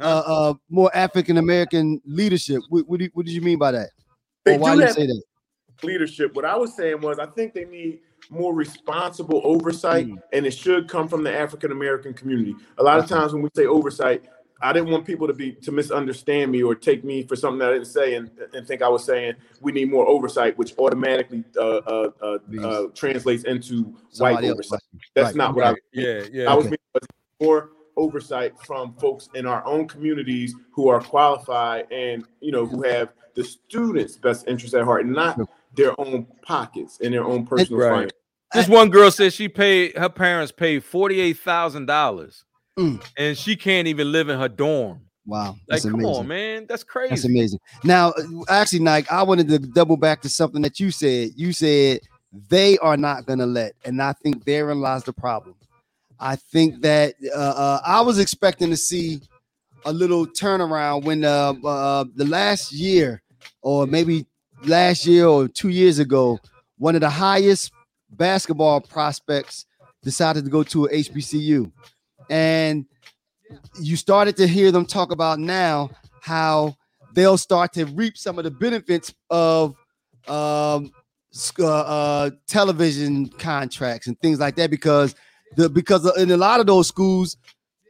uh, 0.00 0.22
uh, 0.50 0.54
more 0.70 0.90
African 0.94 1.36
American 1.36 2.00
leadership. 2.06 2.62
What, 2.70 2.88
what, 2.88 2.98
do 2.98 3.04
you, 3.04 3.10
what 3.12 3.26
did 3.26 3.32
you 3.34 3.42
mean 3.42 3.58
by 3.58 3.72
that? 3.72 3.90
They 4.44 4.56
or 4.56 4.58
why 4.58 4.70
do 4.70 4.76
do 4.76 4.80
you 4.80 4.86
have 4.86 4.96
say 4.96 5.06
that? 5.06 5.22
Leadership. 5.82 6.34
What 6.34 6.44
I 6.44 6.56
was 6.56 6.74
saying 6.74 7.00
was, 7.00 7.18
I 7.18 7.26
think 7.26 7.54
they 7.54 7.64
need 7.64 8.00
more 8.28 8.54
responsible 8.54 9.40
oversight, 9.44 10.06
Mm. 10.06 10.22
and 10.32 10.46
it 10.46 10.52
should 10.52 10.88
come 10.88 11.08
from 11.08 11.24
the 11.24 11.32
African 11.36 11.72
American 11.72 12.12
community. 12.14 12.54
A 12.78 12.82
lot 12.82 12.98
of 12.98 13.06
times 13.08 13.32
when 13.32 13.42
we 13.42 13.48
say 13.56 13.66
oversight, 13.66 14.24
I 14.62 14.74
didn't 14.74 14.90
want 14.90 15.06
people 15.06 15.26
to 15.26 15.32
be 15.32 15.52
to 15.52 15.72
misunderstand 15.72 16.52
me 16.52 16.62
or 16.62 16.74
take 16.74 17.02
me 17.02 17.22
for 17.22 17.34
something 17.34 17.58
that 17.60 17.70
I 17.70 17.72
didn't 17.72 17.86
say 17.86 18.14
and, 18.14 18.30
and 18.52 18.66
think 18.66 18.82
I 18.82 18.88
was 18.88 19.04
saying 19.04 19.34
we 19.62 19.72
need 19.72 19.90
more 19.90 20.06
oversight, 20.06 20.56
which 20.58 20.74
automatically 20.78 21.44
uh, 21.56 21.60
uh, 21.78 22.10
uh, 22.22 22.38
uh, 22.62 22.86
translates 22.94 23.44
into 23.44 23.96
Somebody 24.10 24.48
white 24.48 24.52
oversight. 24.52 24.70
watching. 24.92 25.00
That's 25.14 25.26
Right. 25.28 25.36
not 25.36 25.54
what 25.54 25.64
I. 25.64 25.74
Yeah, 25.92 26.24
yeah. 26.30 26.50
I 26.52 26.54
was 26.54 26.66
Okay. 26.66 26.76
meaning 26.94 27.08
more 27.40 27.70
oversight 27.96 28.52
from 28.66 28.92
folks 29.00 29.28
in 29.34 29.46
our 29.46 29.64
own 29.66 29.88
communities 29.88 30.54
who 30.72 30.88
are 30.88 31.00
qualified 31.00 31.86
and 31.90 32.24
you 32.40 32.52
know 32.52 32.66
who 32.66 32.82
have 32.82 33.14
the 33.34 33.42
students' 33.44 34.16
best 34.18 34.46
interest 34.46 34.74
at 34.74 34.84
heart, 34.84 35.06
not 35.06 35.36
Sure. 35.36 35.48
Their 35.74 35.98
own 36.00 36.26
pockets 36.42 36.98
and 37.02 37.14
their 37.14 37.24
own 37.24 37.46
personal 37.46 37.80
Right. 37.80 37.90
finance. 37.90 38.12
This 38.52 38.68
one 38.68 38.90
girl 38.90 39.10
said 39.10 39.32
she 39.32 39.48
paid 39.48 39.96
her 39.96 40.08
parents 40.08 40.50
paid 40.50 40.82
forty 40.84 41.20
eight 41.20 41.38
thousand 41.38 41.86
dollars, 41.86 42.44
Mm. 42.78 43.00
and 43.16 43.38
she 43.38 43.54
can't 43.54 43.86
even 43.86 44.10
live 44.10 44.28
in 44.28 44.38
her 44.38 44.48
dorm. 44.48 45.02
Wow, 45.26 45.50
Like, 45.50 45.58
that's 45.68 45.84
come 45.84 45.94
amazing. 45.94 46.14
on, 46.14 46.26
man, 46.26 46.66
that's 46.68 46.82
crazy. 46.82 47.10
That's 47.10 47.24
amazing. 47.26 47.60
Now, 47.84 48.12
actually, 48.48 48.80
Nike, 48.80 49.08
I 49.10 49.22
wanted 49.22 49.46
to 49.48 49.58
double 49.60 49.96
back 49.96 50.20
to 50.22 50.28
something 50.28 50.62
that 50.62 50.80
you 50.80 50.90
said. 50.90 51.30
You 51.36 51.52
said 51.52 52.00
they 52.48 52.76
are 52.78 52.96
not 52.96 53.26
going 53.26 53.38
to 53.38 53.46
let, 53.46 53.74
and 53.84 54.02
I 54.02 54.12
think 54.14 54.44
therein 54.44 54.80
lies 54.80 55.04
the 55.04 55.12
problem. 55.12 55.54
I 56.18 56.34
think 56.36 56.80
that 56.82 57.14
uh, 57.34 57.38
uh, 57.38 57.80
I 57.86 58.00
was 58.00 58.18
expecting 58.18 58.70
to 58.70 58.76
see 58.76 59.20
a 59.84 59.92
little 59.92 60.26
turnaround 60.26 61.04
when 61.04 61.24
uh, 61.24 61.54
uh, 61.64 62.04
the 62.16 62.24
last 62.24 62.72
year, 62.72 63.22
or 63.62 63.86
maybe 63.86 64.26
last 64.64 65.06
year 65.06 65.26
or 65.26 65.48
two 65.48 65.68
years 65.68 65.98
ago, 65.98 66.38
one 66.78 66.94
of 66.94 67.00
the 67.00 67.10
highest 67.10 67.72
basketball 68.10 68.80
prospects 68.80 69.66
decided 70.02 70.44
to 70.44 70.50
go 70.50 70.62
to 70.62 70.86
a 70.86 70.88
HBCU, 70.88 71.70
and 72.28 72.86
you 73.80 73.96
started 73.96 74.36
to 74.36 74.46
hear 74.46 74.70
them 74.70 74.86
talk 74.86 75.12
about 75.12 75.38
now 75.38 75.90
how 76.22 76.76
they'll 77.14 77.38
start 77.38 77.72
to 77.74 77.86
reap 77.86 78.16
some 78.16 78.38
of 78.38 78.44
the 78.44 78.50
benefits 78.50 79.12
of 79.30 79.74
um, 80.28 80.92
uh, 81.58 81.64
uh, 81.66 82.30
television 82.46 83.28
contracts 83.28 84.06
and 84.06 84.18
things 84.20 84.38
like 84.40 84.56
that 84.56 84.70
because 84.70 85.14
the 85.56 85.68
because 85.68 86.16
in 86.16 86.30
a 86.30 86.36
lot 86.36 86.60
of 86.60 86.66
those 86.66 86.88
schools, 86.88 87.36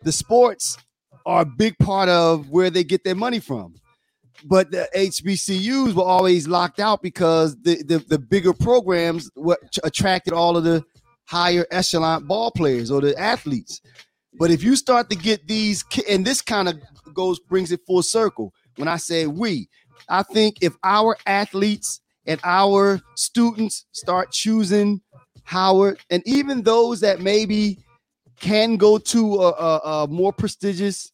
the 0.02 0.12
sports 0.12 0.78
are 1.26 1.42
a 1.42 1.46
big 1.46 1.76
part 1.78 2.08
of 2.08 2.48
where 2.50 2.70
they 2.70 2.84
get 2.84 3.04
their 3.04 3.14
money 3.14 3.40
from. 3.40 3.74
But 4.44 4.70
the 4.70 4.88
HBCUs 4.96 5.94
were 5.94 6.02
always 6.02 6.48
locked 6.48 6.80
out 6.80 7.02
because 7.02 7.56
the 7.60 7.82
the, 7.82 7.98
the 7.98 8.18
bigger 8.18 8.52
programs 8.52 9.30
what 9.34 9.58
attracted 9.84 10.32
all 10.32 10.56
of 10.56 10.64
the 10.64 10.84
higher 11.26 11.66
echelon 11.70 12.26
ball 12.26 12.50
players 12.50 12.90
or 12.90 13.00
the 13.00 13.16
athletes. 13.18 13.80
But 14.34 14.50
if 14.50 14.62
you 14.62 14.76
start 14.76 15.10
to 15.10 15.16
get 15.16 15.46
these, 15.46 15.84
and 16.08 16.24
this 16.24 16.42
kind 16.42 16.68
of 16.68 16.80
goes 17.14 17.38
brings 17.38 17.72
it 17.72 17.80
full 17.86 18.02
circle. 18.02 18.52
When 18.76 18.88
I 18.88 18.96
say 18.96 19.26
we, 19.26 19.68
I 20.08 20.22
think 20.22 20.58
if 20.60 20.74
our 20.82 21.16
athletes 21.26 22.00
and 22.26 22.40
our 22.44 23.00
students 23.16 23.86
start 23.92 24.32
choosing 24.32 25.00
Howard, 25.44 25.98
and 26.10 26.22
even 26.26 26.62
those 26.62 27.00
that 27.00 27.20
maybe 27.20 27.78
can 28.40 28.76
go 28.76 28.98
to 28.98 29.34
a, 29.42 29.48
a, 29.50 29.78
a 29.78 30.08
more 30.08 30.32
prestigious 30.32 31.12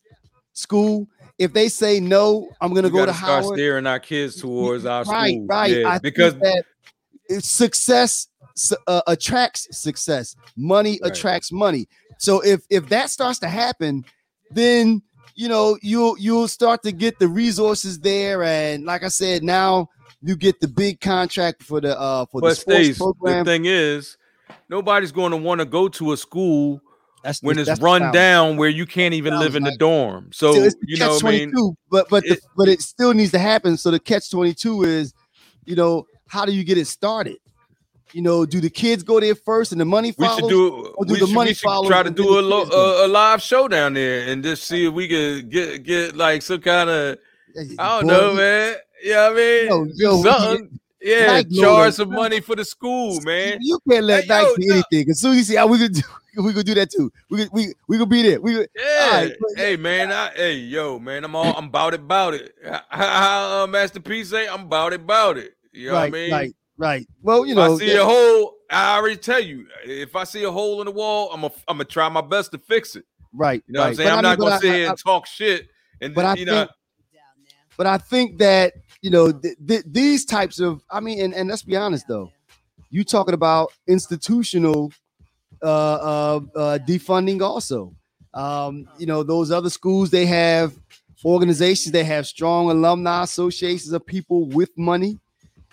school, 0.52 1.08
if 1.38 1.52
they 1.52 1.68
say 1.68 2.00
no, 2.00 2.48
I'm 2.60 2.72
to 2.84 2.88
We 2.88 2.98
go 2.98 3.06
to 3.06 3.12
start 3.14 3.44
Howard. 3.44 3.56
steering 3.58 3.86
our 3.86 3.98
kids 4.00 4.40
towards 4.40 4.84
our 4.86 5.04
right, 5.04 5.32
schools. 5.34 5.48
right. 5.48 5.70
Yeah, 5.70 5.98
because 5.98 6.34
success 7.40 8.28
uh, 8.86 9.02
attracts 9.06 9.68
success. 9.76 10.34
Money 10.56 10.98
Right. 11.02 11.12
attracts 11.12 11.52
money. 11.52 11.88
So 12.18 12.40
if 12.40 12.62
if 12.70 12.88
that 12.88 13.10
starts 13.10 13.38
to 13.40 13.48
happen, 13.48 14.04
then 14.50 15.02
you 15.34 15.48
know 15.48 15.76
you'll 15.82 16.16
you'll 16.18 16.48
start 16.48 16.82
to 16.84 16.92
get 16.92 17.18
the 17.18 17.28
resources 17.28 17.98
there, 17.98 18.42
and 18.42 18.84
like 18.84 19.02
I 19.02 19.08
said, 19.08 19.42
now 19.42 19.88
you 20.22 20.36
get 20.36 20.60
the 20.60 20.68
big 20.68 21.00
contract 21.00 21.62
for 21.62 21.80
the 21.80 21.98
uh 21.98 22.24
for 22.26 22.40
the 22.40 22.54
sports 22.54 22.96
Stace, 22.96 22.98
the 22.98 23.42
thing 23.44 23.66
is, 23.66 24.16
nobody's 24.70 25.12
going 25.12 25.32
to 25.32 25.36
want 25.36 25.60
to 25.60 25.66
go 25.66 25.88
to 25.88 26.12
a 26.12 26.16
school 26.16 26.80
That's 27.26 27.42
when 27.42 27.58
it's 27.58 27.66
that's 27.66 27.80
run 27.80 28.12
down 28.12 28.56
where 28.56 28.68
you 28.68 28.86
can't 28.86 29.12
even 29.12 29.36
live 29.40 29.56
in 29.56 29.64
the 29.64 29.76
dorm. 29.76 30.30
So 30.32 30.52
So 30.52 30.76
you 30.86 30.96
know, 30.96 31.08
what 31.14 31.24
I 31.24 31.30
mean, 31.32 31.50
22, 31.50 31.76
but 31.90 32.08
but 32.08 32.22
the, 32.22 32.38
but 32.56 32.68
it 32.68 32.80
still 32.80 33.12
needs 33.14 33.32
to 33.32 33.40
happen. 33.40 33.76
So 33.76 33.90
the 33.90 33.98
catch 33.98 34.30
22 34.30 34.84
is, 34.84 35.12
you 35.64 35.74
know, 35.74 36.06
how 36.28 36.44
do 36.44 36.52
you 36.52 36.62
get 36.62 36.78
it 36.78 36.86
started? 36.86 37.38
You 38.12 38.22
know, 38.22 38.46
do 38.46 38.60
the 38.60 38.70
kids 38.70 39.02
go 39.02 39.18
there 39.18 39.34
first 39.34 39.72
and 39.72 39.80
the 39.80 39.84
money 39.84 40.14
we 40.16 40.28
should 40.28 40.48
do. 40.48 40.94
or 40.96 41.04
do 41.04 41.14
We 41.14 41.18
the 41.18 41.26
should, 41.26 41.34
money 41.34 41.52
follow 41.54 41.88
try 41.88 42.04
to 42.04 42.10
do 42.10 42.38
a, 42.38 42.42
lo- 42.42 42.62
a, 42.62 43.06
a 43.06 43.08
live 43.08 43.42
show 43.42 43.66
down 43.66 43.94
there 43.94 44.28
and 44.28 44.44
just 44.44 44.62
see 44.62 44.86
if 44.86 44.92
we 44.94 45.08
could 45.08 45.50
get 45.50 45.82
get 45.82 46.14
like 46.14 46.42
some 46.42 46.60
kind 46.60 46.88
of 46.88 47.18
I 47.76 48.00
don't 48.00 48.06
Boy, 48.06 48.12
know, 48.12 48.30
you- 48.30 48.36
man. 48.36 48.74
Yeah, 49.02 49.28
I 49.30 49.34
mean, 49.34 49.66
Yo, 49.66 49.86
yo, 49.96 50.22
something. 50.22 50.78
Yeah, 51.02 51.26
Nike 51.26 51.60
charge 51.60 51.94
some 51.94 52.10
money 52.10 52.38
for 52.40 52.54
the 52.54 52.64
school, 52.64 53.20
man. 53.22 53.58
You 53.60 53.80
can't 53.90 54.04
let 54.04 54.22
Hey, 54.22 54.28
Nike 54.28 54.46
yo, 54.46 54.56
do 54.56 54.72
anything. 54.92 55.10
As 55.10 55.20
soon 55.20 55.32
as 55.32 55.36
you 55.38 55.42
see 55.42 55.56
how 55.56 55.66
we 55.66 55.78
can 55.78 55.92
do, 55.92 56.02
we 56.44 56.52
could 56.52 56.66
do 56.66 56.74
that 56.74 56.90
too. 56.90 57.10
We 57.30 57.38
could 57.38 57.48
we 57.52 57.74
we 57.88 57.98
could 57.98 58.08
be 58.08 58.22
there. 58.22 58.40
We 58.40 58.54
could, 58.54 58.68
Yeah. 58.76 59.08
Alright, 59.12 59.32
hey, 59.56 59.76
man. 59.76 60.12
I, 60.12 60.30
hey, 60.34 60.54
yo, 60.54 60.98
man. 60.98 61.24
I'm 61.24 61.34
all. 61.36 61.56
I'm 61.56 61.66
about 61.66 61.94
it. 61.94 62.00
About 62.00 62.34
it. 62.34 62.54
How, 62.90 63.62
uh, 63.62 63.66
Master 63.66 64.00
P 64.00 64.22
say? 64.24 64.46
I'm 64.48 64.62
about 64.62 64.92
it. 64.92 65.00
About 65.00 65.38
it. 65.38 65.54
You 65.72 65.88
know 65.88 65.94
right, 65.94 66.10
what 66.12 66.18
I 66.18 66.22
mean? 66.22 66.32
right, 66.32 66.56
right. 66.78 67.06
Well, 67.22 67.46
you 67.46 67.54
know, 67.54 67.74
I 67.74 67.78
see 67.78 67.94
a 67.94 68.04
hole, 68.04 68.54
I 68.70 68.96
already 68.96 69.16
tell 69.16 69.40
you. 69.40 69.66
If 69.84 70.16
I 70.16 70.24
see 70.24 70.42
a 70.44 70.50
hole 70.50 70.80
in 70.80 70.86
the 70.86 70.92
wall, 70.92 71.30
I'm 71.32 71.44
a, 71.44 71.52
I'm 71.68 71.76
gonna 71.76 71.84
try 71.84 72.08
my 72.08 72.22
best 72.22 72.52
to 72.52 72.58
fix 72.58 72.96
it. 72.96 73.04
right. 73.32 73.62
You 73.66 73.74
know 73.74 73.80
what 73.80 73.86
I'm 73.88 73.94
saying? 73.96 74.08
But 74.08 74.12
I'm 74.12 74.18
I 74.18 74.22
not 74.22 74.28
mean, 74.30 74.38
but 74.38 74.44
gonna 74.44 74.54
I- 74.56 74.58
sit 74.60 74.70
I- 74.70 74.74
here 74.76 74.86
I- 74.86 74.90
and 74.90 74.98
talk 74.98 75.26
shit. 75.26 75.68
And 76.00 76.14
But 76.14 76.24
I 76.24 76.34
you 76.34 76.44
know, 76.46 76.58
think, 76.60 76.70
but 77.76 77.86
I 77.86 77.98
think 77.98 78.38
that 78.38 78.72
you 79.02 79.10
know 79.10 79.32
th- 79.32 79.56
th- 79.66 79.84
these 79.86 80.24
types 80.24 80.60
of. 80.60 80.82
I 80.90 81.00
mean, 81.00 81.20
and, 81.22 81.34
and 81.34 81.48
let's 81.48 81.62
be 81.62 81.76
honest 81.76 82.06
though, 82.08 82.30
you 82.90 83.04
talking 83.04 83.34
about 83.34 83.72
institutional 83.86 84.92
uh, 85.62 85.66
uh, 85.66 86.40
uh, 86.54 86.78
defunding 86.86 87.40
also. 87.42 87.94
Um, 88.34 88.88
you 88.98 89.06
know, 89.06 89.22
those 89.22 89.50
other 89.50 89.70
schools 89.70 90.10
they 90.10 90.26
have 90.26 90.74
organizations, 91.24 91.92
they 91.92 92.04
have 92.04 92.26
strong 92.26 92.70
alumni 92.70 93.22
associations 93.22 93.92
of 93.92 94.04
people 94.04 94.46
with 94.48 94.70
money, 94.76 95.18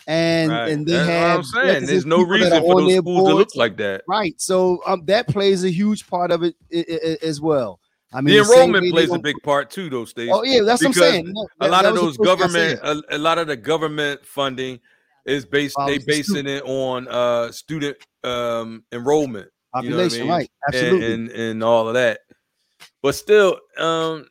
and 0.08 0.52
right. 0.52 0.70
and 0.70 0.86
they 0.88 0.94
That's 0.94 1.08
what 1.08 1.14
have 1.14 1.38
I'm 1.38 1.44
saying. 1.44 1.86
There's 1.86 2.06
no 2.06 2.24
reason 2.24 2.62
for 2.62 2.82
those 2.82 2.98
schools 2.98 3.30
to 3.30 3.36
look 3.36 3.56
like 3.56 3.78
that. 3.78 4.04
Right. 4.08 4.40
So 4.40 4.82
um, 4.86 5.06
that 5.06 5.28
plays 5.28 5.64
a 5.64 5.70
huge 5.70 6.08
part 6.08 6.32
of 6.32 6.44
it 6.44 6.56
i- 6.74 6.86
i- 6.90 7.18
as 7.26 7.42
well. 7.42 7.80
I 8.14 8.22
mean, 8.22 8.36
the 8.36 8.42
enrollment 8.42 8.84
they 8.84 8.92
plays 8.92 9.12
a 9.12 9.18
big 9.20 9.38
part 9.44 9.72
too, 9.72 9.90
those 9.90 10.12
states. 10.12 10.32
Oh 10.34 10.44
yeah, 10.44 10.62
that's 10.62 10.82
what 10.82 10.90
I'm 10.90 10.94
saying. 10.94 11.34
No, 11.34 11.48
a 11.60 11.68
lot 11.68 11.86
of 11.86 11.96
those 11.96 12.16
the 12.16 12.24
first 12.26 12.38
thing 12.38 12.50
I 12.50 12.52
said. 12.52 12.76
government 12.82 13.06
a, 13.10 13.16
a 13.16 13.20
lot 13.20 13.38
of 13.40 13.48
the 13.48 13.58
government 13.58 14.26
funding 14.26 14.80
is 15.26 15.46
based 15.46 15.76
they 15.78 15.98
Follows 15.98 16.00
the 16.00 16.06
basing 16.06 16.48
it 16.48 16.64
on 16.64 17.08
uh 17.08 17.52
student 17.52 17.98
um 18.24 18.84
enrollment 18.92 19.50
you 19.82 19.90
know 19.90 19.96
I 19.98 20.04
population, 20.04 20.20
mean? 20.22 20.30
right? 20.30 20.52
Absolutely. 20.68 21.14
and 21.14 21.30
and 21.32 21.64
all 21.64 21.88
of 21.88 21.94
that 21.96 22.20
but 23.02 23.16
still 23.16 23.60
um 23.78 24.28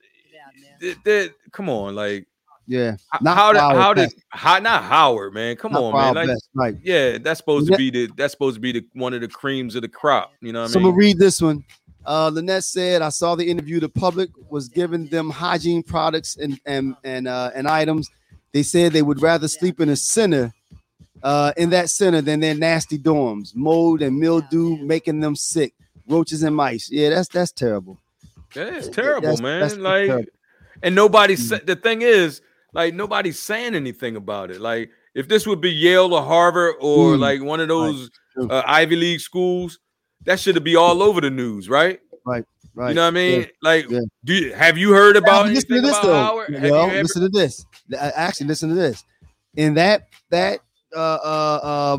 th- 0.81 0.97
th- 1.05 1.33
come 1.53 1.69
on 1.69 1.95
like 1.95 2.27
yeah. 2.69 2.93
h- 3.15 3.21
Not 3.23 3.37
how 3.37 3.53
did 3.53 3.61
how 3.61 3.95
did 3.95 4.11
how 4.29 4.59
not 4.61 4.85
howard 4.85 5.35
man 5.35 5.57
come 5.57 5.73
Not 5.73 5.83
on 5.83 5.93
for 5.93 5.99
man 5.99 6.15
like 6.15 6.29
best, 6.29 6.49
right. 6.55 6.75
yeah 6.83 7.19
that's 7.19 7.39
supposed 7.39 7.69
Yeah. 7.69 7.77
to 7.77 7.79
be 7.79 7.91
the 7.91 8.13
that's 8.17 8.33
supposed 8.33 8.55
to 8.57 8.61
be 8.61 8.73
the 8.73 8.85
one 8.95 9.15
of 9.15 9.21
the 9.21 9.29
creams 9.29 9.75
of 9.75 9.83
the 9.83 9.89
crop 9.89 10.33
you 10.41 10.53
know 10.53 10.63
what 10.63 10.71
So 10.71 10.79
i 10.79 10.83
I'm 10.83 10.87
gonna 10.89 10.97
read 10.97 11.19
this 11.19 11.41
one. 11.43 11.65
Uh, 12.05 12.31
Lynette 12.35 12.65
said, 12.65 13.01
"I 13.01 13.11
saw 13.11 13.37
the 13.37 13.49
interview. 13.49 13.79
The 13.79 13.89
public 13.89 14.29
was 14.51 14.69
giving 14.69 15.07
them 15.07 15.31
hygiene 15.31 15.85
products 15.85 16.37
and 16.37 16.59
and 16.67 16.97
and 17.05 17.29
uh, 17.29 17.53
and 17.55 17.69
items. 17.69 18.11
They 18.53 18.65
said 18.65 18.93
they 18.93 19.03
would 19.03 19.23
rather 19.23 19.47
sleep 19.47 19.79
in 19.81 19.89
a 19.89 19.95
center, 19.95 20.53
uh, 21.23 21.53
in 21.57 21.71
that 21.71 21.91
center 21.91 22.21
than 22.21 22.41
their 22.41 22.55
nasty 22.55 22.99
dorms. 22.99 23.55
Mold 23.55 24.03
and 24.03 24.19
mildew 24.19 24.77
making 24.79 25.21
them 25.21 25.37
sick. 25.37 25.75
Roaches 26.09 26.43
and 26.43 26.55
mice. 26.57 26.91
Yeah, 26.91 27.11
that's 27.11 27.29
that's 27.29 27.53
terrible. 27.53 27.99
Yeah, 28.55 28.65
it's 28.77 28.89
terrible, 28.89 29.23
that's- 29.23 29.41
man. 29.41 29.61
that's 29.61 29.77
like, 29.77 30.07
terrible. 30.07 30.31
and 30.83 30.95
nobody 30.95 31.35
Mm. 31.35 31.39
said 31.39 31.67
the 31.67 31.77
thing 31.77 32.03
is, 32.03 32.43
like, 32.75 32.93
nobody's 32.95 33.39
saying 33.39 33.75
anything 33.75 34.17
about 34.17 34.51
it. 34.51 34.61
Like, 34.61 34.91
if 35.15 35.29
this 35.29 35.47
would 35.47 35.61
be 35.61 35.71
Yale 35.71 36.13
or 36.13 36.23
Harvard 36.23 36.75
or 36.81 37.15
Mm. 37.15 37.19
like 37.19 37.43
one 37.43 37.61
of 37.61 37.69
those 37.69 38.11
True. 38.35 38.49
uh, 38.49 38.63
Ivy 38.67 38.97
League 38.97 39.21
schools, 39.21 39.79
that 40.25 40.39
should 40.41 40.63
be 40.65 40.77
all 40.77 41.03
over 41.03 41.21
the 41.21 41.31
news, 41.31 41.69
right? 41.69 42.01
Right. 42.27 42.45
Right. 42.75 42.89
You 42.91 42.95
know 42.95 43.03
what 43.03 43.09
I 43.09 43.11
mean? 43.11 43.47
Like, 43.63 43.91
yeah. 43.91 44.01
do 44.25 44.33
you, 44.35 44.55
have 44.55 44.79
you 44.79 44.93
heard 44.93 45.15
Now, 45.15 45.21
about 45.21 45.47
listen 45.49 45.69
to 45.77 45.81
this 45.83 45.91
about 45.91 46.03
though. 46.03 46.15
Howard? 46.25 46.55
Have 46.55 46.71
Well, 46.71 46.87
you 46.87 46.93
ever? 46.93 47.03
listen 47.03 47.23
to 47.23 47.29
this. 47.29 47.67
Actually, 47.99 48.47
listen 48.47 48.69
to 48.71 48.75
this. 48.75 49.05
In 49.57 49.75
that 49.75 50.09
that 50.31 50.61
uh, 50.95 51.19
uh, 51.25 51.61
uh, 51.63 51.99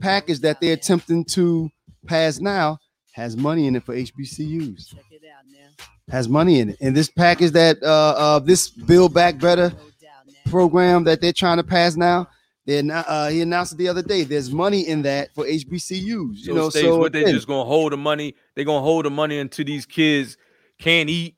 package 0.00 0.40
that 0.40 0.60
they're 0.60 0.74
attempting 0.74 1.24
to 1.24 1.70
pass 2.06 2.40
now 2.40 2.78
has 3.12 3.36
money 3.36 3.66
in 3.66 3.74
it 3.76 3.84
for 3.84 3.94
HBCUs. 3.94 4.94
has 6.08 6.28
money 6.28 6.60
in 6.60 6.70
it. 6.70 6.76
And 6.80 6.96
this 6.96 7.10
package 7.10 7.50
that 7.52 7.82
uh, 7.82 8.14
uh 8.16 8.38
this 8.38 8.68
Build 8.68 9.12
Back 9.12 9.38
Better 9.38 9.72
program 10.46 11.04
that 11.04 11.20
they're 11.20 11.32
trying 11.32 11.58
to 11.58 11.64
pass 11.64 11.96
now, 11.96 12.28
then 12.64 12.90
uh, 12.90 13.28
he 13.28 13.40
announced 13.40 13.72
it 13.72 13.76
the 13.76 13.88
other 13.88 14.02
day. 14.02 14.22
There's 14.24 14.50
money 14.52 14.88
in 14.88 15.02
that 15.02 15.34
for 15.34 15.44
HBCUs. 15.44 16.02
You 16.02 16.36
So 16.36 16.54
know, 16.54 16.70
states, 16.70 16.86
so 16.86 16.98
what 16.98 17.12
they 17.12 17.22
again, 17.22 17.34
just 17.34 17.46
gonna 17.46 17.64
hold 17.64 17.92
the 17.92 17.96
money? 17.96 18.34
They're 18.54 18.64
gonna 18.64 18.84
hold 18.84 19.04
the 19.04 19.10
money 19.10 19.38
until 19.38 19.64
these 19.64 19.86
kids 19.86 20.36
can't 20.78 21.08
eat. 21.10 21.34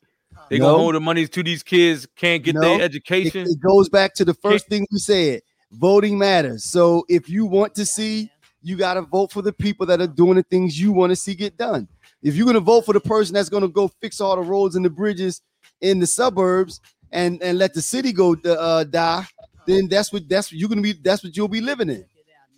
They 0.48 0.58
No. 0.58 0.66
gonna 0.66 0.78
hold 0.78 0.94
the 0.96 1.00
money 1.00 1.26
to 1.26 1.42
these 1.42 1.62
kids 1.62 2.06
can't 2.16 2.42
get 2.42 2.56
No. 2.56 2.60
their 2.62 2.80
it, 2.80 2.82
education. 2.82 3.46
it 3.48 3.60
goes 3.60 3.88
back 3.88 4.14
to 4.14 4.24
the 4.24 4.34
first 4.34 4.68
thing 4.68 4.86
we 4.90 4.98
said. 4.98 5.42
Voting 5.72 6.18
matters. 6.18 6.64
So 6.64 7.04
if 7.08 7.28
you 7.28 7.46
want 7.46 7.74
to 7.76 7.86
see, 7.86 8.30
you 8.62 8.76
got 8.76 8.94
to 8.94 9.02
vote 9.02 9.32
for 9.32 9.42
the 9.42 9.52
people 9.52 9.86
that 9.86 10.00
are 10.00 10.06
doing 10.06 10.34
the 10.34 10.42
things 10.42 10.78
you 10.80 10.92
want 10.92 11.10
to 11.10 11.16
see 11.16 11.34
get 11.34 11.56
done. 11.56 11.88
If 12.22 12.34
you're 12.34 12.44
going 12.44 12.54
to 12.54 12.60
vote 12.60 12.84
for 12.84 12.92
the 12.92 13.00
person 13.00 13.34
that's 13.34 13.48
going 13.48 13.62
to 13.62 13.68
go 13.68 13.88
fix 13.88 14.20
all 14.20 14.36
the 14.36 14.42
roads 14.42 14.76
and 14.76 14.84
the 14.84 14.90
bridges 14.90 15.40
in 15.80 15.98
the 15.98 16.06
suburbs 16.06 16.80
and 17.12 17.42
and 17.42 17.58
let 17.58 17.72
the 17.72 17.82
city 17.82 18.12
go 18.12 18.36
uh, 18.44 18.84
die, 18.84 19.26
then 19.66 19.88
that's 19.88 20.12
what 20.12 20.28
that's 20.28 20.52
what 20.52 20.58
you're 20.58 20.68
going 20.68 20.82
to 20.82 20.82
be. 20.82 20.92
That's 20.92 21.24
what 21.24 21.36
you'll 21.36 21.48
be 21.48 21.60
living 21.60 21.88
in. 21.88 22.04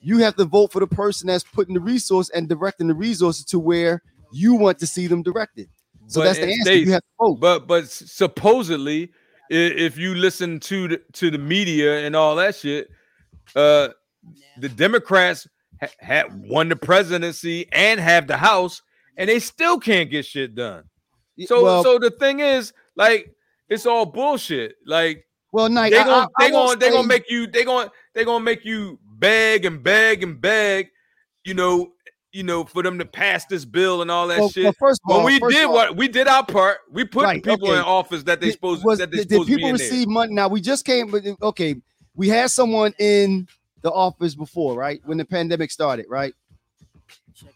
You 0.00 0.18
have 0.18 0.34
to 0.36 0.44
vote 0.44 0.72
for 0.72 0.80
the 0.80 0.86
person 0.86 1.28
that's 1.28 1.44
putting 1.44 1.74
the 1.74 1.80
resource 1.80 2.28
and 2.30 2.48
directing 2.48 2.88
the 2.88 2.94
resources 2.94 3.44
to 3.46 3.58
where 3.60 4.02
you 4.32 4.54
want 4.54 4.78
to 4.80 4.86
see 4.86 5.06
them 5.06 5.22
directed. 5.22 5.68
So 6.08 6.20
But 6.20 6.24
that's 6.24 6.38
the 6.40 6.46
answer. 6.46 6.62
states- 6.62 6.86
you 6.86 6.92
have 6.92 7.02
to 7.02 7.08
vote. 7.20 7.40
But 7.40 7.66
but 7.68 7.88
supposedly, 7.88 9.12
if 9.48 9.96
you 9.96 10.14
listen 10.14 10.58
to 10.60 10.88
the, 10.88 11.00
to 11.12 11.30
the 11.30 11.38
media 11.38 12.04
and 12.04 12.16
all 12.16 12.34
that 12.36 12.56
shit, 12.56 12.88
uh, 13.56 13.88
the 14.58 14.68
Democrats 14.68 15.46
ha- 15.80 15.88
had 15.98 16.48
won 16.48 16.68
the 16.68 16.76
presidency 16.76 17.66
and 17.72 18.00
have 18.00 18.26
the 18.26 18.36
House, 18.36 18.82
and 19.16 19.28
they 19.28 19.38
still 19.38 19.78
can't 19.78 20.10
get 20.10 20.24
shit 20.26 20.54
done. 20.54 20.84
So 21.46 21.62
well, 21.64 21.82
so 21.82 21.98
the 21.98 22.10
thing 22.10 22.40
is, 22.40 22.72
like, 22.96 23.34
it's 23.68 23.86
all 23.86 24.04
bullshit. 24.06 24.74
Like 24.86 25.26
well, 25.52 25.68
Nike, 25.68 25.94
they 25.94 26.00
I- 26.00 26.04
gonna 26.04 26.28
I- 26.38 26.44
I 26.44 26.48
they 26.48 26.52
won't 26.54 26.66
gonna 26.68 26.80
they 26.80 26.86
say- 26.86 26.92
gonna 26.92 27.08
make 27.08 27.30
you 27.30 27.46
they 27.46 27.64
gonna 27.64 27.90
they 28.14 28.24
gonna 28.24 28.44
make 28.44 28.64
you 28.64 28.98
beg 29.04 29.64
and 29.64 29.82
beg 29.82 30.22
and 30.22 30.40
beg, 30.40 30.88
you 31.44 31.54
know, 31.54 31.92
you 32.32 32.42
know, 32.42 32.64
for 32.64 32.82
them 32.82 32.98
to 32.98 33.04
pass 33.04 33.44
this 33.46 33.64
bill 33.64 34.02
and 34.02 34.10
all 34.10 34.28
that 34.28 34.38
well, 34.40 34.48
shit. 34.50 34.64
well, 34.64 34.74
first 34.78 35.00
of 35.04 35.10
When 35.10 35.20
all, 35.20 35.26
we 35.26 35.38
first 35.38 35.54
did 35.56 35.64
of 35.64 35.70
all, 35.70 35.76
what 35.76 35.96
we 35.96 36.08
did 36.08 36.26
our 36.28 36.44
part, 36.44 36.78
we 36.90 37.04
put 37.04 37.24
Right, 37.24 37.42
people 37.42 37.68
okay. 37.68 37.78
in 37.78 37.84
office 37.84 38.22
that 38.24 38.40
they 38.40 38.46
Did- 38.46 38.52
supposed 38.54 38.84
was- 38.84 38.98
that 38.98 39.10
they 39.10 39.18
did, 39.18 39.30
supposed 39.30 39.48
did 39.48 39.52
to 39.54 39.56
be 39.56 39.62
people 39.62 39.68
in 39.70 39.74
receive 39.74 40.08
money? 40.08 40.34
Now 40.34 40.48
we 40.48 40.60
just 40.60 40.84
came, 40.84 41.10
but 41.10 41.22
okay, 41.42 41.76
we 42.14 42.28
had 42.28 42.50
someone 42.50 42.94
in 42.98 43.48
the 43.82 43.90
office 43.90 44.34
before, 44.34 44.74
right? 44.76 45.00
When 45.04 45.18
the 45.18 45.24
pandemic 45.24 45.70
started, 45.70 46.06
right? 46.08 46.34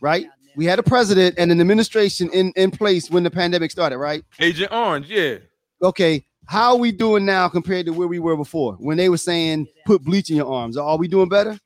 Right? 0.01 0.27
We 0.57 0.65
had 0.65 0.79
a 0.79 0.83
president 0.83 1.35
and 1.39 1.53
an 1.53 1.61
administration 1.61 2.31
in, 2.33 2.53
in 2.57 2.71
place 2.71 3.11
when 3.11 3.23
the 3.23 3.31
pandemic 3.31 3.71
started, 3.71 3.99
right? 3.99 4.25
Agent 4.41 4.73
Orange, 4.73 5.09
yeah. 5.11 5.37
Okay, 5.83 6.25
how 6.47 6.71
are 6.71 6.77
we 6.79 6.91
doing 6.93 7.27
now 7.27 7.49
compared 7.49 7.85
to 7.87 7.93
where 7.93 8.09
we 8.09 8.19
were 8.19 8.37
before 8.37 8.73
when 8.75 8.97
they 8.97 9.09
were 9.11 9.19
saying 9.19 9.67
put 9.85 10.03
bleach 10.03 10.31
in 10.31 10.37
your 10.37 10.51
arms? 10.53 10.77
Are 10.79 10.97
we 10.97 11.07
doing 11.09 11.29
better? 11.29 11.59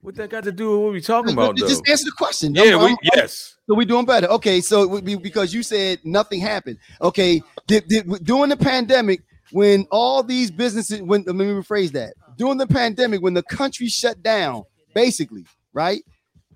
What 0.00 0.14
that 0.14 0.30
got 0.30 0.44
to 0.44 0.52
do 0.52 0.70
with 0.70 0.80
what 0.80 0.92
we 0.92 1.00
talking 1.00 1.32
about 1.32 1.56
though? 1.58 1.68
Just 1.68 1.86
answer 1.88 2.04
the 2.04 2.12
question. 2.12 2.54
Yeah, 2.54 2.62
I'm- 2.62 2.78
we, 2.78 2.86
I'm- 2.86 2.96
yes. 3.14 3.56
So 3.68 3.74
we 3.74 3.84
doing 3.84 4.06
better. 4.06 4.28
Okay, 4.28 4.62
so 4.62 4.82
it 4.82 4.88
would 4.88 5.04
be 5.04 5.16
because 5.16 5.52
you 5.52 5.62
said 5.62 5.98
nothing 6.02 6.40
happened. 6.40 6.78
Okay, 7.02 7.42
did, 7.66 7.86
did 7.86 8.24
during 8.24 8.48
the 8.48 8.56
pandemic 8.56 9.20
when 9.50 9.86
all 9.90 10.22
these 10.22 10.50
businesses 10.50 11.02
when 11.02 11.22
let 11.24 11.34
me 11.34 11.46
rephrase 11.46 11.92
that. 11.92 12.14
During 12.36 12.58
the 12.58 12.66
pandemic 12.66 13.22
when 13.22 13.34
the 13.34 13.42
country 13.42 13.88
shut 13.88 14.22
down, 14.22 14.64
basically, 14.94 15.44
right? 15.72 16.02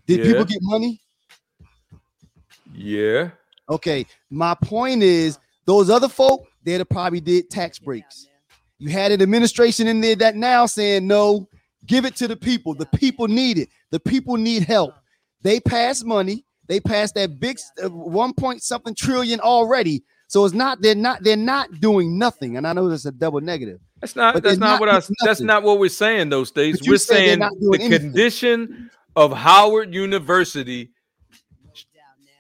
Did 0.06 0.20
Yeah. 0.20 0.26
people 0.26 0.44
get 0.44 0.58
money? 0.62 1.00
Yeah. 2.74 3.30
Okay, 3.68 4.06
my 4.30 4.54
point 4.54 5.02
is 5.02 5.38
those 5.64 5.88
other 5.90 6.08
folk, 6.08 6.46
they'd 6.64 6.78
have 6.78 6.88
probably 6.88 7.20
did 7.20 7.50
tax 7.50 7.78
breaks. 7.78 8.28
You 8.78 8.88
had 8.88 9.12
an 9.12 9.22
administration 9.22 9.86
in 9.86 10.00
there 10.00 10.16
that 10.16 10.34
now 10.36 10.66
saying 10.66 11.06
no, 11.06 11.48
give 11.86 12.04
it 12.04 12.16
to 12.16 12.28
the 12.28 12.36
people. 12.36 12.74
The 12.74 12.86
people 12.86 13.28
need 13.28 13.58
it. 13.58 13.68
The 13.90 14.00
people 14.00 14.36
need 14.36 14.64
help. 14.64 14.94
They 15.42 15.60
passed 15.60 16.04
money. 16.04 16.44
They 16.66 16.80
passed 16.80 17.14
that 17.14 17.38
big 17.38 17.58
uh, 17.82 17.90
one 17.90 18.32
point 18.32 18.62
something 18.62 18.94
trillion 18.94 19.40
already. 19.40 20.02
So 20.32 20.46
it's 20.46 20.54
not 20.54 20.80
they're 20.80 20.94
not 20.94 21.22
they're 21.22 21.36
not 21.36 21.78
doing 21.78 22.16
nothing. 22.18 22.56
And 22.56 22.66
I 22.66 22.72
know 22.72 22.88
that's 22.88 23.04
a 23.04 23.12
double 23.12 23.42
negative. 23.42 23.80
That's 24.00 24.16
not 24.16 24.32
But 24.32 24.42
that's 24.42 24.56
not 24.56 24.66
not 24.66 24.80
what 24.80 24.88
I 24.88 24.98
doing 25.00 25.14
that's 25.22 25.40
not 25.42 25.62
what 25.62 25.78
we're 25.78 25.90
saying 25.90 26.30
those 26.30 26.50
days. 26.50 26.80
We're 26.86 26.96
saying 26.96 27.40
the 27.40 27.78
anything. 27.78 27.90
condition 28.00 28.90
of 29.14 29.34
Howard 29.34 29.92
University 29.92 30.88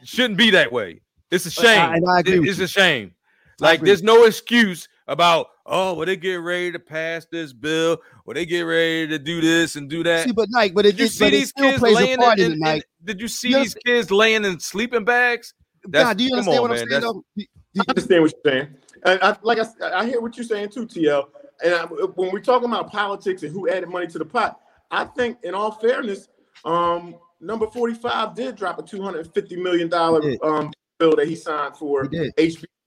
shouldn't 0.04 0.38
be 0.38 0.48
that 0.52 0.72
way. 0.72 1.02
It's 1.30 1.44
a 1.44 1.60
I- 1.60 1.64
shame. 1.64 2.04
I 2.08 2.20
It- 2.20 2.48
it's 2.48 2.60
a 2.60 2.66
shame. 2.66 3.12
Like 3.60 3.82
there's 3.82 4.02
no 4.02 4.24
excuse 4.24 4.88
about 5.06 5.48
oh, 5.66 5.92
well 5.92 6.06
they 6.06 6.16
get 6.16 6.36
ready 6.36 6.72
to 6.72 6.78
pass 6.78 7.26
this 7.30 7.52
bill, 7.52 7.98
or 8.24 8.32
they 8.32 8.46
get 8.46 8.62
ready 8.62 9.06
to 9.08 9.18
do 9.18 9.42
this 9.42 9.76
and 9.76 9.90
do 9.90 10.02
that. 10.04 10.24
See, 10.24 10.32
but 10.32 10.48
Nike, 10.48 10.72
but 10.72 10.86
it, 10.86 10.92
Did 10.92 11.00
you 11.00 11.04
it- 11.04 11.12
see 11.12 11.28
these 11.28 11.52
kids 11.52 11.82
laying 11.82 12.22
in, 12.22 12.40
in, 12.40 12.66
in- 12.66 12.82
Did 13.04 13.20
you 13.20 13.28
see 13.28 13.50
You 13.50 13.58
these 13.58 13.74
kids 13.74 14.10
laying 14.10 14.46
in 14.46 14.58
sleeping 14.60 15.04
bags? 15.04 15.52
That's- 15.84 16.08
God, 16.08 16.16
do 16.16 16.24
you 16.24 16.30
understand 16.32 16.56
on, 16.56 16.62
what 16.62 16.70
I'm 16.80 16.88
man, 16.88 17.02
saying? 17.02 17.46
That's- 17.74 17.84
though? 17.84 17.84
Do- 17.84 17.84
do- 17.84 17.84
I 17.86 17.90
understand 17.90 18.22
what 18.22 18.32
you're 18.44 18.52
saying, 18.52 18.68
and 19.04 19.22
I, 19.22 19.36
like 19.42 19.58
I, 19.58 19.62
s- 19.62 19.80
I 19.80 20.06
hear 20.06 20.20
what 20.20 20.36
you're 20.36 20.44
saying 20.44 20.70
too, 20.70 20.86
TL. 20.86 21.24
And 21.64 21.74
I, 21.74 21.84
when 21.84 22.32
we're 22.32 22.40
talking 22.40 22.68
about 22.68 22.90
politics 22.90 23.42
and 23.42 23.52
who 23.52 23.68
added 23.68 23.88
money 23.88 24.06
to 24.08 24.18
the 24.18 24.24
pot, 24.24 24.60
I 24.90 25.04
think, 25.04 25.38
in 25.44 25.54
all 25.54 25.70
fairness, 25.72 26.28
um, 26.64 27.14
number 27.40 27.66
45 27.66 28.34
did 28.34 28.56
drop 28.56 28.78
a 28.78 28.82
250 28.82 29.56
million 29.56 29.88
dollar 29.88 30.20
um 30.42 30.72
bill 30.98 31.14
that 31.16 31.26
he 31.28 31.34
signed 31.34 31.76
for 31.76 32.08
He. 32.10 32.30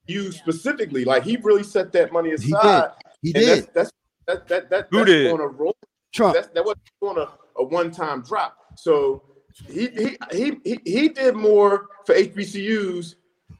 HBU 0.10 0.34
specifically. 0.34 1.04
Like 1.06 1.24
he 1.24 1.38
really 1.38 1.64
set 1.64 1.92
that 1.94 2.12
money 2.14 2.32
aside. 2.32 2.46
He 2.46 2.52
did. 2.52 2.60
aside. 2.62 2.90
He 3.22 3.32
and 3.34 3.44
did. 3.44 3.48
That's, 3.48 3.70
that's 3.74 3.92
that 4.28 4.48
that 4.48 4.70
that 4.70 4.88
Who 4.92 4.98
that's 5.00 5.10
did? 5.10 5.32
on 5.32 5.40
a 5.42 5.48
roll. 5.48 5.76
Trump. 6.14 6.36
That's, 6.36 6.48
that 6.50 6.64
wasn't 6.64 6.82
on 7.02 7.18
a, 7.20 7.28
a 7.62 7.64
one 7.64 7.92
time 7.92 8.22
drop. 8.22 8.56
So 8.76 9.24
he, 9.70 9.88
he 9.90 10.18
he 10.32 10.58
he 10.64 10.80
he 10.86 11.10
did 11.10 11.36
more 11.36 11.88
for 12.06 12.14
HBCUs 12.16 13.16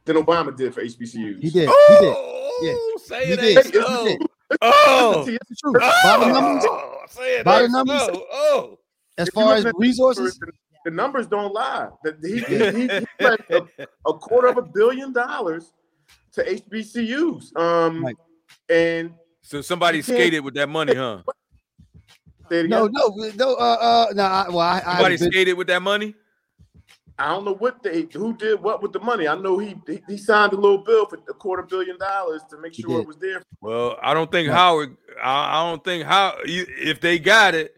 than 0.06 0.16
Obama 0.18 0.56
did 0.56 0.74
for 0.74 0.82
HBCUs. 0.82 1.40
He 1.42 1.50
did. 1.50 1.52
He 1.52 1.60
did. 1.60 1.70
Oh, 1.70 2.60
Yeah. 2.62 3.02
say 3.04 3.26
He 3.28 3.34
it 3.34 3.40
did. 3.40 3.58
ain't 3.58 3.66
He 3.68 3.72
so. 3.82 4.06
did. 4.06 4.22
Oh, 4.62 5.26
See, 5.26 5.36
It's 5.36 5.50
the 5.50 5.56
truth. 5.56 5.80
By 5.82 6.18
the 6.20 6.32
numbers, 6.34 6.66
Oh, 6.70 6.98
say 7.10 7.40
it 7.40 7.46
by 7.46 7.62
the 7.64 7.70
numbers- 7.70 8.02
so. 8.06 8.26
Oh, 8.32 8.80
as 9.18 9.28
if 9.28 9.34
far 9.34 9.56
as 9.56 9.66
at 9.66 9.74
the 9.74 9.80
resources, 9.80 10.40
numbers, 10.40 10.60
the 10.86 10.92
numbers 10.92 11.28
don't 11.28 11.54
lie. 11.54 11.90
That 12.04 12.18
he, 12.24 12.40
he, 12.40 12.58
he, 12.58 12.82
he 12.88 13.06
lent 13.26 13.42
a, 13.50 13.66
a 14.08 14.14
quarter 14.14 14.48
of 14.48 14.58
a 14.58 14.62
billion 14.62 15.12
dollars 15.14 15.74
to 16.34 16.44
HBCUs. 16.44 17.56
Um, 17.58 18.06
Right. 18.06 18.16
and 18.70 19.14
so 19.42 19.62
somebody 19.62 20.02
skated 20.02 20.44
with 20.44 20.54
that 20.56 20.70
money, 20.70 20.94
huh? 20.94 21.22
no, 22.52 22.62
no, 22.88 22.88
no. 22.88 23.54
Uh, 23.56 23.58
uh, 23.58 24.08
no. 24.14 24.24
I, 24.24 24.46
well, 24.50 24.60
I, 24.60 24.78
I, 24.86 24.94
Somebody 24.96 25.18
been- 25.18 25.32
skated 25.32 25.58
with 25.58 25.68
that 25.68 25.82
money. 25.82 26.14
I 27.18 27.30
don't 27.30 27.46
know 27.46 27.56
what 27.56 27.82
they 27.82 28.08
who 28.14 28.36
did 28.36 28.62
what 28.62 28.82
with 28.82 28.92
the 28.92 29.00
money. 29.00 29.28
I 29.28 29.36
know 29.36 29.58
he 29.58 29.76
he, 29.88 30.02
he 30.08 30.18
signed 30.18 30.54
a 30.54 30.58
little 30.58 30.80
bill 30.80 31.06
for 31.06 31.16
a 31.30 31.34
quarter 31.34 31.64
billion 31.64 31.98
dollars 31.98 32.42
to 32.50 32.58
make 32.58 32.74
sure 32.74 33.00
it 33.00 33.08
was 33.08 33.18
there. 33.18 33.42
Well, 33.62 33.98
I 34.02 34.14
don't 34.14 34.30
think 34.30 34.50
Howard. 34.50 34.98
I, 35.24 35.60
I 35.60 35.70
don't 35.70 35.84
think 35.84 36.06
how 36.06 36.36
if 36.44 37.00
they 37.00 37.18
got 37.20 37.56
it, 37.56 37.74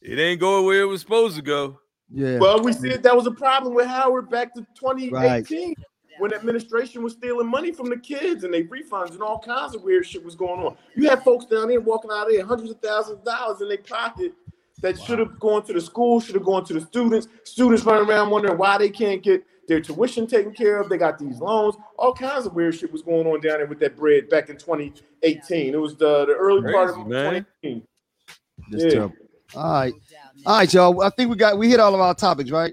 it 0.00 0.18
ain't 0.18 0.40
going 0.40 0.66
where 0.66 0.80
it 0.80 0.86
was 0.86 1.00
supposed 1.00 1.36
to 1.36 1.42
go. 1.42 1.78
yeah. 2.12 2.38
Well, 2.38 2.62
we 2.62 2.72
said 2.72 3.02
that 3.04 3.14
was 3.14 3.26
a 3.26 3.32
problem 3.32 3.74
with 3.74 3.86
Howard 3.86 4.28
back 4.28 4.54
to 4.54 4.66
2018 4.78 5.74
when 6.18 6.34
administration 6.34 7.02
was 7.02 7.12
stealing 7.14 7.46
money 7.46 7.72
from 7.72 7.88
the 7.88 7.96
kids 7.96 8.44
and 8.44 8.52
they 8.52 8.64
refunds 8.64 9.12
and 9.12 9.22
all 9.22 9.38
kinds 9.38 9.74
of 9.74 9.82
weird 9.82 10.04
shit 10.04 10.22
was 10.24 10.34
going 10.34 10.60
on. 10.60 10.76
You 10.94 11.08
had 11.08 11.22
folks 11.22 11.46
down 11.46 11.68
there 11.68 11.80
walking 11.80 12.10
out 12.12 12.26
of 12.26 12.32
there 12.32 12.44
hundreds 12.44 12.70
of 12.72 12.80
thousands 12.80 13.20
of 13.20 13.24
dollars 13.24 13.60
in 13.62 13.68
their 13.68 13.78
pocket 13.78 14.32
that 14.80 15.00
should 15.00 15.18
have 15.18 15.38
gone 15.38 15.64
to 15.66 15.72
the 15.72 15.80
school, 15.80 16.20
should 16.20 16.34
have 16.34 16.44
gone 16.44 16.64
to 16.66 16.74
the 16.74 16.80
students. 16.80 17.28
Students 17.44 17.84
running 17.84 18.08
around 18.08 18.30
wondering 18.30 18.58
why 18.58 18.78
they 18.78 18.90
can't 18.90 19.22
get 19.22 19.44
their 19.68 19.80
tuition 19.80 20.26
taken 20.26 20.52
care 20.52 20.80
of. 20.80 20.88
They 20.88 20.98
got 20.98 21.18
these 21.18 21.38
loans. 21.38 21.76
All 21.98 22.12
kinds 22.12 22.46
of 22.46 22.54
weird 22.54 22.74
shit 22.74 22.92
was 22.92 23.02
going 23.02 23.26
on 23.26 23.40
down 23.40 23.58
there 23.58 23.66
with 23.66 23.80
that 23.80 23.96
bread 23.96 24.28
back 24.28 24.48
in 24.48 24.56
2018. 24.56 25.74
It 25.74 25.76
was 25.76 25.96
the, 25.96 26.26
the 26.26 26.34
early 26.34 26.72
part 26.72 26.90
of 26.90 26.96
Crazy, 26.96 27.08
man. 27.08 27.46
2018. 27.62 27.82
That's 28.70 28.84
yeah. 28.84 28.90
terrible. 28.90 29.16
All 29.54 29.72
right, 29.72 29.92
all 30.46 30.58
right, 30.58 30.72
y'all. 30.72 31.02
I 31.02 31.10
think 31.10 31.28
we 31.28 31.36
got 31.36 31.58
we 31.58 31.68
hit 31.68 31.80
all 31.80 31.92
of 31.92 32.00
our 32.00 32.14
topics, 32.14 32.50
right? 32.50 32.72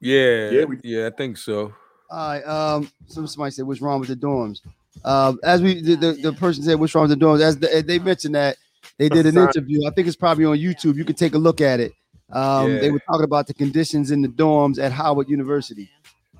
Yeah, 0.00 0.50
Yeah, 0.50 0.64
yeah, 0.84 1.06
I 1.08 1.10
think 1.10 1.38
so. 1.38 1.74
All 2.10 2.28
right. 2.28 2.46
Um, 2.46 2.90
some 3.06 3.26
somebody 3.26 3.50
said 3.50 3.66
what's 3.66 3.80
wrong 3.80 3.98
with 3.98 4.08
the 4.08 4.16
dorms. 4.16 4.60
Um, 5.04 5.38
as 5.42 5.62
we 5.62 5.80
the, 5.80 5.96
the, 5.96 6.12
the 6.12 6.32
person 6.32 6.62
said 6.62 6.78
what's 6.78 6.94
wrong 6.94 7.08
with 7.08 7.18
the 7.18 7.24
dorms. 7.24 7.40
As 7.40 7.58
the, 7.58 7.82
they 7.84 7.98
mentioned 7.98 8.34
that 8.34 8.56
they 8.98 9.08
did 9.08 9.26
an 9.26 9.36
interview. 9.36 9.86
I 9.86 9.90
think 9.90 10.06
it's 10.08 10.16
probably 10.16 10.44
on 10.44 10.56
YouTube. 10.58 10.96
You 10.96 11.04
can 11.04 11.16
take 11.16 11.34
a 11.34 11.38
look 11.38 11.60
at 11.60 11.80
it. 11.80 11.92
Um, 12.32 12.72
Yeah. 12.72 12.78
they 12.80 12.90
were 12.90 13.00
talking 13.00 13.24
about 13.24 13.46
the 13.46 13.54
conditions 13.54 14.10
in 14.10 14.22
the 14.22 14.28
dorms 14.28 14.78
at 14.78 14.90
Howard 14.92 15.28
University. 15.28 15.88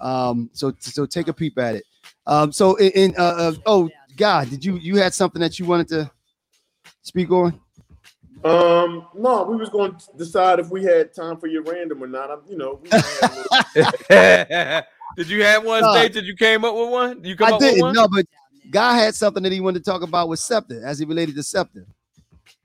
Um, 0.01 0.51
so 0.53 0.73
so 0.81 1.07
take 1.07 1.29
a 1.29 1.33
peep 1.33 1.59
at 1.59 1.77
it. 1.77 1.85
Um, 2.27 2.53
so 2.53 2.75
in, 2.77 2.91
in 2.93 3.15
uh, 3.19 3.23
uh, 3.23 3.53
oh 3.67 3.89
God, 4.17 4.51
did 4.51 4.65
you 4.65 4.77
you 4.77 4.97
had 4.97 5.15
something 5.15 5.41
that 5.41 5.59
you 5.59 5.65
wanted 5.67 5.89
to 5.89 6.11
speak 7.03 7.31
on? 7.31 7.59
Um, 8.45 9.07
no, 9.15 9.43
we 9.45 9.57
was 9.57 9.71
going 9.71 9.95
to 9.97 10.05
decide 10.19 10.59
if 10.61 10.71
we 10.71 10.85
had 10.85 11.15
time 11.15 11.37
for 11.39 11.47
your 11.47 11.63
random 11.63 12.03
or 12.03 12.07
not. 12.07 12.31
I'm, 12.31 12.41
you 12.49 12.57
know, 12.57 12.79
we 12.83 12.89
had 12.91 13.05
a 13.25 14.47
little- 14.51 14.83
Did 15.17 15.29
you 15.29 15.43
have 15.45 15.65
one 15.65 15.83
Uh, 15.83 15.93
state 15.95 16.13
that 16.15 16.25
you 16.25 16.37
came 16.37 16.65
up 16.65 16.75
with 16.75 16.91
one? 16.91 17.25
You 17.25 17.35
come 17.37 17.49
I 17.49 17.51
up 17.53 17.61
with 17.61 17.71
didn't. 17.71 17.81
one? 17.83 17.95
No, 17.95 18.07
but 18.09 18.27
Guy 18.71 18.99
had 18.99 19.15
something 19.15 19.43
that 19.43 19.53
he 19.53 19.61
wanted 19.61 19.83
to 19.85 19.91
talk 19.91 20.03
about 20.03 20.29
with 20.29 20.39
SEPTA 20.41 20.83
as 20.85 20.99
he 20.99 21.05
related 21.07 21.35
to 21.37 21.43
SEPTA. 21.43 21.87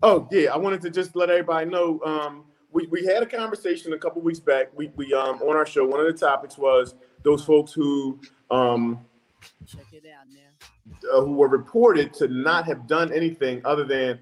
Oh 0.04 0.28
yeah, 0.32 0.54
I 0.54 0.58
wanted 0.58 0.82
to 0.82 0.90
just 0.90 1.16
let 1.16 1.30
everybody 1.30 1.70
know. 1.70 2.00
Um, 2.04 2.46
we, 2.72 2.88
we 2.88 3.06
had 3.06 3.22
a 3.22 3.26
conversation 3.26 3.94
a 3.94 3.98
couple 3.98 4.22
weeks 4.22 4.40
back. 4.40 4.68
We 4.76 4.92
we 4.96 5.14
um 5.14 5.42
on 5.42 5.56
our 5.56 5.66
show. 5.66 5.86
One 5.86 6.00
of 6.00 6.08
the 6.08 6.14
topics 6.14 6.58
was 6.58 6.96
those 7.24 7.44
folks 7.44 7.72
who 7.72 8.20
um 8.50 9.00
uh, 11.14 11.22
who 11.22 11.34
were 11.34 11.48
reported 11.48 12.14
to 12.16 12.28
not 12.28 12.66
have 12.66 12.88
done 12.88 13.14
anything 13.14 13.62
other 13.66 13.84
than 13.84 14.20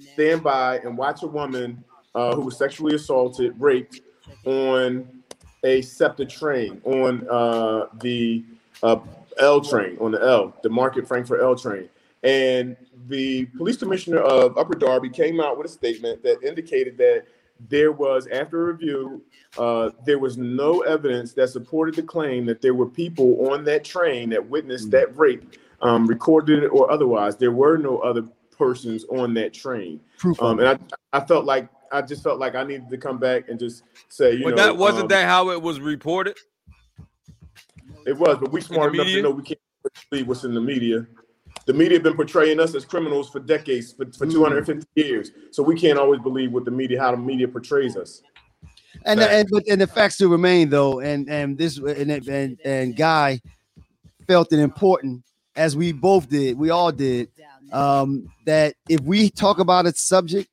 stand 0.00 0.42
by 0.42 0.78
and 0.78 0.96
watch 0.96 1.22
a 1.22 1.26
woman 1.26 1.82
uh, 2.14 2.34
who 2.34 2.42
was 2.42 2.56
sexually 2.56 2.94
assaulted, 2.94 3.54
raped 3.58 4.00
on 4.44 5.22
a 5.64 5.80
SEPTA 5.80 6.26
train 6.26 6.80
on 6.84 7.26
uh, 7.30 7.86
the 8.00 8.44
uh, 8.82 8.98
L 9.38 9.60
train 9.60 9.96
on 10.00 10.12
the 10.12 10.22
L, 10.22 10.54
the 10.62 10.68
Market 10.68 11.06
Frankford 11.06 11.40
L 11.40 11.56
train. 11.56 11.88
And 12.22 12.76
the 13.08 13.46
police 13.56 13.76
commissioner 13.76 14.18
of 14.18 14.56
Upper 14.56 14.74
Darby 14.74 15.10
came 15.10 15.40
out 15.40 15.58
with 15.58 15.66
a 15.66 15.70
statement 15.70 16.22
that 16.22 16.42
indicated 16.42 16.96
that 16.98 17.24
there 17.68 17.92
was, 17.92 18.26
after 18.28 18.64
review, 18.64 19.22
uh, 19.58 19.90
there 20.04 20.18
was 20.18 20.36
no 20.36 20.80
evidence 20.80 21.32
that 21.34 21.48
supported 21.48 21.94
the 21.94 22.02
claim 22.02 22.44
that 22.46 22.60
there 22.60 22.74
were 22.74 22.86
people 22.86 23.50
on 23.50 23.64
that 23.64 23.84
train 23.84 24.30
that 24.30 24.44
witnessed 24.44 24.90
that 24.90 25.16
rape, 25.16 25.56
um, 25.80 26.06
recorded 26.06 26.62
it 26.62 26.68
or 26.68 26.90
otherwise. 26.90 27.36
There 27.36 27.52
were 27.52 27.76
no 27.76 27.98
other 27.98 28.24
persons 28.50 29.04
on 29.10 29.34
that 29.34 29.52
train. 29.52 30.00
Proof 30.18 30.40
Um, 30.42 30.58
and 30.58 30.68
I, 30.68 30.78
I 31.12 31.24
felt 31.24 31.44
like 31.44 31.68
I 31.92 32.02
just 32.02 32.22
felt 32.22 32.38
like 32.38 32.54
I 32.54 32.64
needed 32.64 32.88
to 32.90 32.96
come 32.96 33.18
back 33.18 33.48
and 33.48 33.58
just 33.58 33.84
say, 34.08 34.32
you 34.32 34.44
But 34.44 34.56
know, 34.56 34.64
that 34.64 34.76
wasn't 34.76 35.02
um, 35.02 35.08
that 35.08 35.26
how 35.26 35.50
it 35.50 35.60
was 35.60 35.78
reported? 35.78 36.38
It 38.06 38.18
was, 38.18 38.38
but 38.40 38.50
we 38.50 38.60
smart 38.60 38.94
enough 38.94 39.06
to 39.06 39.22
know 39.22 39.30
we 39.30 39.42
can't 39.42 39.60
believe 40.10 40.26
what's 40.26 40.44
in 40.44 40.54
the 40.54 40.60
media. 40.60 41.06
The 41.66 41.72
media 41.72 41.96
have 41.96 42.02
been 42.02 42.14
portraying 42.16 42.58
us 42.58 42.74
as 42.74 42.84
criminals 42.84 43.30
for 43.30 43.38
decades, 43.40 43.92
for, 43.92 44.04
for 44.06 44.26
Mm. 44.26 44.32
250 44.32 44.86
years. 44.96 45.30
So 45.52 45.62
we 45.62 45.78
can't 45.78 45.98
always 45.98 46.20
believe 46.20 46.52
what 46.52 46.64
the 46.64 46.70
media, 46.70 47.00
how 47.00 47.12
the 47.12 47.16
media 47.16 47.46
portrays 47.48 47.96
us. 47.96 48.22
And 49.04 49.20
Fact. 49.20 49.32
and 49.32 49.48
but 49.50 49.62
and 49.68 49.80
the 49.80 49.86
facts 49.86 50.16
do 50.18 50.28
remain 50.28 50.68
though, 50.68 51.00
and 51.00 51.28
and 51.28 51.56
this 51.56 51.78
and 51.78 52.10
and 52.28 52.58
and 52.64 52.96
Guy 52.96 53.40
felt 54.26 54.52
it 54.52 54.58
important 54.58 55.22
as 55.56 55.76
we 55.76 55.92
both 55.92 56.28
did, 56.28 56.56
we 56.58 56.70
all 56.70 56.92
did, 56.92 57.28
um, 57.72 58.26
that 58.46 58.74
if 58.88 59.00
we 59.00 59.30
talk 59.30 59.58
about 59.58 59.86
a 59.86 59.92
subject, 59.92 60.48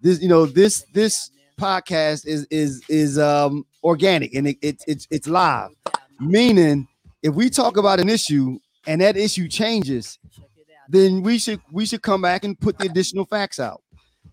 this 0.00 0.20
you 0.20 0.28
know 0.28 0.46
this 0.46 0.84
this 0.92 1.30
podcast 1.58 2.26
is 2.26 2.46
is 2.50 2.82
is 2.88 3.18
um 3.18 3.64
organic 3.82 4.34
and 4.34 4.48
it, 4.48 4.56
it 4.62 4.82
it's 4.86 5.06
it's 5.10 5.26
live, 5.28 5.70
meaning 6.20 6.86
if 7.22 7.34
we 7.34 7.50
talk 7.50 7.76
about 7.76 8.00
an 8.00 8.08
issue 8.08 8.58
and 8.86 9.00
that 9.00 9.16
issue 9.16 9.48
changes, 9.48 10.18
then 10.88 11.22
we 11.22 11.38
should 11.38 11.60
we 11.72 11.86
should 11.86 12.02
come 12.02 12.22
back 12.22 12.44
and 12.44 12.58
put 12.58 12.78
the 12.78 12.86
additional 12.86 13.26
facts 13.26 13.58
out 13.60 13.82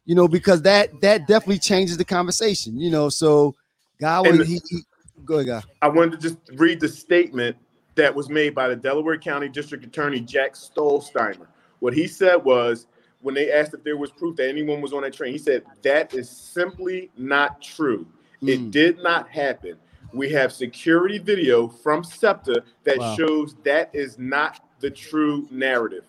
you 0.05 0.13
know, 0.13 0.27
because 0.27 0.61
that 0.61 0.89
that 1.01 1.27
definitely 1.27 1.59
changes 1.59 1.97
the 1.97 2.05
conversation, 2.05 2.79
you 2.79 2.91
know. 2.91 3.09
So, 3.09 3.55
guy, 3.99 4.19
And 4.19 4.37
when 4.37 4.47
he, 4.47 4.61
he 4.69 4.83
go 5.25 5.35
ahead, 5.35 5.47
guy. 5.47 5.61
I 5.81 5.89
wanted 5.89 6.11
to 6.11 6.17
just 6.17 6.37
read 6.53 6.79
the 6.79 6.87
statement 6.87 7.57
that 7.95 8.13
was 8.13 8.29
made 8.29 8.53
by 8.53 8.67
the 8.67 8.75
Delaware 8.75 9.17
County 9.17 9.49
District 9.49 9.83
Attorney 9.83 10.19
Jack 10.19 10.53
Stollsteimer. 10.53 11.47
What 11.79 11.93
he 11.93 12.07
said 12.07 12.35
was, 12.43 12.87
when 13.21 13.33
they 13.33 13.51
asked 13.51 13.73
if 13.73 13.83
there 13.83 13.97
was 13.97 14.11
proof 14.11 14.35
that 14.37 14.47
anyone 14.47 14.81
was 14.81 14.93
on 14.93 15.01
that 15.01 15.13
train, 15.13 15.31
he 15.31 15.39
said 15.39 15.63
that 15.81 16.13
is 16.13 16.29
simply 16.29 17.09
not 17.17 17.61
true. 17.61 18.05
It 18.41 18.59
Mm. 18.59 18.71
did 18.71 18.97
not 18.99 19.27
happen. 19.27 19.77
We 20.13 20.29
have 20.31 20.51
security 20.53 21.17
video 21.17 21.67
from 21.67 22.03
SEPTA 22.03 22.63
that 22.83 22.97
Wow. 22.97 23.15
shows 23.15 23.55
that 23.63 23.89
is 23.93 24.17
not 24.17 24.59
the 24.79 24.89
true 24.89 25.47
narrative. 25.51 26.05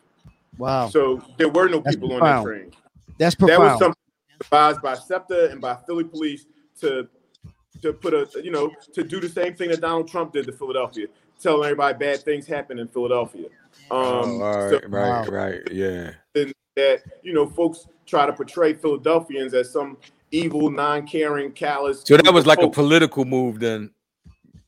Wow, 0.58 0.88
So 0.88 1.20
there 1.36 1.48
were 1.48 1.68
no 1.68 1.80
That's 1.80 1.96
people 1.96 2.12
on 2.14 2.20
profound. 2.20 2.46
that 2.46 2.50
train. 2.50 2.72
that's 3.18 3.34
That 3.34 3.48
was 3.48 3.58
profound. 3.58 3.78
something 3.78 4.02
advised 4.40 4.82
by 4.82 4.94
SEPTA 4.94 5.50
and 5.50 5.60
by 5.60 5.74
Philly 5.86 6.04
police 6.04 6.46
to 6.80 7.08
to 7.82 7.92
put 7.92 8.14
a 8.14 8.26
you 8.42 8.50
know 8.50 8.70
to 8.94 9.04
do 9.04 9.20
the 9.20 9.28
same 9.28 9.54
thing 9.54 9.68
that 9.68 9.80
Donald 9.82 10.08
Trump 10.08 10.32
did 10.32 10.46
to 10.46 10.52
Philadelphia, 10.52 11.08
telling 11.38 11.64
everybody 11.64 11.98
bad 11.98 12.20
things 12.22 12.46
happen 12.46 12.78
in 12.78 12.88
Philadelphia. 12.88 13.48
Um, 13.90 14.00
oh, 14.40 14.40
all 14.42 14.52
so 14.70 14.80
right, 14.80 14.90
right, 14.90 15.08
Wow. 15.10 15.24
right, 15.30 15.60
yeah. 15.72 16.12
that 16.76 17.02
you 17.22 17.34
know 17.34 17.46
folks 17.46 17.86
try 18.06 18.24
to 18.26 18.32
portray 18.32 18.72
Philadelphians 18.72 19.52
as 19.52 19.70
some 19.70 19.98
evil, 20.36 20.70
non-caring, 20.70 21.52
callous. 21.52 22.02
So 22.04 22.16
that 22.16 22.32
was 22.32 22.46
like 22.46 22.60
a 22.60 22.68
political 22.68 23.24
move, 23.24 23.58
then. 23.60 23.90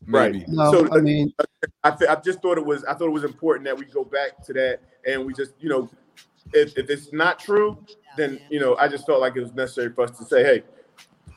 Right. 0.06 0.42
No, 0.48 0.70
So, 0.72 0.88
I 0.92 1.00
mean, 1.00 1.32
I, 1.84 1.90
th- 1.90 2.10
I 2.10 2.14
just 2.16 2.40
thought 2.40 2.56
it 2.56 2.64
was 2.64 2.82
I 2.84 2.94
thought 2.94 3.08
it 3.08 3.12
was 3.12 3.24
important 3.24 3.66
that 3.66 3.76
we 3.76 3.84
go 3.84 4.04
back 4.04 4.42
to 4.46 4.52
that 4.54 4.80
and 5.06 5.26
we 5.26 5.34
just 5.34 5.52
you 5.60 5.68
know 5.68 5.90
if, 6.54 6.78
if 6.78 6.88
it's 6.88 7.12
not 7.12 7.38
true 7.38 7.76
then 8.16 8.40
you 8.48 8.58
know 8.58 8.74
I 8.76 8.88
just 8.88 9.04
felt 9.04 9.20
like 9.20 9.36
it 9.36 9.40
was 9.40 9.52
necessary 9.52 9.92
for 9.92 10.04
us 10.04 10.16
to 10.18 10.24
say 10.24 10.42
hey 10.42 10.62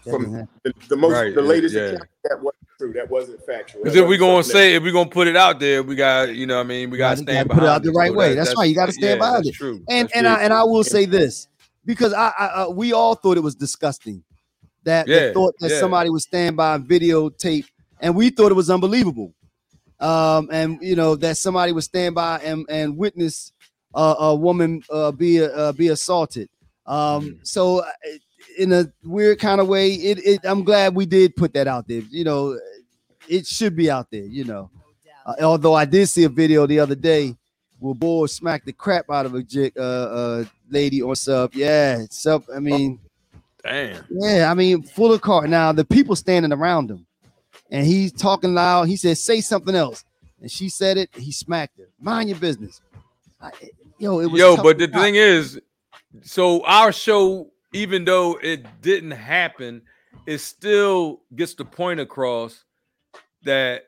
from 0.10 0.48
the, 0.64 0.74
the 0.88 0.95
most 0.95 1.12
Right, 1.12 1.36
the 1.36 1.41
latest 1.41 1.76
yeah. 1.76 1.82
account, 1.82 2.10
that 2.24 2.41
wasn't 2.41 2.68
true 2.80 2.94
that 2.94 3.10
wasn't 3.10 3.45
factual 3.45 3.84
Because 3.84 3.98
if 3.98 4.03
we 4.08 4.18
wasn't 4.18 4.22
gonna 4.22 4.44
say 4.45 4.76
if 4.76 4.84
we're 4.84 4.94
gonna 4.94 5.10
put 5.10 5.28
it 5.28 5.36
out 5.36 5.60
there, 5.60 5.84
we 5.84 5.95
got 5.95 6.34
you 6.34 6.45
know 6.48 6.56
what 6.56 6.62
I 6.66 6.68
mean 6.68 6.90
we 6.90 6.98
got 6.98 7.18
to 7.18 7.24
stand 7.24 7.49
gotta 7.49 7.60
put 7.60 7.64
it 7.66 7.70
out 7.70 7.84
the 7.84 7.91
right 7.91 8.12
So 8.12 8.16
way. 8.18 8.30
that- 8.30 8.45
That's 8.45 8.58
right. 8.58 8.70
You 8.70 8.76
gotta 8.76 8.94
stand 8.94 9.03
yeah, 9.03 9.16
behind 9.18 9.36
that's 9.38 9.49
it. 9.49 9.56
True. 9.56 9.84
and 9.90 10.08
That's 10.08 10.14
and 10.14 10.26
true. 10.28 10.34
I 10.36 10.44
and 10.44 10.53
I 10.53 10.64
will 10.64 10.84
say 10.86 11.06
this 11.06 11.49
because 11.86 12.14
I, 12.14 12.32
I 12.38 12.45
uh, 12.45 12.70
we 12.70 12.94
all 12.94 13.16
thought 13.16 13.38
it 13.38 13.44
was 13.44 13.56
disgusting 13.56 14.24
that 14.84 15.08
the 15.08 15.32
thought 15.34 15.56
that 15.60 15.72
yeah. 15.72 15.80
somebody 15.80 16.10
would 16.10 16.22
stand 16.22 16.58
by 16.58 16.76
and 16.76 16.86
videotape, 16.88 17.66
and 17.99 18.16
we 18.16 18.30
thought 18.30 18.52
it 18.52 18.56
was 18.56 18.70
unbelievable. 18.70 19.34
Um, 19.99 20.49
and 20.52 20.80
you 20.82 20.95
know 20.95 21.16
that 21.16 21.38
somebody 21.38 21.72
would 21.72 21.84
stand 21.84 22.16
by 22.16 22.40
and 22.40 22.66
and 22.70 22.98
witness 22.98 23.52
uh, 23.94 24.16
a 24.20 24.36
woman 24.36 24.82
uh, 24.90 25.12
be 25.12 25.44
uh, 25.44 25.72
be 25.74 25.90
assaulted. 25.90 26.49
Um, 26.86 27.22
Mm. 27.22 27.48
so 27.48 27.80
uh, 27.80 27.91
in 28.58 28.74
a 28.74 28.91
weird 29.03 29.40
kind 29.40 29.62
of 29.62 29.68
way, 29.68 29.91
it, 29.94 30.18
it 30.26 30.41
I'm 30.44 30.64
glad 30.64 30.95
we 30.95 31.06
did 31.06 31.36
put 31.36 31.53
that 31.53 31.68
out 31.68 31.88
there. 31.88 32.02
You 32.10 32.24
know, 32.24 32.60
it 33.30 33.45
should 33.45 33.76
be 33.76 33.91
out 33.91 34.10
there. 34.12 34.24
You 34.24 34.45
know, 34.45 34.72
uh, 35.26 35.36
although 35.41 35.76
I 35.76 35.86
did 35.86 36.08
see 36.08 36.24
a 36.24 36.30
video 36.30 36.66
the 36.66 36.80
other 36.80 36.95
day 36.95 37.36
where 37.82 37.95
boy 37.95 38.28
smacked 38.28 38.68
the 38.68 38.74
crap 38.74 39.10
out 39.10 39.26
of 39.26 39.34
a 39.34 39.41
jig, 39.41 39.74
uh, 39.76 39.82
uh, 39.82 40.45
lady 40.70 41.02
or 41.02 41.16
sub. 41.16 41.53
Yeah, 41.53 42.06
sub. 42.10 42.44
I 42.56 42.60
mean, 42.60 42.99
Damn. 43.64 44.06
yeah, 44.10 44.49
I 44.49 44.53
mean, 44.53 44.84
full 44.84 45.12
of 45.12 45.22
car. 45.22 45.48
Now 45.48 45.72
the 45.72 45.84
people 45.84 46.16
standing 46.16 46.53
around 46.53 46.91
him, 46.91 47.06
and 47.72 47.86
he's 47.86 48.14
talking 48.14 48.53
loud. 48.53 48.88
He 48.88 48.95
said, 48.95 49.18
"Say 49.18 49.41
something 49.41 49.76
else," 49.76 50.06
and 50.40 50.49
she 50.49 50.70
said 50.70 50.98
it. 50.98 51.10
He 51.16 51.32
smacked 51.32 51.80
her. 51.80 51.88
Mind 51.99 52.30
your 52.30 52.38
business. 52.38 52.82
I, 53.41 53.52
yo, 53.98 54.20
it 54.20 54.28
was 54.28 54.40
Yo, 54.40 54.56
but 54.58 54.78
the 54.78 54.88
thing 54.88 55.16
is, 55.16 55.60
so 56.22 56.64
our 56.66 56.91
show, 56.91 57.49
even 57.74 58.06
though 58.06 58.38
it 58.44 58.64
didn't 58.82 59.12
happen, 59.12 59.82
it 60.28 60.38
still 60.38 61.22
gets 61.36 61.56
the 61.56 61.66
point 61.66 61.99
across 61.99 62.64
that 63.44 63.88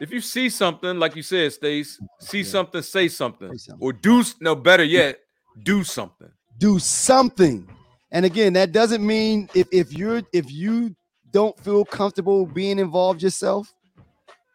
if 0.00 0.10
you 0.12 0.20
see 0.20 0.48
something, 0.50 0.98
like 0.98 1.16
you 1.16 1.22
said, 1.22 1.52
Stace, 1.52 1.98
see 2.20 2.38
Yeah. 2.38 2.44
something, 2.44 2.82
say 2.82 3.08
something, 3.08 3.56
something. 3.58 3.82
or 3.84 3.92
do 3.92 4.22
no 4.40 4.54
better 4.54 4.84
yet, 4.84 5.18
do 5.62 5.82
something. 5.84 6.30
do 6.58 6.78
something. 6.78 7.68
And 8.10 8.24
again, 8.24 8.52
that 8.54 8.72
doesn't 8.72 9.04
mean 9.06 9.48
if 9.54 9.68
if 9.72 9.92
you're 9.92 10.22
if 10.32 10.50
you 10.50 10.94
don't 11.30 11.58
feel 11.60 11.84
comfortable 11.84 12.46
being 12.46 12.78
involved 12.78 13.22
yourself, 13.22 13.72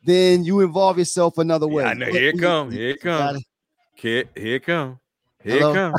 then 0.05 0.43
you 0.43 0.61
involve 0.61 0.97
yourself 0.97 1.37
another 1.37 1.67
way. 1.67 1.83
Yeah, 1.83 1.89
I 1.89 1.93
know. 1.93 2.05
Here 2.11 2.29
it 2.29 2.39
come. 2.39 2.71
Here 2.71 2.89
it 2.89 3.01
come. 3.01 3.19
gotta- 3.19 3.41
here 3.95 4.25
it 4.35 4.63
come. 4.65 4.99
Here 5.43 5.59
Hello? 5.59 5.71
it 5.71 5.75
come. 5.75 5.93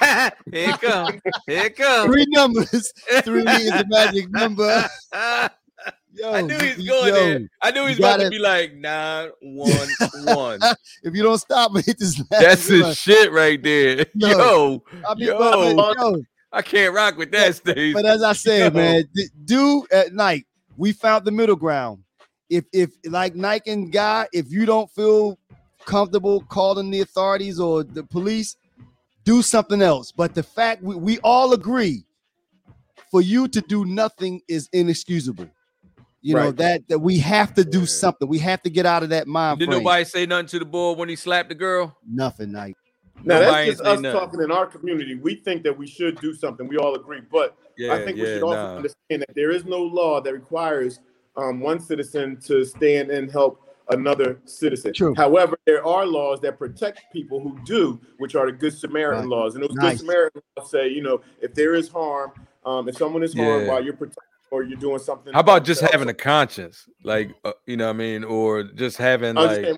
here 0.52 0.68
it 0.70 0.80
come. 0.80 1.20
Here 1.46 1.64
it 1.64 1.76
come. 1.76 2.06
Three 2.12 2.26
numbers. 2.28 2.92
Three 3.22 3.40
is 3.42 3.70
the 3.70 3.84
magic 3.88 4.30
number. 4.30 4.86
Yo, 6.16 6.32
I 6.32 6.40
knew 6.42 6.56
he's 6.58 6.78
you- 6.78 6.90
going 6.90 7.08
yo, 7.08 7.14
there. 7.14 7.48
I 7.62 7.70
knew 7.72 7.86
he's 7.86 7.98
you 7.98 8.04
about 8.04 8.18
gotta- 8.18 8.24
to 8.24 8.30
be 8.30 8.38
like 8.38 8.74
nine 8.74 9.30
one 9.42 9.88
one. 10.24 10.60
If 11.02 11.14
you 11.14 11.22
don't 11.22 11.38
stop 11.38 11.72
me, 11.72 11.82
hit 11.86 11.98
this. 11.98 12.18
last 12.18 12.30
That's 12.30 12.70
one. 12.70 12.80
his 12.82 12.96
shit 12.98 13.32
right 13.32 13.60
there. 13.62 14.06
Yo. 14.14 14.28
Yo, 14.28 14.82
I 15.08 15.14
mean, 15.14 15.28
yo. 15.28 15.38
but, 15.38 15.74
but, 15.76 15.96
yo, 15.98 16.22
I 16.52 16.62
can't 16.62 16.94
rock 16.94 17.16
with 17.16 17.32
that, 17.32 17.56
Steve. 17.56 17.94
but 17.94 18.06
as 18.06 18.22
I 18.22 18.32
said, 18.32 18.72
Yo. 18.74 18.78
man, 18.78 19.04
d- 19.14 19.28
do 19.44 19.86
at 19.92 20.12
night. 20.14 20.46
We 20.76 20.92
found 20.92 21.24
the 21.24 21.30
middle 21.32 21.56
ground. 21.56 22.02
If 22.50 22.64
if 22.72 22.90
like 23.06 23.34
Nike 23.34 23.70
and 23.70 23.90
Guy, 23.92 24.26
if 24.32 24.50
you 24.50 24.66
don't 24.66 24.90
feel 24.90 25.38
comfortable 25.84 26.40
calling 26.48 26.90
the 26.90 27.00
authorities 27.00 27.58
or 27.60 27.84
the 27.84 28.02
police, 28.04 28.56
do 29.24 29.42
something 29.42 29.82
else. 29.82 30.12
But 30.12 30.34
the 30.34 30.42
fact 30.42 30.82
we, 30.82 30.94
we 30.96 31.18
all 31.20 31.52
agree 31.52 32.04
for 33.10 33.20
you 33.22 33.46
to 33.48 33.60
do 33.60 33.84
nothing 33.84 34.40
is 34.48 34.68
inexcusable. 34.72 35.48
You 36.24 36.34
know 36.36 36.52
that 36.52 36.88
that 36.88 37.00
we 37.00 37.18
have 37.18 37.52
to 37.54 37.64
do 37.64 37.80
Yeah. 37.80 37.84
something. 37.84 38.26
We 38.26 38.38
have 38.38 38.62
to 38.62 38.70
get 38.70 38.86
out 38.86 39.02
of 39.02 39.10
that 39.10 39.26
mind 39.28 39.58
Did 39.58 39.68
frame. 39.68 39.80
nobody 39.80 40.04
say 40.04 40.24
nothing 40.24 40.46
to 40.46 40.58
the 40.58 40.64
boy 40.64 40.92
when 40.92 41.10
he 41.10 41.16
slapped 41.16 41.50
the 41.50 41.54
girl? 41.54 41.94
Nothing, 42.08 42.50
Nike. 42.52 42.76
now 43.24 43.40
Nobody 43.40 43.66
that's 43.68 43.78
just 43.80 43.80
us 43.82 44.00
nothing. 44.00 44.18
talking 44.20 44.40
in 44.42 44.50
our 44.50 44.66
community 44.66 45.14
we 45.16 45.34
think 45.36 45.62
that 45.62 45.76
we 45.76 45.86
should 45.86 46.18
do 46.20 46.34
something 46.34 46.66
we 46.66 46.76
all 46.78 46.94
agree 46.94 47.20
but 47.30 47.56
Yeah, 47.76 47.92
I 47.94 48.04
think 48.04 48.18
we 48.18 48.24
should 48.26 48.42
also 48.42 48.62
nah. 48.62 48.76
understand 48.76 49.20
that 49.22 49.34
there 49.36 49.50
is 49.50 49.64
no 49.66 49.80
law 49.82 50.20
that 50.22 50.32
requires 50.32 50.98
um, 51.36 51.60
one 51.60 51.78
citizen 51.78 52.38
to 52.46 52.64
stand 52.64 53.10
and 53.10 53.30
help 53.30 53.60
another 53.90 54.40
citizen. 54.46 54.94
True. 54.94 55.14
However, 55.16 55.56
there 55.66 55.84
are 55.86 56.06
laws 56.06 56.40
that 56.40 56.58
protect 56.58 57.02
people 57.12 57.38
who 57.40 57.58
do, 57.66 58.00
which 58.18 58.34
are 58.34 58.46
the 58.46 58.52
Good 58.52 58.72
Samaritan 58.72 59.24
Right. 59.28 59.36
laws. 59.36 59.54
And 59.56 59.62
those 59.64 59.74
Nice. 59.74 59.98
Good 59.98 60.06
Samaritan 60.06 60.42
laws 60.56 60.70
say, 60.70 60.88
you 60.88 61.02
know, 61.02 61.20
if 61.42 61.52
there 61.54 61.74
is 61.74 61.88
harm, 61.88 62.32
um, 62.64 62.88
if 62.88 62.96
someone 62.96 63.22
is 63.22 63.34
harmed 63.34 63.64
Yeah. 63.66 63.68
while 63.72 63.84
you're 63.84 63.92
protecting 63.94 64.22
or 64.54 64.62
you're 64.62 64.78
doing 64.78 65.00
something. 65.00 65.32
How 65.32 65.40
about 65.40 65.64
just 65.64 65.82
else, 65.82 65.90
having 65.90 66.08
a 66.08 66.14
conscience, 66.14 66.88
like 67.02 67.34
uh, 67.44 67.52
you 67.66 67.76
know, 67.76 67.86
what 67.86 67.96
I 67.96 67.98
mean, 67.98 68.22
or 68.22 68.62
just 68.62 68.96
having 68.96 69.36
I 69.36 69.42
like 69.42 69.76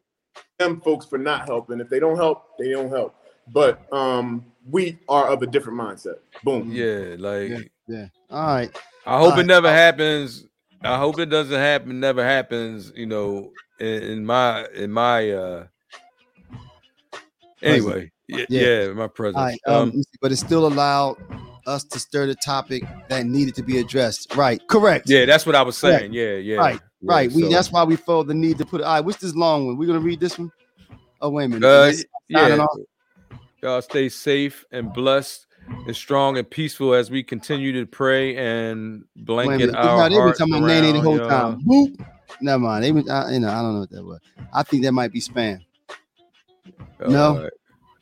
them 0.59 0.81
folks 0.83 1.07
for 1.07 1.17
not 1.17 1.47
helping. 1.47 1.81
If 1.81 1.89
they 1.89 1.99
don't 1.99 2.17
help, 2.17 2.59
they 2.59 2.71
don't 2.71 2.91
help. 2.91 3.15
But 3.49 3.91
um, 3.93 4.45
we 4.71 4.99
are 5.09 5.29
of 5.29 5.43
a 5.43 5.47
different 5.47 5.79
mindset. 5.79 6.17
Boom. 6.45 6.71
yeah, 6.71 7.17
like 7.19 7.49
Yeah. 7.49 7.59
Yeah. 7.89 8.07
All 8.31 8.47
right. 8.47 8.79
I 9.07 9.19
hope 9.19 9.31
Alright. 9.31 9.41
it 9.41 9.47
never 9.47 9.71
happens. 9.73 10.47
I 10.83 10.99
hope 10.99 11.19
it 11.21 11.27
doesn't 11.27 11.59
happen. 11.59 12.01
Never 12.01 12.23
happens. 12.23 12.93
You 12.95 13.07
know, 13.07 13.53
in, 13.81 14.03
in 14.03 14.27
my 14.27 14.67
in 14.75 14.91
my 14.91 15.31
uh. 15.31 15.67
Anyway, 17.63 18.13
yeah, 18.29 18.45
Yeah. 18.51 18.61
yeah, 18.61 18.93
my 18.93 19.09
presence. 19.09 19.37
All 19.39 19.45
right. 19.45 19.61
Um, 19.67 19.91
um, 19.91 20.03
but 20.21 20.33
it's 20.33 20.41
still 20.43 20.67
allowed 20.67 21.17
us 21.67 21.85
to 21.85 21.99
stir 21.99 22.27
the 22.27 22.35
topic 22.37 22.85
that 23.09 23.27
needed 23.27 23.55
to 23.57 23.63
be 23.63 23.79
addressed. 23.79 24.35
Right. 24.35 24.61
Correct. 24.69 25.09
yeah, 25.09 25.25
that's 25.25 25.47
what 25.47 25.55
I 25.55 25.63
was 25.63 25.79
Correct. 25.81 26.01
saying. 26.01 26.13
Yeah, 26.13 26.35
yeah, 26.37 26.57
Right, 26.57 26.81
yeah, 27.01 27.13
Right. 27.13 27.33
We 27.33 27.49
that's 27.49 27.71
why 27.73 27.85
we 27.85 27.97
felt 27.97 28.29
the 28.29 28.35
need 28.35 28.59
to 28.59 28.67
put 28.67 28.81
it. 28.81 28.85
All 28.85 28.95
right, 28.95 29.01
what's 29.05 29.19
this 29.19 29.35
long 29.35 29.67
one? 29.67 29.77
We're 29.77 29.87
gonna 29.87 30.01
read 30.01 30.21
this 30.21 30.39
one. 30.39 30.51
Oh, 31.21 31.31
wait 31.31 31.47
a 31.47 31.49
minute. 31.49 31.67
Uh, 31.67 31.93
yeah. 32.29 32.65
Y'all 33.63 33.83
stay 33.83 34.09
safe 34.09 34.65
and 34.71 34.93
blessed 34.93 35.47
and 35.87 35.97
strong 35.97 36.37
and 36.39 36.49
peaceful 36.49 36.95
as 36.95 37.11
we 37.11 37.23
continue 37.23 37.73
to 37.73 37.87
pray 37.87 38.37
and 38.37 39.05
blanket 39.17 39.75
our 39.75 40.09
No, 40.09 40.17
they've 40.17 40.25
been 40.25 40.49
talking 40.51 40.65
about 40.65 40.93
the 40.93 41.01
whole 41.01 41.17
y'all. 41.17 41.29
time. 41.29 41.61
Boop. 41.63 42.07
Never 42.41 42.59
mind. 42.59 42.85
They 42.85 42.91
been, 42.91 43.11
I, 43.11 43.33
you 43.33 43.41
know, 43.41 43.49
I 43.49 43.63
don't 43.63 43.75
know 43.75 43.81
what 43.81 43.91
that 43.91 44.05
was. 44.05 44.21
I 44.53 44.63
think 44.63 44.85
that 44.85 44.93
might 44.93 45.13
be 45.13 45.21
spam. 45.21 45.65
No? 47.01 47.09
Uh, 47.09 47.49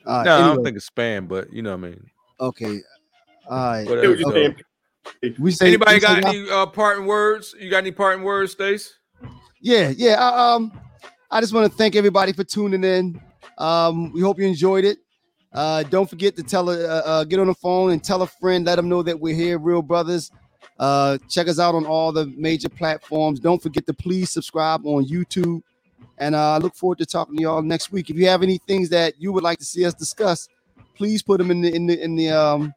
All 0.07 0.19
right. 0.19 0.25
no, 0.25 0.37
I 0.37 0.55
don't 0.55 0.65
think 0.65 0.77
it's 0.77 0.91
spam, 0.91 1.29
but 1.29 1.53
you 1.53 1.63
know 1.63 1.71
what 1.71 1.87
I 1.87 1.91
mean. 1.91 2.11
Okay. 2.41 2.81
All 3.49 3.57
right. 3.57 3.85
Whatever. 3.89 4.01
Hear 4.01 4.11
what 4.11 4.19
you're 4.19 4.29
So- 4.29 4.35
saying. 4.35 5.35
We 5.39 5.51
say 5.51 5.67
Anybody 5.69 5.97
we 5.97 6.01
got 6.01 6.23
y'all- 6.23 6.35
any 6.35 6.51
uh, 6.51 6.67
parting 6.67 7.05
words? 7.07 7.55
You 7.61 7.69
got 7.71 7.79
any 7.79 7.93
parting 7.93 8.25
words, 8.25 8.53
Stace? 8.53 8.95
Yeah, 9.61 9.93
yeah. 9.97 10.15
I, 10.15 10.55
um, 10.55 10.73
I 11.31 11.41
just 11.41 11.53
want 11.53 11.71
to 11.71 11.77
thank 11.77 11.95
everybody 11.95 12.33
for 12.33 12.43
tuning 12.45 12.85
in. 12.85 13.21
Um, 13.59 14.13
we 14.13 14.23
hope 14.23 14.39
you 14.39 14.47
enjoyed 14.47 14.85
it. 14.85 14.99
Uh, 15.53 15.83
don't 15.85 16.09
forget 16.09 16.35
to 16.37 16.43
tell 16.43 16.71
a 16.71 16.85
uh, 16.89 17.03
uh, 17.05 17.25
get 17.25 17.39
on 17.39 17.47
the 17.49 17.55
phone 17.55 17.91
and 17.93 18.03
tell 18.03 18.23
a 18.23 18.27
friend. 18.27 18.65
Let 18.65 18.77
them 18.77 18.89
know 18.89 19.03
that 19.03 19.19
we're 19.21 19.35
here, 19.35 19.59
Real 19.59 19.83
Brothers. 19.83 20.31
Uh, 20.79 21.19
check 21.29 21.49
us 21.49 21.59
out 21.59 21.75
on 21.75 21.85
all 21.87 22.11
the 22.11 22.27
major 22.37 22.69
platforms. 22.69 23.41
Don't 23.41 23.63
forget 23.63 23.87
to 23.87 23.95
please 23.95 24.31
subscribe 24.31 24.85
on 24.87 25.05
YouTube. 25.07 25.61
And 26.19 26.35
uh, 26.35 26.53
I 26.53 26.59
look 26.59 26.75
forward 26.75 26.99
to 26.99 27.07
talking 27.07 27.37
to 27.37 27.43
y'all 27.43 27.63
next 27.63 27.93
week. 27.93 28.09
If 28.11 28.17
you 28.17 28.27
have 28.27 28.43
any 28.43 28.59
things 28.67 28.89
that 28.89 29.15
you 29.21 29.33
would 29.33 29.45
like 29.45 29.59
to 29.59 29.65
see 29.65 29.85
us 29.85 29.95
discuss, 29.95 30.49
please 30.97 31.23
put 31.23 31.39
them 31.39 31.51
in 31.51 31.61
the 31.61 31.75
in 31.75 31.87
the 31.87 32.03
in 32.03 32.17
the 32.17 32.31
um 32.31 32.73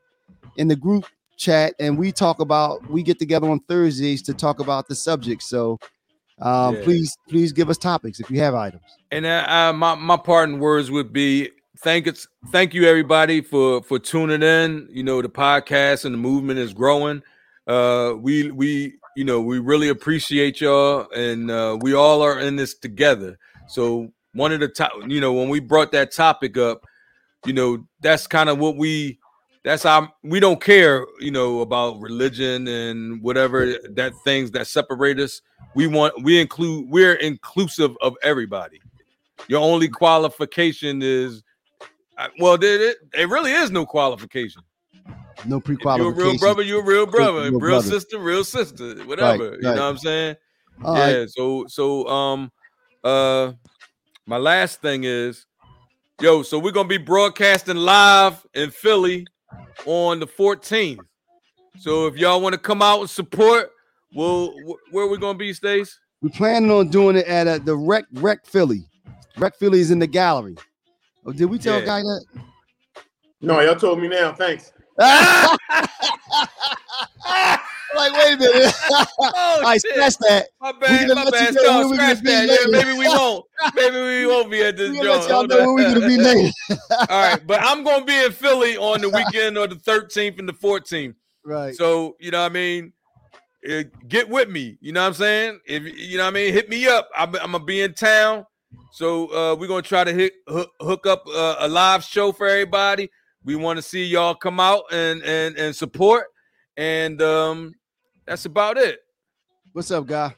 in 0.57 0.67
the 0.67 0.75
group 0.75 1.05
chat, 1.37 1.73
and 1.79 1.97
we 1.97 2.11
talk 2.11 2.39
about. 2.39 2.87
We 2.89 3.03
get 3.03 3.19
together 3.19 3.49
on 3.49 3.59
Thursdays 3.61 4.21
to 4.23 4.33
talk 4.33 4.59
about 4.59 4.87
the 4.87 4.95
subject. 4.95 5.43
So 5.43 5.79
um, 6.39 6.75
Yeah. 6.75 6.83
please 6.83 7.17
please 7.29 7.51
give 7.51 7.69
us 7.69 7.77
topics 7.77 8.19
if 8.19 8.29
you 8.29 8.39
have 8.39 8.53
items. 8.55 8.83
And 9.11 9.25
uh, 9.25 9.45
uh, 9.47 9.73
my 9.73 9.95
my 9.95 10.17
parting 10.17 10.59
words 10.59 10.91
would 10.91 11.13
be 11.13 11.49
thank 11.79 12.07
it's 12.07 12.27
thank 12.51 12.73
you 12.73 12.85
everybody 12.85 13.41
for 13.41 13.81
for 13.83 13.99
tuning 13.99 14.43
in. 14.43 14.87
You 14.91 15.03
know 15.03 15.21
the 15.21 15.29
podcast 15.29 16.05
and 16.05 16.13
the 16.13 16.19
movement 16.19 16.59
is 16.59 16.73
growing. 16.73 17.21
Uh, 17.65 18.13
we 18.17 18.51
we 18.51 18.95
you 19.15 19.23
know 19.23 19.41
we 19.41 19.59
really 19.59 19.89
appreciate 19.89 20.61
y'all, 20.61 21.09
and 21.11 21.49
uh, 21.49 21.77
we 21.81 21.93
all 21.93 22.21
are 22.21 22.39
in 22.39 22.55
this 22.55 22.75
together. 22.77 23.37
So 23.67 24.11
one 24.33 24.51
of 24.51 24.59
the 24.59 24.67
top, 24.67 24.91
you 25.07 25.19
know, 25.19 25.33
when 25.33 25.49
we 25.49 25.59
brought 25.59 25.91
that 25.93 26.11
topic 26.11 26.57
up, 26.57 26.85
you 27.45 27.53
know, 27.53 27.85
that's 28.01 28.27
kind 28.27 28.49
of 28.49 28.59
what 28.59 28.77
we. 28.77 29.19
That's 29.67 29.85
our. 29.85 30.09
We 30.23 30.39
don't 30.39 30.61
care, 30.61 31.05
you 31.19 31.29
know, 31.29 31.59
about 31.59 31.99
religion 31.99 32.69
and 32.69 33.21
whatever 33.21 33.65
that 33.95 34.13
things 34.23 34.49
that 34.51 34.65
separate 34.65 35.19
us. 35.19 35.41
We 35.75 35.87
want 35.87 36.23
we 36.23 36.39
include 36.39 36.89
we're 36.89 37.15
inclusive 37.15 37.91
of 37.99 38.15
everybody. 38.23 38.79
Your 39.49 39.59
only 39.59 39.89
qualification 39.89 41.01
is, 41.03 41.43
uh, 42.17 42.29
well, 42.39 42.57
there, 42.57 42.77
there, 42.77 42.95
there 43.11 43.27
really 43.27 43.51
is 43.51 43.69
no 43.69 43.85
qualification. 43.85 44.61
No 45.45 45.57
If 45.57 45.65
pre-qualification. 45.65 46.17
You're 46.17 46.29
a 46.29 46.29
real 46.31 46.39
brother. 46.39 46.61
You're 46.61 46.81
a 46.81 46.85
real 46.85 47.05
brother. 47.05 47.41
real 47.41 47.51
Real, 47.51 47.59
brother. 47.59 47.89
sister. 47.89 48.19
Real 48.19 48.45
sister. 48.45 48.95
Whatever. 49.03 49.49
right. 49.49 49.57
You 49.57 49.61
know 49.63 49.71
what 49.71 49.81
I'm 49.81 49.97
saying? 49.97 50.35
All 50.85 50.95
yeah. 50.95 51.17
right. 51.17 51.29
So 51.29 51.65
so 51.67 52.07
um 52.07 52.53
uh 53.03 53.51
my 54.25 54.37
last 54.37 54.81
thing 54.81 55.03
is, 55.03 55.45
yo. 56.21 56.41
So 56.41 56.57
we're 56.57 56.71
gonna 56.71 56.87
be 56.87 56.97
broadcasting 56.97 57.75
live 57.75 58.45
in 58.53 58.71
Philly 58.71 59.27
on 59.85 60.19
the 60.19 60.27
14th. 60.27 60.99
So 61.79 62.07
if 62.07 62.15
y'all 62.17 62.41
want 62.41 62.53
to 62.53 62.59
come 62.59 62.81
out 62.81 63.01
and 63.01 63.09
support, 63.09 63.71
well, 64.13 64.53
wh- 64.67 64.93
where 64.93 65.07
we 65.07 65.17
gonna 65.17 65.37
be, 65.37 65.53
Stace? 65.53 65.99
We're 66.21 66.29
planning 66.29 66.71
on 66.71 66.89
doing 66.89 67.15
it 67.17 67.27
at 67.27 67.47
uh, 67.47 67.59
the 67.59 67.75
Rec 67.75 68.05
Rec 68.13 68.45
Philly. 68.45 68.87
Rec 69.37 69.55
Philly 69.57 69.79
is 69.79 69.91
in 69.91 69.99
the 69.99 70.07
gallery. 70.07 70.55
Oh, 71.25 71.31
did 71.31 71.45
we 71.45 71.59
tell 71.59 71.79
Yeah. 71.79 71.85
Guy 71.85 72.01
that? 72.01 72.25
No, 73.41 73.59
y'all 73.59 73.75
told 73.75 74.01
me 74.01 74.07
now. 74.07 74.33
Thanks. 74.33 74.71
like, 77.97 78.13
wait 78.13 78.33
a 78.33 78.37
minute. 78.37 78.73
Oh, 79.19 79.61
I 79.65 79.77
shit. 79.77 79.91
scratch 79.93 80.17
that. 80.19 80.47
My 80.61 80.71
bad, 80.71 81.09
my 81.09 81.29
bad. 81.29 81.53
No, 81.55 81.93
scratch 81.93 82.21
that. 82.21 82.47
Yeah, 82.47 82.69
maybe 82.69 82.97
we 82.97 83.07
won't. 83.07 83.45
Maybe 83.75 83.95
we 83.97 84.27
won't 84.27 84.51
be 84.51 84.61
at 84.61 84.77
this 84.77 84.95
joint. 84.95 85.03
let 85.07 85.29
y'all 85.29 85.47
know 85.47 85.73
we're 85.73 85.93
gonna 85.93 86.07
be 86.07 86.17
later. 86.17 86.51
All 86.91 87.07
right, 87.09 87.47
but 87.47 87.59
I'm 87.61 87.83
gonna 87.83 88.05
be 88.05 88.15
in 88.15 88.31
Philly 88.31 88.77
on 88.77 89.01
the 89.01 89.09
weekend 89.09 89.57
or 89.57 89.65
the 89.65 89.75
13th 89.75 90.37
and 90.37 90.47
the 90.47 90.53
14th. 90.53 91.15
Right. 91.43 91.75
So 91.75 92.15
you 92.19 92.29
know 92.31 92.41
what 92.41 92.51
I 92.51 92.53
mean. 92.53 92.93
Uh, 93.67 93.83
Get 94.07 94.29
with 94.29 94.49
me. 94.49 94.77
You 94.79 94.91
know 94.91 95.01
what 95.01 95.07
I'm 95.07 95.13
saying? 95.15 95.59
If 95.65 95.83
you 95.83 96.17
know 96.17 96.25
what 96.25 96.29
I 96.29 96.33
mean, 96.33 96.53
hit 96.53 96.69
me 96.69 96.87
up. 96.87 97.09
I'm, 97.17 97.35
I'm 97.37 97.51
gonna 97.53 97.63
be 97.63 97.81
in 97.81 97.93
town. 97.93 98.45
So 98.91 99.27
uh, 99.33 99.55
we're 99.55 99.67
gonna 99.67 99.81
try 99.81 100.03
to 100.03 100.13
hit 100.13 100.33
hook, 100.47 100.71
hook 100.79 101.07
up 101.07 101.23
uh, 101.27 101.55
a 101.59 101.67
live 101.67 102.03
show 102.03 102.31
for 102.31 102.47
everybody. 102.47 103.09
We 103.43 103.55
want 103.55 103.77
to 103.77 103.81
see 103.81 104.05
y'all 104.05 104.35
come 104.35 104.59
out 104.59 104.83
and 104.91 105.23
and 105.23 105.57
and 105.57 105.75
support. 105.75 106.25
And 106.75 107.21
um, 107.23 107.73
that's 108.27 108.45
about 108.45 108.77
it. 108.77 108.99
What's 109.73 109.89
up, 109.89 110.05
Guy? 110.05 110.35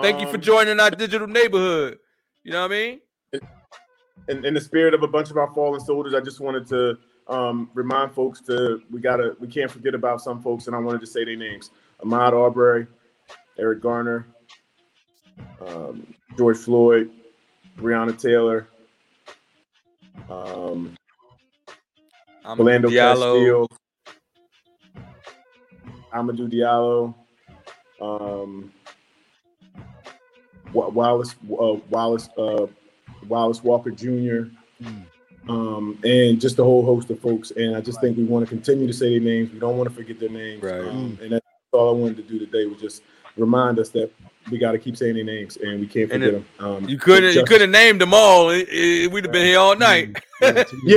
Thank 0.00 0.20
you 0.20 0.28
for 0.28 0.36
Um, 0.36 0.40
joining 0.42 0.78
our 0.78 0.90
digital 0.90 1.26
neighborhood. 1.26 1.98
You 2.44 2.52
know 2.52 2.62
what 2.62 2.72
I 2.72 2.74
mean? 2.74 3.00
in, 4.28 4.44
in 4.44 4.54
the 4.54 4.60
spirit 4.60 4.94
of 4.94 5.02
a 5.02 5.08
bunch 5.08 5.30
of 5.30 5.36
our 5.36 5.52
fallen 5.52 5.80
soldiers, 5.80 6.14
I 6.14 6.20
just 6.20 6.38
wanted 6.40 6.66
to 6.68 6.98
um, 7.28 7.70
remind 7.74 8.12
folks 8.12 8.40
to 8.42 8.80
we 8.90 9.00
gotta 9.00 9.34
we 9.40 9.48
can't 9.48 9.70
forget 9.70 9.94
about 9.94 10.20
some 10.20 10.40
folks, 10.42 10.66
and 10.66 10.76
I 10.76 10.78
wanted 10.78 11.00
to 11.00 11.06
say 11.06 11.24
their 11.24 11.36
names: 11.36 11.70
Ahmaud 12.04 12.32
Arbery, 12.32 12.86
Eric 13.58 13.80
Garner, 13.80 14.26
um, 15.66 16.06
George 16.36 16.58
Floyd, 16.58 17.10
Breonna 17.78 18.18
Taylor, 18.18 18.68
um, 20.30 20.94
Orlando 22.46 22.88
Diallo. 22.88 23.66
Castillo, 23.66 23.68
Amadou 26.12 26.48
Diallo, 26.52 27.14
um, 28.00 28.72
Wa- 30.72 30.88
Wallace 30.88 31.34
uh, 31.50 31.74
Wallace 31.90 32.28
uh, 32.38 32.66
Wallace 33.28 33.62
Walker 33.62 33.90
Jr. 33.90 34.50
Um, 35.48 35.98
and 36.04 36.38
just 36.38 36.58
a 36.58 36.64
whole 36.64 36.84
host 36.84 37.08
of 37.10 37.20
folks. 37.20 37.52
And 37.52 37.74
I 37.74 37.80
just 37.80 38.00
think 38.02 38.18
we 38.18 38.24
want 38.24 38.44
to 38.46 38.48
continue 38.54 38.86
to 38.86 38.92
say 38.92 39.10
their 39.18 39.20
names. 39.20 39.50
We 39.50 39.58
don't 39.58 39.78
want 39.78 39.88
to 39.88 39.94
forget 39.94 40.20
their 40.20 40.28
names. 40.28 40.62
Right. 40.62 40.80
Um, 40.86 41.18
and 41.22 41.32
that's 41.32 41.46
all 41.72 41.88
I 41.96 41.98
wanted 41.98 42.16
to 42.18 42.22
do 42.22 42.38
today 42.38 42.66
was 42.66 42.80
just 42.80 43.02
remind 43.36 43.78
us 43.78 43.88
that 43.90 44.10
we 44.50 44.58
got 44.58 44.72
to 44.72 44.78
keep 44.78 44.96
saying 44.96 45.14
their 45.14 45.24
names 45.24 45.56
and 45.56 45.80
we 45.80 45.86
can't 45.86 46.10
forget 46.10 46.28
it- 46.28 46.32
them. 46.58 46.66
Um, 46.66 46.88
You 46.88 46.98
couldn't 46.98 47.34
you 47.34 47.44
could 47.44 47.62
have 47.62 47.70
named 47.70 48.00
them 48.00 48.12
all. 48.12 48.50
It- 48.50 48.68
it- 48.70 49.10
we'd 49.10 49.24
have 49.24 49.32
been 49.32 49.46
here 49.46 49.58
all 49.58 49.74
night. 49.76 50.16
Yeah, 50.42 50.48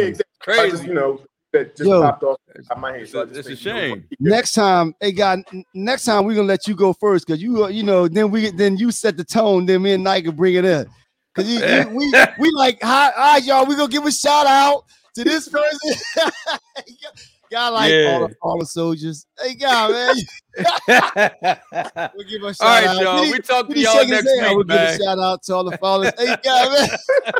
exactly. 0.01 0.23
I 0.41 0.43
Crazy. 0.43 0.71
just, 0.71 0.83
you 0.85 0.93
know, 0.95 1.21
that 1.53 1.75
just 1.75 1.89
Yo. 1.89 2.01
popped 2.01 2.23
off 2.23 2.37
out 2.69 2.79
my 2.79 2.91
head. 2.93 3.01
It's 3.01 3.11
So 3.11 3.25
just 3.25 3.49
it's 3.49 3.61
a 3.61 3.63
think, 3.63 3.65
you 3.65 3.71
shame. 3.89 4.03
Next 4.19 4.53
time, 4.53 4.95
hey 4.99 5.11
God, 5.11 5.41
next 5.73 6.05
time 6.05 6.25
we're 6.25 6.35
gonna 6.35 6.47
let 6.47 6.67
you 6.67 6.75
go 6.75 6.93
first 6.93 7.25
because 7.27 7.41
you 7.41 7.65
uh, 7.65 7.67
you 7.67 7.83
know 7.83 8.07
then 8.07 8.31
we 8.31 8.51
then 8.51 8.77
you 8.77 8.91
set 8.91 9.17
the 9.17 9.23
tone, 9.23 9.65
then 9.65 9.81
me 9.81 9.93
and 9.93 10.03
Nike 10.03 10.27
can 10.27 10.35
bring 10.35 10.55
it 10.55 10.65
in. 10.65 10.87
Cause 11.35 11.47
you, 11.47 11.59
you- 11.65 11.89
we 11.89 12.13
we 12.39 12.51
like 12.55 12.79
hi, 12.81 13.11
hi 13.15 13.37
y'all, 13.37 13.65
we 13.65 13.75
gonna 13.75 13.87
give 13.89 14.05
a 14.05 14.11
shout 14.11 14.47
out 14.47 14.85
to 15.15 15.23
this 15.23 15.49
person. 15.49 15.95
God 17.51 17.73
like 17.73 17.83
all, 17.83 17.89
Yeah. 17.89 18.19
the, 18.27 18.35
all 18.41 18.59
the 18.59 18.65
soldiers. 18.65 19.25
Hey 19.39 19.55
God, 19.55 19.91
man, 19.91 20.15
we'll 22.15 22.27
give 22.27 22.43
a 22.43 22.53
shout 22.53 22.61
all 22.61 22.67
right, 22.69 22.87
out. 22.87 23.01
y'all. 23.01 23.17
Did 23.17 23.25
he- 23.25 23.31
We 23.33 23.39
talk 23.39 23.67
to 23.67 23.79
y'all 23.79 24.07
next 24.07 24.29
hand? 24.39 24.47
week, 24.47 24.55
We'll 24.55 24.63
give 24.63 24.77
a 24.81 24.97
shout 24.97 25.19
out 25.19 25.43
to 25.43 25.53
all 25.55 25.63
the 25.63 25.77
followers. 25.77 26.13
Hey 26.17 26.35
God, 26.43 26.79
man, 26.79 26.89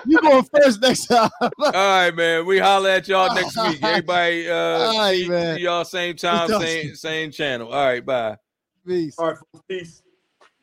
you 0.05 0.19
going 0.19 0.43
first 0.53 0.81
next 0.81 1.05
time. 1.07 1.29
All 1.41 1.49
right, 1.71 2.11
man. 2.15 2.45
We 2.45 2.59
holler 2.59 2.89
at 2.89 3.07
y'all 3.07 3.33
next 3.33 3.55
week. 3.57 3.81
Everybody, 3.83 4.49
uh, 4.49 4.53
All 4.55 4.99
right, 4.99 5.17
see, 5.17 5.29
man. 5.29 5.55
see 5.57 5.61
y'all 5.63 5.85
same 5.85 6.15
time, 6.15 6.49
same 6.49 6.95
same 6.95 7.31
channel. 7.31 7.71
All 7.71 7.85
right, 7.85 8.05
bye. 8.05 8.37
Peace. 8.85 9.15
All 9.17 9.27
right, 9.27 9.37
folks, 9.37 9.63
peace. 9.69 10.01